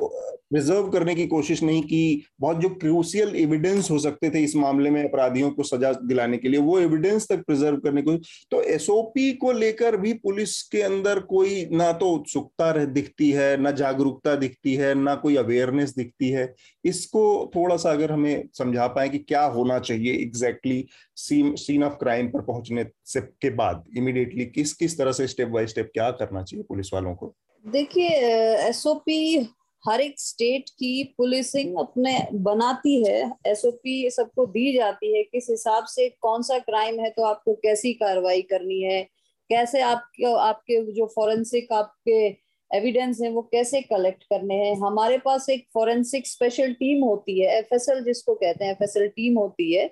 प्रिजर्व 0.51 0.87
करने 0.89 1.13
की 1.15 1.25
कोशिश 1.27 1.61
नहीं 1.63 1.81
की। 1.81 2.25
बहुत 2.41 2.57
जो 2.57 2.69
क्रूसियल 2.69 3.35
एविडेंस 3.35 3.89
हो 3.91 3.97
सकते 3.99 4.29
थे 4.29 4.39
इस 4.43 4.55
मामले 4.55 4.89
में 4.89 5.03
अपराधियों 5.03 5.49
को 5.51 5.63
सजा 5.63 5.91
दिलाने 5.93 6.37
के 6.37 6.49
लिए, 6.49 6.59
वो 6.59 6.79
एविडेंस 6.79 7.27
तक 7.29 7.43
प्रिजर्व 7.45 7.77
करने 7.77 8.01
को। 8.01 8.15
तो 8.51 8.61
एसओपी 8.63 9.31
को 9.33 9.51
लेकर 9.51 9.97
भी 9.97 10.13
पुलिस 10.13 10.61
के 10.63 10.81
अंदर 10.81 11.19
कोई 11.19 11.65
ना 11.71 11.91
तो 11.93 12.09
उत्सुकता 12.11 12.71
दिखती 12.85 13.29
है, 13.31 13.57
ना 13.57 13.71
जागरूकता 13.71 14.35
दिखती 14.35 14.73
है, 14.73 14.93
ना 14.95 15.15
कोई 15.15 15.35
अवेयरनेस 15.35 15.95
दिखती 15.95 16.29
है। 16.29 16.53
इसको 16.85 17.51
थोड़ा 17.55 17.77
सा 17.77 17.91
अगर 17.91 18.11
हमें 18.11 18.43
समझा 18.53 18.87
पाए 18.87 19.09
कि 19.09 19.19
क्या 19.19 19.43
होना 19.45 19.79
चाहिए 19.79 20.13
exactly 20.13 20.85
scene 21.15 21.55
scene 21.55 21.83
of 21.83 21.93
crime 21.93 22.27
पर 22.27 22.41
पहुँचने 22.41 22.85
से 23.05 23.21
के 23.21 23.49
बाद 23.49 23.83
इमिडिएटली 23.97 24.45
किस 24.45 24.73
किस 24.73 24.97
तरह 24.97 25.11
से 25.11 25.27
स्टेप 25.27 25.47
बाय 25.47 25.67
स्टेप 25.67 25.89
क्या 25.93 26.11
करना 26.11 26.43
चाहिए 26.43 26.65
पुलिस 26.69 26.93
वालों 26.93 27.15
को। 27.15 27.35
देखिए 27.65 28.07
एसओपी 28.59 29.49
हर 29.83 30.01
एक 30.01 30.19
स्टेट 30.19 30.69
की 30.69 31.03
पुलिसिंग 31.17 31.75
अपने 31.79 32.17
बनाती 32.41 32.95
है। 33.03 33.31
एसओपी 33.47 34.09
सबको 34.11 34.45
दी 34.47 34.73
जाती 34.73 35.15
है 35.15 35.21
किस 35.23 35.47
हिसाब 35.49 35.85
से 35.85 36.07
कौन 36.21 36.41
सा 36.43 36.57
क्राइम 36.59 36.99
है 36.99 37.09
तो 37.09 37.23
आपको 37.23 37.53
कैसी 37.55 37.93
कार्रवाई 37.93 38.41
करनी 38.43 38.81
है, 38.81 39.01
कैसे 39.49 39.81
आपके 39.81 40.33
आपके 40.39 40.81
जो 40.93 41.05
फॉरेंसिक 41.15 41.71
आपके 41.73 42.25
एविडेंस 42.71 43.21
है 43.21 43.29
वो 43.31 43.41
कैसे 43.51 43.81
कलेक्ट 43.83 44.23
करने 44.23 44.55
हैं। 44.55 44.75
हमारे 44.81 45.17
पास 45.17 45.49
एक 45.49 45.65
फॉरेंसिक 45.73 46.27
स्पेशल 46.27 46.73
टीम 46.73 47.03
होती 47.03 47.39
है 47.39 47.57
एफएसएल 47.59 48.03
जिसको 48.03 48.35
कहते 48.35 48.65
हैं 48.65 48.71
एफएसएल 48.71 49.07
टीम 49.09 49.37
होती 49.37 49.73
है 49.73 49.87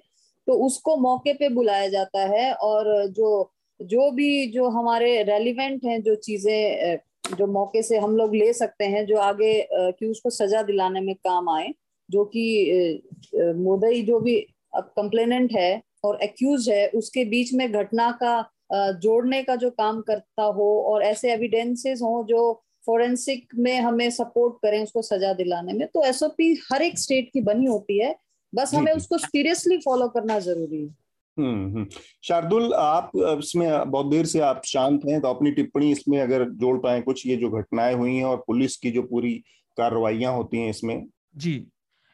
तो 0.48 0.54
उसको 0.66 0.96
मौके 0.98 1.34
पे 1.34 1.50
बुलाया 1.50 1.88
जाता 1.90 2.26
है 2.28 2.52
और 2.54 2.86
जो 3.10 3.52
जो 3.80 4.10
भी 4.12 4.48
जो 4.52 4.70
हमारे 4.70 5.22
रेलिवेंट 5.24 5.86
हैं, 5.86 6.02
जो 6.04 6.16
चीज़ें 6.18 6.98
जो 7.38 7.48
मौके 7.48 7.82
से 7.82 7.98
हम 7.98 8.16
लोग 8.18 8.36
ले 8.36 8.52
सकते 8.54 8.86
हैं 8.86 9.06
जो 9.06 9.18
आगे 9.18 9.54
कि 9.74 10.06
उसको 10.06 10.30
सजा 10.30 10.62
दिलाने 10.64 11.02
में 11.02 11.16
काम 11.16 11.50
आए 11.50 11.74
जो 12.10 12.24
कि 12.26 13.04
मुदई 13.36 14.02
जो 14.02 14.20
भी 14.20 14.40
कंप्लेनेंट 14.76 15.52
है 15.54 15.82
और 16.04 16.22
एक्यूज 16.24 16.70
है 16.70 16.88
उसके 16.96 17.26
बीच 17.26 17.54
में 17.54 17.72
घटना 17.72 18.12
का 18.24 18.52
जोड़ने 19.00 19.42
का 19.44 19.56
जो 19.56 19.70
काम 19.70 20.02
करता 20.02 20.44
हो 20.44 20.72
और 20.88 21.04
ऐसे 21.04 21.32
एविडेंसेस 21.34 22.02
हो 22.02 22.24
जो 22.30 22.42
फोरेंसिक 22.86 23.56
में 23.56 23.80
हमें 23.80 24.10
सपोर्ट 24.10 24.56
करें 24.64 24.84
उसको 24.84 25.02
सजा 25.02 25.34
दिलाने 25.34 25.74
में 25.74 25.88
तो 25.88 26.04
एसओपी 26.04 26.54
हर 26.72 26.82
एक 26.82 27.00
स्टेट 27.00 27.30
की 27.34 27.42
बनी 27.42 27.66
होती 27.66 28.00
है। 28.00 28.16
बस 28.54 28.74
हमें 28.74 28.92
उसको 28.92 29.18
सीरियसली 29.18 29.78
फॉलो 29.78 30.08
करना 30.08 30.40
ज़रूरी 30.40 30.82
है। 30.84 30.96
हम्म, 31.40 31.76
हम्म। 31.76 31.86
शार्दुल 32.24 32.74
आप 32.74 33.12
इसमें 33.16 33.92
बहुत 33.92 34.06
देर 34.06 34.26
से 34.26 34.40
आप 34.40 34.62
शांत 34.66 35.02
हैं 35.06 35.22
तो 35.22 35.28
अपनी 35.28 35.52
टिप्पणी 35.52 35.92
इसमें 35.92 36.20
अगर 36.22 36.50
जोड़ 36.60 36.78
पाए 36.78 37.02
कुछ 37.02 37.26
ये 37.28 37.36
जो 37.36 37.50
घटनाएँ 37.50 37.96
हुई 37.96 38.16
हैं 38.16 38.26
और 38.26 38.44
पुलिस 38.48 38.78
की 38.78 38.92
जो 38.92 39.02
पूरी 39.04 39.34
कार्रवाइयाँ 39.78 40.34
होती 40.34 40.58
हैं 40.58 40.70
इसमें। 40.70 41.08
जी 41.36 41.54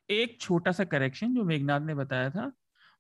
एक 0.10 0.38
छोटा 0.42 0.72
सा 0.72 0.84
करेक्शन 0.84 1.34
जो 1.34 1.44
मेघनाथ 1.44 1.82
ने 1.82 1.96
बताया 1.96 2.30
था 2.30 2.52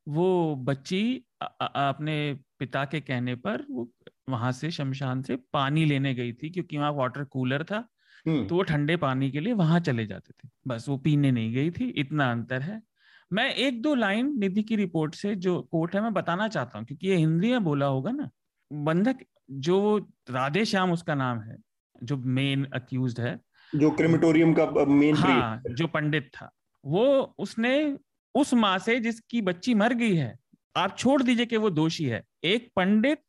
वो 0.07 0.55
बच्ची 0.55 1.01
अपने 1.41 2.15
पिता 2.59 2.84
के 2.86 2.99
कहने 3.01 3.36
पर 3.36 3.65
वो 3.69 3.89
वहाँ 4.30 4.51
से 4.51 4.71
शमशान 4.71 5.21
से 5.21 5.36
पानी 5.53 5.86
लेने 5.86 6.13
गई 6.13 6.34
थी 6.34 6.49
क्योंकि 6.49 6.78
वहाँ 6.78 6.91
वाटर 6.93 7.23
कूलर 7.23 7.63
था 7.63 7.88
हम्म। 8.28 8.47
तो 8.47 8.55
वो 8.55 8.61
ठंडे 8.63 8.95
पानी 8.97 9.30
के 9.32 9.39
लिए 9.39 9.53
वहाँ 9.53 9.80
चले 9.80 10.05
जाते 10.05 10.34
थे। 10.34 10.49
बस 10.67 10.86
वो 10.89 10.97
पीने 10.97 11.32
नहीं 11.32 11.53
गई 11.53 11.71
थी 11.71 11.89
इतना 11.97 12.32
अंतर 12.32 12.61
है। 12.61 12.82
मैं 13.32 13.53
एक 13.55 13.82
दो 13.82 13.93
लाइन 13.95 14.34
निधि 14.39 14.63
की 14.63 14.76
रिपोर्ट 14.76 15.15
से 15.15 15.36
जो 15.36 15.61
कोर्ट 15.61 15.95
है 15.95 16.01
मैं 16.01 16.13
बताना 16.13 16.47
चाहता 16.47 16.78
हूँ 16.78 16.86
क्योंकि 16.86 17.07
ये 17.07 17.15
हिंदी 17.15 17.51
में 17.51 17.63
बोला 17.63 17.86
होगा 17.86 18.11
ना 18.11 18.30
बंधक 18.71 19.17
जो 19.65 19.97
राधे 20.30 20.65
श्याम 20.65 20.91
उसका 20.91 21.15
नाम 21.15 21.39
है 21.39 21.57
जो 22.03 22.17
मेन 22.17 22.65
अक्यूज 22.73 23.19
है 23.19 23.39
जो 23.76 23.91
क्रिमिटोरियम 23.91 24.53
का 24.53 24.86
मेन 24.86 25.15
हाँ 25.15 25.61
जो 25.69 25.88
पंडित 25.88 26.30
था 26.34 26.49
वो 26.84 27.05
उसने 27.38 27.97
उस 28.36 28.53
माँ 28.53 28.78
से 28.80 28.99
जिसकी 28.99 29.41
बच्ची 29.41 29.73
मर 29.73 29.93
गई 29.93 30.15
है 30.15 30.38
आप 30.76 30.97
छोड़ 30.97 31.21
दीजिए 31.23 31.45
कि 31.45 31.57
वो 31.57 31.69
दोषी 31.69 32.05
है 32.05 32.23
एक 32.43 32.69
पंडित 32.76 33.19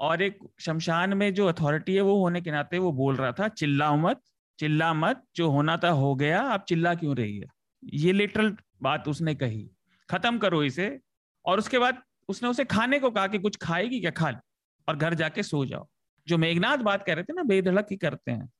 और 0.00 0.22
एक 0.22 0.38
शमशान 0.60 1.16
में 1.16 1.32
जो 1.34 1.46
अथॉरिटी 1.46 1.94
है 1.94 2.00
वो 2.00 2.18
होने 2.20 2.40
के 2.40 2.50
नाते 2.50 2.78
वो 2.78 2.92
बोल 2.92 3.16
रहा 3.16 3.32
था 3.32 3.48
चिल्ला 3.48 3.94
मत 3.96 4.20
चिल्ला 4.58 4.92
मत 4.94 5.22
जो 5.36 5.50
होना 5.50 5.76
था 5.76 5.88
हो 5.88 6.14
गया 6.14 6.40
आप 6.42 6.64
चिल्ला 6.68 6.94
क्यों 6.94 7.16
रही 7.16 7.38
है? 7.38 7.46
ये 7.82 8.12
लिटरल 8.12 8.56
बात 8.82 9.08
उसने 9.08 9.34
कही। 9.34 9.70
खत्म 10.10 10.38
करो 10.38 10.62
इसे। 10.62 11.00
और 11.46 11.58
उसके 11.58 11.78
बाद 11.78 12.02
उसने 12.28 12.48
उसे 12.48 12.64
खाने 12.64 12.98
को 12.98 13.10
कहा 13.10 13.26
कि 13.26 13.38
कुछ 13.38 13.56
खाएगी 13.56 14.00
क्या? 14.00 14.10
खा 14.10 14.40
और 14.88 14.96
घर 14.96 15.14
जाके 15.14 15.42
सो 15.42 15.64
जाओ। 15.66 15.88
जो 16.28 16.38
मेघनाथ 16.38 16.78
बात 16.78 17.06
कह 17.06 17.14
रहे 17.14 17.24
थे 17.24 17.32
ना, 17.32 17.42
बेधड़क 17.42 17.86
ही 17.90 17.96
करते 17.96 18.32
हैं। 18.32 18.52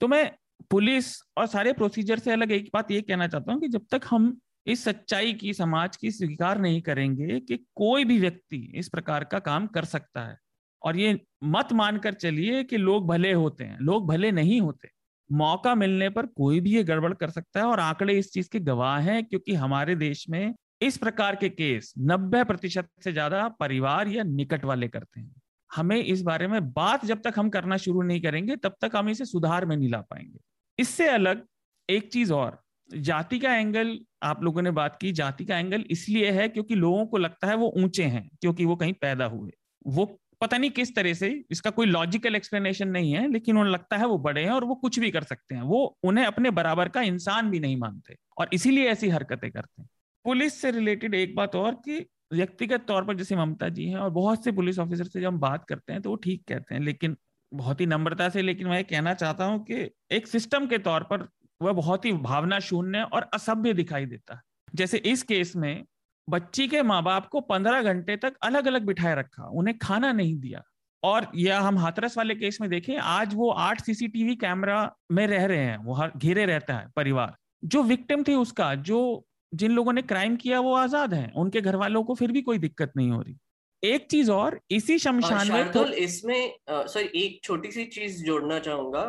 तो 0.00 0.08
मैं 0.08 0.32
पुलिस 0.70 1.22
और 1.36 1.46
सारे 1.46 1.72
प्रोसीजर 1.72 2.18
से 2.18 2.32
अलग 2.32 2.52
एक 2.52 2.70
बात 2.74 2.90
ये 2.90 3.02
कहना 3.02 3.28
चाहता 3.28 3.52
हूँ 3.52 3.60
कि 3.60 3.68
जब 3.68 3.86
तक 3.90 4.00
हम 4.10 4.40
इस 4.66 4.84
सच्चाई 4.84 5.32
की, 5.32 5.54
समाज 5.54 5.96
की 5.96 6.10
स्वीकार 6.10 6.58
नहीं 6.58 6.82
करेंगे 6.82 7.40
कि 7.40 7.56
कोई 7.56 8.04
भी 8.04 8.18
व्यक्ति 8.18 8.72
इस 8.74 8.88
प्रकार 8.88 9.24
का 9.24 9.38
काम 9.38 9.66
कर 9.66 9.84
सकता 9.84 10.28
है। 10.28 10.38
और 10.82 10.96
ये 10.96 11.20
मत 11.44 11.72
मानकर 11.72 12.14
चलिए 12.14 12.64
कि 12.64 12.76
लोग 12.76 13.06
भले 13.06 13.32
होते 13.32 13.64
हैं। 13.64 13.78
लोग 13.80 14.08
भले 14.08 14.32
नहीं 14.32 14.60
होते। 14.60 14.88
मौका 15.30 15.74
मिलने 15.74 16.08
पर 16.10 16.26
कोई 16.26 16.60
भी 16.60 16.74
ये 16.74 16.82
गड़बड़ 16.84 17.12
कर 17.14 17.30
सकता 17.30 17.60
है 17.60 17.66
और 17.66 17.80
आंकड़े 17.80 18.18
इस 18.18 18.32
चीज़ 18.32 18.48
के 18.52 18.60
गवाह 18.60 18.98
हैं 19.00 19.24
क्योंकि 19.24 19.54
हमारे 19.54 19.94
देश 19.94 20.24
में 20.30 20.54
इस 20.82 20.96
प्रकार 20.96 21.36
के 21.36 21.48
केस 21.48 21.92
90 22.00 22.44
प्रतिशत 22.44 22.88
से 23.04 23.12
ज़्यादा 23.12 23.46
परिवार 23.60 24.08
या 24.08 24.22
निकट 24.22 24.64
वाले 24.64 24.88
करते 24.88 25.20
हैं। 25.20 25.34
हमें 25.70 25.96
इस 25.96 26.22
बारे 26.22 26.46
में 26.46 26.72
बात 26.72 27.04
जब 27.04 27.20
तक 27.22 27.34
हम 27.36 27.48
करना 27.50 27.76
शुरू 27.76 28.02
नहीं 28.02 28.20
करेंगे, 28.20 28.56
तब 28.56 28.74
तक 28.80 28.96
हम 28.96 29.08
इसे 29.08 29.24
सुधार 29.24 29.66
में 29.66 29.76
नहीं 29.76 29.88
ला 29.88 30.00
पाएँगे। 30.00 30.38
इससे 30.78 31.08
अलग 31.08 31.44
एक 31.88 32.10
चीज़ 32.12 32.32
और, 32.32 32.58
जाति 32.90 33.38
का 33.38 33.54
एंगल, 33.54 33.98
आप 34.22 34.42
लोगों 34.42 34.62
ने 34.62 34.70
बात 34.70 34.98
की, 35.00 35.12
जाति 35.12 35.44
का 35.44 35.58
एंगल 35.58 35.84
इसलिए 35.90 36.30
है 36.30 36.48
क्योंकि 36.48 36.74
लोगों 36.74 37.06
को 37.06 37.18
लगता 37.18 37.46
है 37.46 37.54
वो 37.56 37.72
ऊँचे 37.76 38.04
हैं, 38.04 38.28
क्योंकि 38.40 38.64
वो 38.64 38.76
कहीं 38.76 38.92
पैदा 38.92 39.24
हुए। 39.24 39.50
वो 39.86 40.06
पता 40.40 40.58
नहीं 40.58 40.70
किस 40.70 40.94
तरह 40.94 41.14
से, 41.14 41.28
इसका 41.50 41.70
कोई 41.70 41.86
लॉजिकल 41.86 42.36
एक्सप्लेनेशन 42.36 42.88
नहीं 42.88 43.12
है, 43.12 43.26
लेकिन 43.32 43.58
उन्हें 43.58 43.72
लगता 43.72 43.96
है 43.96 44.06
वो 44.06 44.18
बड़े 44.18 44.42
हैं 44.42 44.50
और 44.50 44.64
वो 44.64 44.74
कुछ 44.74 44.98
भी 44.98 45.10
कर 45.10 45.22
सकते 45.24 45.54
हैं। 45.54 45.62
वो 45.62 45.84
उन्हें 46.04 46.24
अपने 46.24 46.50
बराबर 46.52 46.88
का 46.88 47.02
इंसान 47.02 47.50
भी 47.50 47.60
नहीं 47.60 47.76
मानते 47.76 48.16
और 48.38 48.50
इसीलिए 48.52 48.88
ऐसी 48.88 49.08
हरकतें 49.08 49.50
करते 49.50 49.82
हैं। 49.82 49.88
पुलिस 50.24 50.60
से 50.60 50.70
रिलेटेड 50.70 51.14
एक 51.14 51.34
बात 51.36 51.54
और 51.56 51.74
कि 51.84 52.04
व्यक्तिगत 52.32 52.84
तौर 52.88 53.04
पर 53.04 53.16
जैसे 53.16 53.36
ममता 53.36 53.68
जी 53.68 53.88
हैं 53.88 53.96
और 53.96 54.10
बहुत 54.10 54.44
से 54.44 54.52
पुलिस 54.52 54.78
ऑफिसर 54.78 55.04
से 55.04 55.20
जब 55.20 55.26
हम 55.26 55.38
बात 55.40 55.64
करते 55.64 55.92
हैं 55.92 56.02
तो 56.02 56.10
वो 56.10 56.16
ठीक 56.16 56.42
कहते 56.48 56.74
हैं, 56.74 56.80
लेकिन 56.82 57.16
बहुत 57.52 57.80
ही 57.80 57.86
नम्रता 57.86 58.28
से, 58.28 58.42
लेकिन 58.42 58.68
मैं 58.68 58.82
कहना 58.84 59.14
चाहता 59.14 59.44
हूँ 59.44 59.64
कि 59.64 59.90
एक 60.10 60.26
सिस्टम 60.26 60.66
के 60.66 60.78
तौर 60.78 61.02
पर 61.02 61.28
वह 61.60 61.72
बहुत 61.72 62.04
ही 62.04 62.12
भावना 62.12 62.58
शून्य 62.60 63.02
और 63.04 63.28
असभ्य 63.34 63.72
दिखाई 63.74 64.06
देता 64.06 64.34
है। 64.34 64.40
जैसे 64.74 64.98
इस 64.98 65.22
केस 65.22 65.52
में 65.56 65.84
बच्ची 66.30 66.68
के 66.68 66.82
माँ 66.82 67.02
बाप 67.02 67.26
को 67.26 67.40
पंद्रह 67.40 67.82
घंटे 67.82 68.16
तक 68.16 68.34
अलग 68.42 68.66
अलग 68.66 68.86
बिठाए 68.86 69.14
रखा, 69.14 69.44
उन्हें 69.44 69.78
खाना 69.78 70.12
नहीं 70.12 70.40
दिया। 70.40 70.62
और 71.02 71.26
यह 71.34 71.60
हम 71.60 71.78
हाथरस 71.78 72.16
वाले 72.18 72.34
केस 72.34 72.58
में 72.60 72.70
देखें, 72.70 72.96
आज 72.96 73.34
वो 73.34 73.50
आठ 73.50 73.80
सीसीटीवी 73.80 74.36
कैमरा 74.36 74.94
में 75.12 75.26
रह 75.26 75.44
रहे 75.44 75.64
हैं, 75.64 75.76
वो 75.76 75.94
हर, 75.94 76.12
घेरे 76.16 76.46
रहता 76.46 76.74
है 76.74 76.86
परिवार। 76.96 77.36
जो 77.64 77.82
विक्टिम 77.82 78.22
थी 78.22 78.34
उसका, 78.34 78.74
जो 78.74 79.26
जिन 79.54 79.72
लोगों 79.72 79.92
ने 79.92 80.02
क्राइम 80.02 80.36
किया 80.36 80.60
वो 80.60 80.74
आज़ाद 80.74 81.14
हैं, 81.14 81.32
उनके 81.32 81.60
घर 81.60 81.76
वालों 81.76 82.02
को 82.02 82.14
फिर 82.14 82.32
भी 82.32 82.42
कोई 82.42 82.58
दिक्कत 82.58 82.92
नहीं 82.96 83.10
हो 83.10 83.22
रही। 83.22 83.36
एक 83.82 84.06
चीज़ 84.10 84.30
और 84.30 84.58
इसी 84.70 84.98
शमशान 84.98 85.50
में 85.52 85.70
तो 85.72 85.84
इसमें 85.86 86.52
सॉरी 86.70 87.10
एक 87.18 87.38
छोटी 87.44 87.70
सी 87.72 87.84
चीज़ 87.86 88.22
जोड़ना 88.24 88.58
चाहूँगा। 88.58 89.04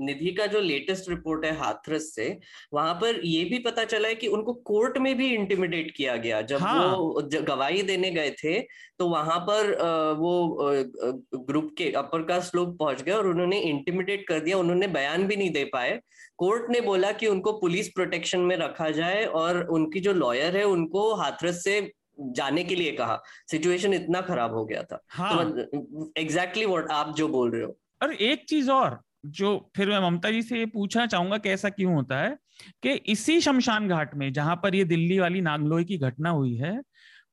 निधि 0.00 0.32
का 0.32 0.46
जो 0.46 0.60
लेटेस्ट 0.60 1.08
रिपोर्ट 1.10 1.44
है 1.44 1.54
हाथरस 1.58 2.10
से 2.14 2.26
वहाँ 2.74 2.94
पर 2.94 3.20
ये 3.24 3.44
भी 3.44 3.58
पता 3.58 3.84
चला 3.84 4.08
है 4.08 4.14
कि 4.14 4.28
उनको 4.28 4.52
कोर्ट 4.66 4.98
में 4.98 5.16
भी 5.18 5.32
इंटिमिडेट 5.34 5.90
किया 5.96 6.16
गया। 6.16 6.40
जब 6.42 6.60
हाँ. 6.60 6.96
वो 6.96 7.28
गवाही 7.42 7.82
देने 7.82 8.10
गए 8.10 8.30
थे 8.42 8.58
तो 8.98 9.08
वहाँ 9.08 9.38
पर 9.48 9.72
वो 10.18 11.42
ग्रुप 11.46 11.74
के 11.78 11.90
अपर 11.92 12.22
कास्ट 12.22 12.54
लोग 12.56 12.78
पहुँच 12.78 13.02
गए 13.02 13.12
और 13.12 13.26
उन्होंने 13.26 13.60
इंटिमिडेट 13.60 14.26
कर 14.28 14.40
दिया। 14.40 14.58
उन्होंने 14.58 14.86
बयान 14.88 15.26
भी 15.26 15.36
नहीं 15.36 15.50
दे 15.50 15.64
पाए। 15.64 16.00
कोर्ट 16.38 16.70
ने 16.70 16.80
बोला 16.80 17.10
कि 17.12 17.26
उनको 17.26 17.52
पुलिस 17.58 17.88
प्रोटेक्शन 17.88 18.40
में 18.40 18.56
रखा 18.56 18.88
जाए 18.92 19.24
और 19.24 19.62
उनकी 19.68 20.00
जो 20.00 20.12
लॉयर 20.12 20.56
है 20.56 20.64
उनको 20.66 21.12
हाथरस 21.14 21.62
से 21.64 21.80
जाने 22.20 22.64
के 22.64 22.74
लिए 22.74 22.92
कहा 22.92 23.20
सिचुएशन 23.50 23.94
इतना 23.94 24.20
खराब 24.20 24.54
हो 24.54 24.64
गया 24.64 24.82
था। 24.82 25.00
हाँ. 25.08 25.50
तो 25.52 26.12
एग्जैक्टली 26.18 26.66
व्हाट 26.66 26.90
आप 26.90 27.14
जो 27.16 27.28
बोल 27.28 27.50
रहे 27.50 27.62
हो। 27.62 27.76
और 28.02 28.12
एक 28.12 28.44
चीज़ 28.48 28.70
और 28.70 29.00
जो 29.26 29.70
फिर 29.76 29.88
मैं 29.88 29.98
ममता 30.00 30.30
जी 30.30 30.42
से 30.42 30.58
ये 30.58 30.66
पूछना 30.66 31.06
चाहूँगा 31.06 31.38
कि 31.38 31.50
ऐसा 31.50 31.68
क्यों 31.68 31.94
होता 31.94 32.20
है 32.20 32.36
कि 32.82 32.90
इसी 33.12 33.40
शमशान 33.40 33.88
घाट 33.88 34.14
में 34.14 34.32
जहाँ 34.32 34.56
पर 34.56 34.74
ये 34.74 34.84
दिल्ली 34.84 35.18
वाली 35.18 35.40
नागलोई 35.40 35.84
की 35.84 35.98
घटना 35.98 36.30
हुई 36.30 36.54
है 36.54 36.80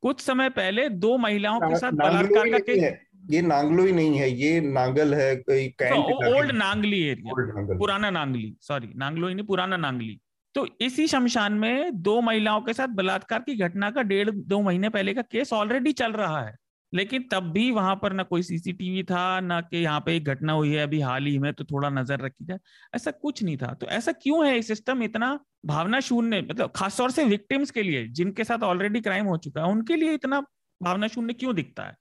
कुछ 0.02 0.22
समय 0.22 0.50
पहले 0.50 0.88
दो 0.90 1.18
महिलाओं 1.18 1.60
के 1.60 1.76
साथ 1.76 1.92
बलात्कार 1.92 2.50
का 2.50 2.60
केस 2.60 2.94
ये 3.30 3.42
नांगलोई 3.42 3.92
नहीं 3.92 4.18
है 4.20 4.30
ये 4.32 4.62
नांगल 4.62 5.14
है 5.14 5.36
कोई 5.36 5.68
ओल्ड 6.34 6.52
नांगली 6.52 7.02
एरिया 7.02 7.78
पुराना 7.78 8.10
नांगली 8.10 8.56
सॉरी 8.62 8.90
नांगलोई 8.96 9.34
नहीं 9.34 9.46
पुराना 9.46 9.78
नांगली। 9.78 10.20
तो 10.56 10.68
इसी 10.82 11.08
शमशान 11.08 11.54
में 11.54 12.02
दो 12.02 12.20
महिलाओं 12.22 12.62
के 12.62 12.74
साथ 12.74 12.88
बलात्कार 12.88 13.40
की 13.40 13.56
घटना 13.58 13.90
का 13.92 14.02
डेढ़, 14.02 14.30
दो 14.30 14.62
महीने 14.62 14.90
पहले 14.90 15.14
का 15.14 15.22
केस 15.22 15.54
ऑलरेडी 15.54 15.92
चल 15.94 16.12
रहा 16.12 16.42
है। 16.42 16.56
लेकिन 16.94 17.28
तब 17.32 17.44
भी 17.52 17.70
वहाँ 17.72 17.96
पर 17.96 18.14
ना 18.14 18.24
कोई 18.24 18.44
सीसीटीवी 18.44 19.04
था, 19.04 19.40
ना 19.40 19.60
कि 19.62 19.78
यहाँ 19.78 20.00
पे 20.00 20.16
एक 20.16 20.26
घटना 20.26 20.54
हुई 20.54 20.74
है 20.74 20.84
अभी 20.84 21.00
हाल 21.02 21.26
ही 21.26 21.38
में 21.40 21.54
तो 21.54 21.64
थोड़ा 21.64 21.90
नज़र 21.90 22.20
रखी 22.20 22.46
जाए। 22.46 22.60
ऐसा 22.96 23.12
कुछ 23.12 23.44
नहीं 23.44 23.58
था। 23.58 23.74
तो 23.74 23.88
ऐसा 23.88 24.12
क्यों 24.12 24.46
है 24.48 24.62
सिस्टम 24.62 25.04
इतना 25.04 25.40
भावना 25.66 26.00
शून्य 26.00 26.42
मतलब 26.42 26.72
खासतौर 26.76 27.12
से 27.12 27.24
विक्टिम्स 27.24 27.72
के 27.72 27.84
लिए, 27.84 28.08
जिनके 28.08 28.44
साथ 28.44 28.64
ऑलरेडी 28.64 29.02
क्राइम 29.02 29.26
हो 29.26 29.38
चुका 29.38 29.62
है, 29.62 29.72
उनके 29.72 29.96
लिए 29.96 30.14
इतना 30.14 30.42
भावना 30.82 31.08
शून्य 31.08 31.34
क्यों 31.34 31.56
दिखता 31.56 31.84
है? 31.84 31.96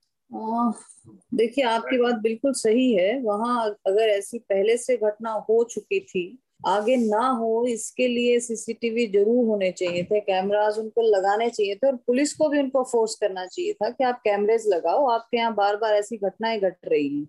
देखिए, 1.33 1.63
आपकी 1.65 1.97
बात 1.97 2.15
बिल्कुल 2.15 2.53
सही 2.53 2.93
है। 2.93 3.19
वहाँ 3.21 3.69
अगर 3.87 4.09
ऐसी 4.09 4.39
पहले 4.39 4.77
से 4.77 4.97
घटना 4.97 5.31
हो 5.49 5.63
चुकी 5.63 5.99
थी 5.99 6.39
आगे 6.67 6.95
ना 6.97 7.27
हो, 7.29 7.65
इसके 7.67 8.07
लिए 8.07 8.39
सीसीटीवी 8.39 9.05
ज़रूर 9.09 9.45
होने 9.47 9.71
चाहिए 9.71 10.03
थे। 10.03 10.19
कैमराज 10.21 10.77
उनको 10.79 11.01
लगाने 11.07 11.49
चाहिए 11.49 11.75
थे 11.75 11.87
और 11.87 11.95
पुलिस 12.07 12.33
को 12.33 12.49
भी 12.49 12.59
उनको 12.59 12.83
फोर्स 12.83 13.15
करना 13.15 13.45
चाहिए 13.45 13.73
था 13.73 13.89
कि 13.89 14.03
आप 14.03 14.21
कैमरेज 14.23 14.67
लगाओ, 14.67 15.05
आपके 15.09 15.37
यहाँ 15.37 15.53
बार 15.55 15.77
बार 15.77 15.93
ऐसी 15.95 16.17
घटनाएँ 16.17 16.59
घट 16.59 16.77
रही 16.87 17.07
हैं। 17.17 17.25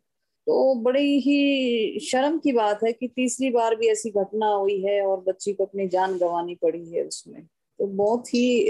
तो 0.47 0.75
बड़ी 0.83 1.19
ही 1.21 1.99
शर्म 2.03 2.39
की 2.39 2.53
बात 2.53 2.81
है 2.85 2.93
कि 2.93 3.09
तीसरी 3.09 3.51
बार 3.51 3.77
भी 3.77 3.89
ऐसी 3.89 4.11
घटना 4.13 4.47
हुई 4.47 4.81
है 4.85 5.01
और 5.07 5.21
बच्ची 5.29 5.53
को 5.53 5.65
अपनी 5.65 5.89
जान 5.89 6.17
गंवानी 6.19 6.55
पड़ी 6.63 6.85
है 6.91 7.05
उसमें। 7.05 7.43
तो 7.83 7.87
बहुत 7.89 8.29
ही 8.29 8.65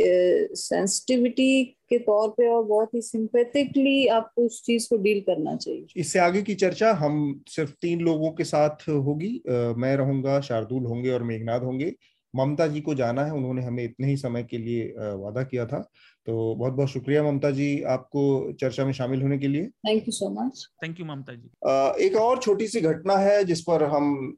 सेंसिटिविटी 0.56 1.64
के 1.90 1.98
तौर 1.98 2.28
पे 2.28 2.46
और 2.48 2.62
बहुत 2.64 2.94
ही 2.94 3.00
सिंपेटिकली 3.02 4.06
आपको 4.08 4.44
उस 4.46 4.62
चीज़ 4.66 4.88
को 4.90 4.96
डील 4.96 5.20
करना 5.20 5.54
चाहिए। 5.56 5.84
इससे 5.96 6.18
आगे 6.18 6.42
की 6.42 6.54
चर्चा 6.54 6.92
हम 6.92 7.42
सिर्फ़ 7.48 7.72
तीन 7.82 8.00
लोगों 8.00 8.30
के 8.30 8.44
साथ 8.44 8.88
होगी। 8.88 9.30
मैं 9.76 9.94
रहूँगा, 9.96 10.40
शार्दुल 10.40 10.86
होंगे 10.86 11.10
और 11.10 11.22
मेघनाथ 11.22 11.60
होंगे। 11.60 11.92
ममता 12.34 12.66
जी 12.66 12.80
को 12.80 12.94
जाना 12.94 13.24
है, 13.24 13.32
उन्होंने 13.32 13.62
हमें 13.62 13.84
इतने 13.84 14.06
ही 14.06 14.16
समय 14.16 14.42
के 14.42 14.58
लिए 14.58 14.84
वादा 14.96 15.42
किया 15.42 15.66
था। 15.66 15.84
तो 16.26 16.54
बहुत 16.54 16.72
बहुत 16.72 16.88
शुक्रिया 16.88 17.22
ममता 17.22 17.50
जी 17.50 17.80
आपको 17.82 18.52
चर्चा 18.52 18.84
में 18.84 18.92
शामिल 18.92 19.22
होने 19.22 19.38
के 19.38 19.48
लिए। 19.48 19.66
Thank 19.86 20.02
you 20.02 20.12
so 20.12 20.28
much 20.30 20.66
thank 20.82 21.00
you 21.00 21.06
Mamata 21.06 21.34
ji. 21.34 22.04
एक 22.06 22.16
और 22.16 22.38
छोटी 22.38 22.66
सी 22.68 22.80
घटना 22.80 23.16
है 23.16 23.42
जिस 23.44 23.60
पर 23.60 23.82
हम 23.84 24.36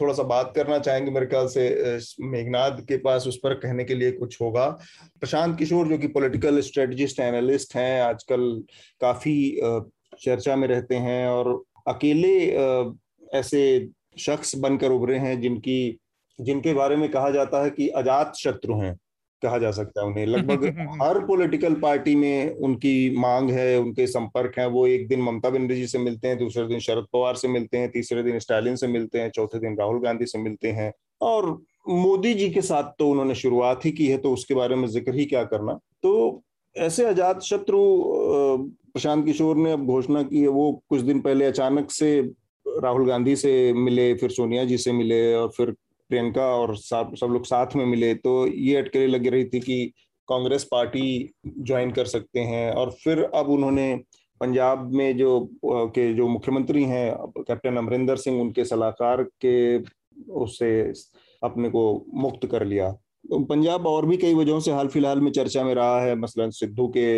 थोड़ा 0.00 0.14
सा 0.14 0.22
बात 0.22 0.52
करना 0.56 0.78
चाहेंगे 0.78 1.10
मेरे 1.10 1.26
ख्याल 1.26 1.46
से 1.46 1.98
मेघनाथ 2.26 2.80
के 2.88 2.96
पास 2.98 3.26
उस 3.26 3.36
पर 3.36 3.54
कहने 3.54 3.84
के 3.84 3.94
लिए 3.94 4.12
कुछ 4.12 4.40
होगा। 4.40 4.68
प्रशांत 5.20 5.56
किशोर 5.58 5.88
जो 5.88 5.98
कि 5.98 6.08
पॉलिटिकल 6.08 6.60
स्ट्रेटजिस्ट 6.60 7.20
एनालिस्ट 7.20 7.76
हैं 7.76 8.00
आजकल 8.02 8.50
काफ़ी 9.00 9.36
चर्चा 10.20 10.56
में 10.56 10.66
रहते 10.68 10.96
हैं 10.96 11.26
और 11.28 11.62
अकेले 11.88 12.36
ऐसे 13.38 13.88
शख्स 14.18 14.56
बनकर 14.58 14.90
उभरे 14.90 15.18
हैं 15.18 15.40
जिनकी 15.40 15.98
जिनके 16.38 16.72
बारे 16.74 16.96
में 16.96 17.08
कहा 17.10 17.30
जाता 17.30 17.62
है 17.64 17.70
कि 17.70 17.88
अजात 17.88 18.32
शत्रु 18.36 18.80
हैं। 18.80 18.96
कहा 19.42 19.58
जा 19.58 19.70
सकता 19.70 20.00
है 20.00 20.06
उन्हें। 20.06 20.26
लगभग 20.26 20.64
हर 21.02 21.18
पॉलिटिकल 21.26 21.74
पार्टी 21.74 22.14
में 22.14 22.54
उनकी 22.56 22.94
मांग 23.18 23.50
है 23.50 23.78
उनके 23.78 24.06
संपर्क 24.06 24.58
है 24.58 24.66
वो 24.68 24.86
एक 24.86 25.06
दिन 25.08 25.22
ममता 25.22 25.50
बनर्जी 25.50 25.86
से 25.86 25.98
मिलते 25.98 26.28
हैं 26.28 26.38
दूसरे 26.38 26.66
दिन 26.66 26.78
शरद 26.78 27.06
पवार 27.12 27.34
से 27.34 27.48
मिलते 27.48 27.78
हैं 27.78 27.90
तीसरे 27.90 28.22
दिन 28.22 28.38
स्टालिन 28.38 28.76
से 28.76 28.86
मिलते 28.86 29.18
हैं 29.18 29.30
चौथे 29.30 29.58
दिन 29.58 29.76
राहुल 29.78 30.00
गांधी 30.00 30.26
से 30.26 30.38
मिलते 30.38 30.68
हैं। 30.68 30.92
और 31.20 31.50
मोदी 31.88 32.34
जी 32.34 32.48
के 32.50 32.62
साथ 32.62 32.92
तो 32.98 33.10
उन्होंने 33.10 33.34
शुरुआत 33.34 33.84
ही 33.84 33.90
की 33.90 34.06
है 34.06 34.18
तो 34.18 34.32
उसके 34.32 34.54
बारे 34.54 34.76
में 34.76 34.88
ज़िक्र 34.88 35.14
ही 35.14 35.24
क्या 35.24 35.44
करना। 35.44 35.78
तो 36.02 36.42
ऐसे 36.76 37.04
अजात 37.04 37.42
शत्रु 37.42 37.78
प्रशांत 38.92 39.24
किशोर 39.24 39.56
ने 39.56 39.72
अब 39.72 39.86
घोषणा 39.86 40.22
की 40.22 40.40
है 40.40 40.48
वो 40.48 40.82
कुछ 40.88 41.00
दिन 41.00 41.20
पहले 41.20 41.44
अचानक 41.44 41.90
से 41.90 42.20
राहुल 42.66 43.06
गांधी 43.08 43.36
से 43.36 43.72
मिले 43.72 44.14
फिर 44.14 44.30
सोनिया 44.30 44.64
जी 44.64 44.78
से 44.78 44.92
मिले 44.92 45.34
और 45.34 45.48
फिर 45.48 45.74
प्रियंका 46.10 46.46
और 46.56 46.76
सब 46.76 47.14
सब 47.16 47.26
लोग 47.26 47.44
साथ 47.44 47.76
में 47.76 47.84
मिले 47.86 48.14
तो 48.16 48.46
ये 48.46 48.76
अटकलें 48.76 49.06
लग 49.08 49.26
रही 49.26 49.44
थी 49.44 49.60
कि 49.60 49.84
कांग्रेस 50.28 50.64
पार्टी 50.70 51.30
ज्वाइन 51.46 51.90
कर 51.90 52.04
सकते 52.06 52.40
हैं। 52.40 52.70
और 52.72 52.90
फिर 53.04 53.22
अब 53.24 53.48
उन्होंने 53.50 53.94
पंजाब 54.40 54.90
में 54.94 55.16
जो 55.16 55.48
के 55.64 56.12
जो 56.14 56.28
मुख्यमंत्री 56.28 56.84
हैं 56.84 57.14
कैप्टन 57.38 57.76
अमरिंदर 57.76 58.16
सिंह, 58.16 58.40
उनके 58.40 58.64
सलाहकार 58.64 59.22
के, 59.44 59.78
उससे 60.32 60.92
अपने 61.42 61.68
को 61.70 61.82
मुक्त 62.14 62.46
कर 62.46 62.64
लिया। 62.66 62.90
तो 62.92 63.38
पंजाब 63.44 63.86
और 63.86 64.06
भी 64.06 64.16
कई 64.16 64.34
वजहों 64.34 64.60
से 64.60 64.72
हाल 64.72 64.88
फ़िलहाल 64.88 65.20
में 65.20 65.30
चर्चा 65.32 65.64
में 65.64 65.74
रहा 65.74 66.00
है। 66.00 66.14
मसलन 66.16 66.50
सिद्धू 66.50 66.86
के 66.96 67.08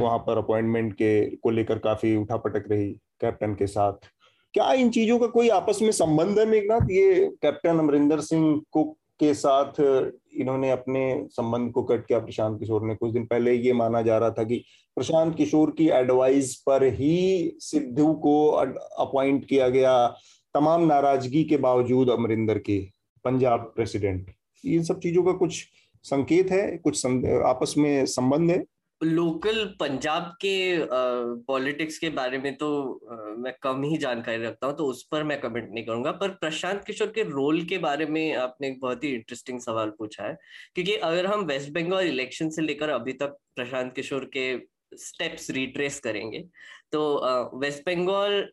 वहाँ 0.00 0.18
पर 0.18 0.38
अपॉइंटमेंट 0.38 0.92
के, 0.92 1.24
को 1.26 1.50
लेकर 1.50 1.78
काफ़ी 1.78 2.16
उठापटक 2.16 2.64
रही 2.70 2.90
कैप्टन 3.20 3.54
के 3.54 3.66
साथ। 3.66 4.06
क्या 4.54 4.72
इन 4.72 4.90
चीज़ों 4.90 5.18
का 5.18 5.26
कोई 5.26 5.48
आपस 5.50 5.78
में 5.82 5.90
संबंध 5.92 6.38
है 6.38 6.44
मेघनाथ? 6.46 6.90
ये 6.90 7.24
कैप्टन 7.42 7.78
अमरिंदर 7.78 8.20
सिंह 8.22 8.60
को 8.72 8.84
के 9.20 9.32
साथ, 9.34 9.80
इन्होंने 10.34 10.70
अपने 10.70 11.02
संबंध 11.30 11.70
को 11.72 11.82
कट 11.82 12.06
किया 12.06 12.18
प्रशांत 12.18 12.58
किशोर 12.60 12.82
ने। 12.82 12.94
कुछ 12.94 13.12
दिन 13.12 13.24
पहले 13.26 13.52
ये 13.54 13.72
माना 13.72 14.02
जा 14.02 14.18
रहा 14.18 14.30
था 14.30 14.44
कि 14.44 14.56
प्रशांत 14.96 15.34
किशोर 15.36 15.70
की 15.70 15.88
एडवाइस 15.90 16.54
पर 16.66 16.84
ही 16.92 17.52
सिद्धू 17.60 18.12
को 18.14 18.46
अपॉइंट 18.50 19.44
किया 19.44 19.68
गया 19.68 20.06
तमाम 20.54 20.86
नाराज़गी 20.86 21.44
के 21.44 21.56
बावजूद 21.58 22.10
अमरिंदर 22.10 22.58
के, 22.58 22.78
पंजाब 23.24 23.72
प्रेसिडेंट 23.76 24.30
इन 24.64 24.82
सब 24.82 25.00
चीज़ों 25.00 25.22
का 25.22 25.32
कुछ 25.34 25.64
संकेत 26.04 26.50
है, 26.50 26.76
कुछ 26.76 27.06
आपस 27.06 27.74
में 27.78 28.06
संबंध 28.06 28.50
है। 28.50 28.62
लोकल 29.00 29.64
पंजाब 29.80 30.30
के 30.40 30.54
पॉलिटिक्स 31.46 31.98
के 31.98 32.08
बारे 32.10 32.38
में 32.38 32.54
तो 32.56 32.68
आ, 33.12 33.16
मैं 33.42 33.52
कम 33.62 33.82
ही 33.82 33.96
जानकारी 33.98 34.42
रखता 34.42 34.66
हूँ 34.66 34.76
तो 34.76 34.86
उस 34.86 35.02
पर 35.12 35.22
मैं 35.24 35.40
कमेंट 35.40 35.68
नहीं 35.70 35.84
करूँगा। 35.84 36.12
पर 36.12 36.28
प्रशांत 36.40 36.84
किशोर 36.84 37.08
के 37.14 37.22
रोल 37.22 37.62
के 37.64 37.78
बारे 37.78 38.06
में 38.06 38.34
आपने 38.34 38.68
एक 38.68 38.80
बहुत 38.80 39.04
ही 39.04 39.14
इंटरेस्टिंग 39.14 39.60
सवाल 39.60 39.90
पूछा 39.98 40.26
है 40.26 40.36
क्योंकि 40.74 40.94
अगर 40.94 41.26
हम 41.26 41.44
वेस्ट 41.44 41.72
बंगाल 41.72 42.06
इलेक्शन 42.06 42.50
से 42.50 42.62
लेकर 42.62 42.90
अभी 42.90 43.12
तक 43.12 43.36
प्रशांत 43.56 43.92
किशोर 43.94 44.30
के 44.36 44.46
स्टेप्स 44.96 45.50
रिट्रेस 45.50 45.98
करेंगे 46.00 46.44
तो 46.92 47.00
वेस्ट 47.58 47.82
बंगाल 47.86 48.48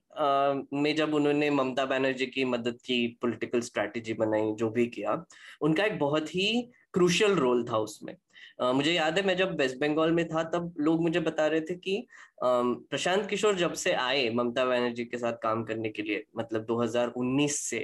में 0.73 0.95
जब 0.95 1.13
उन्होंने 1.13 1.49
ममता 1.49 1.85
बनर्जी 1.85 2.25
की 2.25 2.45
मदद 2.45 2.77
की 2.85 3.05
पॉलिटिकल 3.21 3.61
स्ट्रैटेजी 3.61 4.13
बनाई 4.13 4.51
जो 4.59 4.69
भी 4.69 4.85
किया 4.87 5.23
उनका 5.61 5.83
एक 5.83 5.99
बहुत 5.99 6.35
ही 6.35 6.47
क्रूशियल 6.93 7.31
रोल 7.31 7.63
था 7.63 7.77
उसमें। 7.77 8.15
मुझे 8.63 8.91
याद 8.93 9.17
है, 9.17 9.25
मैं 9.25 9.35
जब 9.37 9.55
वेस्ट 9.59 9.77
बंगाल 9.79 10.11
में 10.11 10.27
था, 10.29 10.43
तब 10.43 10.73
लोग 10.79 11.01
मुझे 11.01 11.19
बता 11.19 11.47
रहे 11.47 11.61
थे 11.61 11.75
कि 11.75 12.05
प्रशांत 12.43 13.25
किशोर 13.29 13.55
जब 13.55 13.73
से 13.73 13.93
आए 13.93 14.29
ममता 14.29 14.65
बनर्जी 14.65 15.05
के 15.05 15.17
साथ 15.17 15.33
काम 15.43 15.63
करने 15.63 15.89
के 15.89 16.01
लिए 16.01 16.23
मतलब 16.37 16.65
2019 16.65 17.59
से, 17.59 17.79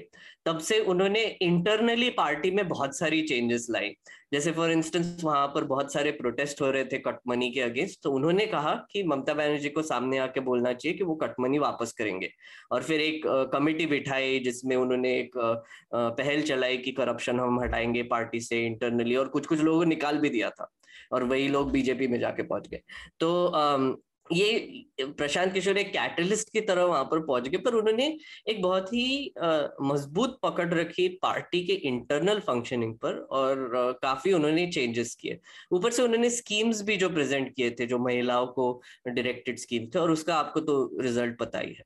तब 0.45 0.59
से 0.59 0.79
उन्होंने 0.81 1.23
इंटरनली 1.41 2.09
पार्टी 2.09 2.51
में 2.51 2.67
बहुत 2.67 2.97
सारी 2.97 3.21
चेंजेस 3.21 3.67
लाई। 3.71 3.95
जैसे 4.31 4.51
फॉर 4.51 4.71
इंस्टेंस 4.71 5.21
वहाँ 5.23 5.47
पर 5.47 5.63
बहुत 5.63 5.93
सारे 5.93 6.11
प्रोटेस्ट 6.11 6.61
हो 6.61 6.69
रहे 6.71 6.85
थे 6.85 6.97
कटमनी 6.99 7.49
के 7.51 7.61
अगेंस्ट 7.61 7.99
तो 8.03 8.11
उन्होंने 8.11 8.45
कहा 8.45 8.73
कि 8.91 9.03
ममता 9.03 9.33
बनर्जी 9.33 9.69
को 9.69 9.81
सामने 9.81 10.17
आके 10.17 10.39
बोलना 10.39 10.73
चाहिए 10.73 10.97
कि 10.97 11.03
वो 11.03 11.15
कटमनी 11.15 11.59
वापस 11.59 11.93
करेंगे। 11.93 12.29
और 12.71 12.83
फिर 12.83 13.01
एक 13.01 13.27
कमिटी 13.53 13.85
बिठाई 13.85 14.39
जिसमें 14.39 14.75
उन्होंने 14.75 15.17
एक 15.19 15.37
पहल 15.95 16.41
चलाई 16.41 16.77
कि 16.77 16.91
करप्शन 16.91 17.39
हम 17.39 17.59
हटाएँगे 17.61 18.03
पार्टी 18.03 18.39
से 18.39 18.65
इंटरनली 18.65 19.15
और 19.15 19.27
कुछ 19.27 19.45
कुछ 19.45 19.61
लोगों 19.61 19.79
को 19.79 19.85
निकाल 19.85 20.17
भी 20.17 20.29
दिया 20.29 20.49
था। 20.49 20.71
और 21.11 21.23
वही 21.23 21.47
लोग 21.47 21.71
बीजेपी 21.71 22.07
में 22.07 22.19
जाके 22.19 22.43
पहुँच 22.43 22.67
गए। 22.67 22.79
तो 23.19 23.47
ये 24.33 24.85
प्रशांत 24.99 25.53
किशोर 25.53 25.77
एक 25.77 25.91
कैटलिस्ट 25.91 26.49
की 26.53 26.61
तरह 26.61 26.83
वहाँ 26.83 27.03
पर 27.03 27.19
पहुँच 27.19 27.47
गए 27.47 27.57
पर 27.57 27.73
उन्होंने 27.73 28.05
एक 28.49 28.61
बहुत 28.61 28.93
ही 28.93 29.33
मज़बूत 29.83 30.37
पकड़ 30.43 30.73
रखी 30.73 31.07
पार्टी 31.21 31.63
के 31.65 31.73
इंटरनल 31.89 32.39
फंक्शनिंग 32.39 32.93
पर 32.95 33.19
और 33.31 33.75
आ, 33.77 33.91
काफ़ी 33.93 34.33
उन्होंने 34.33 34.67
चेंजेस 34.67 35.15
किए। 35.15 35.39
ऊपर 35.73 35.91
से 35.91 36.03
उन्होंने 36.03 36.29
स्कीम्स 36.29 36.81
भी 36.81 36.97
जो 36.97 37.09
प्रेजेंट 37.09 37.53
किए 37.55 37.69
थे 37.71 37.85
जो 37.85 37.99
महिलाओं 37.99 38.47
को 38.47 38.71
डायरेक्टेड 39.07 39.59
स्कीम 39.59 39.87
थे 39.95 39.99
और 39.99 40.11
उसका 40.11 40.35
आपको 40.35 40.59
तो 40.61 40.97
रिज़ल्ट 41.01 41.37
पता 41.39 41.59
ही 41.59 41.73
है। 41.73 41.83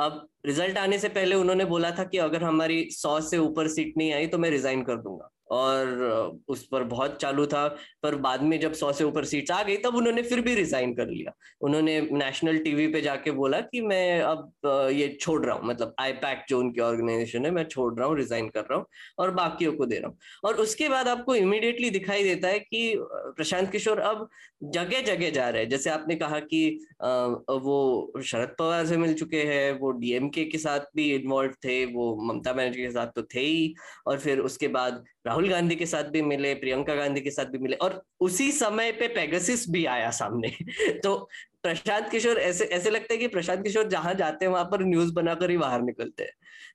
अब 0.00 0.26
रिज़ल्ट 0.46 0.78
आने 0.78 0.98
से 0.98 1.08
पहले 1.08 1.34
उन्होंने 1.34 1.64
बोला 1.64 1.90
था 1.90 2.04
कि 2.04 2.18
अगर 2.18 2.42
हमारी 2.44 2.88
सौ 2.92 3.20
से 3.20 3.38
ऊपर 3.38 3.68
सीट 3.68 3.94
नहीं 3.96 4.12
आई 4.12 4.26
तो 4.26 4.38
मैं 4.38 4.50
रिजाइन 4.50 4.82
कर 4.82 4.96
दूँगा। 4.96 5.30
और 5.50 6.40
उस 6.48 6.66
पर 6.66 6.82
बहुत 6.84 7.16
चालू 7.20 7.46
था। 7.46 7.66
पर 8.02 8.14
बाद 8.18 8.42
में 8.42 8.58
जब 8.60 8.72
सौ 8.74 8.92
से 8.92 9.04
ऊपर 9.04 9.24
सीट्स 9.24 9.50
आ 9.50 9.62
गई, 9.62 9.76
तब 9.76 9.96
उन्होंने 9.96 10.22
फिर 10.22 10.40
भी 10.40 10.54
रिजाइन 10.54 10.94
कर 10.94 11.08
लिया। 11.08 11.32
उन्होंने 11.60 12.00
नेशनल 12.12 12.58
टीवी 12.58 12.86
पे 12.88 13.00
जाके 13.00 13.30
बोला 13.32 13.60
कि 13.62 13.80
मैं 13.82 14.20
अब 14.20 14.90
ये 14.92 15.08
छोड़ 15.20 15.44
रहा 15.44 15.54
हूँ। 15.56 15.68
मतलब 15.68 15.94
आई 16.00 16.12
जो 16.48 16.58
उनकी 16.58 16.80
ऑर्गेनाइजेशन 16.80 17.44
है, 17.44 17.50
मैं 17.50 17.64
छोड़ 17.64 17.92
रहा 17.94 18.08
हूँ, 18.08 18.16
रिजाइन 18.16 18.48
कर 18.48 18.60
रहा 18.60 18.78
हूँ 18.78 18.86
और 19.18 19.30
बाकियों 19.32 19.72
को 19.72 19.86
दे 19.86 19.98
रहा 19.98 20.08
हूँ। 20.08 20.18
और 20.44 20.60
उसके 20.60 20.88
बाद 20.88 21.08
आपको 21.08 21.34
इमिडिएटली 21.34 21.90
दिखाई 21.90 22.22
देता 22.22 22.48
है 22.48 22.58
कि 22.58 22.94
प्रशांत 22.98 23.70
किशोर 23.72 23.98
अब 24.00 24.28
जगह 24.64 25.00
जगह 25.02 25.30
जा 25.30 25.48
रहे 25.48 25.62
हैं। 25.62 25.68
जैसे 25.70 25.90
आपने 25.90 26.14
कहा 26.16 26.38
कि 26.42 26.78
वो 27.02 28.12
शरद 28.22 28.54
पवार 28.58 28.86
से 28.86 28.96
मिल 28.96 29.14
चुके 29.14 29.42
हैं, 29.42 29.78
वो 29.78 29.90
डीएमके 29.92 30.44
के 30.44 30.58
साथ 30.58 30.80
भी 30.96 31.10
इन्वॉल्व 31.14 31.52
थे, 31.64 31.84
वो 31.86 32.16
ममता 32.22 32.52
बनर्जी 32.52 32.82
के 32.82 32.90
साथ 32.90 33.06
तो 33.06 33.22
थे 33.34 33.40
ही। 33.40 33.74
और 34.06 34.18
फिर 34.18 34.38
उसके 34.40 34.68
बाद 34.68 35.04
राहुल 35.26 35.48
गांधी 35.50 35.76
के 35.76 35.86
साथ 35.86 36.04
भी 36.10 36.22
मिले, 36.22 36.54
प्रियंका 36.54 36.94
गांधी 36.94 37.20
के 37.20 37.30
साथ 37.30 37.46
भी 37.46 37.58
मिले, 37.58 37.76
और 37.76 38.02
उसी 38.20 38.50
समय 38.52 38.92
पे 38.92 39.08
पेगासिस 39.08 39.68
भी 39.70 39.84
आया 39.86 40.10
सामने। 40.12 40.48
तो 41.04 41.16
प्रशांत 41.62 42.08
किशोर, 42.10 42.38
ऐसे 42.38 42.64
ऐसे 42.66 42.90
लगता 42.90 43.14
है 43.14 43.18
कि 43.18 43.28
प्रशांत 43.28 43.62
किशोर 43.64 43.88
जहाँ 43.88 44.14
जाते 44.14 44.44
हैं, 44.44 44.52
वहाँ 44.52 44.64
पर 44.64 44.84
न्यूज़ 44.84 45.12
बनाकर 45.14 45.50
ही 45.50 45.56
बाहर 45.58 45.82
निकलते 45.82 46.24
हैं। 46.24 46.32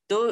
तो 0.09 0.25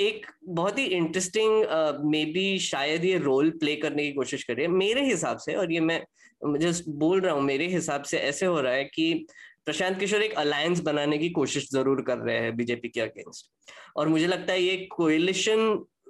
एक 0.00 0.26
बहुत 0.48 0.78
ही 0.78 0.84
इंटरेस्टिंग 0.86 1.64
मे 2.10 2.24
बी 2.24 2.58
शायद 2.60 3.04
ये 3.04 3.18
रोल 3.18 3.50
प्ले 3.60 3.74
करने 3.76 4.06
की 4.06 4.12
कोशिश 4.12 4.44
कर 4.44 4.54
रही 4.54 4.64
है 4.66 4.70
मेरे 4.72 5.04
हिसाब 5.06 5.38
से, 5.38 5.54
और 5.54 5.72
ये 5.72 5.80
मैं 5.80 6.02
जस्ट 6.60 6.84
बोल 6.98 7.20
रहा 7.20 7.34
हूँ, 7.34 7.42
मेरे 7.42 7.66
हिसाब 7.68 8.02
से 8.04 8.18
ऐसे 8.18 8.46
हो 8.46 8.60
रहा 8.60 8.72
है 8.72 8.84
कि 8.86 9.12
प्रशांत 9.66 9.98
किशोर 9.98 10.22
एक 10.22 10.34
अलायंस 10.38 10.80
बनाने 10.80 11.18
की 11.18 11.28
कोशिश 11.30 11.68
ज़रूर 11.72 12.00
कर 12.02 12.18
रहे 12.18 12.38
हैं 12.38 12.56
बीजेपी 12.56 12.88
के 12.88 13.00
अगेंस्ट 13.00 13.50
और 13.96 14.08
मुझे 14.08 14.26
लगता 14.26 14.52
है 14.52 14.62
ये 14.62 14.76
कोएलिशन 14.92 15.58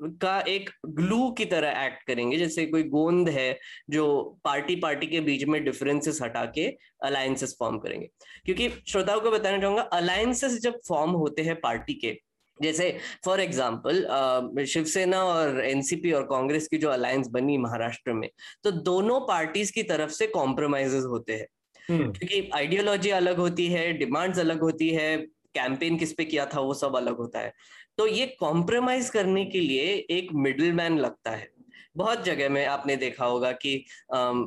का 0.02 0.38
एक 0.48 0.70
ग्लू 0.86 1.30
की 1.30 1.44
तरह 1.44 1.84
एक्ट 1.84 2.06
करेंगे 2.06 2.36
जैसे 2.38 2.64
कोई 2.66 2.82
गोंद 2.88 3.28
है 3.28 3.58
जो 3.90 4.06
पार्टी 4.44 4.76
पार्टी 4.76 5.06
के 5.06 5.20
बीच 5.20 5.44
में 5.44 5.62
डिफरेंसेस 5.64 6.18
हटा 6.22 6.44
के 6.54 6.66
अलायंसेस 7.04 7.56
फॉर्म 7.58 7.78
करेंगे। 7.78 8.08
क्योंकि 8.44 8.68
श्रोताओं 8.88 9.20
को 9.20 9.30
बताना 9.30 9.58
चाहूँगा 9.58 9.82
अलायंसेस 9.82 10.58
जब 10.60 10.78
फॉर्म 10.88 11.10
होते 11.12 11.42
हैं 11.42 11.60
पार्टी 11.60 11.94
के 11.94 12.16
जैसे 12.58 12.96
फॉर 13.24 13.40
एग्ज़ाम्पल 13.40 14.64
शिवसेना 14.68 15.22
और 15.24 15.60
एनसीपी 15.64 16.12
और 16.12 16.22
कांग्रेस 16.22 16.68
की 16.68 16.78
जो 16.78 16.88
अलायंस 16.88 17.28
बनी 17.28 17.56
महाराष्ट्र 17.58 18.12
में 18.12 18.28
तो 18.64 18.70
दोनों 18.70 19.20
पार्टीज़ 19.20 19.72
की 19.72 19.82
तरफ़ 19.82 20.10
से 20.10 20.26
कॉम्प्रोमाइजेस 20.26 21.04
होते 21.04 21.32
हैं। 21.32 21.46
हम्म। 21.88 22.12
क्योंकि 22.12 22.48
आइडियोलॉजी 22.54 23.10
अलग 23.10 23.36
होती 23.36 23.66
है 23.68 23.92
डिमांड्स 23.92 24.38
अलग 24.38 24.60
होती 24.60 24.88
है 24.90 25.16
कैंपेन 25.54 25.96
किस 25.98 26.12
पे 26.12 26.24
किया 26.24 26.44
था 26.46 26.60
वो 26.60 26.74
सब 26.74 26.96
अलग 26.96 27.16
होता 27.16 27.38
है। 27.38 27.52
तो 28.00 28.06
ये 28.06 28.26
कॉम्प्रोमाइज 28.40 29.08
करने 29.10 29.44
के 29.44 29.60
लिए 29.60 29.86
एक 30.10 30.28
मिडिल 30.34 30.72
मैन 30.72 30.96
लगता 30.98 31.30
है। 31.30 31.48
बहुत 31.96 32.22
जगह 32.24 32.48
में 32.48 32.64
आपने 32.66 32.94
देखा 32.96 33.24
होगा 33.24 33.50
कि 33.54 33.72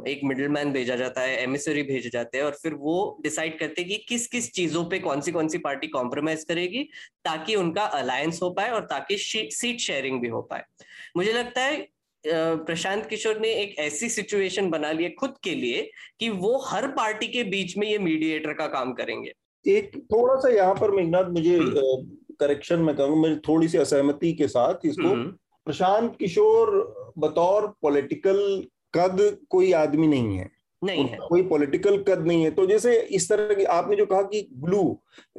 एक 0.07 0.21
मिडिल 0.23 0.47
मैन 0.47 0.71
भेजा 0.71 0.95
जाता 0.95 1.21
है 1.21 1.35
एमिसरी 1.41 1.83
भेजे 1.83 2.09
जाते 2.09 2.37
हैं 2.37 2.45
और 2.45 2.57
फिर 2.61 2.73
वो 2.73 2.95
डिसाइड 3.23 3.59
करते 3.59 3.81
हैं 3.81 3.89
कि 3.89 3.97
किस 4.09 4.25
किस 4.27 4.51
चीज़ों 4.51 4.83
पे 4.85 4.99
कौन 4.99 5.21
सी 5.21 5.31
कौन 5.31 5.47
सी 5.47 5.57
पार्टी 5.57 5.87
कॉम्प्रोमाइज 5.87 6.43
करेगी 6.43 6.83
ताकि 7.25 7.55
उनका 7.55 7.83
अलायंस 7.99 8.39
हो 8.43 8.49
पाए 8.49 8.71
और 8.71 8.85
ताकि 8.85 9.17
सीट 9.17 9.79
शेयरिंग 9.79 10.19
भी 10.21 10.27
हो 10.27 10.41
पाए। 10.41 10.63
मुझे 11.17 11.33
लगता 11.33 11.61
है 11.61 11.87
प्रशांत 12.23 13.05
किशोर 13.05 13.39
ने 13.39 13.53
एक 13.53 13.77
ऐसी 13.79 14.09
सिचुएशन 14.09 14.69
बना 14.69 14.91
ली 14.91 15.03
है 15.03 15.09
खुद 15.19 15.37
के 15.43 15.55
लिए 15.55 15.89
कि 16.19 16.29
वो 16.41 16.57
हर 16.65 16.87
पार्टी 16.93 17.27
के 17.27 17.43
बीच 17.53 17.77
में 17.77 17.87
ये 17.87 17.97
मीडिएटर 17.99 18.53
का 18.53 18.67
काम 18.69 18.93
करेंगे। 18.93 19.31
एक 19.65 19.91
थोड़ा 20.11 20.35
सा 20.35 20.53
यहाँ 20.53 20.73
पर 20.75 20.91
मेघनाथ 20.91 21.31
मुझे 21.31 21.55
हम्म। 21.57 22.17
करेक्शन 22.43 22.79
में 22.79 22.95
कहूँगा 22.95 23.21
मेरी 23.21 23.35
थोड़ी 23.47 23.67
सी 23.67 23.77
असहमति 23.77 24.33
के 24.33 24.47
साथ 24.47 24.85
इसको 24.85 25.07
हम्म। 25.07 25.29
प्रशांत 25.67 26.15
किशोर 26.15 26.71
बतौर 27.17 27.67
पॉलिटिकल 27.81 28.41
कद 28.95 29.21
कोई 29.49 29.71
आदमी 29.73 30.07
नहीं 30.07 30.37
है 30.37 30.51
नहीं 30.81 31.05
है 31.05 31.17
कोई 31.19 31.41
पॉलिटिकल 31.43 31.97
कद 32.03 32.25
नहीं 32.27 32.43
है 32.43 32.49
तो 32.51 32.65
जैसे 32.65 32.95
इस 33.17 33.29
तरह 33.29 33.53
की 33.55 33.63
आपने 33.73 33.95
जो 33.95 34.05
कहा 34.05 34.21
कि 34.23 34.47
ग्लू 34.55 34.81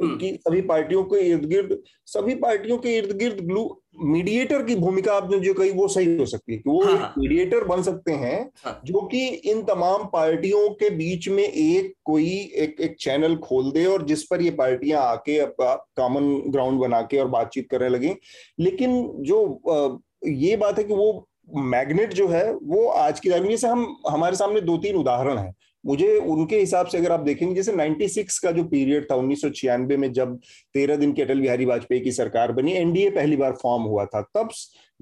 हम्म। 0.02 0.16
की 0.18 0.32
सभी 0.38 0.60
पार्टियों 0.64 1.02
के 1.04 1.20
इर्द 1.22 1.44
गिर्द 1.44 1.78
सभी 2.06 2.34
पार्टियों 2.36 2.78
के 2.78 2.96
इर्द 2.96 3.16
गिर्द 3.18 3.40
ग्लू 3.46 3.64
मीडिएटर 3.98 4.62
की 4.62 4.74
भूमिका 4.76 5.14
आपने 5.14 5.38
जो 5.40 5.54
कही 5.54 5.70
वो 5.70 5.88
सही 5.88 6.16
हो 6.18 6.26
सकती 6.26 6.52
है 6.52 6.58
कि 6.58 6.70
वो 6.70 6.84
हाँ, 6.84 7.14
मीडिएटर 7.18 7.56
हाँ। 7.56 7.68
बन 7.68 7.82
सकते 7.82 8.12
हैं 8.12 8.50
हाँ, 8.64 8.80
जो 8.84 9.00
कि 9.00 9.26
इन 9.26 9.62
तमाम 9.62 10.04
पार्टियों 10.04 10.68
के 10.70 10.90
बीच 10.90 11.28
में 11.28 11.42
एक 11.42 11.94
कोई 12.04 12.28
एक 12.54 12.80
एक 12.80 12.96
चैनल 13.00 13.36
खोल 13.36 13.70
दे 13.72 13.84
और 13.86 14.06
जिस 14.06 14.22
पर 14.22 14.42
ये 14.42 14.50
पार्टियाँ 14.50 15.02
आके 15.02 15.38
कॉमन 15.60 16.42
ग्राउंड 16.50 16.80
बना 16.80 17.02
के 17.02 17.18
और 17.18 17.28
बातचीत 17.28 17.68
करने 17.70 17.88
लगे। 17.88 18.16
लेकिन 18.60 19.12
जो 19.20 20.02
ये 20.26 20.56
बात 20.56 20.78
है 20.78 20.84
कि 20.84 20.94
वो 20.94 21.28
मैग्नेट 21.54 22.12
जो 22.12 22.28
है 22.28 22.52
वो 22.54 22.86
आज 22.88 23.20
की 23.20 23.30
तारीख 23.30 23.58
से 23.58 23.68
हम 23.68 23.96
हमारे 24.10 24.36
सामने 24.36 24.60
दो 24.60 24.76
तीन 24.76 24.96
उदाहरण 24.96 25.38
हैं। 25.38 25.54
मुझे 25.86 26.16
उनके 26.16 26.58
हिसाब 26.58 26.86
से 26.86 26.98
अगर 26.98 27.12
आप 27.12 27.20
देखेंगे, 27.20 27.54
जैसे 27.54 27.72
96 27.72 28.38
का 28.38 28.50
जो 28.50 28.64
पीरियड 28.64 29.10
था, 29.10 29.14
उन्नीस 29.14 29.42
सौ 29.42 29.50
छियानवे 29.50 29.96
में 29.96 30.12
जब 30.12 30.38
तेरह 30.74 30.96
दिन 30.96 31.12
की 31.12 31.22
अटल 31.22 31.40
बिहारी 31.40 31.64
वाजपेयी 31.64 32.00
की 32.00 32.12
सरकार 32.12 32.52
बनी 32.52 32.72
एनडीए 32.72 33.10
पहली 33.10 33.36
बार 33.36 33.52
फॉर्म 33.52 33.82
हुआ 33.82 34.04
था, 34.04 34.22
तब 34.22 34.48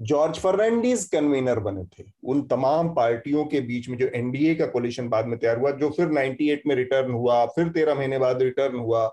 जॉर्ज 0.01 0.37
फर्नांडिस 0.37 1.07
कन्वीनर 1.09 1.59
बने 1.59 1.83
थे। 1.83 2.03
उन 2.23 2.41
तमाम 2.41 2.89
पार्टियों 2.89 3.45
के 3.45 3.61
बीच 3.61 3.89
में 3.89 3.97
जो 3.97 4.07
एनडीए 4.07 4.55
का 4.55 4.65
कोलिशन 4.65 5.09
बाद 5.09 5.25
में 5.25 5.39
तैयार 5.39 5.59
हुआ, 5.59 5.71
जो 5.71 5.89
फिर 5.89 6.07
98 6.07 6.61
में 6.67 6.75
रिटर्न 6.75 7.11
हुआ, 7.11 7.45
फिर 7.45 7.67
तेरह 7.67 7.95
महीने 7.95 8.19
बाद 8.19 8.41
रिटर्न 8.41 8.75
हुआ। 8.75 9.07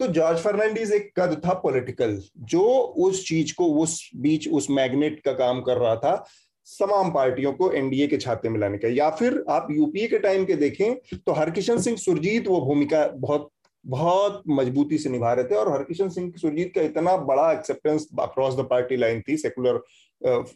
तो 0.00 0.06
जॉर्ज 0.06 0.38
फर्नांडिस 0.38 0.92
एक 0.92 1.10
कद 1.20 1.42
था 1.46 1.54
पॉलिटिकल 1.54 2.22
जो 2.38 2.62
उस 2.80 3.28
चीज़ 3.28 3.54
को, 3.54 3.66
उस 3.66 4.10
बीच 4.16 4.48
उस 4.48 4.70
मैग्नेट 4.70 5.20
का 5.20 5.32
काम 5.32 5.60
कर 5.60 5.76
रहा 5.76 5.96
था। 5.96 6.26
तमाम 6.68 7.10
पार्टियों 7.10 7.52
को 7.52 7.70
एनडीए 7.72 8.06
के 8.06 8.16
छाते 8.16 8.48
में 8.48 8.58
लाने 8.60 8.78
का 8.78 8.88
या 8.88 9.08
फिर 9.12 9.44
आप 9.50 9.68
यूपीए 9.70 10.06
के 10.08 10.18
टाइम 10.18 10.44
के 10.44 10.54
देखें 10.56 10.94
तो 11.16 11.32
हरकिशन 11.32 11.80
सिंह 11.80 11.96
सुरजीत 11.96 12.48
वो 12.48 12.60
भूमिका 12.60 13.06
बहुत 13.18 13.50
बहुत 13.84 14.42
मजबूती 14.48 14.98
से 14.98 15.10
निभा 15.10 15.32
रहे 15.32 15.44
थे 15.44 15.54
और 15.54 15.72
हरकिशन 15.72 16.08
सिंह 16.08 16.32
सुरजीत 16.36 16.72
का 16.74 16.80
इतना 16.82 17.16
बड़ा 17.26 17.50
acceptance 17.52 18.06
across 18.20 18.54
the 18.54 18.66
party 18.70 18.96
line 18.96 19.22
थी 19.28 19.36
सेकुलर 19.36 19.80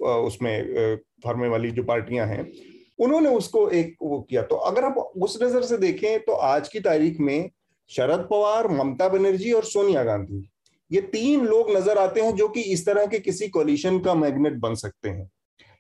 उसमें 0.05 0.97
फॉर्मे 1.25 1.49
वाली 1.49 1.71
जो 1.71 1.83
पार्टियाँ 1.83 2.27
हैं, 2.27 2.47
उन्होंने 2.99 3.29
उसको 3.31 3.69
एक 3.71 3.95
वो 4.03 4.21
किया। 4.21 4.43
तो 4.43 4.57
अगर 4.57 4.85
आप 4.85 4.97
उस 4.97 5.39
नज़र 5.43 5.63
से 5.63 5.77
देखें 5.79 6.21
तो 6.21 6.33
आज 6.33 6.69
की 6.69 6.81
तारीख 6.81 7.21
में 7.21 7.51
शरद 7.91 8.27
पवार, 8.31 8.69
ममता 8.71 9.09
बनर्जी 9.09 9.53
और 9.53 9.65
सोनिया 9.65 10.03
गांधी, 10.05 10.49
ये 10.91 11.01
तीन 11.03 11.47
लोग 11.47 11.71
नज़र 11.77 11.99
आते 11.99 12.21
हैं 12.21 12.35
जो 12.37 12.49
कि 12.49 12.61
इस 12.73 12.85
तरह 12.87 13.07
के 13.07 13.19
किसी 13.21 13.49
कोलिशन 13.49 13.99
का 14.01 14.15
मैग्नेट 14.17 14.59
बन 14.61 14.75
सकते 14.77 15.09
हैं। 15.09 15.31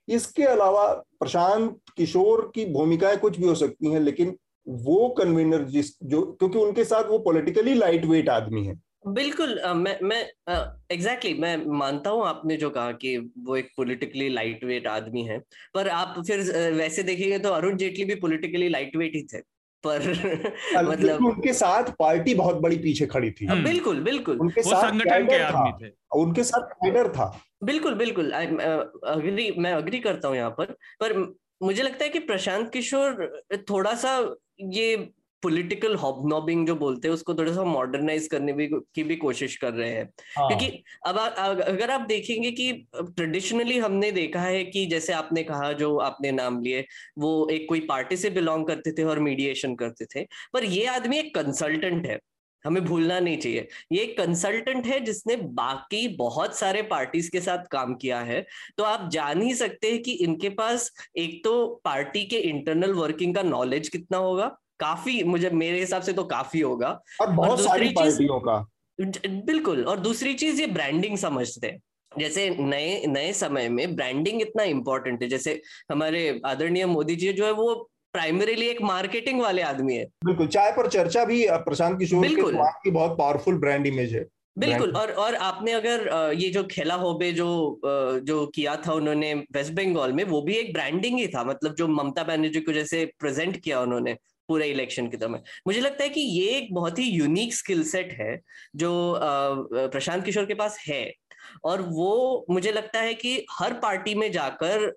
इसके 0.08 0.44
अलावा 0.44 0.86
प्रशांत 1.20 1.76
किशोर 1.96 2.50
की 2.54 2.64
भूमिकाएँ 2.72 3.16
कुछ 3.18 3.38
भी 3.38 3.46
हो 3.46 3.54
सकती 3.54 3.92
हैं 3.92 4.00
लेकिन 4.00 4.36
वो 4.66 5.08
कन्वीनर 5.18 5.64
जिस 5.68 5.92
जो 6.02 6.22
क्योंकि 6.32 6.58
उनके 6.58 6.84
साथ 6.84 7.04
वो 7.04 7.18
पॉलिटिकली 7.20 7.74
लाइट 7.74 8.04
वेट 8.04 8.28
आदमी 8.28 8.66
है। 8.66 8.74
बिल्कुल 9.06 9.58
आ, 9.58 9.72
मैं 9.74 9.98
मैं 10.02 10.20
एग्जैक्टली 10.20 11.30
exactly, 11.30 11.40
मैं 11.40 11.56
मानता 11.78 12.10
हूँ 12.10 12.24
आपने 12.26 12.56
जो 12.56 12.70
कहा 12.70 12.92
कि 12.92 13.16
वो 13.38 13.56
एक 13.56 13.70
पॉलिटिकली 13.76 14.28
लाइट 14.28 14.64
वेट 14.64 14.86
आदमी 14.86 15.22
है 15.22 15.38
पर 15.74 15.88
आप 15.88 16.22
फिर 16.26 16.40
वैसे 16.72 17.02
देखेंगे 17.02 17.38
तो 17.38 17.48
अरुण 17.48 17.76
जेटली 17.76 18.04
भी 18.04 18.14
पॉलिटिकली 18.20 18.68
लाइट 18.68 18.96
वेट 18.96 19.14
ही 19.14 19.22
थे। 19.22 19.38
पर 19.86 20.02
मतलब 20.84 21.24
उनके 21.26 21.52
साथ 21.52 21.84
पार्टी 21.98 22.34
बहुत 22.34 22.56
बड़ी 22.56 22.76
पीछे 22.76 23.06
खड़ी 23.06 23.30
थी। 23.30 23.46
हम्म। 23.46 23.64
बिल्कुल 23.64 24.00
बिल्कुल। 24.00 24.38
उनके 24.38 24.60
वो 24.60 24.70
साथ 24.70 24.90
संगठन 24.90 25.26
के 25.26 25.38
आदमी 25.38 25.86
थे। 25.86 25.92
उनके 26.16 26.44
साथ 26.44 26.74
कैडर 26.74 27.08
था। 27.08 27.40
बिल्कुल 27.64 27.94
बिल्कुल। 27.94 28.30
अग्री 28.30 29.54
मैं 29.58 29.72
अग्री 29.72 29.98
करता 29.98 30.28
हूँ 30.28 30.36
यहाँ 30.36 30.50
पर। 30.50 30.64
पर 31.00 31.34
मुझे 31.62 31.82
लगता 31.82 32.04
है 32.04 32.10
कि 32.10 32.18
प्रशांत 32.18 32.72
किशोर 32.72 33.42
थोड़ा 33.70 33.94
सा 33.94 34.34
ये 34.60 35.10
पॉलिटिकल 35.44 35.94
हॉबनॉबिंग 35.96 36.66
जो 36.66 36.74
बोलते 36.76 37.08
हैं 37.08 37.14
उसको 37.14 37.34
थोड़ा 37.34 37.52
सा 37.52 37.64
मॉडर्नाइज 37.64 38.26
करने 38.26 38.52
भी 38.52 38.66
की 38.66 39.04
भी 39.04 39.16
कोशिश 39.16 39.56
कर 39.56 39.72
रहे 39.72 39.90
हैं। 39.90 40.04
हाँ. 40.38 40.48
क्योंकि 40.48 40.82
अब 41.06 41.18
आ, 41.18 41.26
अगर 41.46 41.90
आप 41.90 42.00
देखेंगे 42.00 42.50
कि 42.50 42.72
ट्रेडिशनली 42.96 43.78
हमने 43.78 44.10
देखा 44.12 44.40
है 44.40 44.64
कि 44.64 44.86
जैसे 44.86 45.12
आपने 45.12 45.42
कहा 45.42 45.72
जो 45.72 45.96
आपने 45.98 46.32
नाम 46.32 46.60
लिए 46.62 46.84
वो 47.18 47.48
एक 47.48 47.66
कोई 47.68 47.80
पार्टी 47.80 48.16
से 48.16 48.30
बिलोंग 48.30 48.66
करते 48.66 48.92
थे 48.92 49.04
और 49.04 49.18
मीडिएशन 49.18 49.74
करते 49.74 50.04
थे। 50.04 50.26
पर 50.52 50.64
ये 50.64 50.86
आदमी 50.86 51.18
एक 51.18 51.34
कंसल्टेंट 51.34 52.06
है। 52.06 52.18
हमें 52.64 52.84
भूलना 52.84 53.18
नहीं 53.20 53.36
चाहिए। 53.36 53.66
ये 53.92 54.02
एक 54.02 54.16
कंसल्टेंट 54.18 54.86
है 54.86 55.00
जिसने 55.00 55.36
बाकी 55.36 56.06
बहुत 56.16 56.58
सारे 56.58 56.82
पार्टीज़ 56.82 57.30
के 57.30 57.40
साथ 57.40 57.66
काम 57.70 57.94
किया 57.94 58.20
है। 58.20 58.40
तो 58.78 58.84
आप 58.84 59.08
जान 59.10 59.42
ही 59.42 59.54
सकते 59.54 59.90
हैं 59.90 60.02
कि 60.02 60.12
इनके 60.12 60.48
पास 60.48 60.90
एक 61.16 61.40
तो 61.44 61.66
पार्टी 61.84 62.24
के 62.24 62.36
इंटरनल 62.36 62.92
वर्किंग 62.92 63.34
का 63.34 63.42
नॉलेज 63.42 63.88
कितना 63.88 64.18
होगा। 64.18 64.46
काफ़ी 64.80 65.22
मुझे 65.24 65.50
मेरे 65.50 65.78
हिसाब 65.80 66.02
से 66.02 66.12
तो 66.12 66.24
काफ़ी 66.24 66.60
होगा। 66.60 66.88
और 67.20 67.30
बहुत 67.30 67.50
और 67.50 67.66
सारी 67.66 67.88
पार्टियों 67.88 68.38
का। 68.40 68.64
बिल्कुल 68.98 69.84
और 69.84 70.00
दूसरी 70.00 70.34
चीज़ 70.34 70.60
ये 70.60 70.66
ब्रांडिंग 70.66 71.16
समझते 71.18 71.66
हैं। 71.66 71.80
जैसे 72.12 72.48
नए 72.50 73.06
नए 73.06 73.32
समय 73.32 73.68
में 73.68 73.94
ब्रांडिंग 73.96 74.40
इतना 74.42 74.62
इम्पोर्टेंट 74.62 75.22
है। 75.22 75.28
जैसे 75.28 75.60
हमारे 75.90 76.40
आदरणीय 76.46 76.86
मोदी 76.86 77.16
जी 77.16 77.32
जो 77.32 77.44
है 77.46 77.52
वो 77.52 77.74
प्राइमरीली 78.14 78.66
एक 78.66 78.82
मार्केटिंग 78.82 79.40
वाले 79.40 79.62
आदमी 79.62 79.94
है। 79.94 80.04
बिल्कुल 80.24 80.46
चाय 80.46 80.70
पर 80.72 80.88
चर्चा 80.88 81.24
भी 81.24 81.46
प्रशांत 81.50 81.98
किशोर 81.98 82.20
बिल्कुल। 82.20 82.58
की 82.84 82.90
बहुत 82.90 83.16
पावरफुल 83.18 83.58
ब्रांड 83.58 83.86
इमेज 83.86 84.14
है। 84.14 84.24
बिल्कुल 84.56 84.92
और 84.96 85.10
और 85.10 85.34
आपने 85.34 85.72
अगर 85.72 86.32
ये 86.34 86.48
जो 86.48 86.62
खेला 86.64 86.94
होबे 86.94 87.30
जो 87.32 87.80
जो 88.24 88.46
किया 88.46 88.74
था 88.76 88.92
उन्होंने 88.92 89.32
वेस्ट 89.52 89.72
बंगाल 89.72 90.12
में 90.12 90.22
वो 90.24 90.42
भी 90.42 90.54
एक 90.54 90.72
ब्रांडिंग 90.72 91.18
ही 91.18 91.26
था। 91.28 91.44
मतलब 91.44 91.74
जो 91.74 91.88
ममता 91.88 92.24
बनर्जी 92.24 92.60
को 92.60 92.72
जैसे 92.72 93.04
प्रेजेंट 93.18 93.56
किया 93.56 93.80
उन्होंने। 93.80 94.16
पूरे 94.48 94.66
इलेक्शन 94.66 95.08
के 95.08 95.16
दौरान 95.16 95.42
मुझे 95.66 95.80
लगता 95.80 96.04
है 96.04 96.08
कि 96.10 96.20
ये 96.20 96.48
एक 96.56 96.72
बहुत 96.74 96.98
ही 96.98 97.04
यूनिक 97.04 97.54
स्किल 97.54 97.82
सेट 97.84 98.12
है, 98.12 98.40
जो 98.76 99.20
प्रशांत 99.74 100.24
किशोर 100.24 100.44
के 100.44 100.54
पास 100.54 100.78
है। 100.88 101.12
और 101.64 101.80
वो, 101.82 102.46
मुझे 102.50 102.72
लगता 102.72 103.00
है 103.00 103.14
कि 103.14 103.46
हर 103.50 103.72
पार्टी 103.72 104.14
में 104.14 104.30
जाकर 104.32 104.92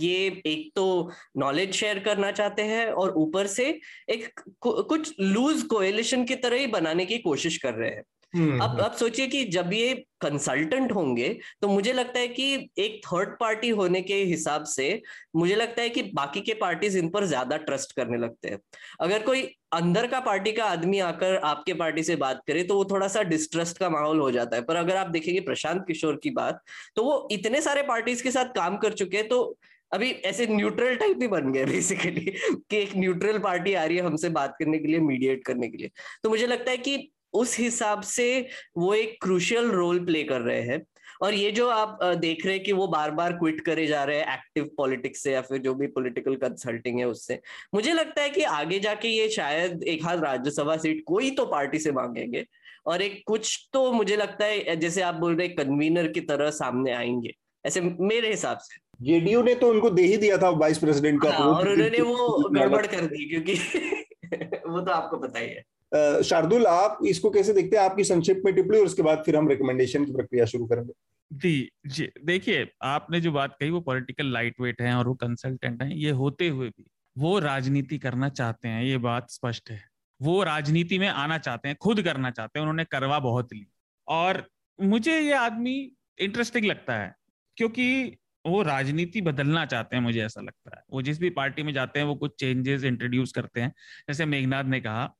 ये 0.00 0.42
एक 0.46 0.70
तो 0.76 1.10
नॉलेज 1.36 1.72
शेयर 1.74 1.98
करना 1.98 2.30
चाहते 2.32 2.62
हैं 2.62 2.86
और 2.86 3.14
ऊपर 3.16 3.46
से 3.46 3.68
एक 4.10 4.40
कुछ 4.60 5.14
लूज 5.20 5.62
कोएलिशन 5.62 6.24
की 6.24 6.34
तरह 6.36 6.58
ही 6.58 6.66
बनाने 6.66 7.06
की 7.06 7.18
कोशिश 7.18 7.56
कर 7.56 7.74
रहे 7.74 7.90
हैं। 7.90 8.02
अब 8.36 8.70
हम्म। 8.70 8.84
अब 8.84 8.92
सोचिए 8.92 9.26
कि 9.26 9.44
जब 9.46 9.72
ये 9.72 9.94
कंसल्टेंट 10.20 10.92
होंगे 10.92 11.28
तो 11.62 11.68
मुझे 11.68 11.92
लगता 11.92 12.20
है 12.20 12.28
कि 12.28 12.44
एक 12.78 13.00
थर्ड 13.06 13.36
पार्टी 13.40 13.68
होने 13.70 14.00
के 14.02 14.14
हिसाब 14.24 14.64
से 14.66 14.88
मुझे 15.36 15.54
लगता 15.54 15.82
है 15.82 15.88
कि 15.88 16.02
बाकी 16.14 16.40
के 16.40 16.54
पार्टीज़ 16.54 16.98
इन 16.98 17.08
पर 17.10 17.24
ज़्यादा 17.24 17.56
ट्रस्ट 17.58 17.92
करने 17.96 18.18
लगते 18.18 18.48
हैं। 18.48 18.58
अगर 19.00 19.22
कोई 19.22 19.42
अंदर 19.72 20.06
का 20.06 20.20
पार्टी 20.20 20.52
का 20.52 20.64
आदमी 20.64 20.98
आकर 21.00 21.36
आपके 21.44 21.74
पार्टी 21.74 22.02
से 22.02 22.16
बात 22.16 22.42
करे 22.46 22.62
तो 22.64 22.74
वो 22.74 22.84
थोड़ा 22.84 23.08
सा 23.08 23.22
डिस्ट्रस्ट 23.24 23.78
का 23.78 23.90
माहौल 23.90 24.20
हो 24.20 24.30
जाता 24.30 24.56
है। 24.56 24.62
पर 24.62 24.76
अगर 24.76 24.96
आप 24.96 25.06
देखेंगे 25.08 25.40
प्रशांत 25.40 25.84
किशोर 25.88 26.20
की 26.22 26.30
बात 26.32 26.60
तो 26.96 27.04
वो 27.04 27.26
इतने 27.32 27.60
सारे 27.60 27.82
पार्टीज़ 27.84 28.22
के 28.22 28.30
साथ 28.30 28.54
काम 28.56 28.76
कर 28.76 28.92
चुके 28.94 29.16
हैं 29.16 29.28
तो 29.28 29.56
अभी 29.92 30.10
ऐसे 30.26 30.46
न्यूट्रल 30.46 30.96
टाइप 30.96 31.18
ही 31.22 31.28
बन 31.28 31.52
गए 31.52 31.64
बेसिकली 31.66 32.24
कि 32.70 32.76
एक 32.76 32.96
न्यूट्रल 32.96 33.38
पार्टी 33.38 33.74
आ 33.74 33.84
रही 33.84 33.96
है 33.96 34.02
हमसे 34.04 34.28
बात 34.30 34.56
करने 34.58 34.78
के 34.78 34.88
लिए 34.88 35.00
मीडिएट 35.00 35.44
करने 35.44 35.68
के 35.68 35.76
लिए। 35.78 35.90
तो 36.24 36.30
मुझे 36.30 36.46
लगता 36.46 36.70
है 36.70 36.76
कि 36.78 36.96
उस 37.36 37.58
हिसाब 37.58 38.02
से 38.02 38.48
वो 38.76 38.94
एक 38.94 39.16
क्रूशियल 39.22 39.70
रोल 39.70 40.04
प्ले 40.04 40.22
कर 40.22 40.40
रहे 40.40 40.60
हैं। 40.62 40.82
और 41.22 41.34
ये 41.34 41.50
जो 41.52 41.68
आप 41.68 41.98
देख 42.04 42.44
रहे 42.46 42.54
हैं 42.54 42.62
कि 42.64 42.72
वो 42.72 42.86
बार 42.86 43.10
बार 43.10 43.32
क्विट 43.32 43.60
करे 43.60 43.86
जा 43.86 44.04
रहे 44.04 44.18
हैं 44.18 44.34
एक्टिव 44.34 44.70
पॉलिटिक्स 44.76 45.22
से 45.22 45.32
या 45.32 45.40
फिर 45.40 45.58
जो 45.58 45.74
भी 45.74 45.86
पॉलिटिकल 45.86 46.34
कंसल्टिंग 46.36 46.98
है 46.98 47.04
उससे 47.04 47.40
मुझे 47.74 47.92
लगता 47.92 48.22
है 48.22 48.30
कि 48.30 48.42
आगे 48.42 48.80
जाके 48.80 49.08
ये 49.08 49.28
शायद 49.28 49.82
एक 49.82 50.04
हाथ 50.04 50.16
राज्यसभा 50.16 50.76
सीट 50.76 51.02
कोई 51.06 51.30
तो 51.30 51.46
पार्टी 51.46 51.78
से 51.78 51.92
मांगेंगे 51.92 52.46
और 52.86 53.02
एक 53.02 53.22
कुछ 53.26 53.68
तो 53.72 53.92
मुझे 53.92 54.16
लगता 54.16 54.44
है 54.44 54.76
जैसे 54.76 55.02
आप 55.02 55.14
बोल 55.14 55.36
रहे 55.36 55.48
कन्वीनर 55.48 56.08
की 56.08 56.20
तरह 56.20 56.50
सामने 56.50 56.92
आएँगे 56.92 57.34
ऐसे 57.66 57.80
मेरे 57.80 58.30
हिसाब 58.30 58.58
से। 58.58 58.76
जेडीयू 59.02 59.42
ने 59.42 59.54
तो 59.54 59.70
उनको 59.70 59.90
दे 59.90 60.02
ही 60.02 60.16
दिया 60.16 60.38
था 60.38 60.50
वाइस 60.50 60.78
प्रेसिडेंट 60.78 61.22
का 61.22 61.30
हाँ, 61.30 61.46
और 61.46 61.68
उन्होंने 61.68 62.00
वो 62.00 62.48
गड़बड़ 62.50 62.86
कर 62.86 63.00
दी 63.00 63.28
क्योंकि 63.28 63.54
वो 64.68 64.80
तो 64.80 64.92
आपको 64.92 65.16
पता 65.16 65.38
ही 65.38 65.48
है। 65.48 65.62
शार्दुल, 65.92 66.66
आप 66.66 66.98
इसको 67.06 67.30
कैसे 67.30 67.52
देखते 67.52 67.76
हैं? 67.76 67.84
आपकी 67.84 68.04
संक्षिप्त 68.04 68.42
में 68.44 68.54
टिप्पणी 68.54 68.78
और 68.78 68.86
उसके 68.86 69.02
बाद 69.02 69.22
फिर 69.26 69.36
हम 69.36 69.48
रिकमेंडेशन 69.48 70.04
की 70.04 70.12
प्रक्रिया 70.12 70.44
शुरू 70.44 70.66
करेंगे। 70.66 70.92
जी 71.32 71.68
जी, 71.86 72.08
देखिए, 72.24 72.66
आपने 72.82 73.20
जो 73.20 73.32
बात 73.32 73.56
कही, 73.60 73.70
वो 73.70 73.80
पॉलिटिकल 73.80 74.32
लाइट 74.32 74.60
वेट 74.60 74.80
है 74.82 74.94
और 74.94 75.08
वो 75.08 75.14
कंसल्टेंट 75.14 75.82
है, 75.82 75.98
ये 75.98 76.10
होते 76.10 76.48
हुए 76.48 76.68
भी 76.68 76.84
वो 77.16 77.38
राजनीति 77.38 77.98
करना 77.98 78.28
चाहते 78.28 78.68
हैं, 78.68 78.82
ये 78.84 78.98
बात 78.98 79.30
स्पष्ट 79.30 79.70
है। 79.70 79.82
वो 80.20 80.42
राजनीति 80.42 80.98
में 80.98 81.08
आना 81.08 81.38
चाहते 81.38 81.68
हैं, 81.68 81.76
खुद 81.80 82.02
करना 82.02 82.30
चाहते 82.30 82.58
हैं, 82.58 82.62
उन्होंने 82.62 82.84
करवा 82.84 83.18
बहुत 83.18 83.52
ली। 83.52 83.66
और 84.08 84.48
मुझे 84.80 85.20
ये 85.20 85.32
आदमी 85.32 85.92
इंटरेस्टिंग 86.18 86.64
लगता 86.64 86.98
है, 86.98 87.14
क्योंकि 87.56 88.16
वो 88.46 88.62
राजनीति 88.62 89.20
बदलना 89.20 89.64
चाहते 89.66 89.96
हैं, 89.96 90.02
मुझे 90.02 90.20
ऐसा 90.20 90.40
लगता 90.40 90.76
है। 90.76 90.82
वो 90.90 91.02
जिस 91.02 91.20
भी 91.20 91.30
पार्टी 91.30 91.62
में 91.62 91.72
जाते 91.72 91.98
हैं, 91.98 92.06
वो 92.06 92.14
कुछ 92.14 92.34
चेंजेस 92.40 92.84
इंट्रोड्यूस 92.84 93.32
करते 93.32 93.60
हैं। 93.60 93.72
जैसे 94.08 94.24
मेघनाथ 94.24 94.64
ने 94.64 94.80
कहा 94.80 95.14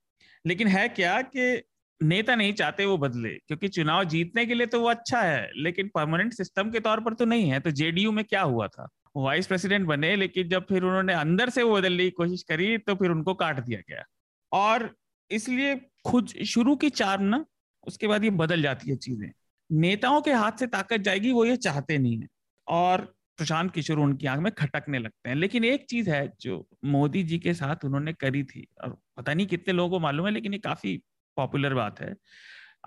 लेकिन 0.46 0.68
है 0.68 0.88
क्या 0.88 1.22
कि 1.22 1.62
नेता 2.00 2.34
नहीं 2.34 2.52
चाहते 2.52 2.84
वो 2.84 2.98
बदले? 2.98 3.28
क्योंकि 3.28 3.68
चुनाव 3.68 4.04
जीतने 4.04 4.46
के 4.46 4.54
लिए 4.54 4.66
तो 4.66 4.80
वो 4.80 4.88
अच्छा 4.88 5.22
है, 5.22 5.50
लेकिन 5.56 5.90
परमानेंट 5.94 6.32
सिस्टम 6.32 6.70
के 6.70 6.80
तौर 6.80 7.00
पर 7.00 7.14
तो 7.14 7.24
नहीं 7.24 7.50
है। 7.50 7.60
तो 7.60 7.70
जेडीयू 7.70 8.12
में 8.12 8.24
क्या 8.24 8.42
हुआ 8.42 8.68
था? 8.68 8.88
वाइस 9.16 9.46
प्रेसिडेंट 9.46 9.86
बने, 9.86 10.16
लेकिन 10.16 10.48
जब 10.48 10.66
फिर 10.66 10.82
उन्होंने 10.82 11.12
अंदर 11.12 11.50
से 11.50 11.62
वो 11.62 11.76
बदलने 11.76 12.04
की 12.04 12.10
कोशिश 12.10 12.42
करी 12.42 12.78
तो 12.78 12.94
फिर 12.94 13.10
उनको 13.10 13.34
काट 13.34 13.60
दिया 13.60 13.80
गया। 13.80 14.04
और 14.52 14.94
इसलिए 15.30 15.80
खुद 16.04 16.28
शुरू 16.28 16.76
की 16.76 16.90
चार 16.90 17.20
ना, 17.20 17.44
उसके 17.86 18.06
बाद 18.06 18.24
ये 18.24 18.30
बदल 18.30 18.62
जाती 18.62 18.90
है 18.90 18.96
चीज़ें। 18.96 19.30
नेताओं 19.70 20.20
के 20.22 20.32
हाथ 20.32 20.52
से 20.52 20.66
ताकत 20.66 20.96
जाएगी, 20.96 21.32
वो 21.32 21.44
ये 21.44 21.56
चाहते 21.56 21.98
नहीं 21.98 22.18
है। 22.18 22.28
और 22.68 23.15
प्रशांत 23.38 23.70
किशोर 23.72 23.98
उनकी 23.98 24.26
आँख 24.26 24.40
में 24.40 24.52
खटकने 24.52 24.98
लगते 24.98 25.28
हैं। 25.28 25.36
लेकिन 25.36 25.64
एक 25.64 25.86
चीज़ 25.90 26.10
है 26.10 26.28
जो 26.40 26.66
मोदी 26.86 27.22
जी 27.22 27.38
के 27.38 27.54
साथ 27.54 27.84
उन्होंने 27.84 28.12
करी 28.14 28.42
थी, 28.44 28.66
और 28.84 28.98
पता 29.16 29.34
नहीं 29.34 29.46
कितने 29.46 29.74
लोगों 29.74 29.90
को 29.90 30.00
मालूम 30.00 30.26
है, 30.26 30.32
लेकिन 30.32 30.52
ये 30.52 30.58
काफ़ी 30.60 30.96
पॉपुलर 31.36 31.74
बात 31.74 32.00
है। 32.00 32.14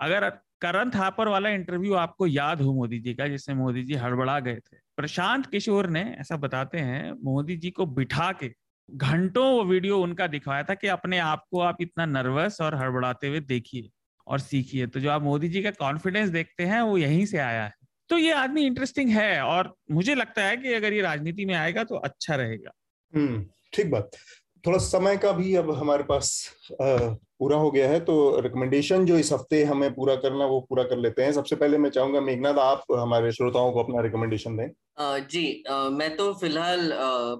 अगर 0.00 0.28
करण 0.62 0.90
थापर 0.90 1.28
वाला 1.28 1.48
इंटरव्यू 1.50 1.94
आपको 1.94 2.26
याद 2.26 2.60
हो 2.62 2.74
मोदी 2.74 2.98
जी 3.00 3.14
का 3.14 3.28
जिससे 3.28 3.54
मोदी 3.54 3.82
जी 3.84 3.94
हड़बड़ा 3.94 4.38
गए 4.40 4.56
थे, 4.56 4.76
प्रशांत 4.96 5.46
किशोर 5.46 5.88
ने, 5.90 6.02
ऐसा 6.20 6.36
बताते 6.38 6.78
हैं, 6.78 7.12
मोदी 7.24 7.56
जी 7.56 7.70
को 7.70 7.86
बिठा 7.88 8.32
के 8.32 8.50
घंटों 8.88 9.44
वो 9.52 9.64
वीडियो 9.64 9.98
उनका 10.00 10.26
दिखाया 10.26 10.62
था 10.62 10.74
कि 10.74 10.88
अपने 10.88 11.18
आप 11.20 11.44
को 11.50 11.60
आप 11.60 11.76
इतना 11.82 12.06
नर्वस 12.06 12.60
और 12.60 12.74
हड़बड़ाते 12.74 13.28
हुए 13.28 13.40
देखिए 13.42 13.90
और 14.26 14.38
सीखिए। 14.40 14.86
तो 14.86 15.00
जो 15.00 15.10
आप 15.10 15.22
मोदी 15.22 15.48
जी 15.48 15.62
का 15.62 15.70
कॉन्फिडेंस 15.72 16.30
देखते 16.30 16.64
हैं, 16.64 16.80
वो 16.82 16.98
यहीं 16.98 17.26
से 17.26 17.38
आया 17.38 17.64
है। 17.64 17.72
तो 18.10 18.18
ये 18.18 18.32
आदमी 18.34 18.66
इंटरेस्टिंग 18.66 19.10
है 19.10 19.40
और 19.42 19.74
मुझे 19.90 20.14
लगता 20.14 20.42
है 20.42 20.56
कि 20.56 20.72
अगर 20.74 20.92
ये 20.92 21.00
राजनीति 21.02 21.44
में 21.44 21.54
आएगा 21.54 21.84
तो 21.84 21.96
अच्छा 21.98 22.34
रहेगा। 22.36 22.72
हम्म 23.12 23.44
ठीक 23.72 23.90
बात। 23.90 24.10
थोड़ा 24.64 24.78
समय 24.78 25.16
का 25.16 25.30
भी 25.32 25.54
अब 25.54 25.70
हमारे 25.70 26.02
पास 26.04 26.32
पूरा 26.72 27.56
हो 27.56 27.70
गया 27.70 27.88
है 27.88 28.00
तो 28.00 28.40
रिकमेंडेशन 28.40 29.04
जो 29.06 29.18
इस 29.18 29.32
हफ़्ते 29.32 29.62
हमें 29.64 29.92
पूरा 29.94 30.14
करना 30.16 30.46
वो 30.46 30.60
पूरा 30.60 30.82
कर 30.82 30.98
लेते 30.98 31.22
हैं। 31.22 31.32
सबसे 31.32 31.56
पहले 31.56 31.78
मैं 31.78 31.90
चाहूँगा 31.90 32.20
मेघनाथ 32.20 32.58
आप 32.58 32.84
हमारे 32.92 33.32
श्रोताओं 33.32 33.72
को 33.72 33.82
अपना 33.82 34.00
रिकमेंडेशन 34.00 34.56
दें। 34.56 34.68
जी 35.28 35.62
मैं 35.68 36.14
तो 36.16 36.32
फ़िलहाल 36.34 36.90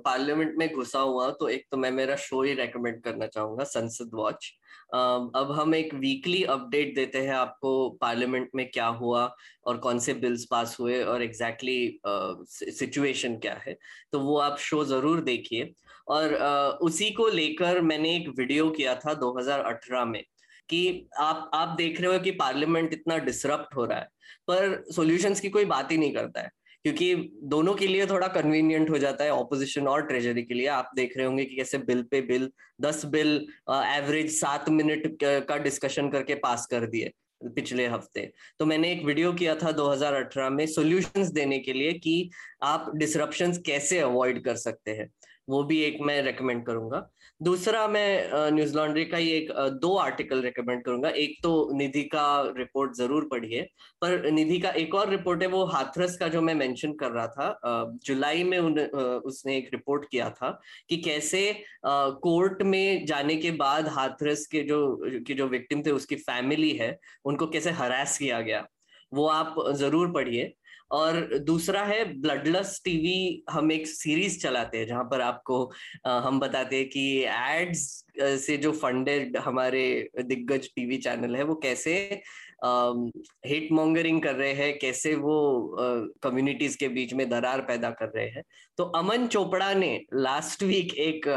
पार्लियामेंट 0.04 0.54
में 0.58 0.68
घुसा 0.72 1.00
हुआ 1.00 1.30
तो 1.30 1.48
एक 1.48 1.64
तो 1.70 1.76
मैं 1.76 1.90
मेरा 1.90 2.16
शो 2.18 2.42
ही 2.42 2.54
रेकमेंड 2.54 3.02
करना 3.02 3.26
चाहूँगा 3.26 3.64
संसद 3.64 4.10
वॉच 4.14 4.50
अब 4.94 5.52
हम 5.58 5.74
एक 5.74 5.94
वीकली 5.94 6.42
अपडेट 6.44 6.94
देते 6.94 7.18
हैं 7.18 7.34
आपको 7.34 7.88
पार्लियामेंट 8.00 8.48
में 8.54 8.70
क्या 8.70 8.86
हुआ 8.86 9.24
और 9.66 9.78
कौन 9.78 9.98
से 9.98 10.14
बिल्स 10.16 10.44
पास 10.50 10.76
हुए 10.80 11.02
और 11.04 11.22
एग्जैक्टली 11.22 11.76
exactly, 11.78 12.74
सिचुएशन 12.78 13.36
क्या 13.38 13.54
है। 13.66 13.76
तो 14.12 14.20
वो 14.20 14.36
आप 14.38 14.58
शो 14.58 14.84
ज़रूर 14.84 15.20
देखिए। 15.20 15.72
और 16.08 16.34
उसी 16.82 17.10
को 17.10 17.28
लेकर 17.28 17.80
मैंने 17.80 18.14
एक 18.16 18.28
वीडियो 18.38 18.68
किया 18.70 18.94
था 18.96 19.14
2018 19.14 20.04
में 20.04 20.22
कि 20.68 21.08
आप 21.18 21.50
आप 21.54 21.74
देख 21.78 22.00
रहे 22.00 22.12
हो 22.12 22.18
कि 22.18 22.30
पार्लियामेंट 22.30 22.92
इतना 22.92 23.16
डिसरप्ट 23.18 23.74
हो 23.76 23.84
रहा 23.84 23.98
है 23.98 24.08
पर 24.48 24.82
सॉल्यूशंस 24.92 25.40
की 25.40 25.48
कोई 25.50 25.64
बात 25.64 25.92
ही 25.92 25.96
नहीं 25.96 26.12
करता 26.14 26.40
है। 26.40 26.50
क्योंकि 26.85 27.14
दोनों 27.45 27.74
के 27.74 27.87
लिए 27.87 28.07
थोड़ा 28.07 28.26
कन्वीनियंट 28.28 28.91
हो 28.91 28.99
जाता 28.99 29.24
है 29.24 29.31
ऑपोजिशन 29.31 29.87
और 29.89 30.03
ट्रेजरी 30.07 30.43
के 30.43 30.55
लिए। 30.55 30.66
आप 30.68 30.91
देख 30.97 31.16
रहे 31.16 31.26
होंगे 31.26 31.45
कि 31.45 31.57
कैसे 31.57 31.78
बिल 31.81 32.03
पे 32.03 32.20
बिल 32.22 32.51
दस 32.81 33.05
बिल 33.07 33.35
एवरेज 33.70 34.31
सात 34.33 34.68
मिनट 34.68 35.16
का 35.22 35.57
डिस्कशन 35.59 36.11
करके 36.11 36.35
पास 36.37 36.66
कर 36.66 36.87
दिए 36.87 37.12
पिछले 37.57 37.87
हफ़्ते। 37.87 38.31
तो 38.59 38.66
मैंने 38.66 38.93
एक 38.93 39.05
वीडियो 39.05 39.33
किया 39.33 39.55
था 39.55 39.70
2018 39.72 40.51
में 40.51 40.66
सॉल्यूशंस 40.66 41.28
देने 41.33 41.59
के 41.59 41.72
लिए 41.72 41.93
कि 41.95 42.31
आप 42.62 42.91
डिसरप्शंस 42.97 43.59
कैसे 43.66 43.99
अवॉइड 43.99 44.45
कर 44.45 44.57
सकते 44.57 44.91
हैं। 44.91 45.09
वो 45.49 45.62
भी 45.64 45.81
एक 45.83 45.99
मैं 46.01 46.20
रेकमेंड 46.22 46.64
करूँगा। 46.66 47.09
दूसरा 47.41 47.86
मैं 47.88 48.51
न्यूज़ 48.53 48.76
लॉन्ड्री 48.76 49.05
का 49.05 49.16
ही 49.16 49.28
एक 49.30 49.51
दो 49.82 49.95
आर्टिकल 49.97 50.41
रिकमेंड 50.43 50.82
करूँगा। 50.84 51.09
एक 51.11 51.38
तो 51.43 51.53
निधि 51.74 52.03
का 52.05 52.24
रिपोर्ट 52.57 52.93
ज़रूर 52.97 53.28
पढ़िए 53.30 53.62
पर 54.03 54.30
निधि 54.30 54.59
का 54.61 54.70
एक 54.72 54.95
और 54.95 55.09
रिपोर्ट 55.11 55.43
है 55.43 55.49
वो 55.49 55.64
हाथरस 55.66 56.16
का 56.16 56.28
जो 56.28 56.41
मैं 56.43 56.55
मेंशन 56.55 56.93
कर 56.95 57.11
रहा 57.11 57.26
था 57.28 57.99
जुलाई 58.05 58.45
में 58.45 58.59
उन, 58.59 58.78
उसने 58.78 59.57
एक 59.57 59.68
रिपोर्ट 59.72 60.05
किया 60.11 60.28
था 60.32 60.51
कि 60.88 60.97
कैसे 60.99 61.43
कोर्ट 61.86 62.62
में 62.62 63.07
जाने 63.07 63.36
के 63.36 63.51
बाद 63.59 63.88
हाथरस 63.91 64.47
के 64.47 64.62
जो 64.64 64.80
की 65.26 65.34
जो 65.34 65.47
विक्टिम 65.49 65.82
थे 65.82 65.91
उसकी 65.93 66.16
फैमिली 66.18 66.70
है 66.76 66.97
उनको 67.24 67.47
कैसे 67.47 67.70
हरास 67.72 68.18
किया 68.18 68.41
गया। 68.41 68.66
वो 69.12 69.26
आप 69.28 69.55
ज़रूर 69.76 70.11
पढ़िए। 70.12 70.53
और 70.91 71.38
दूसरा 71.41 71.82
है 71.84 72.05
ब्लडलेस 72.20 72.80
टीवी 72.84 73.45
हम 73.51 73.72
एक 73.72 73.86
सीरीज़ 73.86 74.38
चलाते 74.41 74.78
हैं, 74.78 74.86
जहाँ 74.86 75.05
पर 75.05 75.20
आपको 75.20 75.64
हम 76.07 76.41
बताते 76.41 76.76
हैं 76.76 76.88
कि 76.88 77.24
एड्स 77.28 78.05
से 78.45 78.57
जो 78.57 78.72
फंडेड 78.74 79.36
हमारे 79.38 80.11
दिग्गज 80.22 80.68
टीवी 80.76 80.97
चैनल 80.99 81.36
है, 81.36 81.43
वो 81.45 81.55
कैसे 81.62 82.22
हिट 82.62 83.68
मॉन्गरिंग 83.72 84.22
कर 84.22 84.34
रहे 84.34 84.52
हैं, 84.52 84.78
कैसे 84.78 85.14
वो 85.14 85.76
कम्युनिटीज 86.22 86.76
के 86.76 86.88
बीच 86.88 87.14
में 87.14 87.28
दरार 87.30 87.61
पैदा 87.61 87.90
कर 87.90 88.08
रहे 88.16 88.26
हैं। 88.28 88.42
तो 88.78 88.84
अमन 88.96 89.26
चोपड़ा 89.26 89.72
ने 89.74 89.90
लास्ट 90.14 90.62
वीक 90.62 90.94
एक 90.98 91.28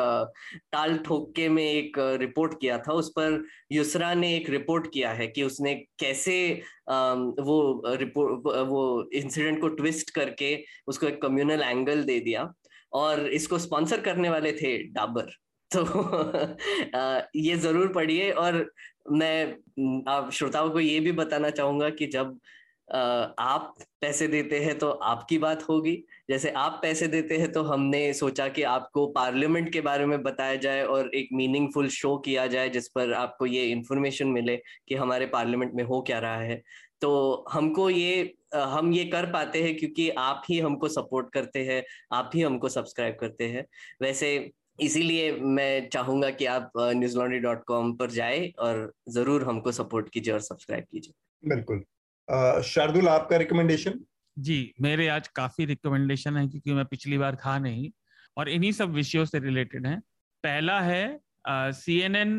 टाल 0.72 0.98
ठोके 0.98 1.48
में 1.50 1.64
एक 1.64 1.98
रिपोर्ट 2.22 2.60
किया 2.62 2.78
था। 2.78 2.94
उस 2.94 3.10
पर 3.10 3.44
युसरा 3.72 4.14
ने 4.14 4.36
एक 4.36 4.50
रिपोर्ट 4.50 4.88
किया 4.94 5.12
है 5.12 5.28
कि 5.28 5.44
उसने 5.44 5.76
कैसे 6.00 6.38
वो 6.90 7.82
रिपोर्ट 7.96 8.48
वो 8.68 9.10
इंसिडेंट 9.14 9.62
को 9.62 9.68
ट्विस्ट 9.76 10.10
करके 10.10 10.58
उसको 10.88 11.08
एक 11.08 11.22
कम्युनल 11.22 11.62
एंगल 11.62 12.04
दे 12.04 12.20
दिया 12.20 12.52
और 12.94 13.28
इसको 13.32 13.58
स्पॉन्सर 13.60 14.02
करने 14.02 14.30
वाले 14.30 14.52
थे 14.52 14.78
डाबर 14.94 15.32
तो 15.72 15.84
ये 17.36 17.56
ज़रूर 17.56 17.88
पढ़िए 17.94 18.32
और 18.32 18.72
मैं 19.06 20.04
आप 20.10 20.30
श्रोताओं 20.34 20.70
को 20.70 20.80
ये 20.80 21.00
भी 21.00 21.12
बताना 21.12 21.50
चाहूँगा 21.50 21.90
कि 21.90 22.08
जब 22.08 22.40
आप 22.90 23.76
पैसे 24.02 24.28
देते 24.28 24.60
हैं 24.60 24.78
तो 24.80 24.90
आपकी 24.92 25.38
बात 25.38 25.64
होगी। 25.70 25.96
जैसे 26.30 26.50
आप 26.52 26.80
पैसे 26.82 27.08
देते 27.08 27.38
हैं 27.38 27.52
तो 27.52 27.64
हमने 27.64 28.14
सोचा 28.14 28.48
कि 28.48 28.64
आपको 28.64 29.06
पार्लियामेंट 29.08 29.72
के 29.74 29.82
बारे 29.82 30.06
में 30.06 30.22
बताया 30.24 30.56
जाए 30.56 30.84
और 30.84 31.10
एक 31.16 31.30
मीनिंगफुल 31.34 31.88
शो 31.90 32.16
किया 32.18 32.48
जाए 32.48 32.70
जिस 32.70 32.88
पर 32.88 33.14
आपको 33.14 33.46
ये 33.46 33.66
इन्फॉर्मेशन 33.66 34.28
मिले 34.28 34.56
कि 34.88 34.96
हमारे 34.96 35.26
पार्लियामेंट 35.28 35.74
में 35.74 35.84
हो 35.84 36.02
क्या 36.02 36.20
रहा 36.20 36.38
है। 36.38 36.62
तो 37.02 37.46
हमको 37.52 37.90
ये 37.90 38.34
हम 38.56 38.92
ये 38.94 39.06
कर 39.06 39.26
पाते 39.26 39.62
हैं 39.64 39.76
क्योंकि 39.78 40.10
आप 40.10 40.44
ही 40.50 40.60
हमको 40.60 40.88
सपोर्ट 40.88 41.32
करते 41.34 41.64
हैं, 41.66 41.84
आप 42.14 42.32
ही 42.36 42.42
हमको 42.42 42.70
सब्सक्राइब 42.70 43.18
करते 43.20 43.48
हैं। 43.48 43.66
वैसे 44.02 44.52
इसीलिए 44.80 45.32
मैं 45.38 45.90
चाहूँगा 45.90 46.30
कि 46.32 46.46
आप 46.46 46.72
न्यूज़ 46.78 47.18
लॉन्ड्री 47.18 47.40
डॉट 47.40 47.64
कॉम 47.64 47.94
पर 47.98 48.12
जाए 48.12 48.48
और 48.60 48.92
ज़रूर 49.10 49.44
हमको 49.44 49.72
सपोर्ट 49.72 50.10
कीजिए 50.10 50.34
और 50.34 50.40
सब्सक्राइब 50.42 50.86
कीजिए। 50.92 51.14
बिल्कुल। 51.44 51.84
शार्दुल 52.64 53.08
आपका 53.08 53.38
रिकमेंडेशन 53.38 54.00
जी 54.38 54.74
मेरे 54.82 55.08
आज 55.08 55.28
काफ़ी 55.28 55.66
रिकमेंडेशन 55.66 56.38
है 56.38 56.48
क्योंकि 56.48 56.74
मैं 56.74 56.86
पिछली 56.86 57.18
बार 57.18 57.36
था 57.36 57.58
नहीं 57.60 57.90
और 58.38 58.50
इन्हीं 58.50 58.72
सब 58.72 58.92
विषयों 58.94 59.26
से 59.26 59.40
रिलेटेड 59.40 59.88
है। 59.88 59.98
पहला 60.44 60.80
है 60.82 61.20
सी 61.74 62.00
एन 62.02 62.16
एन 62.16 62.34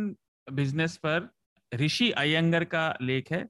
बिज़नेस 0.46 0.96
पर 0.96 1.28
ऋषि 1.72 2.10
अयंगर 2.12 2.64
का 2.64 2.86
लेख 3.02 3.30
है। 3.32 3.44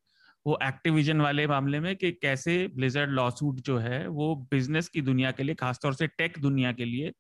वो 0.47 0.59
एक्टिविजन 0.62 1.20
वाले 1.20 1.47
मामले 1.47 1.80
में 1.80 1.95
कि 1.97 2.11
कैसे 2.12 2.57
ब्लिजर्ड 2.68 3.11
लॉसूट 3.11 3.61
जो 3.61 3.78
है, 3.78 4.07
वो 4.09 4.34
बिज़नेस 4.51 4.88
की 4.88 5.01
दुनिया 5.01 5.30
के 5.30 5.42
लिए, 5.42 5.55
खासतौर 5.55 5.95
से 5.95 6.07
टेक 6.07 6.38
दुनिया 6.38 6.72
के 6.72 6.84
लिए, 6.84 7.12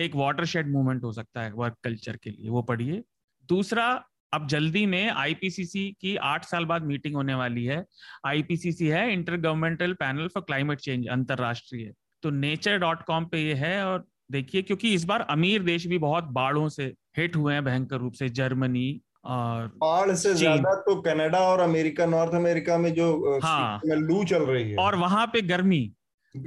एक 0.00 0.14
वाटरशेड 0.14 0.70
मूवमेंट 0.72 1.04
हो 1.04 1.12
सकता 1.12 1.42
है 1.42 1.52
वर्क 1.52 1.76
कल्चर 1.84 2.16
के 2.16 2.30
लिए, 2.30 2.48
वो 2.48 2.62
पढ़िए। 2.62 3.02
दूसरा, 3.48 4.04
अब 4.32 4.46
जल्दी 4.48 4.84
में 4.86 5.08
आईपीसीसी 5.10 5.90
की 6.00 6.16
आठ 6.16 6.44
साल 6.44 6.64
बाद 6.64 6.82
मीटिंग 6.82 7.14
होने 7.14 7.34
वाली 7.34 7.64
है। 7.64 7.84
आईपीसीसी 8.26 8.88
है 8.88 9.12
intergovernmental 9.36 9.92
panel 9.92 10.28
for 10.28 10.42
climate 10.42 10.78
change 10.78 11.08
अंतरराष्ट्रीय। 11.08 11.92
तो 12.22 12.30
नेचर 12.30 12.78
डॉट 12.78 13.02
कॉम 13.02 13.24
पे 13.24 13.38
ये 13.38 13.54
है 13.54 13.84
और 13.86 14.06
देखिए, 14.32 14.62
क्योंकि 14.62 14.92
इस 14.94 15.04
बार 15.04 15.20
अमीर 15.20 15.62
देश 15.62 15.86
भी 15.86 15.98
बहुत 15.98 16.24
बाढ़ों 16.24 16.68
से 16.68 16.94
हिट 17.16 17.36
हुए 17.36 17.54
हैं, 17.54 17.64
भयंकर 17.64 17.96
रूप 17.96 18.12
से, 18.12 18.28
जर्मनी 18.28 19.00
और 19.24 20.14
से 20.14 20.34
ज़्यादा 20.34 20.74
तो 20.82 21.00
कनाडा 21.02 21.38
और 21.40 21.60
अमेरिका 21.60 22.06
नॉर्थ 22.06 22.34
अमेरिका 22.34 22.76
में 22.78 22.92
जो 22.94 23.38
हाँ। 23.42 23.80
में 23.86 23.96
लू 23.98 24.22
चल 24.24 24.42
रही 24.42 24.70
है। 24.70 24.76
और 24.76 24.96
वहाँ 24.96 25.26
पे 25.26 25.40
गर्मी 25.44 25.80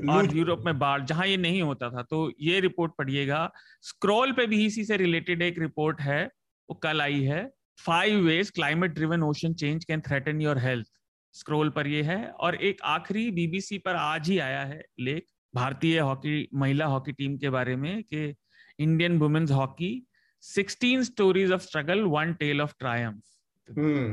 और 0.09 0.35
यूरोप 0.37 0.61
में 0.65 0.77
बाढ़ 0.79 1.03
जहाँ 1.03 1.27
ये 1.27 1.37
नहीं 1.37 1.61
होता 1.61 1.89
था 1.89 2.01
तो 2.03 2.31
ये 2.41 2.59
रिपोर्ट 2.59 2.91
पढ़िएगा। 2.97 3.49
स्क्रॉल 3.83 4.31
पे 4.31 4.45
भी 4.47 4.65
इसी 4.65 4.85
से 4.85 4.97
रिलेटेड 4.97 5.41
एक 5.41 5.59
रिपोर्ट 5.59 6.01
है 6.01 6.23
वो 6.69 6.75
कल 6.83 7.01
आई 7.01 7.21
है। 7.23 7.49
Five 7.79 8.19
ways 8.19 8.49
climate 8.49 8.91
driven 8.91 9.23
ocean 9.23 9.53
change 9.53 9.85
can 9.85 10.01
threaten 10.01 10.41
your 10.41 10.57
health 10.59 10.87
Scroll 11.35 11.69
पर 11.69 11.87
ये 11.87 12.01
है 12.03 12.25
और 12.29 12.55
एक 12.63 12.81
आखिरी 12.85 13.29
बीबीसी 13.31 13.77
पर 13.77 13.95
आज 13.95 14.29
ही 14.29 14.37
आया 14.39 14.63
है 14.63 14.83
लेख 14.99 15.25
भारतीय 15.53 15.99
हॉकी 15.99 16.47
महिला 16.55 16.85
हॉकी 16.85 17.11
टीम 17.11 17.37
के 17.37 17.49
बारे 17.49 17.75
में 17.75 18.03
कि 18.03 18.33
Indian 18.79 19.17
women's 19.19 19.51
hockey 19.51 19.91
16 20.41 21.03
stories 21.03 21.51
of 21.51 21.61
struggle 21.61 22.01
one 22.01 22.33
tale 22.33 22.61
of 22.61 22.73
triumph 22.79 23.21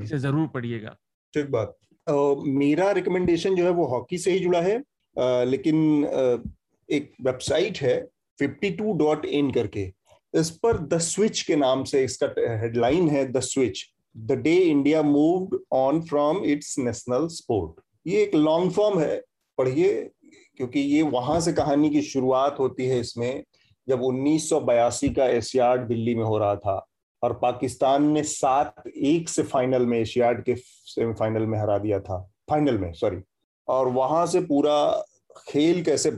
इसे 0.04 0.18
ज़रूर 0.18 0.48
पढ़िएगा। 0.48 0.96
ठीक 1.34 1.50
बात। 1.50 1.76
uh, 2.10 2.42
मेरा 2.46 2.90
रिकमेंडेशन 2.90 3.54
जो 3.54 3.64
है 3.64 3.70
वो 3.70 3.86
हॉकी 3.86 4.18
से 4.18 4.32
ही 4.32 4.38
जुड़ा 4.38 4.60
है। 4.60 4.78
uh, 4.78 5.44
लेकिन 5.44 6.04
uh, 6.04 6.50
एक 6.90 7.12
वेबसाइट 7.22 7.78
है 7.78 8.08
52.in 8.42 9.54
करके। 9.54 9.92
इस 10.34 10.50
पर 10.50 10.78
द 10.78 10.98
स्विच 10.98 11.42
के 11.42 11.56
नाम 11.56 11.84
से 11.84 12.04
इसका 12.04 12.26
हेडलाइन 12.60 13.08
है 13.08 13.32
the 13.32 13.40
switch 13.40 13.84
the 14.16 14.32
day 14.32 14.56
India 14.56 15.02
moved 15.02 15.58
on 15.72 16.00
from 16.02 16.44
its 16.44 16.78
national 16.78 17.26
sport 17.26 17.80
ये 18.06 18.22
एक 18.22 18.34
लॉन्ग 18.34 18.72
फॉर्म 18.72 19.00
है। 19.00 19.22
पढ़िए 19.58 20.10
क्योंकि 20.56 20.80
ये 20.80 21.02
वहाँ 21.02 21.40
से 21.40 21.52
कहानी 21.52 21.90
की 21.90 22.02
शुरुआत 22.02 22.56
होती 22.58 22.86
है 22.86 23.00
इसमें। 23.00 23.44
जब 23.88 24.02
उन्नीस 24.02 24.48
सौ 24.50 24.60
बयासी 24.60 25.08
का 25.10 25.26
एशियाड 25.26 25.86
दिल्ली 25.88 26.14
में 26.14 26.24
हो 26.24 26.38
रहा 26.38 26.54
था 26.56 26.84
और 27.22 27.32
पाकिस्तान 27.32 28.10
ने 28.12 28.22
सात 28.22 28.88
एक 28.88 29.28
से 29.28 29.42
फाइनल 29.44 29.86
में, 29.86 29.98
एशियाड 29.98 30.42
के 30.44 30.54
सेमीफाइनल 30.56 31.46
में 31.46 31.58
हरा 31.58 31.78
दिया 31.78 32.00
था। 32.00 32.20
फाइनल 32.50 32.78
में 32.78 32.92
सॉरी 32.92 33.20
और 33.68 33.88
वहाँ 33.88 34.26
से 34.26 34.40
पूरा 34.40 35.04
खेल 35.48 35.82
कैसे 35.84 36.10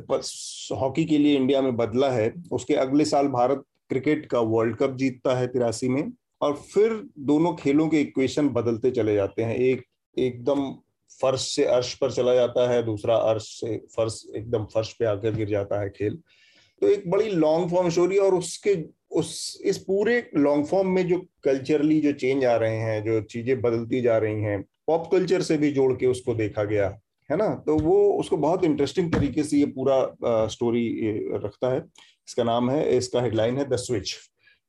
हॉकी 0.77 1.05
के 1.05 1.19
लिए 1.19 1.37
इंडिया 1.37 1.61
में 1.63 1.77
बदला 1.77 2.11
है, 2.11 2.33
उसके 2.53 2.75
अगले 2.77 3.05
साल 3.05 3.29
भारत 3.29 3.65
क्रिकेट 3.89 4.27
का 4.27 4.41
वर्ल्ड 4.41 4.77
कप 4.77 4.95
जीतता 4.97 5.35
है 5.37 5.47
तिरासी 5.47 5.89
में 5.89 6.13
और 6.43 6.55
फिर 6.75 6.93
दोनों 7.19 7.55
खेलों 7.55 7.89
के 7.89 8.01
इक्वेशन 8.01 8.49
बदलते 8.49 8.91
चले 8.91 9.15
जाते 9.15 9.43
हैं। 9.43 9.57
एक 9.57 9.85
एकदम 10.17 10.71
फर्श 11.21 11.47
से 11.55 11.65
अर्श 11.65 11.93
पर 11.95 12.13
चला 12.13 12.35
जाता 12.35 12.71
है, 12.71 12.83
दूसरा 12.83 13.17
अर्श 13.17 13.45
से 13.61 13.77
फर्श, 13.97 14.23
एकदम 14.37 14.65
फर्श 14.65 14.93
पे 14.93 15.05
आकर 15.05 15.35
गिर 15.35 15.49
जाता 15.49 15.81
है 15.81 15.89
खेल। 15.91 16.19
तो 16.83 16.89
एक 16.89 17.11
बड़ी 17.11 17.29
लॉन्ग 17.31 17.71
फॉर्म 17.71 17.89
स्टोरी 17.89 18.19
और 18.19 18.35
उसके, 18.35 18.75
उस, 19.11 19.61
इस 19.65 19.79
पूरे 19.79 20.31
लॉन्ग 20.37 20.67
फॉर्म 20.67 20.89
में 20.89 21.07
जो 21.09 21.19
कल्चरली 21.45 22.01
जो 22.01 22.13
चेंज 22.13 22.45
आ 22.45 22.57
रहे 22.57 22.77
हैं, 22.77 23.03
जो 23.05 23.21
चीज़ें 23.23 23.61
बदलती 23.61 24.01
जा 24.01 24.19
रही 24.19 24.43
हैं 24.43 24.63
पॉप 24.87 25.09
कल्चर 25.13 25.43
से 25.43 25.57
भी 25.57 25.71
जोड़ 25.73 25.93
के 25.93 26.07
उसको 26.07 26.35
देखा 26.35 26.65
गया, 26.65 26.87
है 27.31 27.37
ना? 27.37 27.49
तो 27.67 27.77
वो, 27.79 27.97
उसको 28.13 28.37
बहुत 28.37 28.65
इंटरेस्टिंग 28.65 29.13
तरीके 29.13 29.43
से 29.45 29.57
ये 29.57 29.67
पूरा 29.77 30.47
स्टोरी 30.49 30.89
रखता 31.45 31.73
है। 31.73 31.79
इसका 32.29 32.45
नाम 32.45 32.71
है, 32.71 32.97
इसका 32.97 33.23
हेडलाइन 33.23 33.59
है 33.59 33.69
द 33.69 33.77
स्विच 33.77 34.15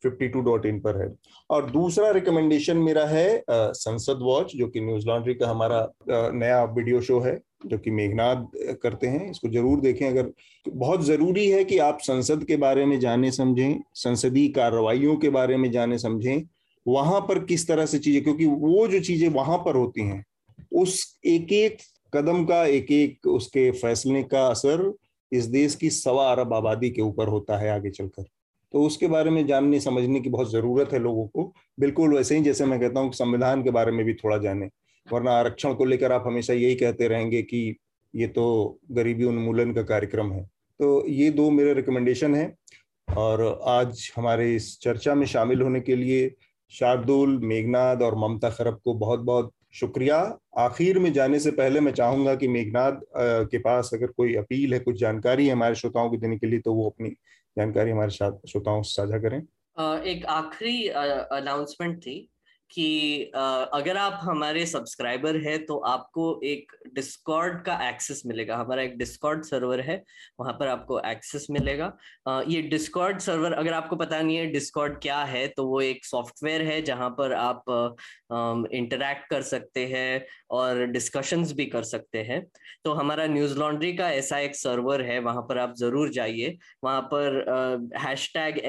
52.in 0.03 0.79
पर 0.83 1.01
है। 1.01 1.09
और 1.49 1.69
दूसरा 1.71 2.09
रिकमेंडेशन 2.11 2.77
मेरा 2.77 3.05
है 3.05 3.43
संसद 3.49 4.19
वॉच 4.21 4.55
जो 4.55 4.67
कि 4.67 4.81
न्यूज़ 4.81 5.07
लॉन्ड्री 5.07 5.33
का 5.35 5.49
हमारा 5.49 5.87
नया 6.09 6.63
वीडियो 6.63 7.01
शो 7.01 7.19
है। 7.19 7.39
जो 7.65 7.77
कि 7.77 7.91
मेघनाथ 7.91 8.45
करते 8.81 9.07
हैं, 9.07 9.29
इसको 9.31 9.49
ज़रूर 9.49 9.79
देखें। 9.81 10.07
अगर 10.07 10.31
बहुत 10.65 11.03
ज़रूरी 11.05 11.47
है 11.49 11.63
कि 11.63 11.77
आप 11.79 11.99
संसद 12.01 12.43
के 12.43 12.55
बारे 12.57 12.85
में 12.85 12.99
जाने 12.99 13.31
समझें, 13.31 13.79
संसदीय 13.95 14.47
कार्रवाइयों 14.49 15.15
के 15.17 15.29
बारे 15.29 15.57
में 15.57 15.71
जाने 15.71 15.97
समझें, 15.97 16.43
वहाँ 16.85 17.19
पर 17.21 17.43
किस 17.45 17.67
तरह 17.67 17.85
से 17.85 17.99
चीज़ें, 17.99 18.23
क्योंकि 18.23 18.45
वो 18.45 18.87
जो 18.87 18.99
चीज़ें 19.01 19.27
वहाँ 19.29 19.57
पर 19.57 19.75
होती 19.75 20.01
हैं, 20.01 20.23
उस 20.73 21.19
एक 21.25 21.51
एक 21.53 21.77
कदम 22.13 22.43
का 22.45 22.65
एक 22.65 22.91
एक 22.91 23.27
उसके 23.27 23.69
फैसले 23.71 24.23
का 24.23 24.45
असर 24.47 24.91
इस 25.31 25.45
देश 25.47 25.75
की 25.75 25.89
सवा 25.89 26.31
अरब 26.31 26.53
आबादी 26.53 26.89
के 26.89 27.01
ऊपर 27.01 27.27
होता 27.27 27.57
है 27.57 27.69
आगे 27.69 27.89
चलकर। 27.89 28.23
तो 28.73 28.83
उसके 28.83 29.07
बारे 29.07 29.29
में 29.29 29.45
जानने, 29.47 29.79
समझने 29.79 30.19
की 30.19 30.29
बहुत 30.29 30.51
ज़रूरत 30.51 30.93
है 30.93 30.99
लोगों 30.99 31.25
को। 31.27 31.43
बिल्कुल 31.79 32.15
वैसे 32.15 32.35
ही 32.37 32.43
जैसे 32.43 32.65
मैं 32.65 32.79
कहता 32.79 32.99
हूँ 32.99 33.11
संविधान 33.13 33.63
के 33.63 33.71
बारे 33.71 33.91
में 33.91 34.05
भी 34.05 34.13
थोड़ा 34.13 34.37
जाने। 34.37 34.67
वरना 35.07 35.31
आरक्षण 35.31 35.73
को 35.73 35.85
लेकर 35.85 36.11
आप 36.11 36.23
हमेशा 36.27 36.53
यही 36.53 36.75
कहते 36.75 37.07
रहेंगे 37.07 37.41
कि 37.41 37.75
ये 38.13 38.27
तो 38.27 38.79
गरीबी 38.91 39.23
उन्मूलन 39.23 39.73
का 39.73 39.83
कार्यक्रम 39.83 40.31
है। 40.31 40.43
तो 40.79 41.07
ये 41.07 41.29
दो 41.31 41.49
मेरे 41.51 41.73
रिकमेंडेशन 41.73 42.35
है 42.35 42.53
और 43.07 43.43
आज 43.67 44.11
हमारे 44.15 44.53
इस 44.55 44.77
चर्चा 44.81 45.15
में 45.15 45.25
शामिल 45.27 45.61
होने 45.61 45.79
के 45.81 45.95
लिए 45.95 46.33
शार्दुल, 46.71 47.37
मेघनाद 47.37 48.01
और 48.01 48.15
ममता 48.17 48.49
खरब 48.49 48.79
को 48.83 48.93
बहुत 48.95 49.19
बहुत 49.21 49.51
शुक्रिया। 49.73 50.17
आखिर 50.57 50.99
में 50.99 51.11
जाने 51.13 51.39
से 51.39 51.51
पहले 51.51 51.79
मैं 51.79 51.91
चाहूँगा 51.91 52.35
कि 52.35 52.47
मेघनाद 52.47 53.01
के 53.15 53.57
पास 53.59 53.89
अगर 53.93 54.07
कोई 54.07 54.35
अपील 54.35 54.73
है, 54.73 54.79
कुछ 54.79 54.99
जानकारी 54.99 55.47
है 55.47 55.53
हमारे 55.53 55.75
श्रोताओं 55.75 56.09
को 56.09 56.17
देने 56.17 56.37
के 56.37 56.47
लिए 56.47 56.59
तो 56.59 56.73
वो 56.73 56.89
अपनी 56.89 57.09
जानकारी 57.57 57.91
हमारे 57.91 58.11
श्रोताओं 58.11 58.81
से 58.81 58.93
साझा 58.93 59.17
करें। 59.19 59.37
एक 60.03 60.25
आखिरी 60.25 60.87
अनाउंसमेंट 60.87 61.97
थी। 61.97 62.27
कि 62.71 63.31
अगर 63.33 63.97
आप 63.97 64.19
हमारे 64.21 64.65
सब्सक्राइबर 64.65 65.37
है 65.39 65.57
तो 65.59 65.77
आपको 65.87 66.39
एक 66.45 66.71
डिस्कॉर्ड 66.95 67.61
का 67.63 67.77
एक्सेस 67.89 68.21
मिलेगा। 68.25 68.55
हमारा 68.57 68.81
एक 68.81 68.97
डिस्कॉर्ड 68.97 69.43
सर्वर 69.45 69.81
है, 69.81 70.01
वहाँ 70.39 70.53
पर 70.53 70.67
आपको 70.67 70.99
एक्सेस 71.01 71.47
मिलेगा। 71.51 71.91
ये 72.47 72.61
डिस्कॉर्ड 72.63 73.19
सर्वर 73.21 73.53
अगर 73.53 73.73
आपको 73.73 73.95
पता 73.95 74.21
नहीं 74.21 74.37
है 74.37 74.45
डिस्कॉर्ड 74.51 74.99
क्या 75.01 75.17
है 75.25 75.47
तो 75.49 75.65
वो 75.67 75.81
एक 75.81 76.05
सॉफ्टवेयर 76.05 76.61
है, 76.61 76.81
जहाँ 76.81 77.09
पर 77.19 77.33
आप 77.33 77.63
इंटरैक्ट 78.73 79.29
कर 79.29 79.41
सकते 79.43 79.85
हैं 79.87 80.25
और 80.51 80.85
डिस्कशंस 80.87 81.51
भी 81.53 81.65
कर 81.65 81.83
सकते 81.85 82.23
हैं। 82.23 82.41
तो 82.83 82.93
हमारा 82.93 83.25
न्यूज़ 83.27 83.57
लॉन्ड्री 83.59 83.93
का 83.93 84.09
ऐसा 84.11 84.39
एक 84.39 84.55
सर्वर 84.55 85.01
है, 85.01 85.19
वहाँ 85.21 85.41
पर 85.41 85.57
आप 85.57 85.73
ज़रूर 85.77 86.09
जाइए। 86.11 86.57
वहाँ 86.83 87.01
पर 87.13 87.89
हैश 87.99 88.31
टैग 88.33 88.59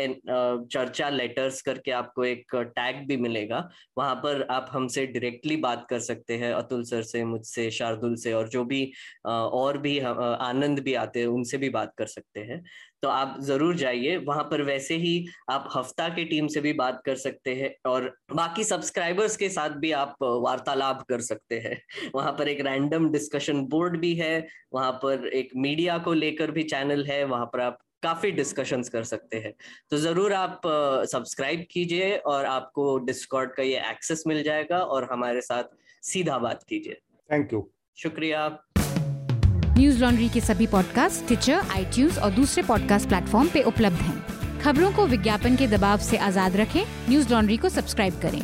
चर्चा 0.73 1.09
लेटर्स 1.11 1.61
करके 1.63 1.91
आपको 1.93 2.25
एक 2.25 2.55
टैग 2.57 3.07
भी 3.09 3.17
मिलेगा। 3.19 3.69
वहाँ 3.97 4.15
पर 4.17 4.47
आप 4.51 4.67
हमसे 4.73 5.07
डायरेक्टली 5.07 5.57
बात 5.59 5.87
कर 5.91 5.99
सकते 6.01 6.37
हैं, 6.37 6.53
अतुल 6.53 6.83
सर 6.85 7.03
से, 7.03 7.25
मुझसे, 7.25 7.71
शार्दुल 7.71 8.15
से 8.17 8.33
और 8.33 8.49
जो 8.49 8.65
भी 8.65 8.85
और 9.27 9.79
भी 9.79 9.99
आनंद 9.99 10.79
भी 10.81 10.95
आते 10.95 11.21
हैं, 11.21 11.27
उनसे 11.29 11.59
भी 11.59 11.69
बात 11.71 11.93
कर 11.99 12.07
सकते 12.07 12.41
हैं। 12.41 12.63
तो 13.03 13.09
आप 13.09 13.37
ज़रूर 13.41 13.77
जाइए, 13.77 14.17
वहाँ 14.19 14.43
पर 14.45 14.63
वैसे 14.63 14.97
ही 14.97 15.25
आप 15.51 15.69
हफ़्ता 15.75 16.09
के 16.09 16.25
टीम 16.25 16.47
से 16.47 16.61
भी 16.61 16.73
बात 16.73 17.01
कर 17.07 17.17
सकते 17.17 17.55
हैं 17.55 17.75
और 17.87 18.09
बाकी 18.35 18.65
सब्सक्राइबर्स 18.65 19.37
के 19.37 19.49
साथ 19.49 19.71
भी 19.79 19.93
आप 19.93 20.17
वार्तालाप 20.23 21.05
कर 21.09 21.21
सकते 21.23 21.59
हैं। 21.61 21.81
वहाँ 22.15 22.33
पर 22.33 22.49
एक 22.49 22.61
रैंडम 22.61 23.11
डिस्कशन 23.13 23.63
बोर्ड 23.67 23.99
भी 24.01 24.15
है, 24.15 24.47
वहाँ 24.75 24.93
पर 25.03 25.27
एक 25.29 25.51
मीडिया 25.57 25.99
को 25.99 26.13
लेकर 26.15 26.51
भी 26.51 26.63
चैनल 26.65 27.05
है, 27.07 27.25
वहाँ 27.25 27.47
पर 27.47 27.61
आप 27.61 27.79
काफ़ी 28.03 28.31
डिस्कशंस 28.31 28.89
कर 28.89 29.05
सकते 29.05 29.37
हैं। 29.37 29.53
तो 29.91 29.97
ज़रूर 29.97 30.33
आप 30.33 30.61
सब्सक्राइब 31.13 31.65
कीजिए 31.71 32.17
और 32.17 32.47
आपको 32.47 32.99
डिस्कॉर्ड 32.99 33.55
का 33.55 33.63
ये 33.63 33.81
एक्सेस 33.91 34.25
मिल 34.27 34.43
जाएगा 34.43 34.79
और 34.79 35.09
हमारे 35.13 35.41
साथ 35.41 35.65
सीधा 36.03 36.39
बात 36.39 36.63
कीजिए। 36.69 37.01
थैंक 37.31 37.53
यू 37.53 37.69
शुक्रिया। 37.99 38.49
न्यूज़ 39.79 40.01
लॉन्ड्री 40.01 40.29
के 40.29 40.41
सभी 40.41 40.67
पॉडकास्ट 40.67 41.27
ट्विटर 41.27 41.71
आई 41.71 42.09
और 42.23 42.31
दूसरे 42.31 42.63
पॉडकास्ट 42.63 43.09
प्लेटफॉर्म 43.09 43.49
पे 43.49 43.63
उपलब्ध 43.63 43.97
हैं। 43.97 44.61
खबरों 44.61 44.93
को 44.93 45.07
विज्ञापन 45.07 45.57
के 45.57 45.67
दबाव 45.67 45.99
से 45.99 46.17
आज़ाद 46.17 46.57
रखें। 46.57 46.83
न्यूज़ 47.09 47.33
लॉन्ड्री 47.33 47.57
को 47.57 47.69
सब्सक्राइब 47.69 48.21
करें। 48.21 48.43